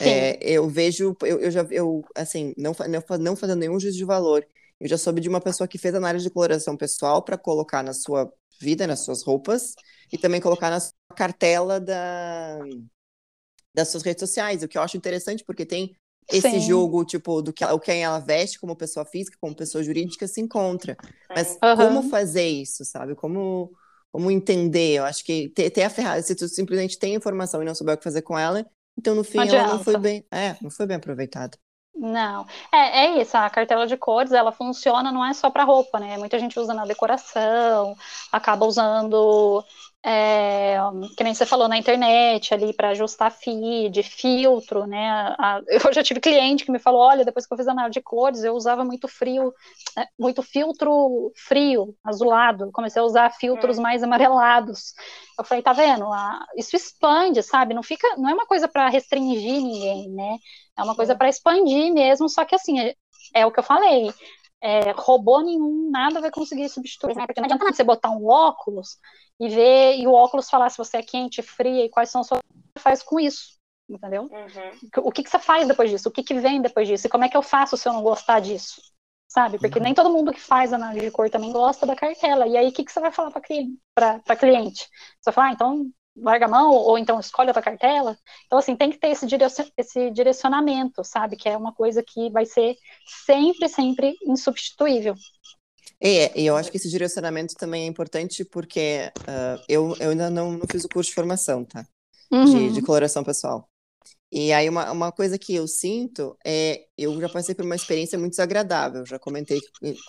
É, 0.00 0.38
eu 0.42 0.68
vejo, 0.68 1.16
eu, 1.22 1.40
eu 1.40 1.50
já, 1.50 1.62
eu, 1.70 2.04
assim, 2.14 2.54
não, 2.56 2.72
não, 2.88 3.18
não 3.18 3.36
fazendo 3.36 3.58
nenhum 3.58 3.78
juízo 3.78 3.98
de 3.98 4.04
valor, 4.04 4.46
eu 4.80 4.88
já 4.88 4.96
soube 4.96 5.20
de 5.20 5.28
uma 5.28 5.40
pessoa 5.40 5.68
que 5.68 5.78
fez 5.78 5.94
análise 5.94 6.24
de 6.24 6.30
coloração 6.30 6.76
pessoal 6.76 7.22
para 7.22 7.36
colocar 7.36 7.82
na 7.82 7.92
sua 7.92 8.32
vida, 8.60 8.86
nas 8.86 9.00
suas 9.00 9.22
roupas, 9.22 9.74
e 10.12 10.18
também 10.18 10.40
colocar 10.40 10.70
na 10.70 10.80
sua 10.80 10.94
cartela 11.14 11.78
da, 11.78 12.58
das 13.74 13.88
suas 13.88 14.02
redes 14.02 14.20
sociais, 14.20 14.62
o 14.62 14.68
que 14.68 14.78
eu 14.78 14.82
acho 14.82 14.96
interessante, 14.96 15.44
porque 15.44 15.66
tem 15.66 15.94
esse 16.32 16.50
Sim. 16.50 16.60
jogo, 16.60 17.04
tipo, 17.04 17.42
do 17.42 17.52
que 17.52 17.64
o 17.64 17.78
quem 17.78 18.04
ela 18.04 18.18
veste 18.20 18.58
como 18.58 18.76
pessoa 18.76 19.04
física, 19.04 19.36
como 19.40 19.54
pessoa 19.54 19.82
jurídica, 19.82 20.26
se 20.28 20.40
encontra. 20.40 20.96
Mas 21.28 21.58
uhum. 21.62 21.76
como 21.76 22.02
fazer 22.04 22.46
isso, 22.46 22.84
sabe? 22.84 23.14
Como, 23.14 23.72
como 24.12 24.30
entender? 24.30 24.98
Eu 24.98 25.04
acho 25.04 25.24
que 25.24 25.48
ter, 25.50 25.70
ter 25.70 25.82
a 25.82 25.90
ferramenta, 25.90 26.22
se 26.22 26.34
tu 26.34 26.48
simplesmente 26.48 26.98
tem 26.98 27.14
informação 27.14 27.60
e 27.60 27.64
não 27.64 27.74
souber 27.74 27.94
o 27.94 27.98
que 27.98 28.04
fazer 28.04 28.22
com 28.22 28.38
ela, 28.38 28.64
então 28.98 29.14
no 29.14 29.24
fim 29.24 29.38
não 29.38 29.44
ela 29.46 29.74
não 29.74 29.84
foi 29.84 29.96
bem. 29.98 30.26
É, 30.30 30.56
não 30.60 30.70
foi 30.70 30.86
bem 30.86 30.96
aproveitada. 30.96 31.58
Não, 31.94 32.46
é, 32.72 33.04
é 33.04 33.20
isso, 33.20 33.36
a 33.36 33.50
cartela 33.50 33.86
de 33.86 33.96
cores, 33.96 34.32
ela 34.32 34.52
funciona, 34.52 35.12
não 35.12 35.24
é 35.24 35.34
só 35.34 35.50
para 35.50 35.64
roupa, 35.64 36.00
né, 36.00 36.16
muita 36.16 36.38
gente 36.38 36.58
usa 36.58 36.72
na 36.72 36.86
decoração, 36.86 37.94
acaba 38.32 38.64
usando 38.64 39.62
é, 40.02 40.78
que 41.16 41.22
nem 41.22 41.34
você 41.34 41.44
falou 41.44 41.68
na 41.68 41.76
internet 41.76 42.54
ali 42.54 42.72
para 42.72 42.90
ajustar 42.90 43.30
feed, 43.30 44.02
filtro, 44.02 44.86
né? 44.86 45.34
A, 45.38 45.60
eu 45.68 45.92
já 45.92 46.02
tive 46.02 46.20
cliente 46.20 46.64
que 46.64 46.72
me 46.72 46.78
falou, 46.78 47.02
olha, 47.02 47.24
depois 47.24 47.46
que 47.46 47.52
eu 47.52 47.56
fiz 47.56 47.68
a 47.68 47.72
análise 47.72 47.92
de 47.92 48.00
cores, 48.00 48.42
eu 48.42 48.54
usava 48.54 48.82
muito 48.82 49.06
frio, 49.06 49.52
é, 49.98 50.06
muito 50.18 50.42
filtro 50.42 51.30
frio, 51.36 51.94
azulado, 52.02 52.70
comecei 52.72 53.02
a 53.02 53.04
usar 53.04 53.30
filtros 53.30 53.78
é. 53.78 53.82
mais 53.82 54.02
amarelados. 54.02 54.94
Eu 55.38 55.44
falei, 55.44 55.62
tá 55.62 55.72
vendo? 55.72 56.06
isso 56.56 56.76
expande, 56.76 57.42
sabe? 57.42 57.74
Não 57.74 57.82
fica, 57.82 58.16
não 58.16 58.30
é 58.30 58.34
uma 58.34 58.46
coisa 58.46 58.66
para 58.66 58.88
restringir 58.88 59.60
ninguém, 59.60 60.08
né? 60.10 60.38
É 60.78 60.82
uma 60.82 60.96
coisa 60.96 61.14
para 61.14 61.28
expandir 61.28 61.92
mesmo, 61.92 62.26
só 62.28 62.44
que 62.44 62.54
assim, 62.54 62.80
é, 62.80 62.94
é 63.34 63.44
o 63.44 63.52
que 63.52 63.58
eu 63.58 63.64
falei 63.64 64.10
é, 64.60 64.92
robô 64.92 65.40
nenhum, 65.40 65.90
nada 65.90 66.20
vai 66.20 66.30
conseguir 66.30 66.68
substituir, 66.68 67.16
né? 67.16 67.26
Porque 67.26 67.40
não 67.40 67.46
adianta 67.46 67.64
nada 67.64 67.76
você 67.76 67.84
botar 67.84 68.10
um 68.10 68.26
óculos 68.26 68.98
e 69.38 69.48
ver, 69.48 69.96
e 69.98 70.06
o 70.06 70.12
óculos 70.12 70.50
falar 70.50 70.68
se 70.70 70.78
você 70.78 70.98
é 70.98 71.02
quente, 71.02 71.42
fria 71.42 71.86
e 71.86 71.88
quais 71.88 72.10
são 72.10 72.20
as 72.20 72.26
suas. 72.26 72.40
faz 72.78 73.02
com 73.02 73.18
isso, 73.18 73.58
entendeu? 73.88 74.24
Uhum. 74.24 75.02
O 75.04 75.10
que, 75.10 75.22
que 75.22 75.30
você 75.30 75.38
faz 75.38 75.66
depois 75.66 75.90
disso? 75.90 76.08
O 76.08 76.12
que, 76.12 76.22
que 76.22 76.38
vem 76.38 76.60
depois 76.60 76.86
disso? 76.86 77.06
E 77.06 77.10
como 77.10 77.24
é 77.24 77.28
que 77.28 77.36
eu 77.36 77.42
faço 77.42 77.76
se 77.76 77.88
eu 77.88 77.92
não 77.92 78.02
gostar 78.02 78.40
disso? 78.40 78.82
Sabe? 79.28 79.58
Porque 79.58 79.78
uhum. 79.78 79.84
nem 79.84 79.94
todo 79.94 80.10
mundo 80.10 80.32
que 80.32 80.40
faz 80.40 80.72
análise 80.72 81.06
de 81.06 81.10
cor 81.12 81.30
também 81.30 81.52
gosta 81.52 81.86
da 81.86 81.94
cartela. 81.94 82.46
E 82.46 82.56
aí, 82.56 82.68
o 82.68 82.72
que, 82.72 82.84
que 82.84 82.92
você 82.92 83.00
vai 83.00 83.12
falar 83.12 83.30
para 83.30 83.40
cliente? 83.40 83.78
cliente? 84.38 84.88
Você 85.20 85.30
vai 85.30 85.34
falar, 85.34 85.46
ah, 85.46 85.52
então 85.52 85.90
larga 86.20 86.46
a 86.46 86.48
mão, 86.48 86.72
ou 86.72 86.98
então 86.98 87.18
escolhe 87.18 87.48
outra 87.48 87.62
cartela. 87.62 88.16
Então, 88.46 88.58
assim, 88.58 88.76
tem 88.76 88.90
que 88.90 88.98
ter 88.98 89.08
esse, 89.08 89.26
esse 89.76 90.10
direcionamento, 90.10 91.02
sabe? 91.04 91.36
Que 91.36 91.48
é 91.48 91.56
uma 91.56 91.72
coisa 91.72 92.02
que 92.02 92.30
vai 92.30 92.46
ser 92.46 92.76
sempre, 93.24 93.68
sempre 93.68 94.14
insubstituível. 94.24 95.14
É, 96.02 96.38
e 96.40 96.46
eu 96.46 96.56
acho 96.56 96.70
que 96.70 96.78
esse 96.78 96.88
direcionamento 96.88 97.54
também 97.54 97.84
é 97.84 97.86
importante 97.86 98.44
porque 98.44 99.12
uh, 99.20 99.62
eu, 99.68 99.94
eu 100.00 100.10
ainda 100.10 100.30
não, 100.30 100.52
não 100.52 100.66
fiz 100.70 100.84
o 100.84 100.88
curso 100.88 101.10
de 101.10 101.14
formação, 101.14 101.64
tá? 101.64 101.84
Uhum. 102.32 102.44
De, 102.44 102.72
de 102.72 102.82
coloração 102.82 103.22
pessoal. 103.22 103.68
E 104.32 104.52
aí, 104.52 104.68
uma, 104.68 104.90
uma 104.92 105.12
coisa 105.12 105.36
que 105.36 105.54
eu 105.54 105.66
sinto 105.66 106.36
é, 106.46 106.86
eu 106.96 107.20
já 107.20 107.28
passei 107.28 107.54
por 107.54 107.64
uma 107.64 107.74
experiência 107.74 108.18
muito 108.18 108.30
desagradável, 108.30 109.04
já 109.04 109.18
comentei 109.18 109.58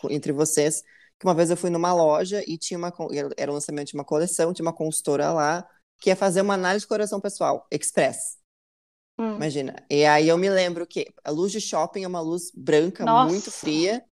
entre 0.09 0.31
vocês, 0.31 0.83
que 1.19 1.25
uma 1.25 1.33
vez 1.33 1.49
eu 1.49 1.57
fui 1.57 1.71
numa 1.71 1.91
loja 1.91 2.43
e 2.47 2.57
tinha 2.57 2.77
uma, 2.77 2.93
era 3.35 3.51
o 3.51 3.53
lançamento 3.55 3.87
de 3.87 3.95
uma 3.95 4.05
coleção, 4.05 4.53
tinha 4.53 4.65
uma 4.65 4.73
consultora 4.73 5.31
lá 5.33 5.67
que 6.01 6.09
ia 6.09 6.15
fazer 6.15 6.41
uma 6.41 6.55
análise 6.55 6.83
de 6.83 6.87
coloração 6.87 7.21
pessoal, 7.21 7.67
express. 7.71 8.37
Hum. 9.19 9.35
Imagina. 9.35 9.75
E 9.87 10.03
aí 10.03 10.27
eu 10.27 10.37
me 10.37 10.49
lembro 10.49 10.87
que 10.87 11.05
a 11.23 11.29
luz 11.29 11.51
de 11.51 11.61
shopping 11.61 12.03
é 12.03 12.07
uma 12.07 12.19
luz 12.19 12.51
branca, 12.55 13.05
Nossa. 13.05 13.31
muito 13.31 13.51
fria, 13.51 14.03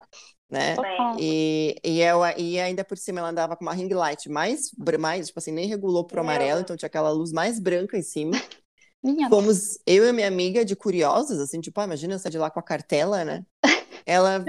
né? 0.48 0.76
E, 1.20 1.76
e, 1.84 2.00
eu, 2.02 2.20
e 2.38 2.60
ainda 2.60 2.84
por 2.86 2.98
cima 2.98 3.20
ela 3.20 3.30
andava 3.30 3.58
com 3.58 3.66
uma 3.66 3.74
ring 3.74 3.92
light 3.92 4.30
mais, 4.30 4.70
mais 5.00 5.28
tipo 5.28 5.40
assim, 5.40 5.52
nem 5.52 5.68
regulou 5.68 6.06
pro 6.06 6.22
amarelo, 6.22 6.62
então 6.62 6.78
tinha 6.78 6.88
aquela 6.88 7.10
luz 7.10 7.32
mais 7.32 7.60
branca 7.60 7.98
em 7.98 8.04
cima. 8.04 8.32
Minha 9.02 9.30
Fomos 9.30 9.80
eu 9.86 10.06
e 10.06 10.12
minha 10.12 10.28
amiga 10.28 10.66
de 10.66 10.76
curiosos, 10.76 11.40
assim, 11.40 11.62
tipo, 11.62 11.80
ah, 11.80 11.86
imagina 11.86 12.16
eu 12.16 12.20
sair 12.20 12.34
de 12.34 12.38
lá 12.38 12.52
com 12.52 12.60
a 12.60 12.64
cartela, 12.64 13.24
né? 13.24 13.46
ela, 14.06 14.46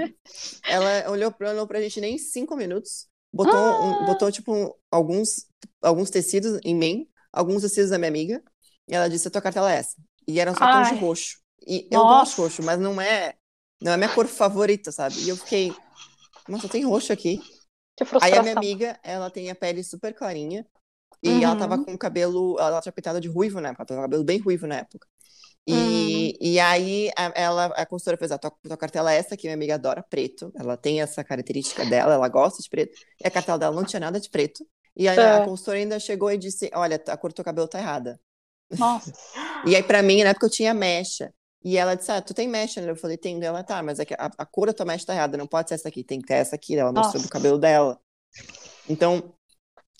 ela 0.67 1.09
olhou, 1.09 1.33
olhou 1.39 1.65
pra 1.65 1.81
gente 1.81 2.01
nem 2.01 2.17
cinco 2.17 2.57
minutos, 2.57 3.07
botou, 3.31 3.55
ah! 3.55 3.81
um, 3.81 4.05
botou 4.05 4.29
tipo, 4.29 4.53
um, 4.53 4.69
alguns, 4.91 5.47
alguns 5.81 6.09
tecidos 6.09 6.59
em 6.65 6.75
mim, 6.75 7.07
alguns 7.31 7.61
tecidos 7.61 7.89
da 7.89 7.97
minha 7.97 8.09
amiga, 8.09 8.43
e 8.87 8.95
ela 8.95 9.09
disse, 9.09 9.27
a 9.27 9.31
tua 9.31 9.41
cartela 9.41 9.71
é 9.71 9.77
essa. 9.77 9.95
E 10.27 10.39
era 10.39 10.53
só 10.53 10.59
tons 10.59 10.89
de 10.89 10.95
roxo. 10.95 11.37
E 11.65 11.87
Nossa. 11.91 11.95
eu 11.95 12.03
gosto 12.03 12.41
roxo, 12.41 12.63
mas 12.63 12.79
não 12.79 12.99
é, 12.99 13.35
não 13.81 13.93
é 13.93 13.97
minha 13.97 14.13
cor 14.13 14.27
favorita, 14.27 14.91
sabe? 14.91 15.19
E 15.21 15.29
eu 15.29 15.37
fiquei, 15.37 15.73
nossa, 16.47 16.67
tem 16.67 16.83
roxo 16.83 17.13
aqui. 17.13 17.39
Aí 18.21 18.33
a 18.33 18.41
minha 18.41 18.55
amiga, 18.55 18.99
ela 19.03 19.29
tem 19.29 19.49
a 19.49 19.55
pele 19.55 19.83
super 19.83 20.13
clarinha. 20.13 20.65
E 21.23 21.29
uhum. 21.29 21.43
ela 21.43 21.55
tava 21.55 21.83
com 21.83 21.93
o 21.93 21.97
cabelo, 21.97 22.57
ela 22.59 22.81
tinha 22.81 22.91
pintada 22.91 23.21
de 23.21 23.27
ruivo 23.27 23.61
na 23.61 23.69
época, 23.69 23.83
ela 23.83 23.87
tava 23.87 23.99
com 23.99 24.01
o 24.01 24.09
cabelo 24.09 24.23
bem 24.23 24.39
ruivo 24.39 24.65
na 24.65 24.77
época. 24.77 25.07
E, 25.67 25.73
uhum. 25.73 26.33
e 26.41 26.59
aí 26.59 27.11
a, 27.15 27.31
ela, 27.35 27.65
a 27.67 27.85
consultora 27.85 28.17
fez, 28.17 28.31
a 28.31 28.37
tua, 28.39 28.51
tua 28.63 28.77
cartela 28.77 29.13
é 29.13 29.17
essa, 29.17 29.37
que 29.37 29.45
minha 29.45 29.53
amiga 29.53 29.75
adora 29.75 30.03
preto. 30.03 30.51
Ela 30.55 30.75
tem 30.75 31.01
essa 31.01 31.23
característica 31.23 31.85
dela, 31.85 32.15
ela 32.15 32.27
gosta 32.27 32.61
de 32.63 32.69
preto. 32.69 32.97
E 33.23 33.27
a 33.27 33.31
cartela 33.31 33.59
dela 33.59 33.75
não 33.75 33.85
tinha 33.85 33.99
nada 33.99 34.19
de 34.19 34.29
preto. 34.29 34.65
E 34.95 35.07
a, 35.07 35.11
a 35.11 35.41
é. 35.41 35.45
consultora 35.45 35.77
ainda 35.77 35.99
chegou 35.99 36.31
e 36.31 36.37
disse, 36.37 36.69
olha, 36.73 37.01
a 37.07 37.17
cor 37.17 37.31
do 37.31 37.35
teu 37.35 37.45
cabelo 37.45 37.67
tá 37.67 37.79
errada. 37.79 38.19
Nossa. 38.77 39.11
e 39.65 39.75
aí, 39.75 39.83
pra 39.83 40.01
mim, 40.01 40.23
na 40.23 40.29
época 40.29 40.47
eu 40.47 40.51
tinha 40.51 40.73
mecha. 40.73 41.33
E 41.63 41.77
ela 41.77 41.95
disse, 41.95 42.11
ah, 42.11 42.21
tu 42.21 42.33
tem 42.33 42.47
mecha? 42.47 42.81
Eu 42.81 42.95
falei, 42.95 43.17
tem. 43.17 43.41
Ela, 43.43 43.63
tá, 43.63 43.83
mas 43.83 43.99
é 43.99 44.05
a, 44.17 44.31
a 44.37 44.45
cor 44.45 44.67
da 44.67 44.73
tua 44.73 44.85
mecha 44.85 45.05
tá 45.05 45.13
errada, 45.13 45.37
não 45.37 45.47
pode 45.47 45.69
ser 45.69 45.75
essa 45.75 45.87
aqui, 45.87 46.03
tem 46.03 46.19
que 46.19 46.27
ter 46.27 46.35
essa 46.35 46.55
aqui. 46.55 46.77
Ela 46.77 46.91
mostrou 46.91 47.21
do 47.21 47.29
cabelo 47.29 47.59
dela. 47.59 47.99
Então, 48.89 49.33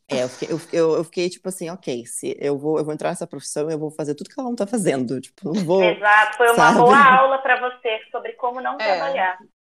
é, 0.09 0.23
eu 0.23 0.29
fiquei, 0.29 0.49
eu, 0.51 0.95
eu, 0.97 1.03
fiquei, 1.05 1.29
tipo 1.29 1.47
assim, 1.47 1.69
ok, 1.69 2.05
se 2.05 2.35
eu 2.39 2.57
vou, 2.57 2.77
eu 2.77 2.83
vou 2.83 2.93
entrar 2.93 3.09
nessa 3.09 3.25
profissão, 3.25 3.69
eu 3.69 3.79
vou 3.79 3.91
fazer 3.91 4.15
tudo 4.15 4.29
que 4.29 4.37
ela 4.37 4.49
não 4.49 4.55
tá 4.55 4.67
fazendo. 4.67 5.21
Tipo, 5.21 5.53
não 5.53 5.63
vou. 5.63 5.83
Exato, 5.83 6.37
foi 6.37 6.47
uma 6.47 6.55
sabe? 6.55 6.77
boa 6.79 6.97
aula 7.19 7.37
para 7.37 7.59
você 7.61 7.99
sobre 8.11 8.33
como 8.33 8.59
não 8.59 8.73
é. 8.73 8.77
trabalhar. 8.77 9.37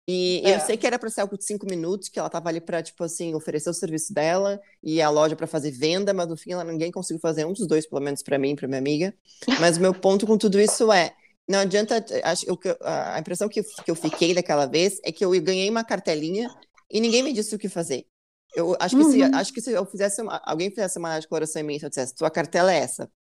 E 0.09 0.43
é. 0.45 0.57
eu 0.57 0.61
sei 0.61 0.77
que 0.77 0.87
era 0.87 0.99
para 0.99 1.09
ser 1.11 1.21
algo 1.21 1.39
de 1.39 1.45
cinco 1.45 1.65
minutos, 1.67 2.09
que 2.09 2.19
ela 2.19 2.29
tava 2.29 2.49
ali 2.49 2.61
para 2.61 2.83
tipo 2.83 3.05
assim, 3.05 3.35
oferecer 3.35 3.71
o 3.71 3.75
serviço 3.75 4.13
dela 4.13 4.61
e 4.83 5.01
a 5.01 5.09
loja 5.09 5.37
para 5.37 5.47
fazer 5.47 5.71
venda, 5.71 6.13
mas 6.13 6.27
no 6.29 6.37
fim 6.37 6.53
ela, 6.53 6.65
ninguém 6.65 6.91
conseguiu 6.91 7.21
fazer 7.21 7.45
um 7.45 7.53
dos 7.53 7.67
dois, 7.67 7.87
pelo 7.87 8.03
menos 8.03 8.23
para 8.23 8.39
mim, 8.39 8.57
para 8.57 8.67
minha 8.67 8.81
amiga. 8.81 9.15
Mas 9.61 9.77
o 9.77 9.81
meu 9.81 9.95
ponto 9.95 10.27
com 10.27 10.37
tudo 10.37 10.61
isso 10.61 10.93
é, 10.93 11.15
não 11.49 11.61
adianta, 11.61 12.05
acho, 12.25 12.47
eu, 12.49 12.59
a 12.81 13.19
impressão 13.19 13.49
que 13.49 13.61
eu, 13.61 13.65
que 13.65 13.91
eu 13.91 13.95
fiquei 13.95 14.35
daquela 14.35 14.67
vez 14.67 14.99
é 15.05 15.13
que 15.13 15.25
eu 15.25 15.31
ganhei 15.41 15.69
uma 15.71 15.85
cartelinha 15.85 16.49
e 16.91 17.01
ninguém 17.01 17.23
me 17.23 17.33
disse 17.33 17.55
o 17.55 17.59
que 17.59 17.69
fazer. 17.69 18.07
Eu 18.55 18.77
acho 18.79 18.97
que, 18.97 19.03
uhum. 19.03 19.11
se, 19.11 19.23
acho 19.23 19.53
que 19.53 19.61
se 19.61 19.73
eu 19.73 19.87
fizesse 19.87 20.21
uma, 20.21 20.41
alguém 20.45 20.69
fizesse 20.69 20.99
uma 20.99 21.09
análise 21.09 21.25
de 21.25 21.29
coloração 21.29 21.63
em 21.63 21.65
mim, 21.65 21.79
se 21.79 21.87
eu 21.87 21.89
dissesse, 21.89 22.15
tua 22.15 22.31
cartela 22.31 22.73
é 22.73 22.79
essa, 22.79 23.11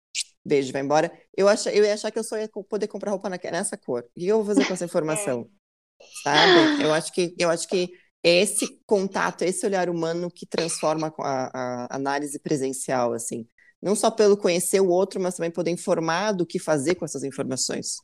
beijo, 0.45 0.73
vai 0.73 0.83
embora, 0.83 1.11
eu, 1.37 1.49
ach, 1.49 1.67
eu 1.67 1.85
ia 1.85 1.95
achar 1.95 2.11
que 2.11 2.19
eu 2.19 2.25
só 2.25 2.37
ia 2.37 2.49
poder 2.69 2.87
comprar 2.89 3.13
roupa 3.13 3.31
na, 3.31 3.39
nessa 3.51 3.77
cor. 3.77 4.05
O 4.15 4.21
que 4.21 4.27
eu 4.27 4.43
vou 4.43 4.47
fazer 4.47 4.67
com 4.67 4.75
essa 4.75 4.85
informação? 4.85 5.49
Sabe? 6.23 6.83
Eu 6.83 6.93
acho 6.93 7.13
que 7.13 7.35
eu 7.39 7.51
acho 7.51 7.69
que 7.69 7.91
é 8.23 8.41
esse 8.41 8.67
contato, 8.87 9.43
esse 9.43 9.67
olhar 9.67 9.91
humano 9.91 10.31
que 10.31 10.47
transforma 10.47 11.13
a, 11.19 11.51
a, 11.53 11.97
análise 11.97 12.39
presencial, 12.39 13.13
assim. 13.13 13.47
Não 13.83 13.97
só 13.97 14.11
pelo 14.11 14.37
conhecer 14.37 14.81
o 14.81 14.89
outro, 14.89 15.21
mas 15.21 15.35
também 15.35 15.51
poder 15.51 15.73
informar 15.73 16.33
do 16.33 16.47
que 16.47 16.59
fazer 16.59 16.95
com 16.95 17.05
essas 17.05 17.25
informações. 17.25 17.97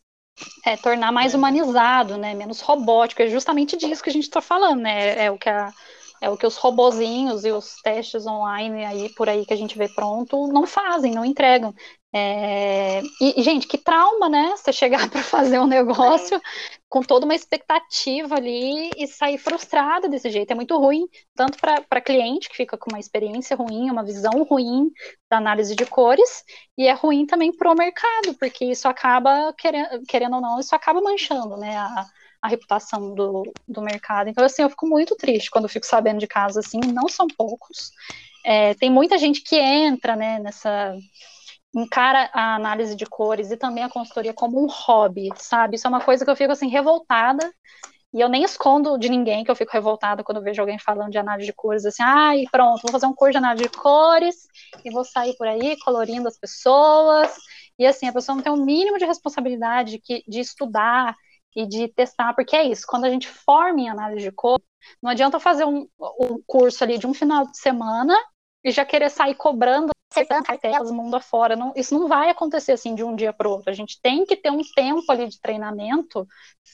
É, 0.65 0.77
tornar 0.77 1.13
mais 1.13 1.35
humanizado, 1.35 2.17
né? 2.17 2.35
Menos 2.35 2.61
robótico. 2.61 3.23
É 3.23 3.29
justamente 3.29 3.77
disso 3.77 4.03
que 4.03 4.11
a 4.11 4.13
gente 4.13 4.25
está 4.25 4.41
falando, 4.41 4.81
né? 4.81 5.25
É 5.25 5.31
o 5.31 5.39
que 5.39 5.49
a, 5.49 5.73
é 6.21 6.29
o 6.29 6.37
que 6.37 6.47
os 6.47 6.57
robozinhos 6.57 7.45
e 7.45 7.53
os 7.53 7.77
testes 7.83 8.27
online 8.27 8.85
aí 8.85 9.09
por 9.11 9.29
aí 9.29 9.47
que 9.47 9.55
a 9.55 9.57
gente 9.57 9.79
vê 9.79 9.89
pronto 9.89 10.49
não 10.49 10.67
fazem, 10.67 11.13
não 11.13 11.25
entregam. 11.25 11.73
É... 12.13 13.03
E, 13.21 13.43
gente, 13.43 13.67
que 13.67 13.79
trauma, 13.79 14.29
né? 14.29 14.55
Você 14.57 14.73
chegar 14.73 15.09
para 15.11 15.23
fazer 15.23 15.59
um 15.61 15.67
negócio 15.67 16.37
é. 16.37 16.41
Com 16.89 17.03
toda 17.03 17.27
uma 17.27 17.35
expectativa 17.35 18.37
ali 18.37 18.91
e 18.97 19.07
sair 19.07 19.37
frustrada 19.37 20.09
desse 20.09 20.31
jeito. 20.31 20.51
É 20.51 20.55
muito 20.55 20.77
ruim, 20.79 21.07
tanto 21.35 21.59
para 21.59 22.01
cliente, 22.01 22.49
que 22.49 22.57
fica 22.57 22.79
com 22.79 22.91
uma 22.91 22.99
experiência 22.99 23.55
ruim, 23.57 23.91
uma 23.91 24.03
visão 24.03 24.43
ruim 24.45 24.91
da 25.31 25.37
análise 25.37 25.77
de 25.77 25.85
cores, 25.85 26.45
e 26.77 26.87
é 26.87 26.93
ruim 26.93 27.27
também 27.27 27.53
para 27.53 27.71
o 27.71 27.77
mercado, 27.77 28.35
porque 28.39 28.65
isso 28.65 28.89
acaba, 28.89 29.53
querendo, 29.59 30.03
querendo 30.09 30.37
ou 30.37 30.41
não, 30.41 30.59
isso 30.59 30.75
acaba 30.75 31.01
manchando 31.03 31.57
né, 31.59 31.77
a, 31.77 32.07
a 32.41 32.49
reputação 32.49 33.15
do, 33.15 33.43
do 33.67 33.83
mercado. 33.83 34.31
Então, 34.31 34.45
assim, 34.45 34.63
eu 34.63 34.71
fico 34.71 34.87
muito 34.87 35.15
triste 35.15 35.51
quando 35.51 35.69
fico 35.69 35.87
sabendo 35.87 36.21
de 36.21 36.27
casos 36.27 36.65
assim, 36.65 36.81
não 36.93 37.09
são 37.09 37.27
poucos. 37.27 37.91
É, 38.45 38.73
tem 38.75 38.91
muita 38.91 39.19
gente 39.19 39.43
que 39.43 39.57
entra 39.57 40.17
né, 40.17 40.39
nessa 40.39 40.97
encara 41.79 42.31
a 42.33 42.55
análise 42.57 42.95
de 42.97 43.07
cores 43.07 43.51
e 43.51 43.57
também 43.57 43.85
a 43.85 43.89
consultoria 43.89 44.35
como 44.35 44.63
um 44.63 44.67
hobby, 44.69 45.29
sabe? 45.37 45.77
Isso 45.77 45.87
é 45.87 45.91
uma 45.91 46.01
coisa 46.01 46.25
que 46.25 46.31
eu 46.31 46.37
fico 46.37 46.53
assim 46.53 46.69
revoltada 46.69 47.53
e 48.13 48.21
eu 48.21 48.29
nem 48.29 48.43
escondo 48.43 48.99
de 48.99 49.09
ninguém 49.09 49.45
que 49.45 49.51
eu 49.51 49.57
fico 49.57 49.73
revoltada 49.73 50.25
quando 50.25 50.43
vejo 50.43 50.63
alguém 50.63 50.79
falando 50.79 51.11
de 51.11 51.19
análise 51.19 51.47
de 51.47 51.53
cores, 51.53 51.85
assim, 51.85 52.03
ai, 52.03 52.45
ah, 52.47 52.51
pronto, 52.51 52.83
vou 52.83 52.93
fazer 52.93 53.07
um 53.07 53.15
curso 53.15 53.33
de 53.33 53.39
análise 53.39 53.65
de 53.65 53.71
cores 53.71 54.37
e 54.85 54.91
vou 54.91 55.05
sair 55.05 55.37
por 55.37 55.47
aí 55.47 55.77
colorindo 55.81 56.27
as 56.27 56.39
pessoas. 56.39 57.35
E 57.79 57.87
assim, 57.87 58.09
a 58.09 58.13
pessoa 58.13 58.37
não 58.37 58.43
tem 58.43 58.53
o 58.53 58.57
um 58.57 58.65
mínimo 58.65 58.99
de 58.99 59.05
responsabilidade 59.05 60.01
de, 60.27 60.41
estudar 60.41 61.15
e 61.55 61.67
de 61.67 61.89
testar, 61.89 62.35
porque 62.35 62.57
é 62.57 62.65
isso, 62.65 62.87
quando 62.89 63.05
a 63.05 63.11
gente 63.11 63.29
forma 63.29 63.81
em 63.81 63.89
análise 63.91 64.23
de 64.23 64.33
cores, 64.33 64.65
não 65.03 65.11
adianta 65.11 65.39
fazer 65.39 65.65
um, 65.65 65.87
um 66.21 66.43
curso 66.47 66.83
ali 66.85 66.99
de 66.99 67.07
um 67.07 67.15
final 67.15 67.47
de 67.47 67.59
semana 67.59 68.17
e 68.65 68.71
já 68.71 68.85
querer 68.85 69.11
sair 69.11 69.35
cobrando 69.35 69.91
cartelas 70.45 70.91
mundo 70.91 71.15
afora. 71.17 71.57
Não, 71.57 71.73
isso 71.77 71.99
não 71.99 72.09
vai 72.09 72.31
acontecer 72.31 72.73
assim 72.73 72.95
de 72.95 73.05
um 73.05 73.15
dia 73.15 73.33
para 73.33 73.49
o 73.49 73.53
outro. 73.53 73.71
A 73.71 73.75
gente 73.75 74.01
tem 74.01 74.25
que 74.25 74.37
ter 74.37 74.51
um 74.51 74.63
tempo 74.75 75.11
ali 75.11 75.29
de 75.29 75.41
treinamento 75.41 76.27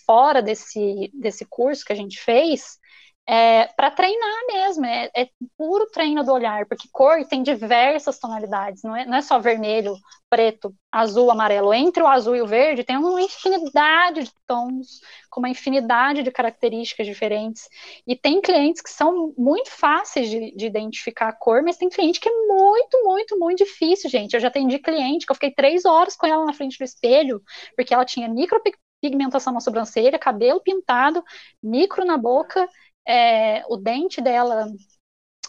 fora 0.06 0.42
desse, 0.42 1.10
desse 1.14 1.44
curso 1.44 1.84
que 1.84 1.92
a 1.92 1.96
gente 1.96 2.20
fez 2.20 2.78
é, 3.26 3.68
para 3.68 3.90
treinar 3.90 4.46
mesmo, 4.48 4.84
é, 4.84 5.10
é, 5.16 5.28
puro 5.56 5.86
treino 5.90 6.22
do 6.22 6.32
olhar, 6.32 6.66
porque 6.66 6.88
cor 6.92 7.24
tem 7.26 7.42
diversas 7.42 8.18
tonalidades, 8.18 8.82
não 8.82 8.94
é, 8.94 9.06
não 9.06 9.16
é 9.16 9.22
só 9.22 9.38
vermelho, 9.38 9.96
preto, 10.28 10.74
azul, 10.92 11.30
amarelo. 11.30 11.72
Entre 11.72 12.02
o 12.02 12.06
azul 12.06 12.36
e 12.36 12.42
o 12.42 12.46
verde 12.46 12.84
tem 12.84 12.96
uma 12.96 13.22
infinidade 13.22 14.24
de 14.24 14.32
tons, 14.46 15.00
com 15.30 15.40
uma 15.40 15.48
infinidade 15.48 16.22
de 16.22 16.30
características 16.30 17.06
diferentes. 17.06 17.68
E 18.06 18.14
tem 18.14 18.42
clientes 18.42 18.82
que 18.82 18.90
são 18.90 19.32
muito 19.38 19.70
fáceis 19.70 20.28
de, 20.28 20.54
de 20.54 20.66
identificar 20.66 21.28
a 21.28 21.32
cor, 21.32 21.62
mas 21.62 21.78
tem 21.78 21.88
cliente 21.88 22.20
que 22.20 22.28
é 22.28 22.32
muito, 22.46 23.04
muito, 23.04 23.38
muito 23.38 23.64
difícil, 23.64 24.10
gente. 24.10 24.34
Eu 24.34 24.40
já 24.40 24.48
atendi 24.48 24.78
cliente 24.78 25.24
que 25.24 25.32
eu 25.32 25.36
fiquei 25.36 25.52
três 25.52 25.84
horas 25.86 26.14
com 26.14 26.26
ela 26.26 26.44
na 26.44 26.52
frente 26.52 26.76
do 26.76 26.84
espelho, 26.84 27.40
porque 27.74 27.94
ela 27.94 28.04
tinha 28.04 28.28
micropigmentação 28.28 29.52
na 29.52 29.60
sobrancelha, 29.60 30.18
cabelo 30.18 30.60
pintado, 30.60 31.22
micro 31.62 32.04
na 32.04 32.18
boca 32.18 32.68
é, 33.06 33.64
o 33.68 33.76
dente 33.76 34.20
dela 34.20 34.66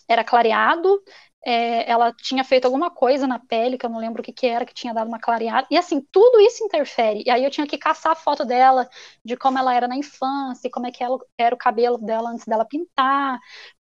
era 0.07 0.23
clareado, 0.23 1.01
é, 1.45 1.89
ela 1.89 2.11
tinha 2.13 2.43
feito 2.43 2.65
alguma 2.65 2.89
coisa 2.91 3.27
na 3.27 3.39
pele, 3.39 3.77
que 3.77 3.85
eu 3.85 3.89
não 3.89 3.99
lembro 3.99 4.21
o 4.21 4.25
que, 4.25 4.33
que 4.33 4.47
era, 4.47 4.65
que 4.65 4.73
tinha 4.73 4.93
dado 4.93 5.07
uma 5.07 5.19
clareada, 5.19 5.67
e 5.69 5.77
assim, 5.77 6.01
tudo 6.11 6.39
isso 6.41 6.63
interfere, 6.63 7.23
e 7.25 7.29
aí 7.29 7.43
eu 7.43 7.51
tinha 7.51 7.67
que 7.67 7.77
caçar 7.77 8.13
a 8.13 8.15
foto 8.15 8.45
dela, 8.45 8.89
de 9.23 9.37
como 9.37 9.57
ela 9.59 9.73
era 9.73 9.87
na 9.87 9.95
infância, 9.95 10.69
como 10.71 10.87
é 10.87 10.91
que 10.91 11.03
ela, 11.03 11.17
era 11.37 11.53
o 11.55 11.57
cabelo 11.57 11.97
dela 11.99 12.29
antes 12.31 12.45
dela 12.45 12.65
pintar, 12.65 13.39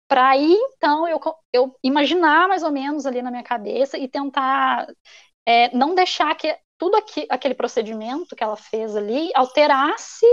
para 0.07 0.29
aí, 0.29 0.53
então, 0.77 1.07
eu, 1.07 1.19
eu 1.53 1.75
imaginar 1.83 2.47
mais 2.47 2.63
ou 2.63 2.71
menos 2.71 3.05
ali 3.05 3.21
na 3.21 3.31
minha 3.31 3.43
cabeça 3.43 3.97
e 3.97 4.07
tentar 4.07 4.87
é, 5.45 5.75
não 5.75 5.95
deixar 5.95 6.35
que 6.35 6.57
tudo 6.77 6.95
aqui, 6.97 7.25
aquele 7.29 7.55
procedimento 7.55 8.35
que 8.35 8.43
ela 8.43 8.55
fez 8.57 8.95
ali 8.95 9.31
alterasse 9.35 10.25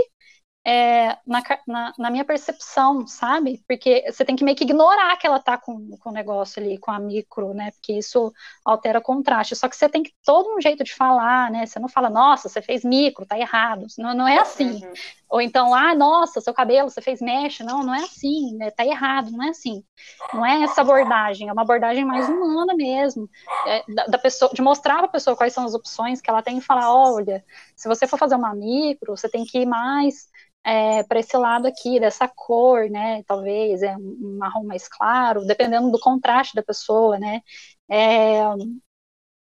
é, 0.65 1.17
na, 1.27 1.43
na, 1.67 1.93
na, 1.97 2.09
minha 2.09 2.23
percepção, 2.23 3.05
sabe? 3.05 3.61
Porque 3.67 4.05
você 4.09 4.23
tem 4.23 4.35
que 4.35 4.45
meio 4.45 4.55
que 4.55 4.63
ignorar 4.63 5.17
que 5.17 5.27
ela 5.27 5.39
tá 5.39 5.57
com, 5.57 5.97
com 5.97 6.09
o 6.09 6.13
negócio 6.13 6.61
ali, 6.61 6.77
com 6.77 6.89
a 6.89 6.99
micro, 6.99 7.53
né? 7.53 7.71
Porque 7.71 7.93
isso 7.93 8.33
altera 8.63 8.99
o 8.99 9.01
contraste. 9.01 9.57
Só 9.57 9.67
que 9.67 9.75
você 9.75 9.89
tem 9.89 10.03
que 10.03 10.13
todo 10.23 10.55
um 10.55 10.61
jeito 10.61 10.83
de 10.83 10.95
falar, 10.95 11.51
né? 11.51 11.65
Você 11.65 11.79
não 11.79 11.89
fala, 11.89 12.09
nossa, 12.09 12.47
você 12.47 12.61
fez 12.61 12.85
micro, 12.85 13.25
tá 13.25 13.37
errado. 13.37 13.87
Não, 13.97 14.13
não 14.13 14.27
é 14.27 14.39
assim. 14.39 14.85
Uhum. 14.85 14.93
Ou 15.33 15.41
então, 15.41 15.73
ah, 15.73 15.95
nossa, 15.95 16.39
seu 16.39 16.53
cabelo, 16.53 16.91
você 16.91 17.01
fez 17.01 17.19
mecha. 17.19 17.63
Não, 17.63 17.81
não 17.81 17.95
é 17.95 18.03
assim, 18.03 18.55
né? 18.55 18.69
tá 18.69 18.85
errado, 18.85 19.31
não 19.31 19.43
é 19.43 19.49
assim. 19.49 19.83
Não 20.31 20.45
é 20.45 20.61
essa 20.61 20.81
abordagem, 20.81 21.49
é 21.49 21.51
uma 21.51 21.63
abordagem 21.63 22.05
mais 22.05 22.29
humana 22.29 22.75
mesmo, 22.75 23.27
é, 23.65 23.83
da, 23.91 24.05
da, 24.05 24.17
pessoa, 24.19 24.51
de 24.53 24.61
mostrar 24.61 24.97
para 24.97 25.05
a 25.05 25.09
pessoa 25.09 25.35
quais 25.35 25.51
são 25.51 25.65
as 25.65 25.73
opções 25.73 26.21
que 26.21 26.29
ela 26.29 26.43
tem 26.43 26.59
e 26.59 26.61
falar, 26.61 26.93
olha, 26.93 27.43
se 27.75 27.87
você 27.87 28.05
for 28.05 28.19
fazer 28.19 28.35
uma 28.35 28.53
micro, 28.53 29.17
você 29.17 29.27
tem 29.27 29.43
que 29.43 29.57
ir 29.61 29.65
mais 29.65 30.29
é, 30.63 31.01
para 31.03 31.19
esse 31.19 31.35
lado 31.35 31.67
aqui, 31.67 31.99
dessa 31.99 32.27
cor, 32.27 32.87
né? 32.87 33.23
Talvez 33.23 33.81
é 33.81 33.97
um 33.97 34.37
marrom 34.39 34.65
mais 34.65 34.87
claro, 34.87 35.47
dependendo 35.47 35.89
do 35.91 35.99
contraste 35.99 36.53
da 36.55 36.61
pessoa, 36.61 37.17
né? 37.17 37.41
É, 37.89 38.43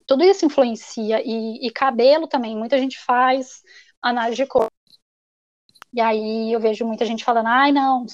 tudo 0.07 0.25
isso 0.25 0.45
influencia. 0.45 1.23
E, 1.25 1.65
e, 1.65 1.71
cabelo 1.71 2.27
também, 2.27 2.57
muita 2.57 2.77
gente 2.77 2.99
faz 2.99 3.63
análise 4.03 4.37
de 4.37 4.47
cor. 4.47 4.69
E 5.97 6.01
aí 6.01 6.53
eu 6.53 6.61
vejo 6.61 6.85
muita 6.87 7.07
gente 7.07 7.25
falando, 7.25 7.47
ai, 7.47 7.73
não, 7.73 8.05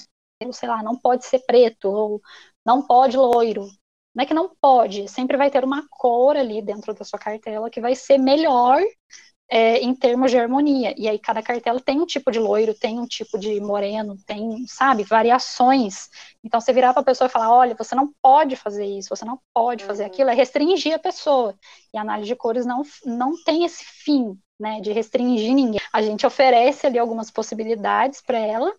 sei 0.53 0.69
lá, 0.69 0.81
não 0.81 0.97
pode 0.97 1.25
ser 1.25 1.39
preto, 1.45 1.89
ou 1.89 2.21
não 2.65 2.81
pode 2.81 3.17
loiro. 3.17 3.67
Não 4.15 4.23
é 4.23 4.25
que 4.25 4.33
não 4.33 4.49
pode, 4.61 5.07
sempre 5.09 5.35
vai 5.35 5.51
ter 5.51 5.65
uma 5.65 5.85
cor 5.89 6.37
ali 6.37 6.61
dentro 6.61 6.93
da 6.93 7.03
sua 7.03 7.19
cartela 7.19 7.69
que 7.69 7.81
vai 7.81 7.93
ser 7.95 8.17
melhor 8.17 8.81
é, 9.49 9.79
em 9.79 9.93
termos 9.93 10.31
de 10.31 10.37
harmonia. 10.37 10.95
E 10.97 11.09
aí 11.09 11.19
cada 11.19 11.43
cartela 11.43 11.79
tem 11.81 11.99
um 11.99 12.05
tipo 12.05 12.31
de 12.31 12.39
loiro, 12.39 12.73
tem 12.73 12.99
um 12.99 13.05
tipo 13.05 13.37
de 13.37 13.59
moreno, 13.59 14.15
tem, 14.25 14.65
sabe, 14.67 15.03
variações. 15.03 16.09
Então 16.43 16.61
você 16.61 16.71
virar 16.71 16.93
para 16.93 17.01
a 17.01 17.05
pessoa 17.05 17.27
e 17.27 17.31
falar, 17.31 17.51
olha, 17.53 17.75
você 17.75 17.95
não 17.95 18.13
pode 18.21 18.55
fazer 18.55 18.85
isso, 18.85 19.09
você 19.09 19.25
não 19.25 19.39
pode 19.53 19.83
fazer 19.83 20.03
uhum. 20.03 20.07
aquilo, 20.09 20.29
é 20.29 20.33
restringir 20.33 20.95
a 20.95 20.99
pessoa. 20.99 21.53
E 21.93 21.97
a 21.97 22.01
análise 22.01 22.29
de 22.29 22.35
cores 22.35 22.65
não, 22.65 22.83
não 23.05 23.33
tem 23.43 23.65
esse 23.65 23.83
fim, 23.83 24.39
né, 24.59 24.79
de 24.81 24.91
restringir 24.91 25.53
ninguém. 25.53 25.79
A 25.91 26.01
gente 26.01 26.25
oferece 26.25 26.87
ali 26.87 26.97
algumas 26.99 27.31
possibilidades 27.31 28.21
para 28.21 28.37
ela, 28.37 28.71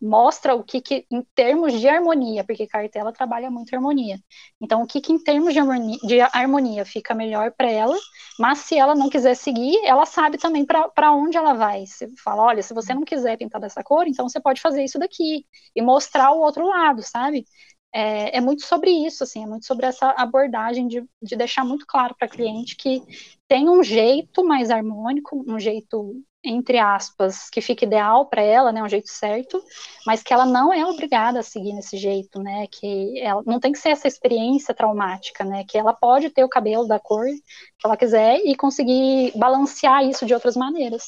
mostra 0.00 0.54
o 0.54 0.64
que, 0.64 0.80
que, 0.80 1.06
em 1.10 1.22
termos 1.34 1.78
de 1.78 1.86
harmonia, 1.88 2.42
porque 2.44 2.66
cartela 2.66 3.12
trabalha 3.12 3.50
muito 3.50 3.74
harmonia. 3.74 4.18
Então, 4.60 4.82
o 4.82 4.86
que, 4.86 5.00
que 5.00 5.12
em 5.12 5.22
termos 5.22 5.52
de 5.52 5.58
harmonia, 5.60 5.98
de 6.02 6.20
harmonia 6.20 6.84
fica 6.86 7.14
melhor 7.14 7.52
para 7.52 7.70
ela, 7.70 7.96
mas 8.38 8.58
se 8.60 8.78
ela 8.78 8.94
não 8.94 9.10
quiser 9.10 9.34
seguir, 9.34 9.78
ela 9.84 10.06
sabe 10.06 10.38
também 10.38 10.64
para 10.64 11.12
onde 11.12 11.36
ela 11.36 11.52
vai. 11.52 11.86
Você 11.86 12.08
fala, 12.24 12.42
olha, 12.44 12.62
se 12.62 12.72
você 12.72 12.94
não 12.94 13.04
quiser 13.04 13.36
pintar 13.36 13.60
dessa 13.60 13.82
cor, 13.84 14.06
então 14.06 14.28
você 14.28 14.40
pode 14.40 14.60
fazer 14.60 14.82
isso 14.84 14.98
daqui 14.98 15.44
e 15.76 15.82
mostrar 15.82 16.32
o 16.32 16.40
outro 16.40 16.66
lado, 16.66 17.02
sabe? 17.02 17.44
É, 17.92 18.36
é, 18.36 18.40
muito 18.40 18.62
sobre 18.64 18.90
isso, 18.90 19.24
assim, 19.24 19.42
é 19.42 19.46
muito 19.46 19.66
sobre 19.66 19.86
essa 19.86 20.10
abordagem 20.10 20.86
de, 20.86 21.04
de 21.20 21.36
deixar 21.36 21.64
muito 21.64 21.84
claro 21.86 22.14
para 22.16 22.26
a 22.26 22.30
cliente 22.30 22.76
que 22.76 23.02
tem 23.48 23.68
um 23.68 23.82
jeito 23.82 24.44
mais 24.44 24.70
harmônico, 24.70 25.44
um 25.48 25.58
jeito 25.58 26.22
entre 26.42 26.78
aspas, 26.78 27.50
que 27.50 27.60
fica 27.60 27.84
ideal 27.84 28.26
para 28.26 28.42
ela, 28.42 28.72
né, 28.72 28.82
um 28.82 28.88
jeito 28.88 29.10
certo, 29.10 29.62
mas 30.06 30.22
que 30.22 30.32
ela 30.32 30.46
não 30.46 30.72
é 30.72 30.84
obrigada 30.86 31.40
a 31.40 31.42
seguir 31.42 31.72
nesse 31.74 31.98
jeito, 31.98 32.42
né, 32.42 32.66
que 32.70 33.18
ela 33.20 33.42
não 33.44 33.60
tem 33.60 33.72
que 33.72 33.78
ser 33.78 33.90
essa 33.90 34.08
experiência 34.08 34.74
traumática, 34.74 35.44
né, 35.44 35.64
que 35.68 35.76
ela 35.76 35.92
pode 35.92 36.30
ter 36.30 36.42
o 36.42 36.48
cabelo 36.48 36.86
da 36.86 36.98
cor 36.98 37.26
que 37.26 37.86
ela 37.86 37.96
quiser 37.96 38.40
e 38.44 38.56
conseguir 38.56 39.32
balancear 39.36 40.02
isso 40.04 40.24
de 40.24 40.32
outras 40.32 40.56
maneiras. 40.56 41.04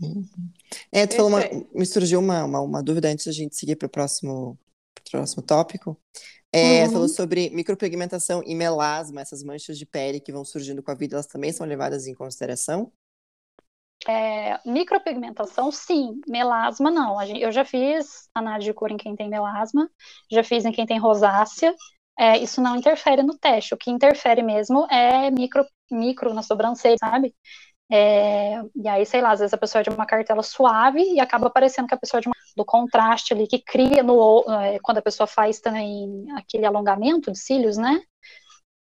Uhum. 0.00 0.26
É, 0.90 1.06
tu 1.06 1.16
falou 1.16 1.30
uma, 1.30 1.40
me 1.74 1.84
surgiu 1.84 2.20
uma, 2.20 2.44
uma, 2.44 2.60
uma, 2.60 2.82
dúvida 2.82 3.08
antes 3.08 3.26
da 3.26 3.32
gente 3.32 3.54
seguir 3.54 3.76
para 3.76 3.86
o 3.86 3.90
próximo, 3.90 4.58
próximo 5.10 5.42
tópico. 5.42 5.98
É, 6.52 6.84
uhum. 6.84 6.92
Falou 6.92 7.08
sobre 7.08 7.50
micropigmentação 7.50 8.42
e 8.44 8.54
melasma, 8.54 9.20
essas 9.20 9.42
manchas 9.42 9.78
de 9.78 9.86
pele 9.86 10.20
que 10.20 10.32
vão 10.32 10.44
surgindo 10.44 10.82
com 10.82 10.90
a 10.90 10.94
vida, 10.94 11.16
elas 11.16 11.26
também 11.26 11.52
são 11.52 11.66
levadas 11.66 12.06
em 12.06 12.14
consideração? 12.14 12.92
É, 14.08 14.58
micropigmentação, 14.68 15.70
sim. 15.70 16.20
Melasma, 16.26 16.90
não. 16.90 17.22
Eu 17.22 17.52
já 17.52 17.64
fiz 17.64 18.28
análise 18.34 18.66
de 18.66 18.74
cor 18.74 18.90
em 18.90 18.96
quem 18.96 19.14
tem 19.14 19.28
melasma, 19.28 19.88
já 20.30 20.42
fiz 20.42 20.64
em 20.64 20.72
quem 20.72 20.86
tem 20.86 20.98
rosácea. 20.98 21.74
É, 22.18 22.36
isso 22.38 22.60
não 22.60 22.76
interfere 22.76 23.22
no 23.22 23.38
teste. 23.38 23.74
O 23.74 23.78
que 23.78 23.90
interfere 23.90 24.42
mesmo 24.42 24.86
é 24.90 25.30
micro, 25.30 25.64
micro 25.90 26.34
na 26.34 26.42
sobrancelha, 26.42 26.96
sabe? 26.98 27.34
É, 27.92 28.62
e 28.74 28.88
aí, 28.88 29.04
sei 29.04 29.20
lá, 29.20 29.32
às 29.32 29.40
vezes 29.40 29.52
a 29.52 29.58
pessoa 29.58 29.80
é 29.80 29.82
de 29.82 29.90
uma 29.90 30.06
cartela 30.06 30.42
suave 30.42 31.02
e 31.02 31.20
acaba 31.20 31.50
parecendo 31.50 31.88
que 31.88 31.94
a 31.94 31.98
pessoa 31.98 32.18
é 32.18 32.22
de 32.22 32.28
uma, 32.28 32.36
do 32.56 32.64
contraste 32.64 33.34
ali 33.34 33.46
que 33.46 33.58
cria 33.58 34.02
no, 34.02 34.44
é, 34.62 34.78
quando 34.80 34.98
a 34.98 35.02
pessoa 35.02 35.26
faz 35.26 35.60
também 35.60 36.26
aquele 36.36 36.66
alongamento 36.66 37.32
de 37.32 37.38
cílios, 37.38 37.76
né? 37.76 38.00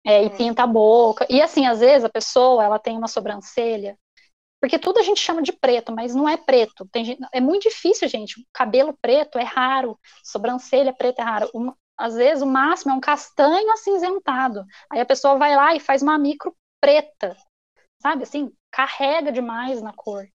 É, 0.06 0.23
e 0.23 0.28
uhum. 0.28 0.38
pinta 0.38 0.64
a 0.64 0.68
boca. 0.68 1.26
E 1.30 1.41
assim, 1.41 1.65
às 1.65 1.80
vezes 1.80 2.03
a 2.03 2.10
pessoa 2.10 2.64
ela 2.64 2.80
tem 2.80 2.98
uma 2.98 3.07
sobrancelha 3.07 3.98
porque 4.61 4.78
tudo 4.78 4.99
a 4.99 5.03
gente 5.03 5.19
chama 5.19 5.41
de 5.41 5.52
preto, 5.52 5.91
mas 5.91 6.14
não 6.14 6.30
é 6.30 6.38
preto. 6.38 6.88
Gente, 6.95 7.19
é 7.34 7.41
muito 7.41 7.64
difícil, 7.64 8.07
gente. 8.07 8.48
Cabelo 8.53 8.95
preto 9.02 9.40
é 9.40 9.44
raro, 9.44 9.99
sobrancelha 10.23 10.94
preta 10.94 11.23
é 11.23 11.26
raro. 11.26 11.49
Um, 11.53 11.73
às 11.98 12.14
vezes 12.14 12.44
o 12.44 12.45
máximo 12.45 12.91
é 12.91 12.95
um 12.95 12.99
castanho 12.99 13.72
acinzentado. 13.72 14.64
Aí 14.91 14.99
a 15.02 15.06
pessoa 15.06 15.36
vai 15.36 15.56
lá 15.56 15.76
e 15.76 15.80
faz 15.80 16.03
uma 16.03 16.15
micro 16.18 16.56
preta, 16.80 17.36
sabe? 17.99 18.22
Assim, 18.22 18.53
carrega 18.72 19.31
demais 19.31 19.81
na 19.81 19.93
cor. 19.93 20.27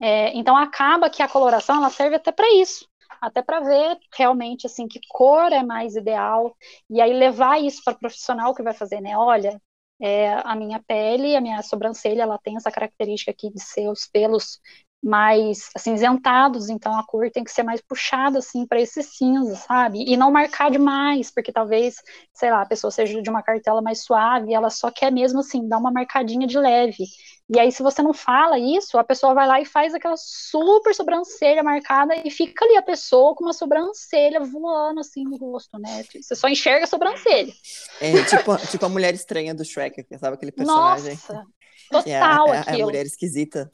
É, 0.00 0.32
então 0.36 0.56
acaba 0.56 1.10
que 1.10 1.22
a 1.22 1.28
coloração 1.28 1.76
ela 1.76 1.90
serve 1.90 2.16
até 2.16 2.32
para 2.32 2.50
isso, 2.54 2.88
até 3.20 3.42
para 3.42 3.60
ver 3.60 3.98
realmente 4.16 4.66
assim 4.66 4.88
que 4.88 5.00
cor 5.08 5.52
é 5.52 5.62
mais 5.62 5.94
ideal 5.96 6.56
e 6.88 7.00
aí 7.00 7.12
levar 7.12 7.60
isso 7.60 7.82
para 7.84 7.94
o 7.94 7.98
profissional 7.98 8.54
que 8.54 8.62
vai 8.62 8.72
fazer, 8.74 9.00
né? 9.00 9.16
Olha, 9.16 9.60
é, 10.00 10.32
a 10.32 10.56
minha 10.56 10.82
pele, 10.82 11.36
a 11.36 11.40
minha 11.40 11.62
sobrancelha, 11.62 12.22
ela 12.22 12.38
tem 12.38 12.56
essa 12.56 12.70
característica 12.70 13.30
aqui 13.30 13.50
de 13.52 13.60
ser 13.60 13.88
os 13.88 14.06
pelos 14.06 14.58
mais 15.02 15.70
acinzentados, 15.74 16.68
então 16.68 16.98
a 16.98 17.02
cor 17.02 17.30
tem 17.30 17.42
que 17.42 17.50
ser 17.50 17.62
mais 17.62 17.80
puxada 17.80 18.38
assim 18.38 18.66
para 18.66 18.80
esse 18.80 19.02
cinza, 19.02 19.56
sabe? 19.56 20.04
E 20.06 20.16
não 20.16 20.30
marcar 20.30 20.70
demais, 20.70 21.30
porque 21.30 21.50
talvez, 21.50 21.96
sei 22.34 22.50
lá, 22.50 22.62
a 22.62 22.66
pessoa 22.66 22.90
seja 22.90 23.20
de 23.22 23.30
uma 23.30 23.42
cartela 23.42 23.80
mais 23.80 24.04
suave, 24.04 24.52
ela 24.52 24.68
só 24.68 24.90
quer 24.90 25.10
mesmo 25.10 25.40
assim 25.40 25.66
dar 25.66 25.78
uma 25.78 25.90
marcadinha 25.90 26.46
de 26.46 26.58
leve. 26.58 27.04
E 27.52 27.58
aí 27.58 27.72
se 27.72 27.82
você 27.82 28.02
não 28.02 28.12
fala 28.12 28.58
isso, 28.58 28.98
a 28.98 29.02
pessoa 29.02 29.34
vai 29.34 29.46
lá 29.46 29.60
e 29.60 29.64
faz 29.64 29.94
aquela 29.94 30.16
super 30.16 30.94
sobrancelha 30.94 31.62
marcada 31.62 32.14
e 32.22 32.30
fica 32.30 32.64
ali 32.64 32.76
a 32.76 32.82
pessoa 32.82 33.34
com 33.34 33.44
uma 33.44 33.54
sobrancelha 33.54 34.40
voando 34.40 35.00
assim 35.00 35.24
no 35.24 35.36
rosto, 35.36 35.78
né? 35.78 36.04
Você 36.20 36.36
só 36.36 36.46
enxerga 36.46 36.84
a 36.84 36.88
sobrancelha. 36.88 37.52
É, 38.00 38.22
tipo, 38.24 38.56
tipo 38.70 38.84
a 38.84 38.88
mulher 38.88 39.14
estranha 39.14 39.54
do 39.54 39.64
Shrek, 39.64 40.06
sabe 40.18 40.34
aquele 40.34 40.52
personagem? 40.52 41.14
Nossa, 41.14 41.46
total 41.90 42.54
é 42.54 42.58
a, 42.58 42.64
é 42.66 42.82
a 42.82 42.84
mulher 42.84 43.06
esquisita. 43.06 43.68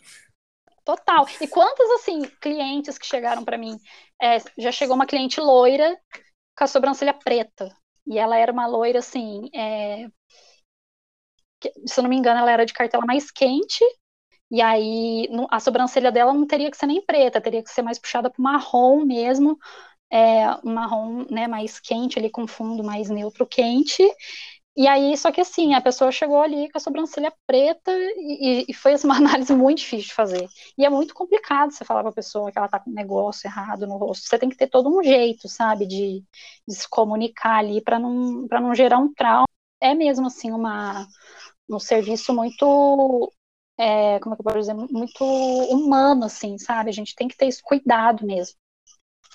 Total. 0.87 1.27
E 1.41 1.49
quantos, 1.49 1.91
assim, 1.93 2.23
clientes 2.41 2.99
que 2.99 3.07
chegaram 3.07 3.45
para 3.45 3.59
mim? 3.59 3.79
É, 4.23 4.39
já 4.59 4.73
chegou 4.73 4.97
uma 4.97 5.07
cliente 5.07 5.41
loira 5.41 5.99
com 6.57 6.65
a 6.65 6.69
sobrancelha 6.69 7.15
preta. 7.15 7.75
E 8.07 8.19
ela 8.19 8.37
era 8.39 8.53
uma 8.53 8.67
loira, 8.69 9.01
assim, 9.01 9.51
é, 9.55 10.09
se 11.87 11.99
eu 11.99 12.03
não 12.03 12.11
me 12.11 12.17
engano, 12.17 12.41
ela 12.41 12.51
era 12.51 12.67
de 12.67 12.73
cartela 12.73 13.05
mais 13.07 13.31
quente. 13.31 13.85
E 14.51 14.63
aí 14.63 15.29
a 15.51 15.61
sobrancelha 15.61 16.13
dela 16.13 16.35
não 16.35 16.47
teria 16.47 16.71
que 16.71 16.77
ser 16.77 16.87
nem 16.87 17.03
preta, 17.05 17.41
teria 17.41 17.63
que 17.63 17.71
ser 17.71 17.83
mais 17.83 17.99
puxada 17.99 18.31
para 18.31 18.43
marrom 18.43 19.05
mesmo, 19.05 19.59
é, 20.11 20.47
marrom 20.65 21.27
né, 21.31 21.49
mais 21.49 21.81
quente 21.81 22.19
ali 22.19 22.31
com 22.31 22.47
fundo 22.47 22.85
mais 22.85 23.11
neutro 23.11 23.47
quente. 23.47 24.03
E 24.77 24.87
aí, 24.87 25.17
só 25.17 25.33
que 25.33 25.41
assim, 25.41 25.75
a 25.75 25.81
pessoa 25.81 26.13
chegou 26.13 26.43
ali 26.43 26.71
com 26.71 26.77
a 26.79 26.81
sobrancelha 26.81 27.33
preta 27.47 27.91
e, 28.17 28.67
e 28.69 28.75
foi 28.75 28.93
assim, 28.93 29.07
uma 29.09 29.17
análise 29.17 29.55
muito 29.55 29.79
difícil 29.79 30.09
de 30.09 30.15
fazer. 30.15 30.49
E 30.77 30.85
é 30.85 30.91
muito 30.91 31.15
complicado 31.15 31.73
você 31.73 31.85
falar 31.85 32.03
para 32.03 32.11
a 32.11 32.15
pessoa 32.15 32.53
que 32.53 32.59
ela 32.59 32.67
está 32.67 32.79
com 32.79 32.91
um 32.91 32.95
negócio 32.95 33.49
errado 33.49 33.87
no 33.87 33.97
rosto. 33.97 34.29
Você 34.29 34.39
tem 34.39 34.49
que 34.51 34.57
ter 34.57 34.69
todo 34.69 34.89
um 34.89 35.03
jeito, 35.03 35.49
sabe, 35.49 35.87
de, 35.87 36.23
de 36.69 36.75
se 36.75 36.89
comunicar 36.89 37.59
ali 37.59 37.81
para 37.81 37.99
não, 37.99 38.47
não 38.51 38.75
gerar 38.75 38.99
um 38.99 39.13
trauma. 39.15 39.47
É 39.81 39.95
mesmo 39.95 40.27
assim 40.27 40.51
uma, 40.53 41.07
um 41.69 41.79
serviço 41.79 42.35
muito 42.35 43.33
é, 43.79 44.19
como 44.21 44.35
é 44.35 44.37
que 44.37 44.41
eu 44.41 44.45
posso 44.45 44.59
dizer, 44.61 44.75
muito 44.75 45.25
humano, 45.25 46.25
assim, 46.25 46.59
sabe? 46.59 46.91
A 46.91 46.93
gente 46.93 47.15
tem 47.15 47.29
que 47.29 47.37
ter 47.37 47.47
esse 47.47 47.63
cuidado 47.63 48.25
mesmo. 48.27 48.57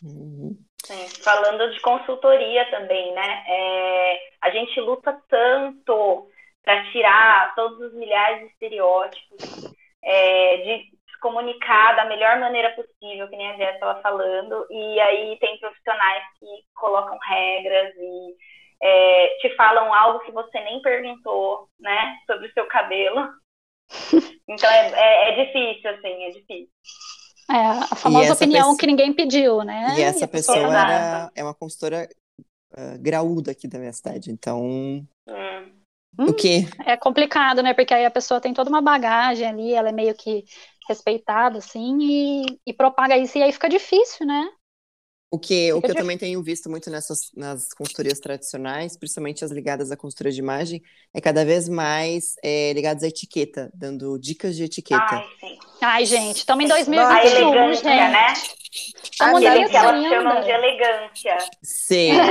Uhum. 0.04 0.58
Sim, 0.86 1.08
falando 1.24 1.72
de 1.72 1.80
consultoria 1.82 2.70
também, 2.72 3.14
né? 3.14 3.44
É, 3.48 4.20
a 4.42 4.50
gente 4.50 4.80
luta 4.82 5.16
tanto 5.30 6.28
para 6.64 6.84
tirar 6.92 7.54
todos 7.56 7.80
os 7.80 7.94
milhares 7.94 8.40
de 8.42 8.46
estereótipos, 8.48 9.74
é, 10.04 10.58
de 10.58 10.90
se 10.90 11.20
comunicar 11.20 11.96
da 11.96 12.06
melhor 12.06 12.40
maneira 12.40 12.72
possível, 12.72 13.28
que 13.30 13.36
nem 13.36 13.50
a 13.50 13.58
Jéssica 13.58 13.74
estava 13.74 14.02
falando, 14.02 14.66
e 14.70 15.00
aí 15.00 15.38
tem 15.40 15.60
profissionais 15.60 16.24
que 16.40 16.48
colocam 16.74 17.18
regras 17.20 17.94
e 17.96 18.36
é, 18.82 19.28
te 19.40 19.56
falam 19.56 19.94
algo 19.94 20.20
que 20.22 20.32
você 20.32 20.60
nem 20.62 20.82
perguntou, 20.82 21.68
né, 21.80 22.18
sobre 22.26 22.48
o 22.48 22.54
seu 22.54 22.66
cabelo. 22.68 23.30
Então 24.50 24.70
é, 24.70 24.92
é, 24.92 25.30
é 25.30 25.46
difícil, 25.46 25.90
assim, 25.92 26.26
é 26.26 26.30
difícil. 26.32 26.70
É, 27.52 27.68
a 27.92 27.96
famosa 27.96 28.34
opinião 28.34 28.62
pessoa... 28.62 28.78
que 28.78 28.88
ninguém 28.88 29.14
pediu, 29.14 29.64
né? 29.64 29.96
E 29.98 30.02
essa 30.02 30.24
e 30.24 30.28
pessoa, 30.28 30.58
pessoa 30.58 30.74
era, 30.74 31.32
é 31.36 31.44
uma 31.44 31.54
consultora 31.54 32.08
uh, 32.74 33.00
graúda 33.00 33.52
aqui 33.52 33.68
da 33.68 33.78
minha 33.78 33.92
cidade, 33.92 34.32
então. 34.32 35.06
Hum. 35.28 35.72
O 36.18 36.34
quê? 36.34 36.68
É 36.86 36.96
complicado, 36.98 37.62
né? 37.62 37.74
Porque 37.74 37.94
aí 37.94 38.06
a 38.06 38.12
pessoa 38.12 38.42
tem 38.42 38.54
toda 38.54 38.70
uma 38.70 38.82
bagagem 38.82 39.48
ali, 39.48 39.74
ela 39.74 39.90
é 39.90 39.94
meio 39.94 40.14
que 40.16 40.46
respeitado, 40.88 41.58
assim, 41.58 41.98
e, 42.02 42.60
e 42.66 42.74
propaga 42.74 43.18
isso, 43.18 43.38
e 43.38 43.44
aí 43.44 43.52
fica 43.52 43.70
difícil, 43.70 44.26
né? 44.26 44.50
O 45.34 45.40
que, 45.40 45.72
o 45.72 45.82
que 45.82 45.90
eu 45.92 45.96
também 45.96 46.18
tenho 46.18 46.44
visto 46.44 46.70
muito 46.70 46.90
nessas 46.90 47.32
nas 47.38 47.72
consultorias 47.74 48.20
tradicionais, 48.20 48.98
principalmente 48.98 49.46
as 49.46 49.52
ligadas 49.52 49.90
à 49.90 49.96
consultoria 49.96 50.34
de 50.34 50.40
imagem, 50.40 50.82
é 51.14 51.22
cada 51.22 51.46
vez 51.46 51.70
mais 51.70 52.36
é, 52.44 52.74
ligadas 52.74 53.02
à 53.04 53.08
etiqueta, 53.08 53.72
dando 53.74 54.20
dicas 54.20 54.58
de 54.58 54.66
etiqueta. 54.66 55.02
Ai, 55.10 55.26
sim. 55.40 55.60
Ai, 55.82 56.06
gente, 56.06 56.38
estamos 56.40 56.66
em 56.66 56.68
A 56.72 56.76
2021, 56.76 57.54
elegância, 57.54 57.90
gente. 57.90 58.12
né? 58.12 58.34
Estamos 59.10 59.42
nessa 59.42 59.70
que 59.70 59.78
elas 59.78 60.04
chamam 60.10 60.42
de 60.44 60.50
elegância. 60.52 61.38
Sim, 61.64 62.12
A 62.12 62.24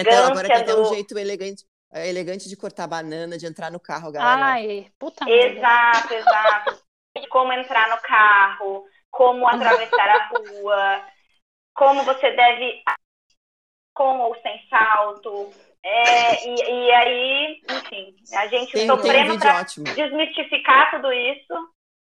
até- 0.00 0.16
agora 0.16 0.48
tem 0.48 0.56
até 0.56 0.74
um 0.74 0.82
do- 0.82 0.88
jeito 0.88 1.16
elegante, 1.16 1.64
é, 1.92 2.08
elegante 2.08 2.48
de 2.48 2.56
cortar 2.56 2.88
banana, 2.88 3.38
de 3.38 3.46
entrar 3.46 3.70
no 3.70 3.78
carro, 3.78 4.10
galera. 4.10 4.44
Ai, 4.46 4.86
puta 4.98 5.24
merda. 5.24 5.58
Exato, 5.58 6.12
exato. 6.14 6.78
Como 7.30 7.52
entrar 7.52 7.88
no 7.88 7.96
carro, 8.02 8.84
como 9.10 9.48
atravessar 9.48 10.08
a 10.08 10.28
rua, 10.28 11.02
como 11.78 12.02
você 12.04 12.32
deve 12.32 12.82
com 13.94 14.18
ou 14.20 14.34
sem 14.42 14.60
salto. 14.68 15.50
É, 15.82 16.46
e, 16.48 16.54
e 16.54 16.90
aí, 16.92 17.62
enfim, 17.70 18.16
a 18.36 18.46
gente 18.48 18.72
Tem, 18.72 18.86
tem 18.86 18.90
um 18.90 18.96
sofrendo 18.96 19.32
vídeo 19.32 19.38
para 19.40 19.60
ótimo. 19.60 19.84
desmistificar 19.84 20.90
tudo 20.90 21.12
isso. 21.12 21.54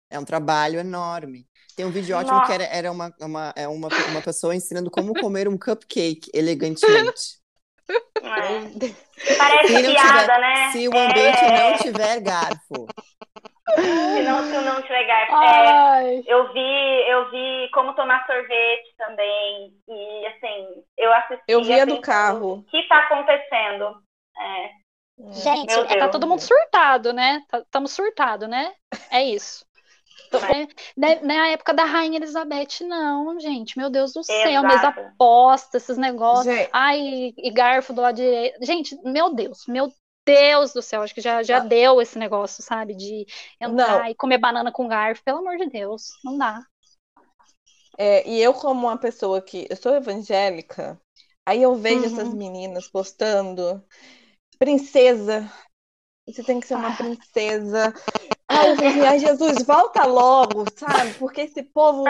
É 0.09 0.19
um 0.19 0.23
trabalho 0.23 0.79
enorme. 0.79 1.47
Tem 1.75 1.85
um 1.85 1.89
vídeo 1.91 2.15
ótimo 2.15 2.37
Nossa. 2.37 2.45
que 2.47 2.53
era, 2.53 2.63
era 2.65 2.91
uma, 2.91 3.13
uma, 3.19 3.53
é 3.55 3.67
uma, 3.67 3.89
uma 4.11 4.21
pessoa 4.21 4.55
ensinando 4.55 4.89
como 4.89 5.13
comer 5.13 5.47
um 5.47 5.57
cupcake 5.57 6.29
elegantemente. 6.33 7.39
né? 8.21 8.71
Parece 9.37 9.73
piada, 9.73 10.21
tiver- 10.21 10.39
né? 10.39 10.71
Se 10.71 10.87
o 10.87 10.97
ambente 10.97 11.43
É, 11.43 11.71
não 11.71 11.77
tiver 11.77 12.19
garfo. 12.21 12.87
Se 13.73 14.21
não, 14.23 14.43
se 14.43 14.57
não 14.61 14.81
tiver 14.83 15.03
garfo. 15.05 15.35
É, 15.43 16.23
eu 16.27 16.53
vi, 16.53 17.09
eu 17.09 17.31
vi 17.31 17.69
como 17.73 17.93
tomar 17.93 18.25
sorvete 18.25 18.93
também. 18.97 19.73
E 19.87 20.27
assim, 20.27 20.83
eu 20.97 21.11
assisti. 21.13 21.43
Eu 21.47 21.63
vi 21.63 21.73
a 21.73 21.85
do 21.85 21.95
pensando, 21.95 22.01
carro. 22.01 22.53
O 22.59 22.63
que 22.63 22.77
está 22.77 22.99
acontecendo? 22.99 23.97
É, 24.37 24.69
gente, 25.41 25.73
é, 25.73 25.97
tá 25.97 26.09
todo 26.09 26.27
mundo 26.27 26.41
surtado, 26.41 27.13
né? 27.13 27.41
Estamos 27.53 27.91
surtado, 27.91 28.47
né? 28.47 28.73
É 29.09 29.23
isso. 29.23 29.65
Não 30.97 31.07
é- 31.07 31.21
não 31.21 31.35
é 31.35 31.39
a 31.39 31.47
época 31.49 31.73
da 31.73 31.85
Rainha 31.85 32.17
Elizabeth, 32.17 32.81
não, 32.81 33.39
gente. 33.39 33.77
Meu 33.77 33.89
Deus 33.89 34.11
do 34.11 34.23
céu, 34.23 34.63
mesa 34.63 34.89
exato. 34.89 35.01
posta, 35.17 35.77
esses 35.77 35.97
negócios. 35.97 36.53
Gente, 36.53 36.69
Ai, 36.73 37.33
e 37.37 37.51
garfo 37.51 37.93
do 37.93 38.01
lado 38.01 38.15
direito. 38.15 38.57
Gente, 38.65 38.97
meu 39.03 39.33
Deus, 39.33 39.65
meu 39.67 39.89
Deus 40.25 40.73
do 40.73 40.81
céu, 40.81 41.01
acho 41.03 41.13
que 41.15 41.21
já, 41.21 41.43
já 41.43 41.59
Ah. 41.59 41.61
deu 41.61 42.01
esse 42.01 42.17
negócio, 42.17 42.63
sabe? 42.63 42.95
De 42.95 43.25
entrar 43.61 44.09
Não. 44.09 44.11
e 44.11 44.15
comer 44.15 44.37
banana 44.39 44.71
com 44.71 44.87
garfo, 44.87 45.23
pelo 45.23 45.39
amor 45.39 45.57
de 45.57 45.67
Deus, 45.69 46.17
não 46.23 46.37
dá. 46.37 46.61
É, 47.97 48.27
e 48.29 48.41
eu, 48.41 48.53
como 48.53 48.87
uma 48.87 48.97
pessoa 48.97 49.41
que. 49.41 49.67
Eu 49.69 49.75
sou 49.77 49.95
evangélica, 49.95 50.99
aí 51.45 51.61
eu 51.61 51.75
vejo 51.75 52.05
Uhum. 52.05 52.05
essas 52.05 52.33
meninas 52.33 52.87
postando. 52.87 53.83
Princesa. 54.59 55.51
Você 56.27 56.43
tem 56.43 56.59
que 56.59 56.67
ser 56.67 56.75
uma 56.75 56.89
Ah. 56.89 56.95
princesa. 56.95 57.93
Ai, 58.47 58.75
ai, 59.07 59.19
Jesus, 59.19 59.63
volta 59.63 60.05
logo, 60.05 60.65
sabe? 60.75 61.13
Porque 61.15 61.41
esse 61.41 61.61
povo. 61.63 62.03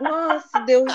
Nossa, 0.00 0.60
Deus. 0.60 0.92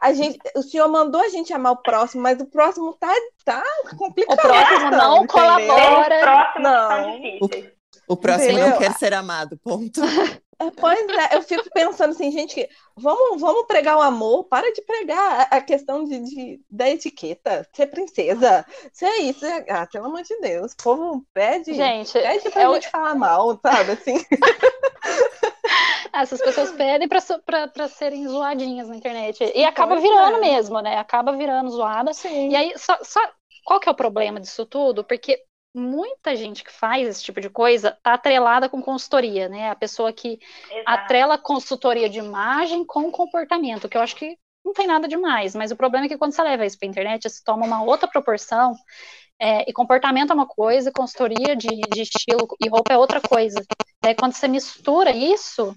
A 0.00 0.12
gente, 0.12 0.38
o 0.56 0.62
senhor 0.62 0.88
mandou 0.88 1.20
a 1.20 1.28
gente 1.28 1.52
amar 1.52 1.72
o 1.72 1.76
próximo, 1.82 2.22
mas 2.22 2.40
o 2.40 2.46
próximo 2.46 2.92
tá, 2.94 3.12
tá 3.44 3.62
O 3.92 3.96
complicado. 3.96 4.38
próximo 4.40 4.90
não 4.90 5.16
entendeu? 5.24 5.26
colabora. 5.28 6.08
Tem 6.08 6.18
os 6.18 6.20
próximos 6.20 6.62
Não. 6.62 6.88
são 6.88 7.10
difíceis. 7.20 7.72
O 7.72 7.75
próximo 8.14 8.58
não 8.58 8.68
Entendeu? 8.68 8.78
quer 8.78 8.92
ser 8.98 9.14
amado, 9.14 9.56
ponto. 9.64 10.00
É, 10.60 10.70
Pois 10.78 10.98
é, 11.08 11.36
eu 11.36 11.42
fico 11.42 11.68
pensando 11.74 12.10
assim, 12.12 12.30
gente, 12.30 12.66
vamos, 12.96 13.38
vamos 13.40 13.66
pregar 13.66 13.96
o 13.98 14.00
amor, 14.00 14.44
para 14.44 14.72
de 14.72 14.80
pregar 14.82 15.48
a, 15.50 15.60
questão 15.60 16.02
de, 16.04 16.18
de- 16.20 16.60
da 16.70 16.88
etiqueta, 16.88 17.66
ser 17.74 17.86
princesa, 17.88 18.64
ser 18.92 19.10
isso, 19.20 19.44
é- 19.44 19.66
ah, 19.68 19.86
pelo 19.86 20.06
amor 20.06 20.22
de 20.22 20.34
Deus, 20.40 20.72
o 20.72 20.76
povo 20.82 21.26
pede, 21.34 21.74
Gente, 21.74 22.12
pede 22.12 22.48
pra 22.50 22.62
é 22.62 22.68
o- 22.68 22.74
gente 22.74 22.88
falar 22.90 23.14
mal, 23.14 23.58
sabe, 23.62 23.92
assim. 23.92 24.14
essas 26.12 26.40
pessoas 26.40 26.72
pedem 26.72 27.08
pra, 27.08 27.20
so- 27.20 27.42
pra, 27.44 27.68
pra 27.68 27.88
serem 27.88 28.26
zoadinhas 28.26 28.88
na 28.88 28.96
internet. 28.96 29.52
E 29.54 29.64
acaba 29.64 29.96
virando 30.00 30.38
é. 30.38 30.40
mesmo, 30.40 30.80
né? 30.80 30.96
Acaba 30.96 31.32
virando 31.36 31.70
zoada. 31.70 32.12
Sim. 32.14 32.50
E 32.50 32.56
aí, 32.56 32.72
só, 32.78 32.96
só- 33.02 33.20
qual 33.64 33.80
que 33.80 33.88
é 33.88 33.92
o 33.92 33.96
problema 33.96 34.40
disso 34.40 34.64
tudo? 34.64 35.04
Porque 35.04 35.38
muita 35.76 36.34
gente 36.34 36.64
que 36.64 36.72
faz 36.72 37.06
esse 37.06 37.22
tipo 37.22 37.40
de 37.40 37.50
coisa 37.50 37.96
tá 38.02 38.14
atrelada 38.14 38.68
com 38.68 38.82
consultoria, 38.82 39.48
né? 39.48 39.70
A 39.70 39.76
pessoa 39.76 40.12
que 40.12 40.38
Exato. 40.70 40.82
atrela 40.86 41.38
consultoria 41.38 42.08
de 42.08 42.18
imagem 42.18 42.84
com 42.84 43.10
comportamento, 43.10 43.88
que 43.88 43.96
eu 43.96 44.00
acho 44.00 44.16
que 44.16 44.38
não 44.64 44.72
tem 44.72 44.86
nada 44.86 45.06
demais, 45.06 45.54
mas 45.54 45.70
o 45.70 45.76
problema 45.76 46.06
é 46.06 46.08
que 46.08 46.18
quando 46.18 46.32
você 46.32 46.42
leva 46.42 46.66
isso 46.66 46.78
para 46.78 46.88
internet, 46.88 47.26
isso 47.26 47.42
toma 47.44 47.66
uma 47.66 47.84
outra 47.84 48.08
proporção, 48.08 48.74
é, 49.38 49.68
e 49.68 49.72
comportamento 49.72 50.30
é 50.30 50.34
uma 50.34 50.46
coisa, 50.46 50.90
consultoria 50.90 51.54
de, 51.54 51.68
de 51.68 52.02
estilo 52.02 52.48
e 52.60 52.68
roupa 52.68 52.94
é 52.94 52.98
outra 52.98 53.20
coisa. 53.20 53.62
Aí 54.02 54.14
quando 54.14 54.32
você 54.32 54.48
mistura 54.48 55.10
isso, 55.10 55.76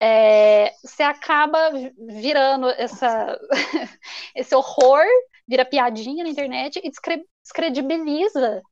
é, 0.00 0.72
você 0.82 1.02
acaba 1.02 1.70
virando 2.08 2.68
essa, 2.70 3.38
esse 4.34 4.54
horror, 4.54 5.04
vira 5.46 5.64
piadinha 5.64 6.24
na 6.24 6.30
internet 6.30 6.80
e 6.82 6.88
descre- 6.90 7.24
descredibiliza 7.42 8.62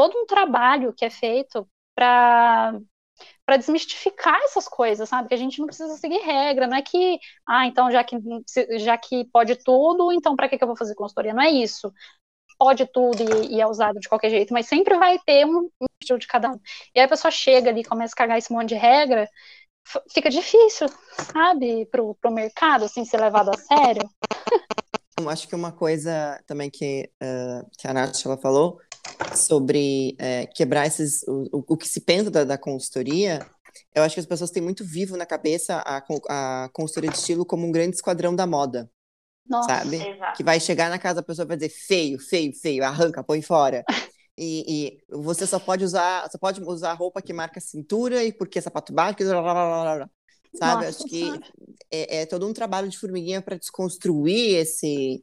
todo 0.00 0.16
um 0.16 0.24
trabalho 0.24 0.94
que 0.94 1.04
é 1.04 1.10
feito 1.10 1.68
para 1.94 2.80
para 3.44 3.58
desmistificar 3.58 4.40
essas 4.44 4.66
coisas, 4.66 5.08
sabe? 5.08 5.28
Que 5.28 5.34
a 5.34 5.36
gente 5.36 5.58
não 5.58 5.66
precisa 5.66 5.94
seguir 5.96 6.20
regra, 6.20 6.66
não 6.66 6.76
é 6.76 6.80
que, 6.82 7.18
ah, 7.46 7.66
então 7.66 7.90
já 7.90 8.02
que 8.02 8.16
já 8.78 8.96
que 8.96 9.26
pode 9.26 9.56
tudo, 9.56 10.10
então 10.10 10.34
para 10.34 10.48
que, 10.48 10.56
que 10.56 10.64
eu 10.64 10.68
vou 10.68 10.76
fazer 10.76 10.94
consultoria? 10.94 11.34
Não 11.34 11.42
é 11.42 11.50
isso. 11.50 11.92
Pode 12.58 12.86
tudo 12.86 13.22
e, 13.44 13.56
e 13.56 13.60
é 13.60 13.66
usado 13.66 14.00
de 14.00 14.08
qualquer 14.08 14.30
jeito, 14.30 14.54
mas 14.54 14.66
sempre 14.66 14.96
vai 14.96 15.18
ter 15.18 15.44
um, 15.44 15.68
estilo 16.00 16.18
de 16.18 16.26
cada 16.26 16.50
um. 16.50 16.58
E 16.94 17.00
aí 17.00 17.04
a 17.04 17.08
pessoa 17.08 17.30
chega 17.30 17.68
ali, 17.68 17.84
começa 17.84 18.14
a 18.14 18.16
cagar 18.16 18.38
esse 18.38 18.52
monte 18.52 18.70
de 18.70 18.76
regra, 18.76 19.28
fica 20.14 20.30
difícil, 20.30 20.88
sabe, 21.32 21.84
pro, 21.86 22.14
pro 22.14 22.30
mercado, 22.32 22.86
assim, 22.86 23.04
ser 23.04 23.20
levado 23.20 23.50
a 23.50 23.58
sério. 23.58 24.08
Acho 25.28 25.46
que 25.46 25.54
uma 25.54 25.72
coisa 25.72 26.42
também 26.46 26.70
que, 26.70 27.10
eh, 27.20 27.62
que 27.76 27.86
a 27.86 27.92
Nath 27.92 28.24
ela 28.24 28.38
falou 28.38 28.80
sobre 29.36 30.16
eh, 30.18 30.46
quebrar 30.54 30.86
esses, 30.86 31.22
o, 31.28 31.64
o- 31.68 31.76
que 31.76 31.88
se 31.88 32.00
pensa 32.00 32.30
da, 32.30 32.44
da 32.44 32.58
consultoria, 32.58 33.46
eu 33.94 34.02
acho 34.02 34.14
que 34.14 34.20
as 34.20 34.26
pessoas 34.26 34.50
têm 34.50 34.62
muito 34.62 34.84
vivo 34.84 35.16
na 35.16 35.26
cabeça 35.26 35.82
a, 35.86 36.02
a 36.64 36.68
consultoria 36.72 37.10
de 37.10 37.16
estilo 37.18 37.44
como 37.46 37.66
um 37.66 37.72
grande 37.72 37.96
esquadrão 37.96 38.34
da 38.34 38.46
moda, 38.46 38.90
Nossa, 39.46 39.68
sabe? 39.68 39.96
Exato. 39.96 40.36
Que 40.36 40.44
vai 40.44 40.60
chegar 40.60 40.90
na 40.90 40.98
casa 40.98 41.16
da 41.16 41.22
pessoa 41.22 41.46
vai 41.46 41.56
dizer 41.56 41.70
feio, 41.70 42.18
feio, 42.18 42.52
feio, 42.54 42.84
arranca, 42.84 43.22
põe 43.24 43.42
fora. 43.42 43.84
E, 44.36 44.86
e 44.86 44.98
você 45.10 45.46
só 45.46 45.58
pode 45.58 45.84
usar, 45.84 46.28
só 46.30 46.38
pode 46.38 46.62
usar 46.62 46.94
roupa 46.94 47.20
que 47.20 47.32
marca 47.32 47.58
a 47.58 47.62
cintura 47.62 48.24
e 48.24 48.32
porque 48.32 48.58
é 48.58 48.62
sapato 48.62 48.92
baixo, 48.92 49.18
blá, 49.18 49.42
blá, 49.42 49.52
blá, 49.54 49.96
blá, 49.96 50.10
sabe? 50.54 50.86
Nossa 50.86 50.88
Acho 50.88 51.04
que 51.04 51.40
é, 51.90 52.22
é 52.22 52.26
todo 52.26 52.46
um 52.48 52.52
trabalho 52.52 52.88
de 52.88 52.98
formiguinha 52.98 53.42
para 53.42 53.58
desconstruir 53.58 54.56
esse, 54.56 55.22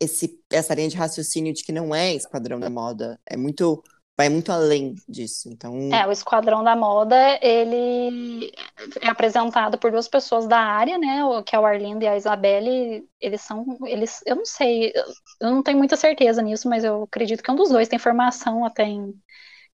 esse, 0.00 0.40
essa 0.50 0.74
linha 0.74 0.88
de 0.88 0.96
raciocínio 0.96 1.52
de 1.52 1.64
que 1.64 1.72
não 1.72 1.94
é 1.94 2.14
esquadrão 2.14 2.60
da 2.60 2.70
moda. 2.70 3.20
É 3.26 3.36
muito, 3.36 3.82
vai 4.16 4.28
muito 4.28 4.52
além 4.52 4.94
disso. 5.08 5.48
Então, 5.50 5.74
É, 5.90 6.06
o 6.06 6.12
Esquadrão 6.12 6.62
da 6.62 6.76
Moda, 6.76 7.16
ele 7.40 8.52
é 9.00 9.08
apresentado 9.08 9.78
por 9.78 9.90
duas 9.90 10.06
pessoas 10.06 10.46
da 10.46 10.58
área, 10.58 10.98
né, 10.98 11.24
o- 11.24 11.42
que 11.42 11.56
é 11.56 11.58
o 11.58 11.64
Arlindo 11.64 12.04
e 12.04 12.06
a 12.08 12.14
Isabelle, 12.16 13.08
eles 13.18 13.40
são, 13.40 13.64
eles, 13.86 14.20
eu 14.26 14.36
não 14.36 14.44
sei, 14.44 14.92
eu 15.40 15.50
não 15.50 15.62
tenho 15.62 15.78
muita 15.78 15.96
certeza 15.96 16.42
nisso, 16.42 16.68
mas 16.68 16.84
eu 16.84 17.04
acredito 17.04 17.42
que 17.42 17.50
um 17.50 17.56
dos 17.56 17.70
dois 17.70 17.88
tem 17.88 17.98
formação 17.98 18.64
até 18.66 18.82
em, 18.84 19.14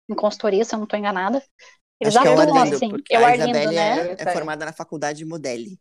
em 0.09 0.15
consultoria, 0.15 0.65
se 0.65 0.75
eu 0.75 0.79
não 0.79 0.85
estou 0.85 0.99
enganada. 0.99 1.43
Eles 1.99 2.15
acho 2.15 2.19
que 2.19 2.27
é 2.27 2.31
o 2.31 2.39
atuam 2.39 2.39
Arlindo, 2.39 2.77
assim, 2.77 3.03
é 3.09 3.19
o 3.19 3.25
a 3.25 3.31
Arlindo, 3.31 3.31
Isabelle 3.31 3.73
né? 3.73 4.09
é, 4.09 4.15
é 4.19 4.27
formada 4.27 4.65
na 4.65 4.73
faculdade 4.73 5.19
de 5.19 5.25
Modeli. 5.25 5.79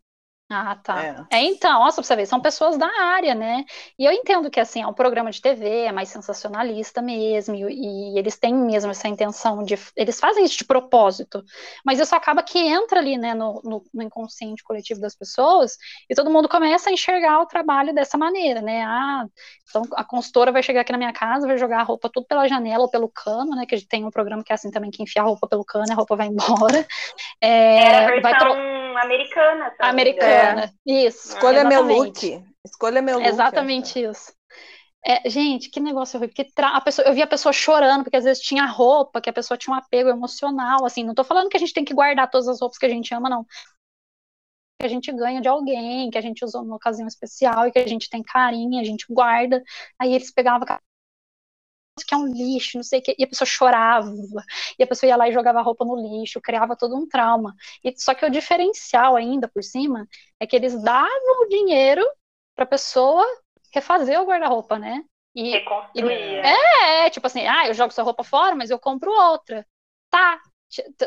Ah, 0.54 0.76
tá. 0.76 1.02
É. 1.30 1.38
É, 1.38 1.42
então, 1.44 1.80
nossa, 1.80 1.96
pra 1.96 2.04
você 2.04 2.16
ver, 2.16 2.26
são 2.26 2.40
pessoas 2.40 2.76
da 2.76 2.86
área, 2.86 3.34
né? 3.34 3.64
E 3.98 4.04
eu 4.04 4.12
entendo 4.12 4.50
que, 4.50 4.60
assim, 4.60 4.82
é 4.82 4.86
um 4.86 4.92
programa 4.92 5.30
de 5.30 5.40
TV, 5.40 5.84
é 5.86 5.92
mais 5.92 6.10
sensacionalista 6.10 7.00
mesmo, 7.00 7.54
e, 7.54 8.14
e 8.14 8.18
eles 8.18 8.38
têm 8.38 8.54
mesmo 8.54 8.90
essa 8.90 9.08
intenção 9.08 9.62
de. 9.64 9.76
Eles 9.96 10.20
fazem 10.20 10.44
isso 10.44 10.58
de 10.58 10.64
propósito, 10.64 11.42
mas 11.84 11.98
isso 11.98 12.14
acaba 12.14 12.42
que 12.42 12.58
entra 12.58 12.98
ali, 13.00 13.16
né, 13.16 13.32
no, 13.34 13.60
no, 13.64 13.82
no 13.94 14.02
inconsciente 14.02 14.62
coletivo 14.62 15.00
das 15.00 15.14
pessoas, 15.14 15.76
e 16.08 16.14
todo 16.14 16.30
mundo 16.30 16.48
começa 16.48 16.90
a 16.90 16.92
enxergar 16.92 17.40
o 17.40 17.46
trabalho 17.46 17.94
dessa 17.94 18.18
maneira, 18.18 18.60
né? 18.60 18.82
Ah, 18.84 19.24
então 19.68 19.82
a 19.94 20.04
consultora 20.04 20.52
vai 20.52 20.62
chegar 20.62 20.82
aqui 20.82 20.92
na 20.92 20.98
minha 20.98 21.12
casa, 21.12 21.46
vai 21.46 21.56
jogar 21.56 21.80
a 21.80 21.82
roupa 21.82 22.10
tudo 22.12 22.26
pela 22.26 22.46
janela 22.46 22.82
ou 22.84 22.90
pelo 22.90 23.08
cano, 23.08 23.56
né? 23.56 23.64
Que 23.66 23.74
a 23.74 23.78
gente 23.78 23.88
tem 23.88 24.04
um 24.04 24.10
programa 24.10 24.44
que 24.44 24.52
é 24.52 24.54
assim 24.54 24.70
também, 24.70 24.90
que 24.90 25.02
enfia 25.02 25.22
a 25.22 25.24
roupa 25.24 25.48
pelo 25.48 25.64
cano 25.64 25.86
e 25.88 25.92
a 25.92 25.94
roupa 25.94 26.14
vai 26.16 26.26
embora. 26.26 26.86
É, 27.40 27.76
Era 27.76 27.98
a 27.98 28.20
vai 28.20 28.20
versão 28.20 28.38
tro- 28.38 28.52
americana. 29.00 29.72
se 29.76 30.41
me 30.42 30.50
americana. 30.50 30.74
Isso. 30.86 31.28
Escolha 31.28 31.64
meu 31.64 31.82
look. 31.82 32.44
Escolha 32.64 33.02
meu 33.02 33.18
look. 33.18 33.28
Exatamente 33.28 34.02
isso. 34.02 34.32
É, 35.04 35.28
gente, 35.28 35.68
que 35.68 35.80
negócio 35.80 36.16
horrível. 36.16 36.34
Que 36.34 36.44
tra... 36.44 36.76
a 36.76 36.80
pessoa, 36.80 37.06
eu 37.08 37.14
vi 37.14 37.22
a 37.22 37.26
pessoa 37.26 37.52
chorando, 37.52 38.04
porque 38.04 38.16
às 38.16 38.24
vezes 38.24 38.42
tinha 38.42 38.64
roupa, 38.66 39.20
que 39.20 39.28
a 39.28 39.32
pessoa 39.32 39.58
tinha 39.58 39.74
um 39.74 39.78
apego 39.78 40.08
emocional. 40.10 40.84
Assim, 40.84 41.02
não 41.04 41.14
tô 41.14 41.24
falando 41.24 41.48
que 41.48 41.56
a 41.56 41.60
gente 41.60 41.72
tem 41.72 41.84
que 41.84 41.94
guardar 41.94 42.30
todas 42.30 42.48
as 42.48 42.60
roupas 42.60 42.78
que 42.78 42.86
a 42.86 42.88
gente 42.88 43.12
ama, 43.14 43.28
não. 43.28 43.44
que 44.80 44.86
a 44.86 44.88
gente 44.88 45.12
ganha 45.12 45.40
de 45.40 45.48
alguém, 45.48 46.10
que 46.10 46.18
a 46.18 46.20
gente 46.20 46.44
usou 46.44 46.62
numa 46.62 46.76
ocasião 46.76 47.06
especial 47.08 47.66
e 47.66 47.72
que 47.72 47.78
a 47.78 47.86
gente 47.86 48.08
tem 48.08 48.22
carinho, 48.22 48.80
a 48.80 48.84
gente 48.84 49.06
guarda. 49.10 49.62
Aí 49.98 50.14
eles 50.14 50.32
pegavam 50.32 50.66
que 52.06 52.14
é 52.14 52.16
um 52.16 52.26
lixo, 52.26 52.78
não 52.78 52.82
sei 52.82 53.00
o 53.00 53.02
que, 53.02 53.14
e 53.18 53.24
a 53.24 53.26
pessoa 53.26 53.46
chorava, 53.46 54.10
e 54.78 54.82
a 54.82 54.86
pessoa 54.86 55.08
ia 55.08 55.16
lá 55.16 55.28
e 55.28 55.32
jogava 55.32 55.58
a 55.58 55.62
roupa 55.62 55.84
no 55.84 55.96
lixo, 55.96 56.40
criava 56.40 56.76
todo 56.76 56.96
um 56.96 57.06
trauma. 57.06 57.54
E, 57.84 57.92
só 57.96 58.14
que 58.14 58.24
o 58.24 58.30
diferencial 58.30 59.14
ainda 59.14 59.46
por 59.48 59.62
cima 59.62 60.08
é 60.40 60.46
que 60.46 60.56
eles 60.56 60.80
davam 60.82 61.42
o 61.42 61.48
dinheiro 61.48 62.02
para 62.54 62.64
a 62.64 62.68
pessoa 62.68 63.24
refazer 63.72 64.20
o 64.20 64.24
guarda-roupa, 64.24 64.78
né? 64.78 65.04
E. 65.34 65.54
E, 65.94 66.00
é, 66.46 67.06
é, 67.06 67.10
tipo 67.10 67.26
assim, 67.26 67.46
ah, 67.46 67.68
eu 67.68 67.74
jogo 67.74 67.92
sua 67.92 68.04
roupa 68.04 68.24
fora, 68.24 68.54
mas 68.54 68.70
eu 68.70 68.78
compro 68.78 69.10
outra. 69.10 69.66
Tá, 70.10 70.40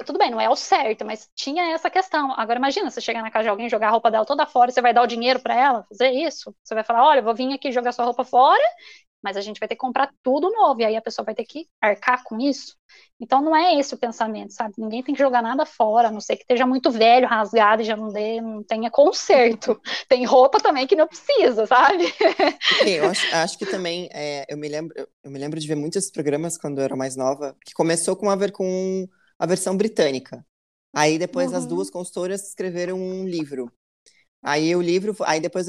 tudo 0.05 0.19
bem, 0.19 0.29
não 0.31 0.41
é 0.41 0.49
o 0.49 0.55
certo, 0.55 1.03
mas 1.05 1.29
tinha 1.35 1.71
essa 1.73 1.89
questão. 1.89 2.31
Agora 2.37 2.59
imagina, 2.59 2.89
você 2.89 3.01
chegar 3.01 3.21
na 3.21 3.31
casa 3.31 3.43
de 3.43 3.49
alguém, 3.49 3.69
jogar 3.69 3.87
a 3.87 3.91
roupa 3.91 4.11
dela 4.11 4.25
toda 4.25 4.45
fora, 4.45 4.71
você 4.71 4.81
vai 4.81 4.93
dar 4.93 5.03
o 5.03 5.07
dinheiro 5.07 5.39
para 5.39 5.55
ela 5.55 5.83
fazer 5.89 6.11
isso? 6.11 6.55
Você 6.63 6.75
vai 6.75 6.83
falar, 6.83 7.05
olha, 7.05 7.21
vou 7.21 7.33
vir 7.35 7.53
aqui 7.53 7.71
jogar 7.71 7.91
sua 7.91 8.05
roupa 8.05 8.23
fora 8.23 8.63
mas 9.25 9.35
a 9.35 9.41
gente 9.41 9.59
vai 9.59 9.67
ter 9.67 9.73
que 9.73 9.81
comprar 9.81 10.11
tudo 10.21 10.51
novo, 10.51 10.79
e 10.79 10.85
aí 10.85 10.95
a 10.95 11.01
pessoa 11.01 11.25
vai 11.25 11.33
ter 11.33 11.45
que 11.45 11.67
arcar 11.81 12.23
com 12.23 12.39
isso. 12.39 12.77
Então 13.19 13.41
não 13.41 13.55
é 13.55 13.79
esse 13.79 13.95
o 13.95 13.97
pensamento, 13.97 14.53
sabe? 14.53 14.75
Ninguém 14.77 15.01
tem 15.01 15.15
que 15.15 15.21
jogar 15.21 15.41
nada 15.41 15.65
fora, 15.65 16.09
a 16.09 16.11
não 16.11 16.21
ser 16.21 16.35
que 16.35 16.43
esteja 16.43 16.67
muito 16.67 16.91
velho, 16.91 17.27
rasgado 17.27 17.81
e 17.81 17.85
já 17.85 17.97
não 17.97 18.09
dê, 18.09 18.39
não 18.39 18.63
tenha 18.63 18.91
conserto. 18.91 19.81
Tem 20.07 20.23
roupa 20.25 20.59
também 20.59 20.85
que 20.85 20.95
não 20.95 21.07
precisa, 21.07 21.65
sabe? 21.65 22.03
eu 22.85 23.05
acho, 23.09 23.35
acho 23.35 23.57
que 23.57 23.65
também, 23.65 24.07
é, 24.13 24.45
eu, 24.47 24.57
me 24.57 24.67
lembro, 24.69 24.93
eu 25.23 25.31
me 25.31 25.39
lembro 25.39 25.59
de 25.59 25.67
ver 25.67 25.75
muitos 25.75 26.11
programas 26.11 26.55
quando 26.55 26.77
eu 26.77 26.83
era 26.83 26.95
mais 26.95 27.15
nova, 27.15 27.57
que 27.65 27.73
começou 27.73 28.15
com 28.15 28.29
a, 28.29 28.35
ver, 28.35 28.51
com 28.51 29.07
a 29.39 29.45
versão 29.47 29.75
britânica. 29.75 30.45
Aí 30.93 31.17
depois 31.17 31.51
uhum. 31.51 31.57
as 31.57 31.65
duas 31.65 31.89
consultoras 31.89 32.47
escreveram 32.47 32.99
um 32.99 33.25
livro. 33.27 33.71
Aí 34.45 34.75
o 34.75 34.81
livro, 34.81 35.15
aí 35.21 35.39
depois 35.39 35.65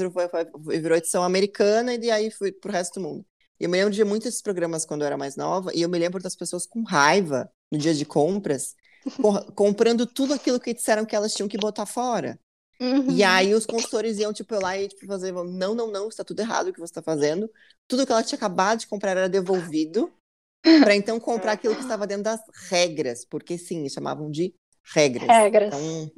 virou 0.67 0.95
edição 0.95 1.23
americana 1.23 1.95
e 1.95 2.11
aí 2.11 2.29
foi 2.29 2.51
pro 2.51 2.71
resto 2.71 2.99
do 2.99 3.07
mundo. 3.07 3.25
Eu 3.59 3.69
me 3.69 3.77
lembro 3.77 3.93
de 3.93 4.03
muitos 4.03 4.25
desses 4.25 4.41
programas 4.41 4.85
quando 4.85 5.01
eu 5.01 5.07
era 5.07 5.17
mais 5.17 5.35
nova, 5.35 5.71
e 5.73 5.81
eu 5.81 5.89
me 5.89 5.97
lembro 5.97 6.21
das 6.21 6.35
pessoas 6.35 6.65
com 6.65 6.83
raiva 6.83 7.51
no 7.71 7.77
dia 7.77 7.93
de 7.93 8.05
compras, 8.05 8.75
comprando 9.55 10.05
tudo 10.05 10.33
aquilo 10.33 10.59
que 10.59 10.73
disseram 10.73 11.05
que 11.05 11.15
elas 11.15 11.33
tinham 11.33 11.49
que 11.49 11.57
botar 11.57 11.85
fora. 11.85 12.39
Uhum. 12.79 13.09
E 13.09 13.23
aí 13.23 13.55
os 13.55 13.65
consultores 13.65 14.19
iam, 14.19 14.31
tipo, 14.31 14.53
lá 14.59 14.77
e 14.77 14.87
tipo, 14.87 15.07
fazer, 15.07 15.31
não, 15.33 15.73
não, 15.73 15.91
não, 15.91 16.07
está 16.07 16.23
tudo 16.23 16.39
errado 16.39 16.67
o 16.67 16.73
que 16.73 16.79
você 16.79 16.91
está 16.91 17.01
fazendo. 17.01 17.49
Tudo 17.87 18.05
que 18.05 18.11
ela 18.11 18.23
tinha 18.23 18.37
acabado 18.37 18.79
de 18.79 18.87
comprar 18.87 19.11
era 19.11 19.29
devolvido, 19.29 20.13
para 20.61 20.95
então 20.95 21.19
comprar 21.19 21.53
aquilo 21.53 21.75
que 21.75 21.81
estava 21.81 22.05
dentro 22.05 22.23
das 22.23 22.41
regras, 22.69 23.25
porque 23.25 23.57
sim, 23.57 23.87
chamavam 23.89 24.29
de 24.29 24.53
regras. 24.93 25.27
Regras. 25.27 25.73
Então... 25.73 26.11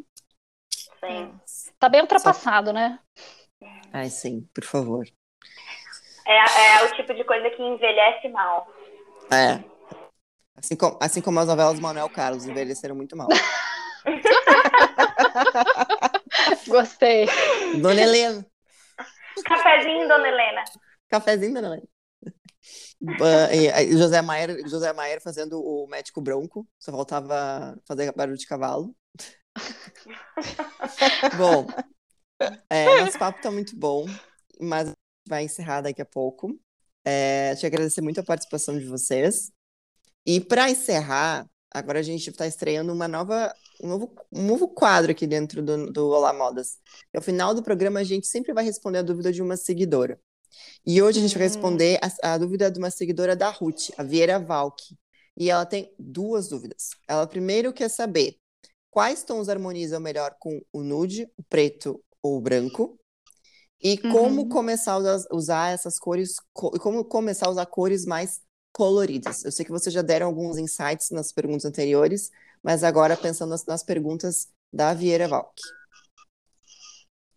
Sim. 1.00 1.40
Tá 1.80 1.88
bem 1.88 2.02
ultrapassado, 2.02 2.68
Só... 2.68 2.74
né? 2.74 3.00
Ai, 3.94 4.10
sim, 4.10 4.48
por 4.54 4.66
favor. 4.66 5.08
É, 6.30 6.76
é 6.76 6.86
o 6.86 6.96
tipo 6.96 7.12
de 7.16 7.24
coisa 7.24 7.50
que 7.50 7.60
envelhece 7.60 8.30
mal. 8.30 8.72
É. 9.32 9.64
Assim 10.56 10.76
como, 10.76 10.96
assim 11.02 11.22
como 11.22 11.40
as 11.40 11.48
novelas 11.48 11.78
do 11.78 11.82
Manuel 11.82 12.08
Carlos 12.08 12.46
envelheceram 12.46 12.96
muito 12.96 13.18
mal. 13.18 13.28
Gostei. 16.68 17.26
Dona 17.82 18.00
Helena. 18.00 18.46
Cafezinho, 19.44 20.08
Dona 20.08 20.28
Helena. 20.28 20.64
Cafezinho, 21.10 21.56
Dona 21.56 21.68
Helena. 21.68 21.88
Uh, 23.02 23.98
José 23.98 24.22
Maier, 24.22 24.70
José 24.70 24.94
Maier 24.94 25.20
fazendo 25.22 25.60
o 25.60 25.88
médico 25.88 26.22
bronco, 26.22 26.68
só 26.78 26.92
faltava 26.92 27.76
fazer 27.88 28.14
barulho 28.14 28.38
de 28.38 28.46
cavalo. 28.46 28.96
bom, 31.38 31.66
é, 32.70 33.00
nosso 33.00 33.18
papo 33.18 33.42
tá 33.42 33.50
muito 33.50 33.76
bom, 33.76 34.06
mas 34.60 34.94
vai 35.30 35.44
encerrar 35.46 35.82
daqui 35.82 36.02
a 36.02 36.06
pouco. 36.06 36.60
É, 37.06 37.56
te 37.56 37.66
agradecer 37.66 38.02
muito 38.02 38.20
a 38.20 38.24
participação 38.24 38.78
de 38.78 38.86
vocês. 38.86 39.52
E 40.26 40.42
para 40.42 40.70
encerrar, 40.70 41.48
agora 41.72 42.00
a 42.00 42.04
gente 42.04 42.30
está 42.30 42.48
estreando 42.48 42.92
uma 42.92 43.08
nova, 43.08 43.54
um, 43.82 43.88
novo, 43.88 44.16
um 44.32 44.46
novo 44.46 44.68
quadro 44.68 45.12
aqui 45.12 45.28
dentro 45.28 45.62
do, 45.62 45.92
do 45.92 46.10
Olá 46.10 46.34
Modas. 46.34 46.78
Ao 47.16 47.22
final 47.22 47.54
do 47.54 47.64
programa, 47.64 48.00
a 48.00 48.04
gente 48.04 48.28
sempre 48.28 48.54
vai 48.54 48.64
responder 48.64 49.00
a 49.00 49.04
dúvida 49.04 49.32
de 49.32 49.42
uma 49.42 49.56
seguidora. 49.56 50.20
E 50.86 51.02
hoje 51.02 51.20
a 51.20 51.22
gente 51.22 51.38
vai 51.38 51.48
hum. 51.48 51.52
responder 51.52 52.00
a, 52.02 52.34
a 52.34 52.38
dúvida 52.38 52.72
de 52.72 52.80
uma 52.80 52.92
seguidora 52.92 53.36
da 53.36 53.50
Ruth, 53.50 53.92
a 53.98 54.04
Vieira 54.04 54.40
Valk. 54.40 54.98
E 55.38 55.50
ela 55.50 55.66
tem 55.66 55.94
duas 55.98 56.50
dúvidas. 56.50 56.90
Ela 57.08 57.26
primeiro 57.26 57.72
quer 57.72 57.90
saber 57.90 58.38
quais 58.92 59.24
tons 59.24 59.48
harmonizam 59.48 60.00
melhor 60.00 60.36
com 60.40 60.62
o 60.74 60.84
nude, 60.84 61.32
o 61.38 61.44
preto 61.44 62.04
ou 62.22 62.38
o 62.38 62.42
branco. 62.42 62.99
E 63.82 63.98
como 63.98 64.42
uhum. 64.42 64.50
começar 64.50 64.94
a 64.94 65.36
usar 65.36 65.72
essas 65.72 65.98
cores, 65.98 66.36
como 66.54 67.06
começar 67.06 67.48
a 67.48 67.52
usar 67.52 67.66
cores 67.66 68.06
mais 68.06 68.42
coloridas. 68.74 69.44
Eu 69.46 69.52
sei 69.52 69.66
que 69.66 69.72
vocês 69.72 69.94
já 69.94 70.02
deram 70.02 70.28
alguns 70.28 70.58
insights 70.58 71.12
nas 71.12 71.32
perguntas 71.32 71.66
anteriores, 71.66 72.30
mas 72.64 72.84
agora 72.84 73.16
pensando 73.16 73.52
nas, 73.52 73.66
nas 73.66 73.84
perguntas 73.84 74.54
da 74.72 74.94
Vieira 74.94 75.28
Valk. 75.28 75.54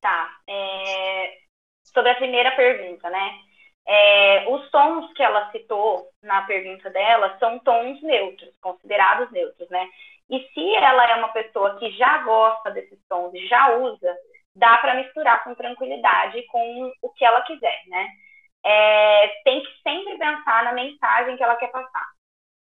Tá. 0.00 0.30
É... 0.48 1.38
Sobre 1.84 2.10
a 2.10 2.16
primeira 2.16 2.50
pergunta, 2.56 3.08
né? 3.08 3.38
É... 3.86 4.48
Os 4.48 4.68
tons 4.70 5.12
que 5.14 5.22
ela 5.22 5.50
citou 5.52 6.08
na 6.22 6.42
pergunta 6.42 6.90
dela 6.90 7.36
são 7.38 7.58
tons 7.60 8.02
neutros, 8.02 8.56
considerados 8.60 9.30
neutros, 9.30 9.68
né? 9.70 9.88
E 10.28 10.40
se 10.52 10.74
ela 10.76 11.10
é 11.10 11.14
uma 11.16 11.28
pessoa 11.28 11.78
que 11.78 11.90
já 11.92 12.18
gosta 12.22 12.70
desses 12.70 12.98
tons 13.08 13.32
e 13.34 13.46
já 13.46 13.76
usa, 13.76 14.16
dá 14.54 14.78
para 14.78 14.94
misturar 14.94 15.42
com 15.44 15.54
tranquilidade 15.54 16.42
com 16.46 16.92
o 17.02 17.10
que 17.10 17.24
ela 17.24 17.42
quiser, 17.42 17.82
né? 17.86 18.08
É, 18.64 19.28
tem 19.44 19.62
que 19.62 19.82
sempre 19.82 20.16
pensar 20.18 20.64
na 20.64 20.72
mensagem 20.72 21.36
que 21.36 21.42
ela 21.42 21.56
quer 21.56 21.70
passar. 21.70 22.06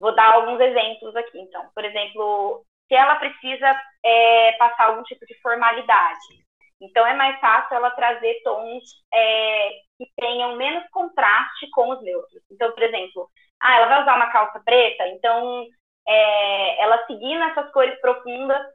Vou 0.00 0.14
dar 0.14 0.34
alguns 0.34 0.60
exemplos 0.60 1.14
aqui, 1.16 1.38
então. 1.40 1.68
Por 1.74 1.84
exemplo, 1.84 2.64
se 2.88 2.94
ela 2.94 3.16
precisa 3.16 3.82
é, 4.04 4.52
passar 4.52 4.86
algum 4.86 5.02
tipo 5.04 5.24
de 5.26 5.40
formalidade, 5.40 6.44
então 6.80 7.06
é 7.06 7.14
mais 7.14 7.38
fácil 7.40 7.76
ela 7.76 7.90
trazer 7.90 8.40
tons 8.44 8.84
é, 9.12 9.70
que 9.98 10.06
tenham 10.16 10.56
menos 10.56 10.88
contraste 10.90 11.68
com 11.70 11.90
os 11.90 12.02
neutros. 12.02 12.42
Então, 12.50 12.70
por 12.72 12.82
exemplo, 12.82 13.28
ah, 13.60 13.76
ela 13.76 13.86
vai 13.86 14.02
usar 14.02 14.16
uma 14.16 14.30
calça 14.30 14.60
preta, 14.60 15.06
então 15.08 15.66
é, 16.06 16.82
ela 16.82 17.04
seguindo 17.06 17.42
essas 17.44 17.70
cores 17.72 18.00
profundas, 18.00 18.66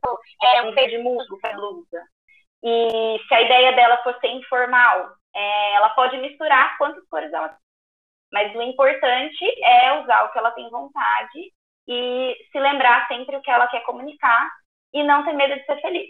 é 0.44 0.62
um 0.64 0.74
verde 0.74 0.98
musgo 0.98 1.40
para 1.40 1.54
blusa. 1.54 2.02
E 2.64 3.19
se 3.27 3.34
a 3.34 3.41
ideia 3.41 3.73
dela 3.73 3.98
for 4.03 4.18
ser 4.19 4.30
informal, 4.30 5.11
é, 5.35 5.73
ela 5.76 5.90
pode 5.90 6.18
misturar 6.18 6.77
quantas 6.77 7.06
cores 7.10 7.31
ela 7.34 7.49
quer. 7.49 7.57
Mas 8.31 8.56
o 8.56 8.61
importante 8.61 9.45
é 9.64 9.99
usar 10.02 10.23
o 10.23 10.31
que 10.31 10.40
ela 10.40 10.52
tem 10.52 10.69
vontade 10.69 11.53
e 11.88 12.35
se 12.52 12.60
lembrar 12.60 13.07
sempre 13.07 13.35
o 13.35 13.41
que 13.41 13.52
ela 13.52 13.68
quer 13.68 13.81
comunicar 13.81 14.49
e 14.94 15.03
não 15.03 15.23
ter 15.23 15.34
medo 15.34 15.56
de 15.56 15.65
ser 15.65 15.80
feliz. 15.81 16.10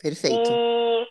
Perfeito. 0.00 0.50
E 0.50 1.08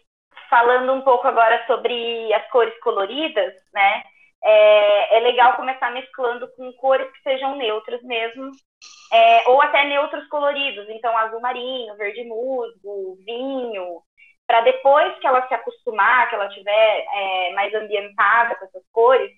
falando 0.49 0.93
um 0.93 1.01
pouco 1.01 1.27
agora 1.27 1.63
sobre 1.67 2.33
as 2.33 2.49
cores 2.49 2.77
coloridas, 2.79 3.53
né? 3.73 4.03
é, 4.45 5.17
é 5.17 5.19
legal 5.21 5.55
começar 5.55 5.91
mesclando 5.91 6.47
com 6.55 6.71
cores 6.73 7.11
que 7.11 7.21
sejam 7.23 7.55
neutras 7.55 8.01
mesmo, 8.03 8.51
é, 9.15 9.49
ou 9.49 9.61
até 9.61 9.85
neutros 9.85 10.27
coloridos, 10.27 10.89
então 10.89 11.17
azul 11.17 11.39
marinho, 11.39 11.95
verde 11.95 12.23
musgo, 12.25 13.17
vinho, 13.25 14.01
para 14.45 14.61
depois 14.61 15.17
que 15.19 15.27
ela 15.27 15.47
se 15.47 15.53
acostumar, 15.53 16.29
que 16.29 16.35
ela 16.35 16.49
tiver 16.49 17.05
é, 17.13 17.53
mais 17.53 17.73
ambientada 17.73 18.55
com 18.55 18.65
essas 18.65 18.83
cores, 18.91 19.31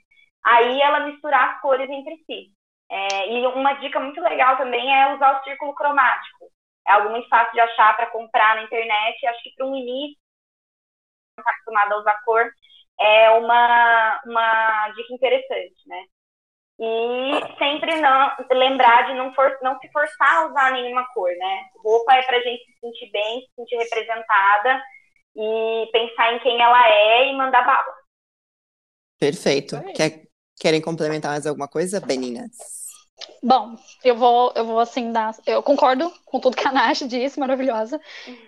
aí 0.43 0.81
ela 0.81 1.01
misturar 1.01 1.55
as 1.55 1.61
cores 1.61 1.89
entre 1.89 2.15
si. 2.25 2.51
É, 2.89 3.31
e 3.33 3.47
uma 3.47 3.73
dica 3.73 3.99
muito 3.99 4.19
legal 4.21 4.57
também 4.57 4.93
é 4.93 5.13
usar 5.13 5.39
o 5.39 5.43
círculo 5.43 5.75
cromático. 5.75 6.45
É 6.87 6.93
algo 6.93 7.09
muito 7.09 7.27
fácil 7.29 7.53
de 7.53 7.59
achar 7.59 7.95
para 7.95 8.07
comprar 8.07 8.55
na 8.55 8.63
internet. 8.63 9.25
Acho 9.27 9.43
que 9.43 9.53
para 9.55 9.65
um 9.65 9.75
início, 9.75 10.17
não 11.37 11.41
está 11.41 11.51
acostumado 11.51 11.93
a 11.93 11.97
usar 11.97 12.23
cor, 12.25 12.49
é 12.99 13.29
uma, 13.31 14.21
uma 14.25 14.89
dica 14.95 15.13
interessante, 15.13 15.87
né? 15.87 16.03
E 16.79 17.57
sempre 17.57 17.99
não 17.99 18.31
lembrar 18.51 19.07
de 19.07 19.13
não, 19.15 19.33
for, 19.33 19.57
não 19.63 19.79
se 19.79 19.91
forçar 19.91 20.35
a 20.35 20.47
usar 20.47 20.71
nenhuma 20.73 21.07
cor, 21.13 21.29
né? 21.29 21.65
Roupa 21.83 22.13
é 22.13 22.21
pra 22.21 22.39
gente 22.39 22.65
se 22.65 22.79
sentir 22.79 23.11
bem, 23.11 23.41
se 23.41 23.55
sentir 23.55 23.77
representada 23.77 24.83
e 25.35 25.89
pensar 25.91 26.33
em 26.33 26.39
quem 26.39 26.61
ela 26.61 26.87
é 26.87 27.31
e 27.31 27.35
mandar 27.35 27.65
bala. 27.65 27.95
Perfeito. 29.19 29.75
Quer, 29.95 30.27
querem 30.59 30.81
complementar 30.81 31.31
mais 31.31 31.47
alguma 31.47 31.67
coisa, 31.67 31.99
meninas? 32.05 32.51
Bom, 33.41 33.75
eu 34.03 34.15
vou, 34.15 34.53
eu 34.55 34.63
vou 34.63 34.79
assim 34.79 35.11
dar. 35.11 35.35
Eu 35.45 35.63
concordo 35.63 36.11
com 36.25 36.39
tudo 36.39 36.55
que 36.55 36.67
a 36.67 36.71
Nash 36.71 36.99
disse, 37.07 37.39
maravilhosa. 37.39 37.99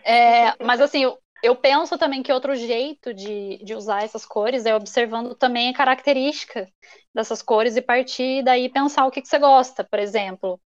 É, 0.03 0.53
mas 0.63 0.79
assim, 0.79 1.03
eu 1.03 1.17
penso 1.55 1.97
também 1.97 2.21
que 2.21 2.31
outro 2.31 2.55
jeito 2.55 3.13
de, 3.13 3.63
de 3.63 3.73
usar 3.73 4.03
essas 4.03 4.25
cores 4.25 4.65
é 4.65 4.75
observando 4.75 5.35
também 5.35 5.69
a 5.69 5.73
característica 5.73 6.67
dessas 7.13 7.41
cores 7.41 7.75
e 7.75 7.81
partir 7.81 8.43
daí 8.43 8.69
pensar 8.69 9.05
o 9.05 9.11
que, 9.11 9.21
que 9.21 9.27
você 9.27 9.39
gosta. 9.39 9.83
Por 9.83 9.99
exemplo, 9.99 10.59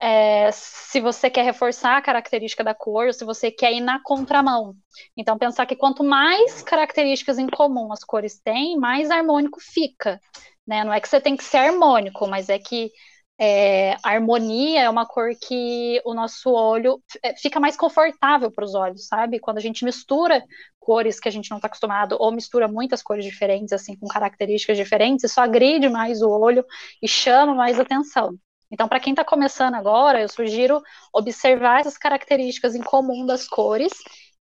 é, 0.00 0.50
se 0.52 1.00
você 1.00 1.30
quer 1.30 1.44
reforçar 1.44 1.96
a 1.96 2.02
característica 2.02 2.62
da 2.62 2.74
cor, 2.74 3.06
ou 3.06 3.12
se 3.12 3.24
você 3.24 3.50
quer 3.50 3.72
ir 3.72 3.80
na 3.80 4.02
contramão. 4.02 4.74
Então, 5.16 5.38
pensar 5.38 5.66
que 5.66 5.76
quanto 5.76 6.04
mais 6.04 6.62
características 6.62 7.38
em 7.38 7.48
comum 7.48 7.92
as 7.92 8.04
cores 8.04 8.38
têm, 8.40 8.76
mais 8.76 9.10
harmônico 9.10 9.58
fica. 9.60 10.20
Né? 10.66 10.84
Não 10.84 10.92
é 10.92 11.00
que 11.00 11.08
você 11.08 11.20
tem 11.20 11.36
que 11.36 11.44
ser 11.44 11.58
harmônico, 11.58 12.26
mas 12.26 12.48
é 12.48 12.58
que 12.58 12.90
é, 13.38 13.96
harmonia 14.02 14.82
é 14.82 14.90
uma 14.90 15.06
cor 15.06 15.30
que 15.34 16.00
o 16.04 16.14
nosso 16.14 16.50
olho 16.50 17.02
é, 17.22 17.36
fica 17.36 17.60
mais 17.60 17.76
confortável 17.76 18.50
para 18.50 18.64
os 18.64 18.74
olhos, 18.74 19.06
sabe? 19.06 19.38
Quando 19.38 19.58
a 19.58 19.60
gente 19.60 19.84
mistura 19.84 20.42
cores 20.80 21.18
que 21.20 21.28
a 21.28 21.32
gente 21.32 21.50
não 21.50 21.58
está 21.58 21.66
acostumado, 21.66 22.16
ou 22.18 22.32
mistura 22.32 22.68
muitas 22.68 23.02
cores 23.02 23.24
diferentes, 23.24 23.72
assim, 23.72 23.96
com 23.96 24.06
características 24.06 24.76
diferentes, 24.76 25.24
isso 25.24 25.40
agride 25.40 25.88
mais 25.88 26.22
o 26.22 26.30
olho 26.30 26.64
e 27.02 27.08
chama 27.08 27.54
mais 27.54 27.78
atenção. 27.78 28.38
Então, 28.70 28.88
para 28.88 29.00
quem 29.00 29.12
está 29.12 29.24
começando 29.24 29.74
agora, 29.74 30.20
eu 30.20 30.28
sugiro 30.28 30.82
observar 31.12 31.80
essas 31.80 31.98
características 31.98 32.74
em 32.74 32.82
comum 32.82 33.26
das 33.26 33.48
cores 33.48 33.92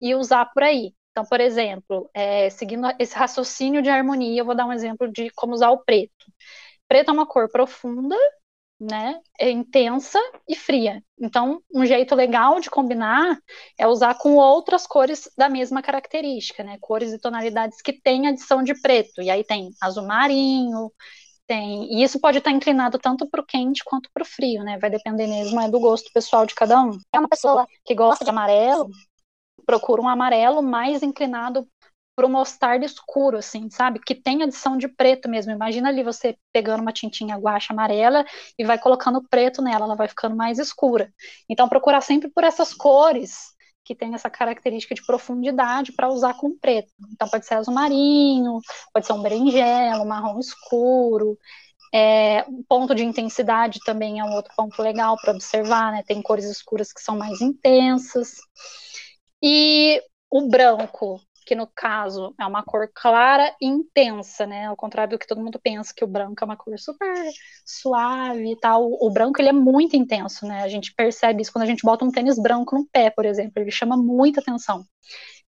e 0.01 0.15
usar 0.15 0.47
por 0.47 0.62
aí. 0.62 0.95
Então, 1.12 1.25
por 1.25 1.41
exemplo, 1.41 2.09
é, 2.15 2.51
seguindo 2.51 2.87
esse 2.99 3.15
raciocínio 3.15 3.83
de 3.83 3.91
harmonia, 3.91 4.41
eu 4.41 4.45
vou 4.45 4.55
dar 4.55 4.67
um 4.67 4.73
exemplo 4.73 5.11
de 5.11 5.31
como 5.31 5.55
usar 5.55 5.71
o 5.71 5.79
preto. 5.85 6.27
Preto 6.89 7.11
é 7.11 7.12
uma 7.12 7.27
cor 7.27 7.49
profunda, 7.51 8.17
né, 8.81 9.20
é 9.39 9.51
intensa 9.51 10.19
e 10.48 10.57
fria. 10.57 11.02
Então, 11.20 11.61
um 11.74 11.85
jeito 11.85 12.15
legal 12.15 12.59
de 12.61 12.70
combinar 12.70 13.39
é 13.78 13.86
usar 13.86 14.15
com 14.15 14.36
outras 14.36 14.86
cores 14.86 15.31
da 15.36 15.48
mesma 15.51 15.82
característica, 15.82 16.65
né, 16.65 16.78
cores 16.81 17.12
e 17.12 17.19
tonalidades 17.19 17.82
que 17.82 17.93
têm 17.93 18.27
adição 18.27 18.62
de 18.62 18.81
preto. 18.81 19.20
E 19.20 19.28
aí 19.28 19.44
tem 19.44 19.70
azul 19.82 20.07
marinho, 20.07 20.90
tem, 21.47 21.93
e 21.93 22.02
isso 22.02 22.20
pode 22.20 22.39
estar 22.39 22.52
inclinado 22.52 22.98
tanto 22.98 23.28
para 23.28 23.40
o 23.40 23.47
quente 23.47 23.82
quanto 23.85 24.09
para 24.15 24.23
o 24.23 24.27
frio, 24.27 24.62
né? 24.62 24.78
Vai 24.78 24.89
depender 24.89 25.27
mesmo 25.27 25.61
é 25.61 25.69
do 25.69 25.81
gosto 25.81 26.09
pessoal 26.12 26.47
de 26.47 26.55
cada 26.55 26.81
um. 26.81 26.97
É 27.12 27.19
uma 27.19 27.28
pessoa 27.28 27.66
que 27.85 27.93
gosta 27.93 28.24
de 28.24 28.31
amarelo, 28.31 28.89
procura 29.66 30.01
um 30.01 30.09
amarelo 30.09 30.62
mais 30.62 31.02
inclinado 31.02 31.66
para 32.15 32.27
o 32.27 32.28
mostarda 32.28 32.85
escuro, 32.85 33.39
assim, 33.39 33.70
sabe? 33.70 34.01
Que 34.01 34.15
tem 34.15 34.43
adição 34.43 34.77
de 34.77 34.89
preto 34.89 35.28
mesmo. 35.28 35.53
Imagina 35.53 35.89
ali 35.89 36.03
você 36.03 36.37
pegando 36.53 36.81
uma 36.82 36.93
tintinha 36.93 37.37
guache 37.37 37.73
amarela 37.73 38.24
e 38.59 38.65
vai 38.65 38.78
colocando 38.78 39.23
preto 39.28 39.62
nela, 39.62 39.87
ela 39.87 39.97
vai 39.97 40.09
ficando 40.09 40.37
mais 40.37 40.59
escura. 40.59 41.12
Então, 41.49 41.69
procurar 41.69 42.01
sempre 42.01 42.28
por 42.31 42.45
essas 42.45 42.74
cores 42.74 43.55
que 43.85 43.95
tem 43.95 44.15
essa 44.15 44.31
característica 44.31 44.95
de 44.95 45.05
profundidade 45.05 45.93
para 45.93 46.09
usar 46.09 46.35
com 46.35 46.57
preto. 46.57 46.93
Então 47.12 47.28
pode 47.28 47.45
ser 47.45 47.55
azul 47.55 47.74
marinho, 47.74 48.61
pode 48.93 49.05
ser 49.05 49.12
um 49.15 49.23
berinjela, 49.23 50.03
um 50.03 50.07
marrom 50.07 50.39
escuro. 50.39 51.37
É, 51.93 52.45
o 52.49 52.62
ponto 52.69 52.95
de 52.95 53.05
intensidade 53.05 53.81
também 53.85 54.20
é 54.20 54.24
um 54.24 54.35
outro 54.35 54.53
ponto 54.57 54.81
legal 54.81 55.16
para 55.20 55.32
observar, 55.32 55.91
né? 55.91 56.05
Tem 56.07 56.23
cores 56.23 56.45
escuras 56.45 56.93
que 56.93 57.01
são 57.01 57.16
mais 57.19 57.41
intensas. 57.41 58.37
E 59.43 60.01
o 60.31 60.49
branco, 60.49 61.20
que 61.51 61.55
no 61.56 61.66
caso 61.66 62.32
é 62.39 62.47
uma 62.47 62.62
cor 62.62 62.89
clara 62.94 63.52
e 63.60 63.66
intensa, 63.66 64.47
né? 64.47 64.66
Ao 64.66 64.77
contrário 64.77 65.10
do 65.10 65.18
que 65.18 65.27
todo 65.27 65.43
mundo 65.43 65.59
pensa, 65.60 65.93
que 65.93 66.05
o 66.05 66.06
branco 66.06 66.36
é 66.40 66.44
uma 66.44 66.56
cor 66.56 66.78
super 66.78 67.12
suave 67.66 68.52
e 68.52 68.56
tal. 68.60 68.89
O 69.01 69.10
branco 69.10 69.43
ele 69.43 69.48
é 69.48 69.52
muito 69.52 69.97
intenso, 69.97 70.47
né? 70.47 70.62
A 70.62 70.68
gente 70.68 70.94
percebe 70.94 71.43
isso 71.43 71.52
quando 71.52 71.64
a 71.64 71.66
gente 71.66 71.82
bota 71.82 72.05
um 72.05 72.12
tênis 72.12 72.40
branco 72.40 72.77
no 72.77 72.86
pé, 72.86 73.10
por 73.10 73.24
exemplo, 73.24 73.55
ele 73.56 73.72
chama 73.72 73.97
muita 73.97 74.40
atenção. 74.40 74.85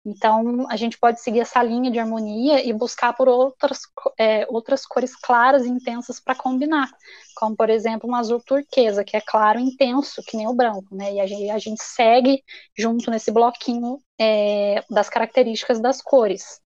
Então, 0.06 0.66
a 0.70 0.76
gente 0.76 0.98
pode 0.98 1.20
seguir 1.20 1.40
essa 1.40 1.62
linha 1.62 1.90
de 1.90 1.98
harmonia 1.98 2.66
e 2.66 2.72
buscar 2.72 3.12
por 3.12 3.28
outras, 3.28 3.80
é, 4.18 4.46
outras 4.48 4.86
cores 4.86 5.14
claras 5.14 5.66
e 5.66 5.68
intensas 5.68 6.18
para 6.18 6.34
combinar, 6.34 6.90
como, 7.36 7.54
por 7.54 7.68
exemplo, 7.68 8.08
um 8.08 8.14
azul 8.14 8.40
turquesa, 8.40 9.04
que 9.04 9.18
é 9.18 9.20
claro 9.20 9.60
e 9.60 9.64
intenso, 9.64 10.22
que 10.26 10.38
nem 10.38 10.48
o 10.48 10.54
branco, 10.54 10.94
né? 10.94 11.12
E 11.12 11.20
a 11.20 11.26
gente, 11.26 11.50
a 11.50 11.58
gente 11.58 11.82
segue 11.82 12.42
junto 12.74 13.10
nesse 13.10 13.30
bloquinho 13.30 13.98
é, 14.20 14.84
das 14.90 15.08
características 15.08 15.80
das 15.80 16.02
cores. 16.02 16.60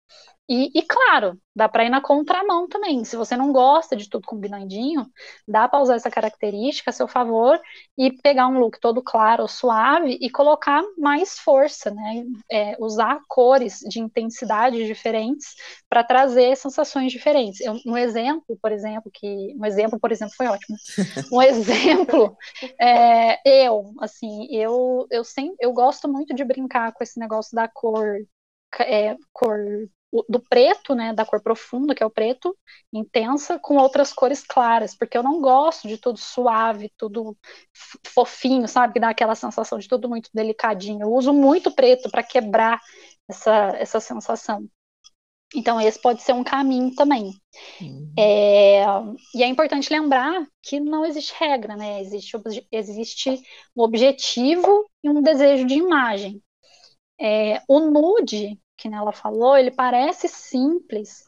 E, 0.53 0.69
e, 0.75 0.83
claro, 0.83 1.39
dá 1.55 1.69
para 1.69 1.85
ir 1.85 1.91
na 1.91 2.01
contramão 2.01 2.67
também. 2.69 3.05
Se 3.05 3.15
você 3.17 3.37
não 3.37 3.53
gosta 3.53 3.95
de 3.95 4.09
tudo 4.11 4.27
combinandinho, 4.27 5.07
dá 5.47 5.69
para 5.69 5.81
usar 5.81 5.95
essa 5.95 6.11
característica 6.11 6.91
a 6.91 6.93
seu 6.93 7.07
favor 7.07 7.61
e 7.97 8.11
pegar 8.21 8.49
um 8.49 8.59
look 8.59 8.81
todo 8.81 9.01
claro, 9.01 9.47
suave 9.47 10.19
e 10.21 10.29
colocar 10.29 10.83
mais 10.99 11.39
força, 11.39 11.93
né? 11.93 12.25
É, 12.51 12.77
usar 12.81 13.21
cores 13.29 13.79
de 13.89 14.01
intensidade 14.01 14.85
diferentes 14.87 15.55
para 15.89 16.03
trazer 16.03 16.57
sensações 16.57 17.13
diferentes. 17.13 17.61
Eu, 17.61 17.77
um 17.87 17.97
exemplo, 17.97 18.59
por 18.61 18.73
exemplo, 18.73 19.09
que 19.15 19.55
um 19.57 19.65
exemplo, 19.65 20.01
por 20.01 20.11
exemplo, 20.11 20.35
foi 20.37 20.49
ótimo. 20.49 20.77
Um 21.33 21.41
exemplo, 21.43 22.37
é, 22.81 23.39
eu, 23.69 23.93
assim, 24.01 24.49
eu 24.51 25.07
eu 25.11 25.23
sempre 25.23 25.57
eu 25.61 25.73
gosto 25.73 26.09
muito 26.09 26.35
de 26.35 26.45
brincar 26.45 26.93
com 26.93 27.05
esse 27.05 27.21
negócio 27.21 27.55
da 27.55 27.69
cor 27.69 28.17
é, 28.81 29.17
cor 29.33 29.59
do 30.29 30.41
preto, 30.41 30.95
né, 30.95 31.13
da 31.13 31.25
cor 31.25 31.41
profunda, 31.41 31.95
que 31.95 32.03
é 32.03 32.07
o 32.07 32.11
preto, 32.11 32.57
intensa, 32.93 33.59
com 33.59 33.77
outras 33.77 34.13
cores 34.13 34.43
claras, 34.43 34.95
porque 34.97 35.17
eu 35.17 35.23
não 35.23 35.41
gosto 35.41 35.87
de 35.87 35.97
tudo 35.97 36.19
suave, 36.19 36.93
tudo 36.97 37.37
fofinho, 38.07 38.67
sabe, 38.67 38.95
que 38.95 39.01
dá 39.01 39.11
aquela 39.11 39.35
sensação 39.35 39.79
de 39.79 39.89
tudo 39.89 40.09
muito 40.09 40.31
delicadinho. 40.35 41.03
Eu 41.03 41.13
uso 41.13 41.33
muito 41.33 41.71
preto 41.71 42.11
para 42.11 42.25
quebrar 42.25 42.81
essa, 43.29 43.73
essa 43.77 44.01
sensação. 44.01 44.67
Então, 45.55 45.81
esse 45.81 46.01
pode 46.01 46.23
ser 46.23 46.33
um 46.33 46.45
caminho 46.45 46.95
também. 46.95 47.33
Uhum. 47.81 48.13
É, 48.17 48.85
e 49.35 49.43
é 49.43 49.47
importante 49.47 49.93
lembrar 49.93 50.47
que 50.63 50.79
não 50.79 51.05
existe 51.05 51.35
regra, 51.37 51.77
né? 51.77 52.01
Existe, 52.01 52.37
existe 52.71 53.31
um 53.77 53.83
objetivo 53.83 54.89
e 55.03 55.11
um 55.11 55.21
desejo 55.21 55.67
de 55.67 55.75
imagem. 55.75 56.41
É, 57.21 57.61
o 57.69 57.81
nude, 57.81 58.59
que 58.81 58.89
ela 58.89 59.13
falou, 59.13 59.57
ele 59.57 59.71
parece 59.71 60.29
simples, 60.29 61.25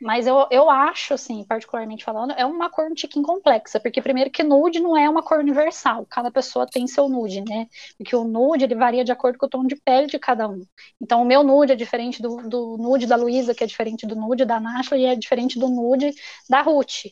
mas 0.00 0.26
eu, 0.26 0.46
eu 0.50 0.68
acho, 0.68 1.14
assim, 1.14 1.44
particularmente 1.44 2.04
falando, 2.04 2.32
é 2.32 2.44
uma 2.44 2.68
cor 2.68 2.90
um 2.90 2.94
tiquinho 2.94 3.24
complexa, 3.24 3.80
porque 3.80 4.02
primeiro 4.02 4.30
que 4.30 4.42
nude 4.42 4.80
não 4.80 4.96
é 4.96 5.08
uma 5.08 5.22
cor 5.22 5.38
universal, 5.38 6.04
cada 6.10 6.30
pessoa 6.30 6.66
tem 6.66 6.86
seu 6.86 7.08
nude, 7.08 7.40
né? 7.40 7.66
Porque 7.96 8.14
o 8.14 8.24
nude, 8.24 8.64
ele 8.64 8.74
varia 8.74 9.04
de 9.04 9.12
acordo 9.12 9.38
com 9.38 9.46
o 9.46 9.48
tom 9.48 9.66
de 9.66 9.76
pele 9.76 10.06
de 10.06 10.18
cada 10.18 10.48
um. 10.48 10.62
Então, 11.00 11.22
o 11.22 11.24
meu 11.24 11.42
nude 11.42 11.72
é 11.72 11.76
diferente 11.76 12.20
do, 12.20 12.36
do 12.48 12.76
nude 12.76 13.06
da 13.06 13.16
Luísa, 13.16 13.54
que 13.54 13.64
é 13.64 13.66
diferente 13.66 14.06
do 14.06 14.14
nude 14.16 14.44
da 14.44 14.60
Nashla, 14.60 14.98
e 14.98 15.06
é 15.06 15.16
diferente 15.16 15.58
do 15.58 15.68
nude 15.68 16.12
da 16.50 16.60
Ruth. 16.60 17.06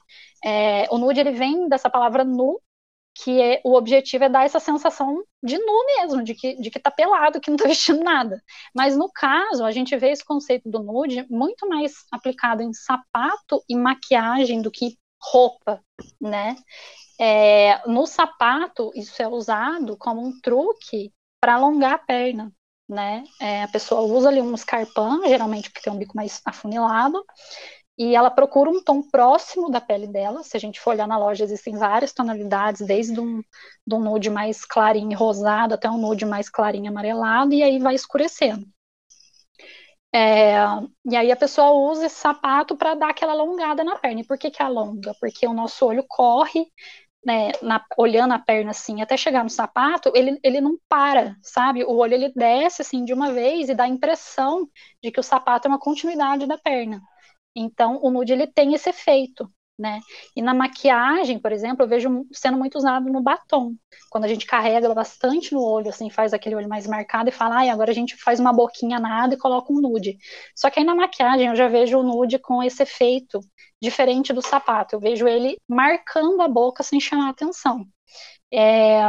É, 0.44 0.86
o 0.90 0.98
nude, 0.98 1.20
ele 1.20 1.32
vem 1.32 1.68
dessa 1.68 1.88
palavra 1.88 2.24
nu, 2.24 2.60
que 3.14 3.40
é, 3.40 3.60
o 3.64 3.74
objetivo 3.74 4.24
é 4.24 4.28
dar 4.28 4.44
essa 4.44 4.60
sensação 4.60 5.22
de 5.43 5.59
nu 5.59 5.86
mesmo, 5.98 6.22
de 6.22 6.34
que, 6.34 6.56
de 6.56 6.70
que 6.70 6.78
tá 6.80 6.90
pelado, 6.90 7.40
que 7.40 7.51
não 7.51 7.56
tá 7.56 7.66
vestindo 7.68 8.02
nada. 8.02 8.43
Mas 8.74 8.97
no 8.97 9.10
caso, 9.12 9.64
a 9.64 9.70
gente 9.70 9.97
vê 9.97 10.10
esse 10.10 10.24
conceito 10.24 10.68
do 10.70 10.82
nude 10.82 11.26
muito 11.30 11.68
mais 11.68 11.93
aplicado 12.10 12.62
em 12.62 12.72
sapato 12.72 13.62
e 13.68 13.76
maquiagem 13.76 14.62
do 14.62 14.70
que 14.70 14.97
roupa, 15.20 15.80
né? 16.20 16.56
É, 17.20 17.86
no 17.86 18.06
sapato, 18.06 18.90
isso 18.94 19.22
é 19.22 19.28
usado 19.28 19.97
como 19.97 20.20
um 20.20 20.40
truque 20.40 21.12
para 21.40 21.55
alongar 21.55 21.93
a 21.94 21.98
perna, 21.98 22.52
né? 22.89 23.24
É, 23.40 23.62
a 23.62 23.68
pessoa 23.68 24.01
usa 24.02 24.28
ali 24.28 24.40
um 24.40 24.55
escarpão, 24.55 25.26
geralmente 25.26 25.70
porque 25.70 25.82
tem 25.82 25.93
um 25.93 25.98
bico 25.98 26.16
mais 26.16 26.40
afunilado, 26.44 27.24
e 28.03 28.16
ela 28.16 28.31
procura 28.31 28.70
um 28.70 28.83
tom 28.83 29.03
próximo 29.03 29.70
da 29.70 29.81
pele 29.81 30.07
dela. 30.07 30.43
Se 30.43 30.57
a 30.57 30.61
gente 30.61 30.81
for 30.81 30.91
olhar 30.91 31.07
na 31.07 31.19
loja, 31.19 31.45
existem 31.45 31.77
várias 31.77 32.12
tonalidades, 32.12 32.81
desde 32.87 33.20
um, 33.20 33.43
um 33.91 34.01
nude 34.01 34.31
mais 34.31 34.65
clarinho 34.65 35.16
rosado 35.16 35.74
até 35.74 35.89
um 35.91 35.99
nude 35.99 36.27
mais 36.27 36.49
clarinho 36.49 36.91
amarelado, 36.91 37.55
e 37.55 37.62
aí 37.62 37.79
vai 37.79 37.95
escurecendo. 37.95 38.66
É, 40.15 40.57
e 41.11 41.16
aí 41.16 41.33
a 41.33 41.37
pessoa 41.37 41.70
usa 41.91 42.07
esse 42.07 42.16
sapato 42.16 42.77
para 42.77 42.95
dar 42.95 43.11
aquela 43.11 43.33
alongada 43.33 43.83
na 43.85 43.99
perna. 43.99 44.20
E 44.20 44.27
por 44.27 44.37
que, 44.39 44.51
que 44.51 44.62
alonga? 44.62 45.15
Porque 45.20 45.47
o 45.47 45.55
nosso 45.55 45.87
olho 45.87 46.05
corre, 46.09 46.66
né, 47.24 47.53
na, 47.62 47.85
olhando 47.97 48.35
a 48.35 48.39
perna 48.39 48.73
assim, 48.73 49.01
até 49.01 49.16
chegar 49.16 49.45
no 49.45 49.51
sapato, 49.51 50.12
ele, 50.15 50.39
ele 50.43 50.61
não 50.61 50.77
para, 50.89 51.37
sabe? 51.43 51.85
O 51.85 51.97
olho 51.97 52.15
ele 52.15 52.33
desce 52.35 52.83
assim 52.83 53.05
de 53.05 53.12
uma 53.15 53.33
vez 53.33 53.69
e 53.69 53.74
dá 53.74 53.85
a 53.85 53.89
impressão 53.89 54.69
de 55.03 55.11
que 55.11 55.20
o 55.20 55.23
sapato 55.23 55.69
é 55.69 55.70
uma 55.70 55.79
continuidade 55.79 56.47
da 56.47 56.59
perna. 56.59 57.01
Então, 57.55 57.99
o 58.03 58.11
nude 58.11 58.33
ele 58.33 58.47
tem 58.47 58.74
esse 58.74 58.89
efeito, 58.91 59.51
né? 59.79 60.01
E 60.37 60.43
na 60.43 60.55
maquiagem, 60.55 61.39
por 61.39 61.53
exemplo, 61.53 61.85
eu 61.85 61.89
vejo 61.89 62.27
sendo 62.33 62.59
muito 62.59 62.77
usado 62.77 63.11
no 63.11 63.23
batom. 63.23 63.74
Quando 64.11 64.24
a 64.24 64.29
gente 64.29 64.47
carrega 64.47 64.93
bastante 64.95 65.53
no 65.53 65.62
olho, 65.62 65.89
assim, 65.89 66.09
faz 66.11 66.33
aquele 66.33 66.55
olho 66.55 66.69
mais 66.69 66.87
marcado 66.87 67.29
e 67.29 67.33
fala, 67.33 67.59
ai, 67.59 67.69
agora 67.69 67.91
a 67.91 67.95
gente 67.95 68.16
faz 68.16 68.41
uma 68.41 68.53
boquinha 68.53 68.99
nada 69.01 69.35
e 69.35 69.39
coloca 69.39 69.73
um 69.73 69.81
nude. 69.81 70.16
Só 70.57 70.70
que 70.70 70.79
aí 70.81 70.85
na 70.85 70.95
maquiagem 70.95 71.49
eu 71.49 71.57
já 71.57 71.69
vejo 71.69 71.99
o 71.99 72.03
nude 72.03 72.39
com 72.39 72.62
esse 72.62 72.83
efeito 72.83 73.41
diferente 73.81 74.33
do 74.33 74.43
sapato. 74.43 74.95
Eu 74.97 75.01
vejo 75.01 75.27
ele 75.27 75.57
marcando 75.69 76.41
a 76.41 76.49
boca 76.49 76.83
sem 76.83 77.01
chamar 77.01 77.31
atenção. 77.31 77.85
É, 78.53 79.03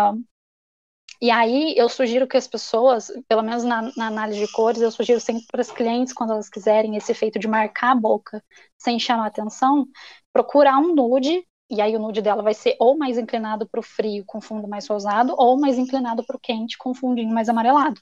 e 1.24 1.32
aí 1.32 1.74
eu 1.78 1.88
sugiro 1.90 2.28
que 2.28 2.36
as 2.38 2.48
pessoas, 2.48 3.10
pelo 3.30 3.42
menos 3.44 3.64
na, 3.64 3.84
na 3.96 4.08
análise 4.08 4.40
de 4.46 4.52
cores, 4.52 4.82
eu 4.82 4.92
sugiro 4.92 5.22
sempre 5.22 5.46
para 5.50 5.62
as 5.62 5.72
clientes, 5.72 6.14
quando 6.14 6.34
elas 6.34 6.50
quiserem 6.50 6.98
esse 6.98 7.12
efeito 7.14 7.40
de 7.40 7.48
marcar 7.48 7.92
a 7.92 7.96
boca 7.96 8.44
sem 8.78 9.00
chamar 9.00 9.28
atenção, 9.28 9.88
procurar 10.34 10.78
um 10.80 10.94
nude 10.96 11.46
E 11.70 11.82
aí 11.82 11.96
o 11.96 12.00
nude 12.00 12.22
dela 12.22 12.44
vai 12.44 12.54
ser 12.54 12.76
ou 12.80 12.98
mais 12.98 13.18
inclinado 13.18 13.68
para 13.70 13.80
o 13.80 13.84
frio 13.84 14.24
com 14.28 14.42
fundo 14.42 14.68
mais 14.68 14.88
rosado, 14.88 15.34
ou 15.38 15.60
mais 15.60 15.78
inclinado 15.78 16.26
para 16.26 16.36
o 16.38 16.40
quente 16.40 16.78
com 16.78 16.94
fundinho 16.94 17.34
mais 17.34 17.50
amarelado. 17.50 18.02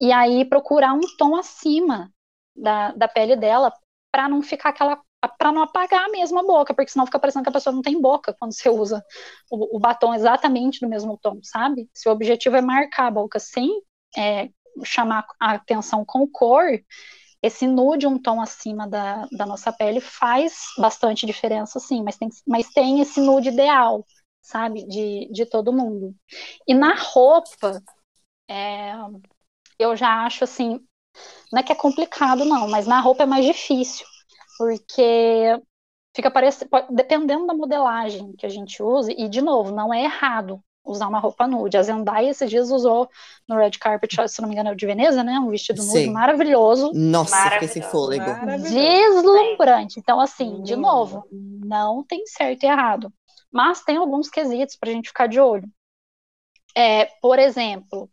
E 0.00 0.12
aí 0.12 0.44
procurar 0.44 0.94
um 0.94 1.00
tom 1.18 1.36
acima 1.36 2.12
da, 2.56 2.92
da 2.92 3.08
pele 3.08 3.36
dela 3.36 3.72
para 4.12 4.28
não 4.28 4.42
ficar 4.42 4.70
aquela 4.70 5.00
para 5.26 5.52
não 5.52 5.62
apagar 5.62 6.08
mesmo 6.10 6.38
a 6.38 6.42
boca, 6.42 6.72
porque 6.74 6.90
senão 6.90 7.06
fica 7.06 7.18
parecendo 7.18 7.42
que 7.42 7.48
a 7.48 7.52
pessoa 7.52 7.74
não 7.74 7.82
tem 7.82 8.00
boca 8.00 8.34
quando 8.38 8.52
você 8.52 8.68
usa 8.68 9.04
o, 9.50 9.76
o 9.76 9.80
batom 9.80 10.14
exatamente 10.14 10.80
do 10.80 10.88
mesmo 10.88 11.18
tom, 11.18 11.40
sabe? 11.42 11.88
Se 11.92 12.08
o 12.08 12.12
objetivo 12.12 12.56
é 12.56 12.60
marcar 12.60 13.06
a 13.06 13.10
boca 13.10 13.38
sem 13.38 13.82
é, 14.16 14.48
chamar 14.84 15.26
a 15.40 15.52
atenção 15.54 16.04
com 16.04 16.26
cor, 16.28 16.66
esse 17.42 17.66
nude 17.66 18.06
um 18.06 18.20
tom 18.20 18.40
acima 18.40 18.86
da, 18.88 19.26
da 19.32 19.46
nossa 19.46 19.72
pele 19.72 20.00
faz 20.00 20.54
bastante 20.78 21.26
diferença, 21.26 21.78
sim, 21.80 22.02
mas 22.02 22.16
tem, 22.16 22.28
mas 22.46 22.68
tem 22.70 23.00
esse 23.00 23.20
nude 23.20 23.48
ideal, 23.48 24.04
sabe, 24.40 24.86
de, 24.86 25.28
de 25.32 25.46
todo 25.46 25.72
mundo. 25.72 26.14
E 26.66 26.74
na 26.74 26.94
roupa, 26.94 27.82
é, 28.48 28.92
eu 29.78 29.96
já 29.96 30.24
acho 30.24 30.44
assim, 30.44 30.80
não 31.52 31.60
é 31.60 31.62
que 31.62 31.72
é 31.72 31.76
complicado, 31.76 32.44
não, 32.44 32.68
mas 32.68 32.86
na 32.86 33.00
roupa 33.00 33.22
é 33.22 33.26
mais 33.26 33.44
difícil, 33.44 34.06
porque 34.58 35.62
fica 36.14 36.30
parecendo, 36.30 36.68
dependendo 36.90 37.46
da 37.46 37.54
modelagem 37.54 38.34
que 38.36 38.44
a 38.44 38.48
gente 38.48 38.82
use, 38.82 39.14
e 39.16 39.28
de 39.28 39.40
novo, 39.40 39.72
não 39.72 39.94
é 39.94 40.02
errado 40.02 40.60
usar 40.84 41.06
uma 41.06 41.20
roupa 41.20 41.46
nude. 41.46 41.76
A 41.76 41.82
Zendaya 41.82 42.30
esses 42.30 42.48
dias 42.50 42.70
usou 42.70 43.08
no 43.46 43.56
Red 43.56 43.72
Carpet, 43.72 44.16
se 44.28 44.40
não 44.40 44.48
me 44.48 44.54
engano, 44.54 44.74
de 44.74 44.86
Veneza, 44.86 45.22
né? 45.22 45.38
Um 45.38 45.50
vestido 45.50 45.82
nude 45.82 45.92
Sim. 45.92 46.10
maravilhoso. 46.10 46.92
Nossa, 46.94 47.36
maravilhoso. 47.36 47.68
fiquei 47.68 47.82
sem 47.82 47.90
fôlego. 47.90 48.24
Deslumbrante. 48.62 50.00
Então, 50.00 50.18
assim, 50.18 50.62
de 50.62 50.74
novo, 50.74 51.24
não 51.30 52.02
tem 52.02 52.26
certo 52.26 52.64
e 52.64 52.66
errado. 52.66 53.12
Mas 53.52 53.82
tem 53.82 53.96
alguns 53.96 54.28
quesitos 54.28 54.76
para 54.76 54.90
a 54.90 54.92
gente 54.92 55.08
ficar 55.08 55.26
de 55.26 55.38
olho. 55.38 55.68
É, 56.74 57.06
por 57.20 57.38
exemplo, 57.38 58.10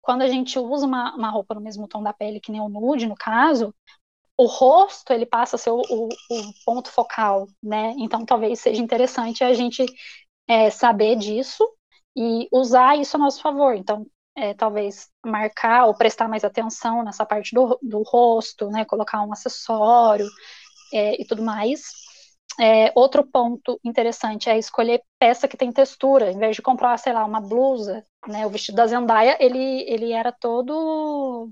quando 0.00 0.22
a 0.22 0.28
gente 0.28 0.58
usa 0.58 0.86
uma, 0.86 1.14
uma 1.14 1.30
roupa 1.30 1.54
no 1.54 1.60
mesmo 1.60 1.88
tom 1.88 2.02
da 2.02 2.12
pele 2.12 2.40
que 2.40 2.52
nem 2.52 2.60
o 2.60 2.68
nude, 2.68 3.06
no 3.06 3.14
caso, 3.14 3.74
o 4.36 4.46
rosto 4.46 5.12
ele 5.12 5.26
passa 5.26 5.56
a 5.56 5.58
ser 5.58 5.70
o, 5.70 5.80
o, 5.80 6.08
o, 6.08 6.52
ponto 6.64 6.90
focal, 6.90 7.46
né? 7.62 7.94
Então 7.98 8.24
talvez 8.24 8.60
seja 8.60 8.82
interessante 8.82 9.42
a 9.42 9.54
gente 9.54 9.84
é, 10.48 10.70
saber 10.70 11.16
disso 11.16 11.66
e 12.16 12.48
usar 12.52 12.98
isso 12.98 13.16
a 13.16 13.20
nosso 13.20 13.40
favor. 13.40 13.74
Então, 13.74 14.06
é, 14.36 14.54
talvez 14.54 15.08
marcar 15.24 15.86
ou 15.86 15.94
prestar 15.94 16.28
mais 16.28 16.44
atenção 16.44 17.02
nessa 17.02 17.24
parte 17.26 17.54
do, 17.54 17.78
do 17.82 18.02
rosto, 18.02 18.70
né? 18.70 18.84
Colocar 18.84 19.22
um 19.22 19.32
acessório 19.32 20.26
é, 20.92 21.20
e 21.20 21.26
tudo 21.26 21.42
mais. 21.42 21.82
É, 22.60 22.92
outro 22.94 23.24
ponto 23.24 23.78
interessante 23.84 24.48
é 24.48 24.58
escolher 24.58 25.02
peça 25.18 25.48
que 25.48 25.56
tem 25.56 25.72
textura, 25.72 26.30
em 26.30 26.38
vez 26.38 26.56
de 26.56 26.62
comprar, 26.62 26.96
sei 26.98 27.12
lá, 27.12 27.24
uma 27.24 27.40
blusa, 27.40 28.04
né? 28.26 28.46
O 28.46 28.50
vestido 28.50 28.76
da 28.76 28.86
Zendaya, 28.86 29.36
ele, 29.40 29.84
ele 29.88 30.12
era 30.12 30.32
todo 30.32 31.50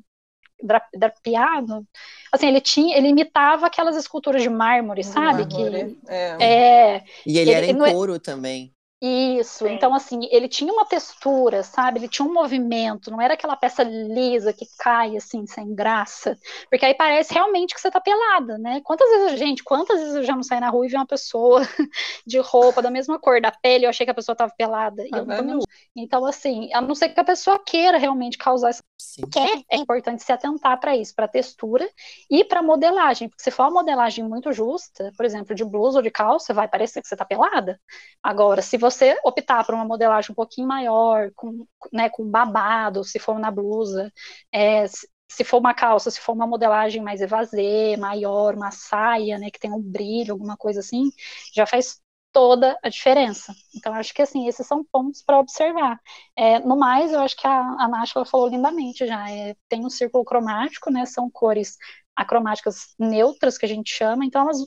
drapeado. 0.94 1.86
Assim, 2.32 2.48
ele 2.48 2.60
tinha, 2.60 2.96
ele 2.96 3.08
imitava 3.08 3.66
aquelas 3.66 3.96
esculturas 3.96 4.42
de 4.42 4.48
mármore, 4.48 5.04
sabe? 5.04 5.44
Mármore, 5.44 5.96
que 5.96 6.12
é. 6.12 6.36
é. 6.40 7.04
E 7.26 7.38
ele, 7.38 7.50
ele 7.50 7.52
era 7.52 7.66
em 7.66 7.82
é 7.82 7.92
couro 7.92 8.18
também. 8.18 8.72
Isso, 9.02 9.66
então 9.66 9.92
assim, 9.92 10.20
ele 10.30 10.48
tinha 10.48 10.72
uma 10.72 10.86
textura, 10.86 11.62
sabe? 11.62 11.98
Ele 11.98 12.08
tinha 12.08 12.26
um 12.26 12.32
movimento, 12.32 13.10
não 13.10 13.20
era 13.20 13.34
aquela 13.34 13.54
peça 13.54 13.82
lisa 13.82 14.50
que 14.50 14.64
cai 14.78 15.16
assim, 15.16 15.46
sem 15.46 15.74
graça. 15.74 16.38
Porque 16.70 16.86
aí 16.86 16.94
parece 16.94 17.34
realmente 17.34 17.74
que 17.74 17.80
você 17.80 17.90
tá 17.90 18.00
pelada, 18.00 18.56
né? 18.56 18.80
Quantas 18.82 19.06
vezes, 19.10 19.38
gente, 19.38 19.62
quantas 19.62 19.98
vezes 19.98 20.14
eu 20.14 20.22
já 20.22 20.34
não 20.34 20.42
saí 20.42 20.58
na 20.58 20.70
rua 20.70 20.86
e 20.86 20.88
vi 20.88 20.96
uma 20.96 21.06
pessoa 21.06 21.60
de 22.26 22.38
roupa 22.38 22.80
da 22.80 22.90
mesma 22.90 23.18
cor 23.18 23.42
da 23.42 23.50
pele, 23.50 23.84
eu 23.84 23.90
achei 23.90 24.06
que 24.06 24.10
a 24.10 24.14
pessoa 24.14 24.34
tava 24.34 24.54
pelada. 24.56 25.04
Ah, 25.12 25.42
não... 25.42 25.58
Então, 25.94 26.24
assim, 26.24 26.72
a 26.72 26.80
não 26.80 26.94
ser 26.94 27.10
que 27.10 27.20
a 27.20 27.24
pessoa 27.24 27.58
queira 27.58 27.98
realmente 27.98 28.38
causar 28.38 28.70
essa. 28.70 28.82
Quer, 29.30 29.62
é 29.70 29.76
importante 29.76 30.24
se 30.24 30.32
atentar 30.32 30.80
para 30.80 30.96
isso, 30.96 31.14
para 31.14 31.28
textura 31.28 31.88
e 32.30 32.42
para 32.44 32.62
modelagem. 32.62 33.28
Porque 33.28 33.42
se 33.42 33.50
for 33.50 33.64
uma 33.64 33.82
modelagem 33.82 34.24
muito 34.24 34.52
justa, 34.52 35.12
por 35.16 35.24
exemplo, 35.24 35.54
de 35.54 35.64
blusa 35.64 35.98
ou 35.98 36.02
de 36.02 36.10
calça, 36.10 36.54
vai 36.54 36.66
parecer 36.66 37.00
que 37.02 37.06
você 37.06 37.16
tá 37.16 37.24
pelada. 37.24 37.78
Agora, 38.22 38.62
se 38.62 38.76
você 38.84 39.16
optar 39.24 39.64
por 39.64 39.74
uma 39.74 39.84
modelagem 39.84 40.30
um 40.32 40.34
pouquinho 40.34 40.68
maior, 40.68 41.30
com, 41.34 41.66
né, 41.92 42.08
com 42.10 42.28
babado, 42.30 43.02
se 43.04 43.18
for 43.18 43.38
na 43.38 43.50
blusa, 43.50 44.12
é, 44.52 44.86
se 45.28 45.42
for 45.44 45.58
uma 45.58 45.74
calça, 45.74 46.10
se 46.10 46.20
for 46.20 46.32
uma 46.32 46.46
modelagem 46.46 47.02
mais 47.02 47.20
evasê, 47.20 47.96
maior, 47.96 48.54
uma 48.54 48.70
saia, 48.70 49.38
né, 49.38 49.50
que 49.50 49.58
tem 49.58 49.72
um 49.72 49.80
brilho, 49.80 50.32
alguma 50.32 50.56
coisa 50.56 50.80
assim, 50.80 51.10
já 51.54 51.66
faz 51.66 52.00
toda 52.32 52.78
a 52.82 52.88
diferença. 52.88 53.54
Então, 53.74 53.94
acho 53.94 54.12
que, 54.12 54.20
assim, 54.22 54.46
esses 54.48 54.66
são 54.66 54.84
pontos 54.84 55.22
para 55.22 55.38
observar. 55.38 56.00
É, 56.36 56.58
no 56.60 56.76
mais, 56.76 57.12
eu 57.12 57.20
acho 57.20 57.36
que 57.36 57.46
a, 57.46 57.60
a 57.60 57.88
Náshua 57.88 58.24
falou 58.26 58.48
lindamente 58.48 59.06
já, 59.06 59.30
é, 59.30 59.54
tem 59.68 59.84
um 59.86 59.90
círculo 59.90 60.24
cromático, 60.24 60.90
né, 60.90 61.06
são 61.06 61.30
cores 61.30 61.76
acromáticas 62.16 62.94
neutras, 62.98 63.56
que 63.58 63.64
a 63.66 63.68
gente 63.68 63.92
chama, 63.94 64.24
então 64.24 64.42
elas 64.42 64.58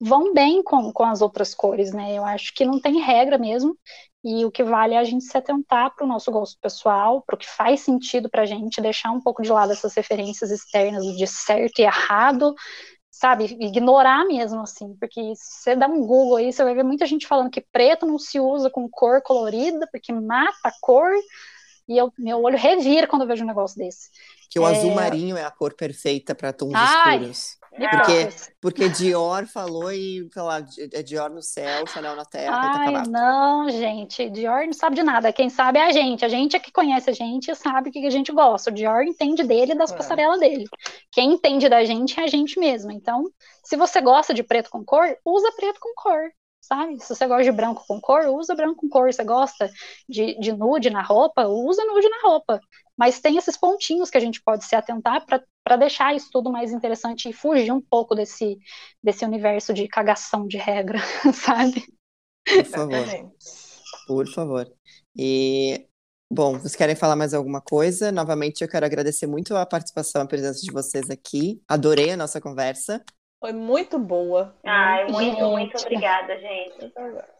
vão 0.00 0.32
bem 0.32 0.62
com, 0.62 0.92
com 0.92 1.04
as 1.04 1.22
outras 1.22 1.54
cores, 1.54 1.92
né? 1.92 2.16
Eu 2.16 2.24
acho 2.24 2.54
que 2.54 2.64
não 2.64 2.80
tem 2.80 3.00
regra 3.00 3.38
mesmo, 3.38 3.76
e 4.24 4.44
o 4.44 4.50
que 4.50 4.62
vale 4.62 4.94
é 4.94 4.98
a 4.98 5.04
gente 5.04 5.24
se 5.24 5.36
atentar 5.36 5.94
para 5.94 6.04
o 6.04 6.08
nosso 6.08 6.30
gosto 6.30 6.58
pessoal, 6.60 7.22
para 7.22 7.34
o 7.34 7.38
que 7.38 7.48
faz 7.48 7.80
sentido 7.80 8.30
para 8.30 8.42
a 8.42 8.46
gente, 8.46 8.80
deixar 8.80 9.10
um 9.10 9.20
pouco 9.20 9.42
de 9.42 9.50
lado 9.50 9.72
essas 9.72 9.94
referências 9.94 10.50
externas 10.50 11.04
de 11.04 11.26
certo 11.26 11.80
e 11.80 11.82
errado, 11.82 12.54
sabe? 13.10 13.44
Ignorar 13.60 14.24
mesmo, 14.24 14.60
assim, 14.62 14.96
porque 14.98 15.34
se 15.34 15.62
você 15.62 15.76
dá 15.76 15.88
um 15.88 16.06
Google 16.06 16.36
aí, 16.36 16.52
você 16.52 16.62
vai 16.62 16.74
ver 16.74 16.84
muita 16.84 17.04
gente 17.04 17.26
falando 17.26 17.50
que 17.50 17.64
preto 17.72 18.06
não 18.06 18.18
se 18.18 18.38
usa 18.38 18.70
com 18.70 18.88
cor 18.88 19.20
colorida, 19.22 19.88
porque 19.90 20.12
mata 20.12 20.56
a 20.64 20.72
cor, 20.80 21.12
e 21.88 21.98
eu, 21.98 22.12
meu 22.16 22.40
olho 22.42 22.56
revira 22.56 23.08
quando 23.08 23.22
eu 23.22 23.28
vejo 23.28 23.42
um 23.44 23.48
negócio 23.48 23.76
desse. 23.76 24.08
Que 24.52 24.60
o 24.60 24.68
é... 24.68 24.76
azul 24.76 24.94
marinho 24.94 25.34
é 25.34 25.44
a 25.44 25.50
cor 25.50 25.72
perfeita 25.72 26.34
para 26.34 26.52
tons 26.52 26.74
Ai, 26.74 27.16
escuros. 27.16 27.56
Porque, 27.70 28.28
porque 28.60 28.88
Dior 28.90 29.46
falou 29.46 29.90
e, 29.90 30.28
sei 30.30 30.42
lá, 30.42 30.62
é 30.92 31.02
Dior 31.02 31.30
no 31.30 31.40
céu, 31.40 31.86
Chanel 31.86 32.14
na 32.14 32.26
terra. 32.26 32.60
Tá 32.60 32.78
Ai, 32.80 33.02
não, 33.08 33.70
gente, 33.70 34.28
Dior 34.28 34.66
não 34.66 34.74
sabe 34.74 34.96
de 34.96 35.02
nada. 35.02 35.32
Quem 35.32 35.48
sabe 35.48 35.78
é 35.78 35.86
a 35.86 35.90
gente. 35.90 36.22
A 36.22 36.28
gente 36.28 36.54
é 36.54 36.58
que 36.58 36.70
conhece 36.70 37.08
a 37.08 37.14
gente 37.14 37.50
e 37.50 37.54
sabe 37.54 37.88
o 37.88 37.92
que 37.92 38.06
a 38.06 38.10
gente 38.10 38.30
gosta. 38.30 38.68
O 38.68 38.74
Dior 38.74 39.02
entende 39.04 39.42
dele 39.42 39.72
e 39.72 39.78
das 39.78 39.90
é. 39.90 39.96
passarelas 39.96 40.38
dele. 40.38 40.66
Quem 41.10 41.32
entende 41.32 41.66
da 41.66 41.82
gente 41.82 42.20
é 42.20 42.24
a 42.24 42.26
gente 42.26 42.60
mesmo. 42.60 42.92
Então, 42.92 43.24
se 43.64 43.74
você 43.74 44.02
gosta 44.02 44.34
de 44.34 44.42
preto 44.42 44.68
com 44.68 44.84
cor, 44.84 45.16
usa 45.24 45.50
preto 45.56 45.80
com 45.80 45.94
cor 45.96 46.30
sabe? 46.72 46.98
Se 47.00 47.14
você 47.14 47.26
gosta 47.26 47.44
de 47.44 47.52
branco 47.52 47.84
com 47.86 48.00
cor, 48.00 48.26
usa 48.28 48.54
branco 48.54 48.76
com 48.76 48.88
cor. 48.88 49.12
Se 49.12 49.18
você 49.18 49.24
gosta 49.24 49.70
de, 50.08 50.38
de 50.40 50.52
nude 50.52 50.88
na 50.88 51.02
roupa, 51.02 51.46
usa 51.46 51.84
nude 51.84 52.08
na 52.08 52.22
roupa. 52.22 52.58
Mas 52.96 53.20
tem 53.20 53.36
esses 53.36 53.56
pontinhos 53.56 54.08
que 54.08 54.16
a 54.16 54.20
gente 54.20 54.42
pode 54.42 54.64
se 54.64 54.74
atentar 54.74 55.24
para 55.26 55.76
deixar 55.76 56.14
isso 56.14 56.30
tudo 56.32 56.50
mais 56.50 56.72
interessante 56.72 57.28
e 57.28 57.32
fugir 57.32 57.70
um 57.72 57.80
pouco 57.80 58.14
desse, 58.14 58.58
desse 59.02 59.24
universo 59.24 59.74
de 59.74 59.86
cagação 59.86 60.46
de 60.46 60.56
regra, 60.56 60.98
sabe? 61.34 61.84
Por 62.46 62.64
favor. 62.64 63.32
Por 64.06 64.28
favor. 64.28 64.72
E 65.16 65.86
Bom, 66.34 66.58
vocês 66.58 66.74
querem 66.74 66.96
falar 66.96 67.14
mais 67.14 67.34
alguma 67.34 67.60
coisa? 67.60 68.10
Novamente, 68.10 68.62
eu 68.62 68.68
quero 68.68 68.86
agradecer 68.86 69.26
muito 69.26 69.54
a 69.54 69.66
participação, 69.66 70.22
a 70.22 70.26
presença 70.26 70.62
de 70.62 70.72
vocês 70.72 71.10
aqui. 71.10 71.60
Adorei 71.68 72.10
a 72.10 72.16
nossa 72.16 72.40
conversa. 72.40 73.04
Foi 73.42 73.52
muito 73.52 73.98
boa. 73.98 74.54
Ai, 74.64 75.04
muito, 75.10 75.34
gente. 75.34 75.42
muito 75.42 75.78
obrigada, 75.78 76.38
gente. 76.38 76.92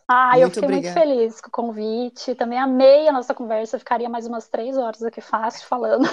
Ah, 0.08 0.36
eu 0.36 0.50
fiquei 0.50 0.64
obrigada. 0.64 1.00
muito 1.00 1.16
feliz 1.16 1.40
com 1.40 1.46
o 1.46 1.52
convite. 1.52 2.34
Também 2.34 2.58
amei 2.58 3.06
a 3.06 3.12
nossa 3.12 3.32
conversa. 3.32 3.78
ficaria 3.78 4.08
mais 4.08 4.26
umas 4.26 4.48
três 4.48 4.76
horas 4.76 5.04
aqui 5.04 5.20
fácil 5.20 5.64
falando. 5.68 6.08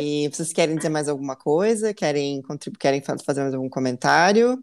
E 0.00 0.28
vocês 0.32 0.52
querem 0.52 0.76
dizer 0.76 0.88
mais 0.88 1.08
alguma 1.08 1.36
coisa? 1.36 1.92
Querem, 1.92 2.42
querem 2.80 3.02
fazer 3.02 3.42
mais 3.42 3.54
algum 3.54 3.68
comentário? 3.68 4.58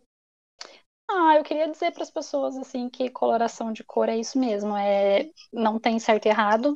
Ah, 1.10 1.36
eu 1.38 1.44
queria 1.44 1.70
dizer 1.70 1.92
para 1.92 2.04
as 2.04 2.10
pessoas 2.12 2.58
assim 2.58 2.90
que 2.90 3.10
coloração 3.10 3.72
de 3.72 3.84
cor 3.84 4.10
é 4.10 4.18
isso 4.18 4.38
mesmo, 4.40 4.76
é 4.76 5.30
não 5.52 5.80
tem 5.80 6.00
certo 6.00 6.26
e 6.26 6.30
errado. 6.30 6.74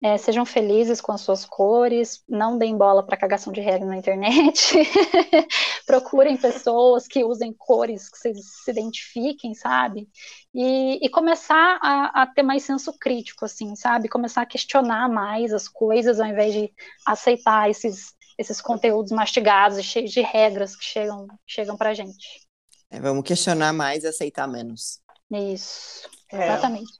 É, 0.00 0.16
sejam 0.16 0.46
felizes 0.46 1.00
com 1.00 1.10
as 1.10 1.20
suas 1.22 1.44
cores, 1.44 2.22
não 2.28 2.56
deem 2.56 2.76
bola 2.76 3.04
para 3.04 3.16
cagação 3.16 3.52
de 3.52 3.60
regra 3.60 3.84
na 3.86 3.96
internet. 3.96 4.76
Procurem 5.86 6.36
pessoas 6.36 7.08
que 7.08 7.24
usem 7.24 7.52
cores 7.52 8.08
que 8.08 8.16
vocês 8.18 8.38
se 8.64 8.70
identifiquem, 8.70 9.54
sabe? 9.54 10.08
E, 10.54 11.04
e 11.04 11.08
começar 11.10 11.78
a, 11.82 12.22
a, 12.22 12.26
ter 12.28 12.44
mais 12.44 12.62
senso 12.62 12.96
crítico, 12.96 13.44
assim, 13.44 13.74
sabe? 13.74 14.08
Começar 14.08 14.42
a 14.42 14.46
questionar 14.46 15.08
mais 15.08 15.52
as 15.52 15.66
coisas 15.68 16.20
ao 16.20 16.26
invés 16.28 16.54
de 16.54 16.72
aceitar 17.04 17.68
esses, 17.68 18.14
esses 18.38 18.60
conteúdos 18.60 19.10
mastigados 19.10 19.78
e 19.78 19.82
cheios 19.82 20.12
de 20.12 20.20
regras 20.20 20.76
que 20.76 20.84
chegam, 20.84 21.26
chegam 21.44 21.76
para 21.76 21.92
gente. 21.94 22.47
É, 22.90 23.00
vamos 23.00 23.24
questionar 23.24 23.72
mais 23.72 24.04
e 24.04 24.06
aceitar 24.06 24.46
menos. 24.46 25.00
Isso, 25.30 26.08
é. 26.32 26.44
exatamente. 26.44 26.92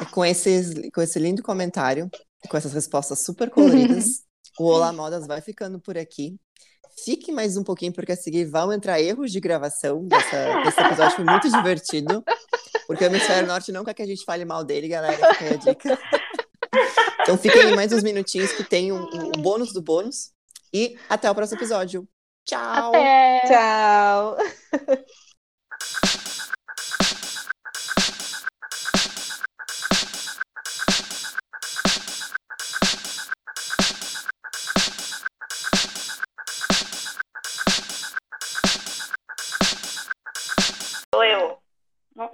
E 0.00 0.06
com, 0.06 0.24
esses, 0.24 0.74
com 0.92 1.00
esse 1.00 1.18
lindo 1.18 1.42
comentário, 1.42 2.10
com 2.48 2.56
essas 2.56 2.72
respostas 2.72 3.24
super 3.24 3.50
coloridas, 3.50 4.22
o 4.58 4.64
Olá 4.64 4.92
Modas 4.92 5.26
vai 5.26 5.40
ficando 5.40 5.80
por 5.80 5.96
aqui. 5.96 6.36
fique 7.04 7.30
mais 7.30 7.56
um 7.56 7.62
pouquinho, 7.62 7.92
porque 7.92 8.12
a 8.12 8.16
seguir 8.16 8.44
vão 8.46 8.72
entrar 8.72 9.00
erros 9.00 9.30
de 9.30 9.40
gravação 9.40 10.04
dessa, 10.06 10.62
desse 10.64 10.80
episódio. 10.80 11.16
Foi 11.16 11.24
muito 11.24 11.50
divertido. 11.50 12.24
Porque 12.86 13.04
o 13.04 13.06
Hemisfério 13.06 13.46
Norte 13.46 13.70
não 13.70 13.84
quer 13.84 13.92
que 13.92 14.02
a 14.02 14.06
gente 14.06 14.24
fale 14.24 14.44
mal 14.44 14.64
dele, 14.64 14.88
galera. 14.88 15.34
Fica 15.34 15.44
aí 15.44 15.54
a 15.54 15.56
dica. 15.56 15.98
Então 17.20 17.36
fiquem 17.36 17.60
aí 17.60 17.76
mais 17.76 17.92
uns 17.92 18.02
minutinhos 18.02 18.52
que 18.52 18.64
tem 18.64 18.90
um, 18.90 19.02
um 19.02 19.42
bônus 19.42 19.72
do 19.72 19.82
bônus. 19.82 20.32
E 20.72 20.96
até 21.08 21.30
o 21.30 21.34
próximo 21.34 21.58
episódio. 21.60 22.08
Tchau! 22.46 22.88
Até! 22.88 23.42
Tchau! 23.46 24.36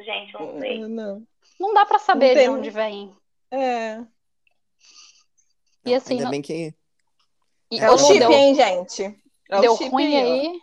Gente, 0.05 0.33
não 0.35 0.61
sei. 0.61 0.79
Não. 0.87 1.23
Não 1.59 1.75
dá 1.75 1.85
pra 1.87 1.99
saber 1.99 2.35
de 2.37 2.49
onde 2.49 2.71
vem. 2.71 3.17
É. 3.51 3.99
E 5.85 5.91
Não, 5.91 5.97
assim, 5.97 6.15
ainda 6.15 6.25
não- 6.25 6.31
bem 6.31 6.43
que. 6.43 6.75
E 7.71 7.79
É 7.81 7.91
o 7.91 7.99
chip, 7.99 8.19
deu, 8.19 8.31
hein, 8.33 8.55
gente? 8.55 9.03
É 9.51 9.59
o 9.59 9.61
deu 9.61 9.77
chip 9.77 9.91
ruim 9.91 10.15
ó. 10.15 10.19
aí, 10.21 10.61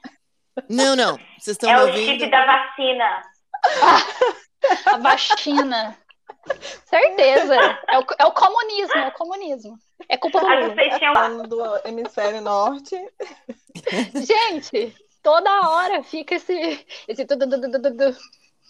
Não, 0.70 0.96
não. 0.96 1.18
Vocês 1.38 1.56
estão 1.56 1.70
É 1.70 1.76
me 1.76 1.82
o 1.82 1.88
ouvindo? 1.88 2.06
chip 2.20 2.30
da 2.32 2.46
vacina. 2.46 3.24
a 4.94 4.98
vacina. 4.98 5.98
Certeza. 6.86 7.56
É 7.88 8.00
o, 8.00 8.06
é 8.20 8.26
o 8.26 8.32
comunismo, 8.32 8.94
é 8.98 9.08
o 9.08 9.12
comunismo. 9.12 9.78
É 10.10 10.18
culpa 10.18 10.40
do 10.40 10.48
Lula. 10.48 11.48
do 11.48 11.88
hemisfério 11.88 12.42
norte. 12.42 12.96
Gente, 14.16 14.96
toda 15.22 15.70
hora 15.70 16.02
fica 16.04 16.36
esse. 16.36 16.86
esse 17.08 17.26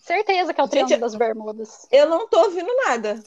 Certeza 0.02 0.54
que 0.54 0.60
é 0.60 0.64
o 0.64 0.68
Gente, 0.68 0.74
Triângulo 0.88 1.00
das 1.00 1.16
Bermudas. 1.16 1.88
Eu 1.92 2.08
não 2.10 2.28
tô 2.28 2.40
ouvindo 2.46 2.72
nada. 2.88 3.22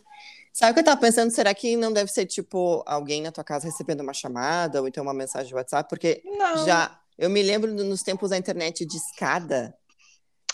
Sabe 0.52 0.70
o 0.72 0.74
que 0.74 0.80
eu 0.80 0.84
tava 0.84 1.00
pensando? 1.00 1.30
Será 1.30 1.52
que 1.54 1.76
não 1.76 1.92
deve 1.92 2.10
ser, 2.10 2.26
tipo, 2.26 2.82
alguém 2.86 3.22
na 3.22 3.32
tua 3.32 3.42
casa 3.44 3.66
recebendo 3.66 4.00
uma 4.02 4.12
chamada 4.12 4.80
ou 4.80 4.86
então 4.88 5.02
uma 5.02 5.14
mensagem 5.14 5.48
de 5.48 5.54
WhatsApp? 5.54 5.88
Porque 5.88 6.22
Não. 6.24 6.64
já. 6.66 6.98
Eu 7.18 7.30
me 7.30 7.42
lembro 7.42 7.72
nos 7.72 8.02
tempos 8.02 8.30
da 8.30 8.36
internet 8.36 8.84
de 8.84 8.96
escada. 8.96 9.74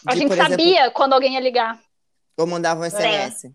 A 0.06 0.14
gente 0.14 0.28
por 0.28 0.34
exemplo, 0.38 0.50
sabia 0.50 0.90
quando 0.90 1.12
alguém 1.14 1.34
ia 1.34 1.40
ligar. 1.40 1.78
eu 2.36 2.46
mandava 2.46 2.80
um 2.80 2.84
SMS. 2.84 3.50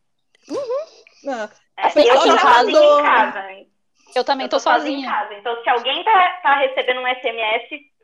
não. 1.23 1.43
É, 1.77 1.87
Assim, 1.87 2.01
eu 2.01 2.13
aqui 2.19 2.29
tô 2.29 2.35
em 2.35 2.39
sozinha 2.39 2.41
casa- 2.41 2.71
em 2.71 3.03
casa. 3.03 3.51
hein? 3.51 3.71
Eu 4.15 4.23
também 4.23 4.45
Eu 4.45 4.49
tô 4.49 4.59
sozinha 4.59 4.81
sozinha. 4.81 5.07
em 5.07 5.11
casa. 5.11 5.33
Então, 5.33 5.63
se 5.63 5.69
alguém 5.69 6.03
tá, 6.03 6.39
tá 6.41 6.59
recebendo 6.59 6.99
um 7.01 7.07
SMS, 7.07 7.69
tô. 7.69 7.94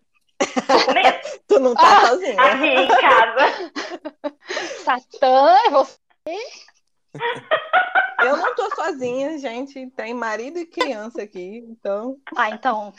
Tu 1.47 1.59
não 1.59 1.73
tá 1.76 1.97
Ah, 1.97 2.07
sozinha. 2.07 2.41
Aqui 2.41 2.65
em 2.68 2.88
casa. 2.88 3.72
Satã, 4.84 5.55
é 5.65 5.69
você. 5.69 6.38
Eu 8.23 8.38
não 8.38 8.55
tô 8.55 8.73
sozinha, 8.76 9.38
gente. 9.38 9.88
Tem 9.91 10.13
marido 10.13 10.59
e 10.59 10.65
criança 10.65 11.22
aqui, 11.23 11.65
então. 11.68 12.18
Ah, 12.35 12.49
então. 12.51 12.93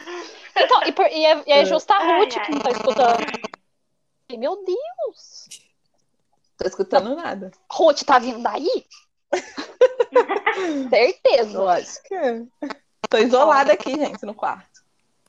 Então, 0.57 0.83
e, 0.85 0.93
por- 0.93 1.07
e 1.07 1.25
é, 1.25 1.43
e 1.47 1.53
é 1.53 1.65
justa 1.65 1.95
a 1.95 2.19
Ruth 2.19 2.37
ai. 2.37 2.45
que 2.47 2.53
não 2.53 2.61
tá 2.61 2.71
escutando. 2.71 3.27
Meu 4.39 4.65
Deus! 4.65 5.49
Tô 6.59 6.67
escutando 6.69 7.15
nada. 7.17 7.51
Ruth 7.71 8.03
tá 8.03 8.19
vindo 8.19 8.43
daí? 8.43 8.87
Certeza. 10.91 11.59
Lógico 11.59 12.03
que 12.05 12.15
é. 12.15 12.43
Tô 13.09 13.19
isolada 13.19 13.73
aqui, 13.73 13.93
gente, 13.95 14.25
no 14.25 14.35
quarto. 14.35 14.72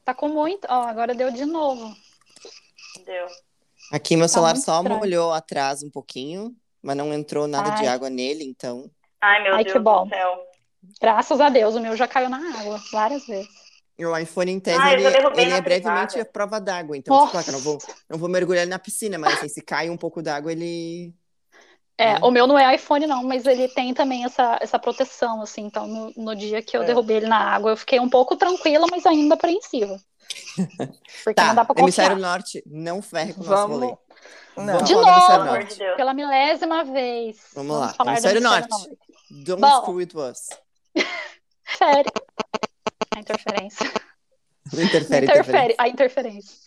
Tá 0.03 0.13
com 0.13 0.27
muito. 0.27 0.67
Ó, 0.69 0.83
agora 0.83 1.13
deu 1.15 1.31
de 1.31 1.45
novo. 1.45 1.95
Deu. 3.05 3.25
Aqui 3.91 4.15
meu 4.15 4.27
celular 4.27 4.53
muito 4.53 4.65
só 4.65 4.77
estranho. 4.77 4.99
molhou 4.99 5.31
atrás 5.31 5.83
um 5.83 5.89
pouquinho, 5.89 6.55
mas 6.81 6.95
não 6.95 7.13
entrou 7.13 7.47
nada 7.47 7.71
de 7.71 7.81
Ai. 7.81 7.87
água 7.87 8.09
nele, 8.09 8.43
então. 8.43 8.89
Ai, 9.21 9.43
meu 9.43 9.55
Ai, 9.55 9.63
que 9.63 9.73
Deus 9.73 9.83
bom. 9.83 10.03
do 10.03 10.09
céu. 10.09 10.39
Graças 11.01 11.39
a 11.39 11.49
Deus, 11.49 11.75
o 11.75 11.79
meu 11.79 11.95
já 11.95 12.07
caiu 12.07 12.29
na 12.29 12.59
água 12.59 12.81
várias 12.91 13.25
vezes. 13.25 13.47
E 13.97 14.05
o 14.05 14.17
iPhone, 14.17 14.51
em 14.51 14.59
tese, 14.59 14.79
Ah, 14.81 14.93
ele, 14.93 15.05
ele 15.05 15.51
é 15.53 15.61
brevemente 15.61 16.19
a 16.19 16.25
prova 16.25 16.59
d'água. 16.59 16.97
Então, 16.97 17.27
claro 17.29 17.43
que 17.43 17.51
eu 17.51 17.53
não 17.53 17.61
vou, 17.61 17.77
não 18.09 18.17
vou 18.17 18.27
mergulhar 18.27 18.63
ele 18.63 18.71
na 18.71 18.79
piscina, 18.79 19.17
mas 19.19 19.35
assim, 19.35 19.47
se 19.47 19.61
cai 19.61 19.89
um 19.89 19.97
pouco 19.97 20.21
d'água, 20.21 20.51
ele. 20.51 21.13
É, 21.97 22.13
Né? 22.13 22.19
o 22.23 22.31
meu 22.31 22.47
não 22.47 22.57
é 22.57 22.73
iPhone, 22.75 23.05
não, 23.05 23.23
mas 23.23 23.45
ele 23.45 23.67
tem 23.67 23.93
também 23.93 24.25
essa, 24.25 24.57
essa 24.61 24.79
proteção, 24.79 25.41
assim. 25.41 25.61
Então, 25.61 25.85
no, 25.87 26.11
no 26.17 26.35
dia 26.35 26.61
que 26.61 26.75
eu 26.75 26.81
É. 26.83 26.85
derrubei 26.85 27.17
ele 27.17 27.27
na 27.27 27.37
água, 27.37 27.71
eu 27.71 27.77
fiquei 27.77 27.99
um 27.99 28.09
pouco 28.09 28.35
tranquila, 28.35 28.87
mas 28.89 29.05
ainda 29.05 29.35
apreensiva. 29.35 29.99
Porque 31.23 31.41
não 31.41 31.53
dá 31.55 31.63
Tá, 31.65 31.73
pra 31.73 31.81
Hemisfério 31.83 32.15
confiar. 32.15 32.29
Norte, 32.31 32.63
não 32.65 33.01
ferre 33.01 33.33
com 33.33 33.41
o 33.41 33.45
nosso 33.45 33.67
rolê. 33.67 33.85
Vamos. 33.87 33.99
Não. 34.55 34.65
Vamos 34.65 34.83
De 34.87 34.93
Hemisfério 34.93 35.15
novo. 35.15 35.27
Pelo 35.27 35.41
amor 35.41 35.53
Norte. 35.59 35.73
de 35.73 35.79
Deus. 35.79 35.95
Pela 35.97 36.13
milésima 36.13 36.83
vez. 36.83 37.37
Vamos 37.55 37.77
lá. 37.79 37.93
falar 37.93 38.11
do 38.11 38.13
Hemisfério 38.27 38.37
Hemisfério 38.39 38.67
Norte. 38.69 38.97
Don't 39.45 39.61
Bom. 39.61 39.81
screw 39.81 39.95
with 39.95 40.15
us. 40.15 40.49
Sério. 41.77 42.11
A 43.15 43.19
interferência. 43.19 43.91
Não 44.71 44.81
interfere, 44.83 45.25
interfere. 45.25 45.29
Interfere. 45.29 45.75
A 45.77 45.87
interferência. 45.87 46.57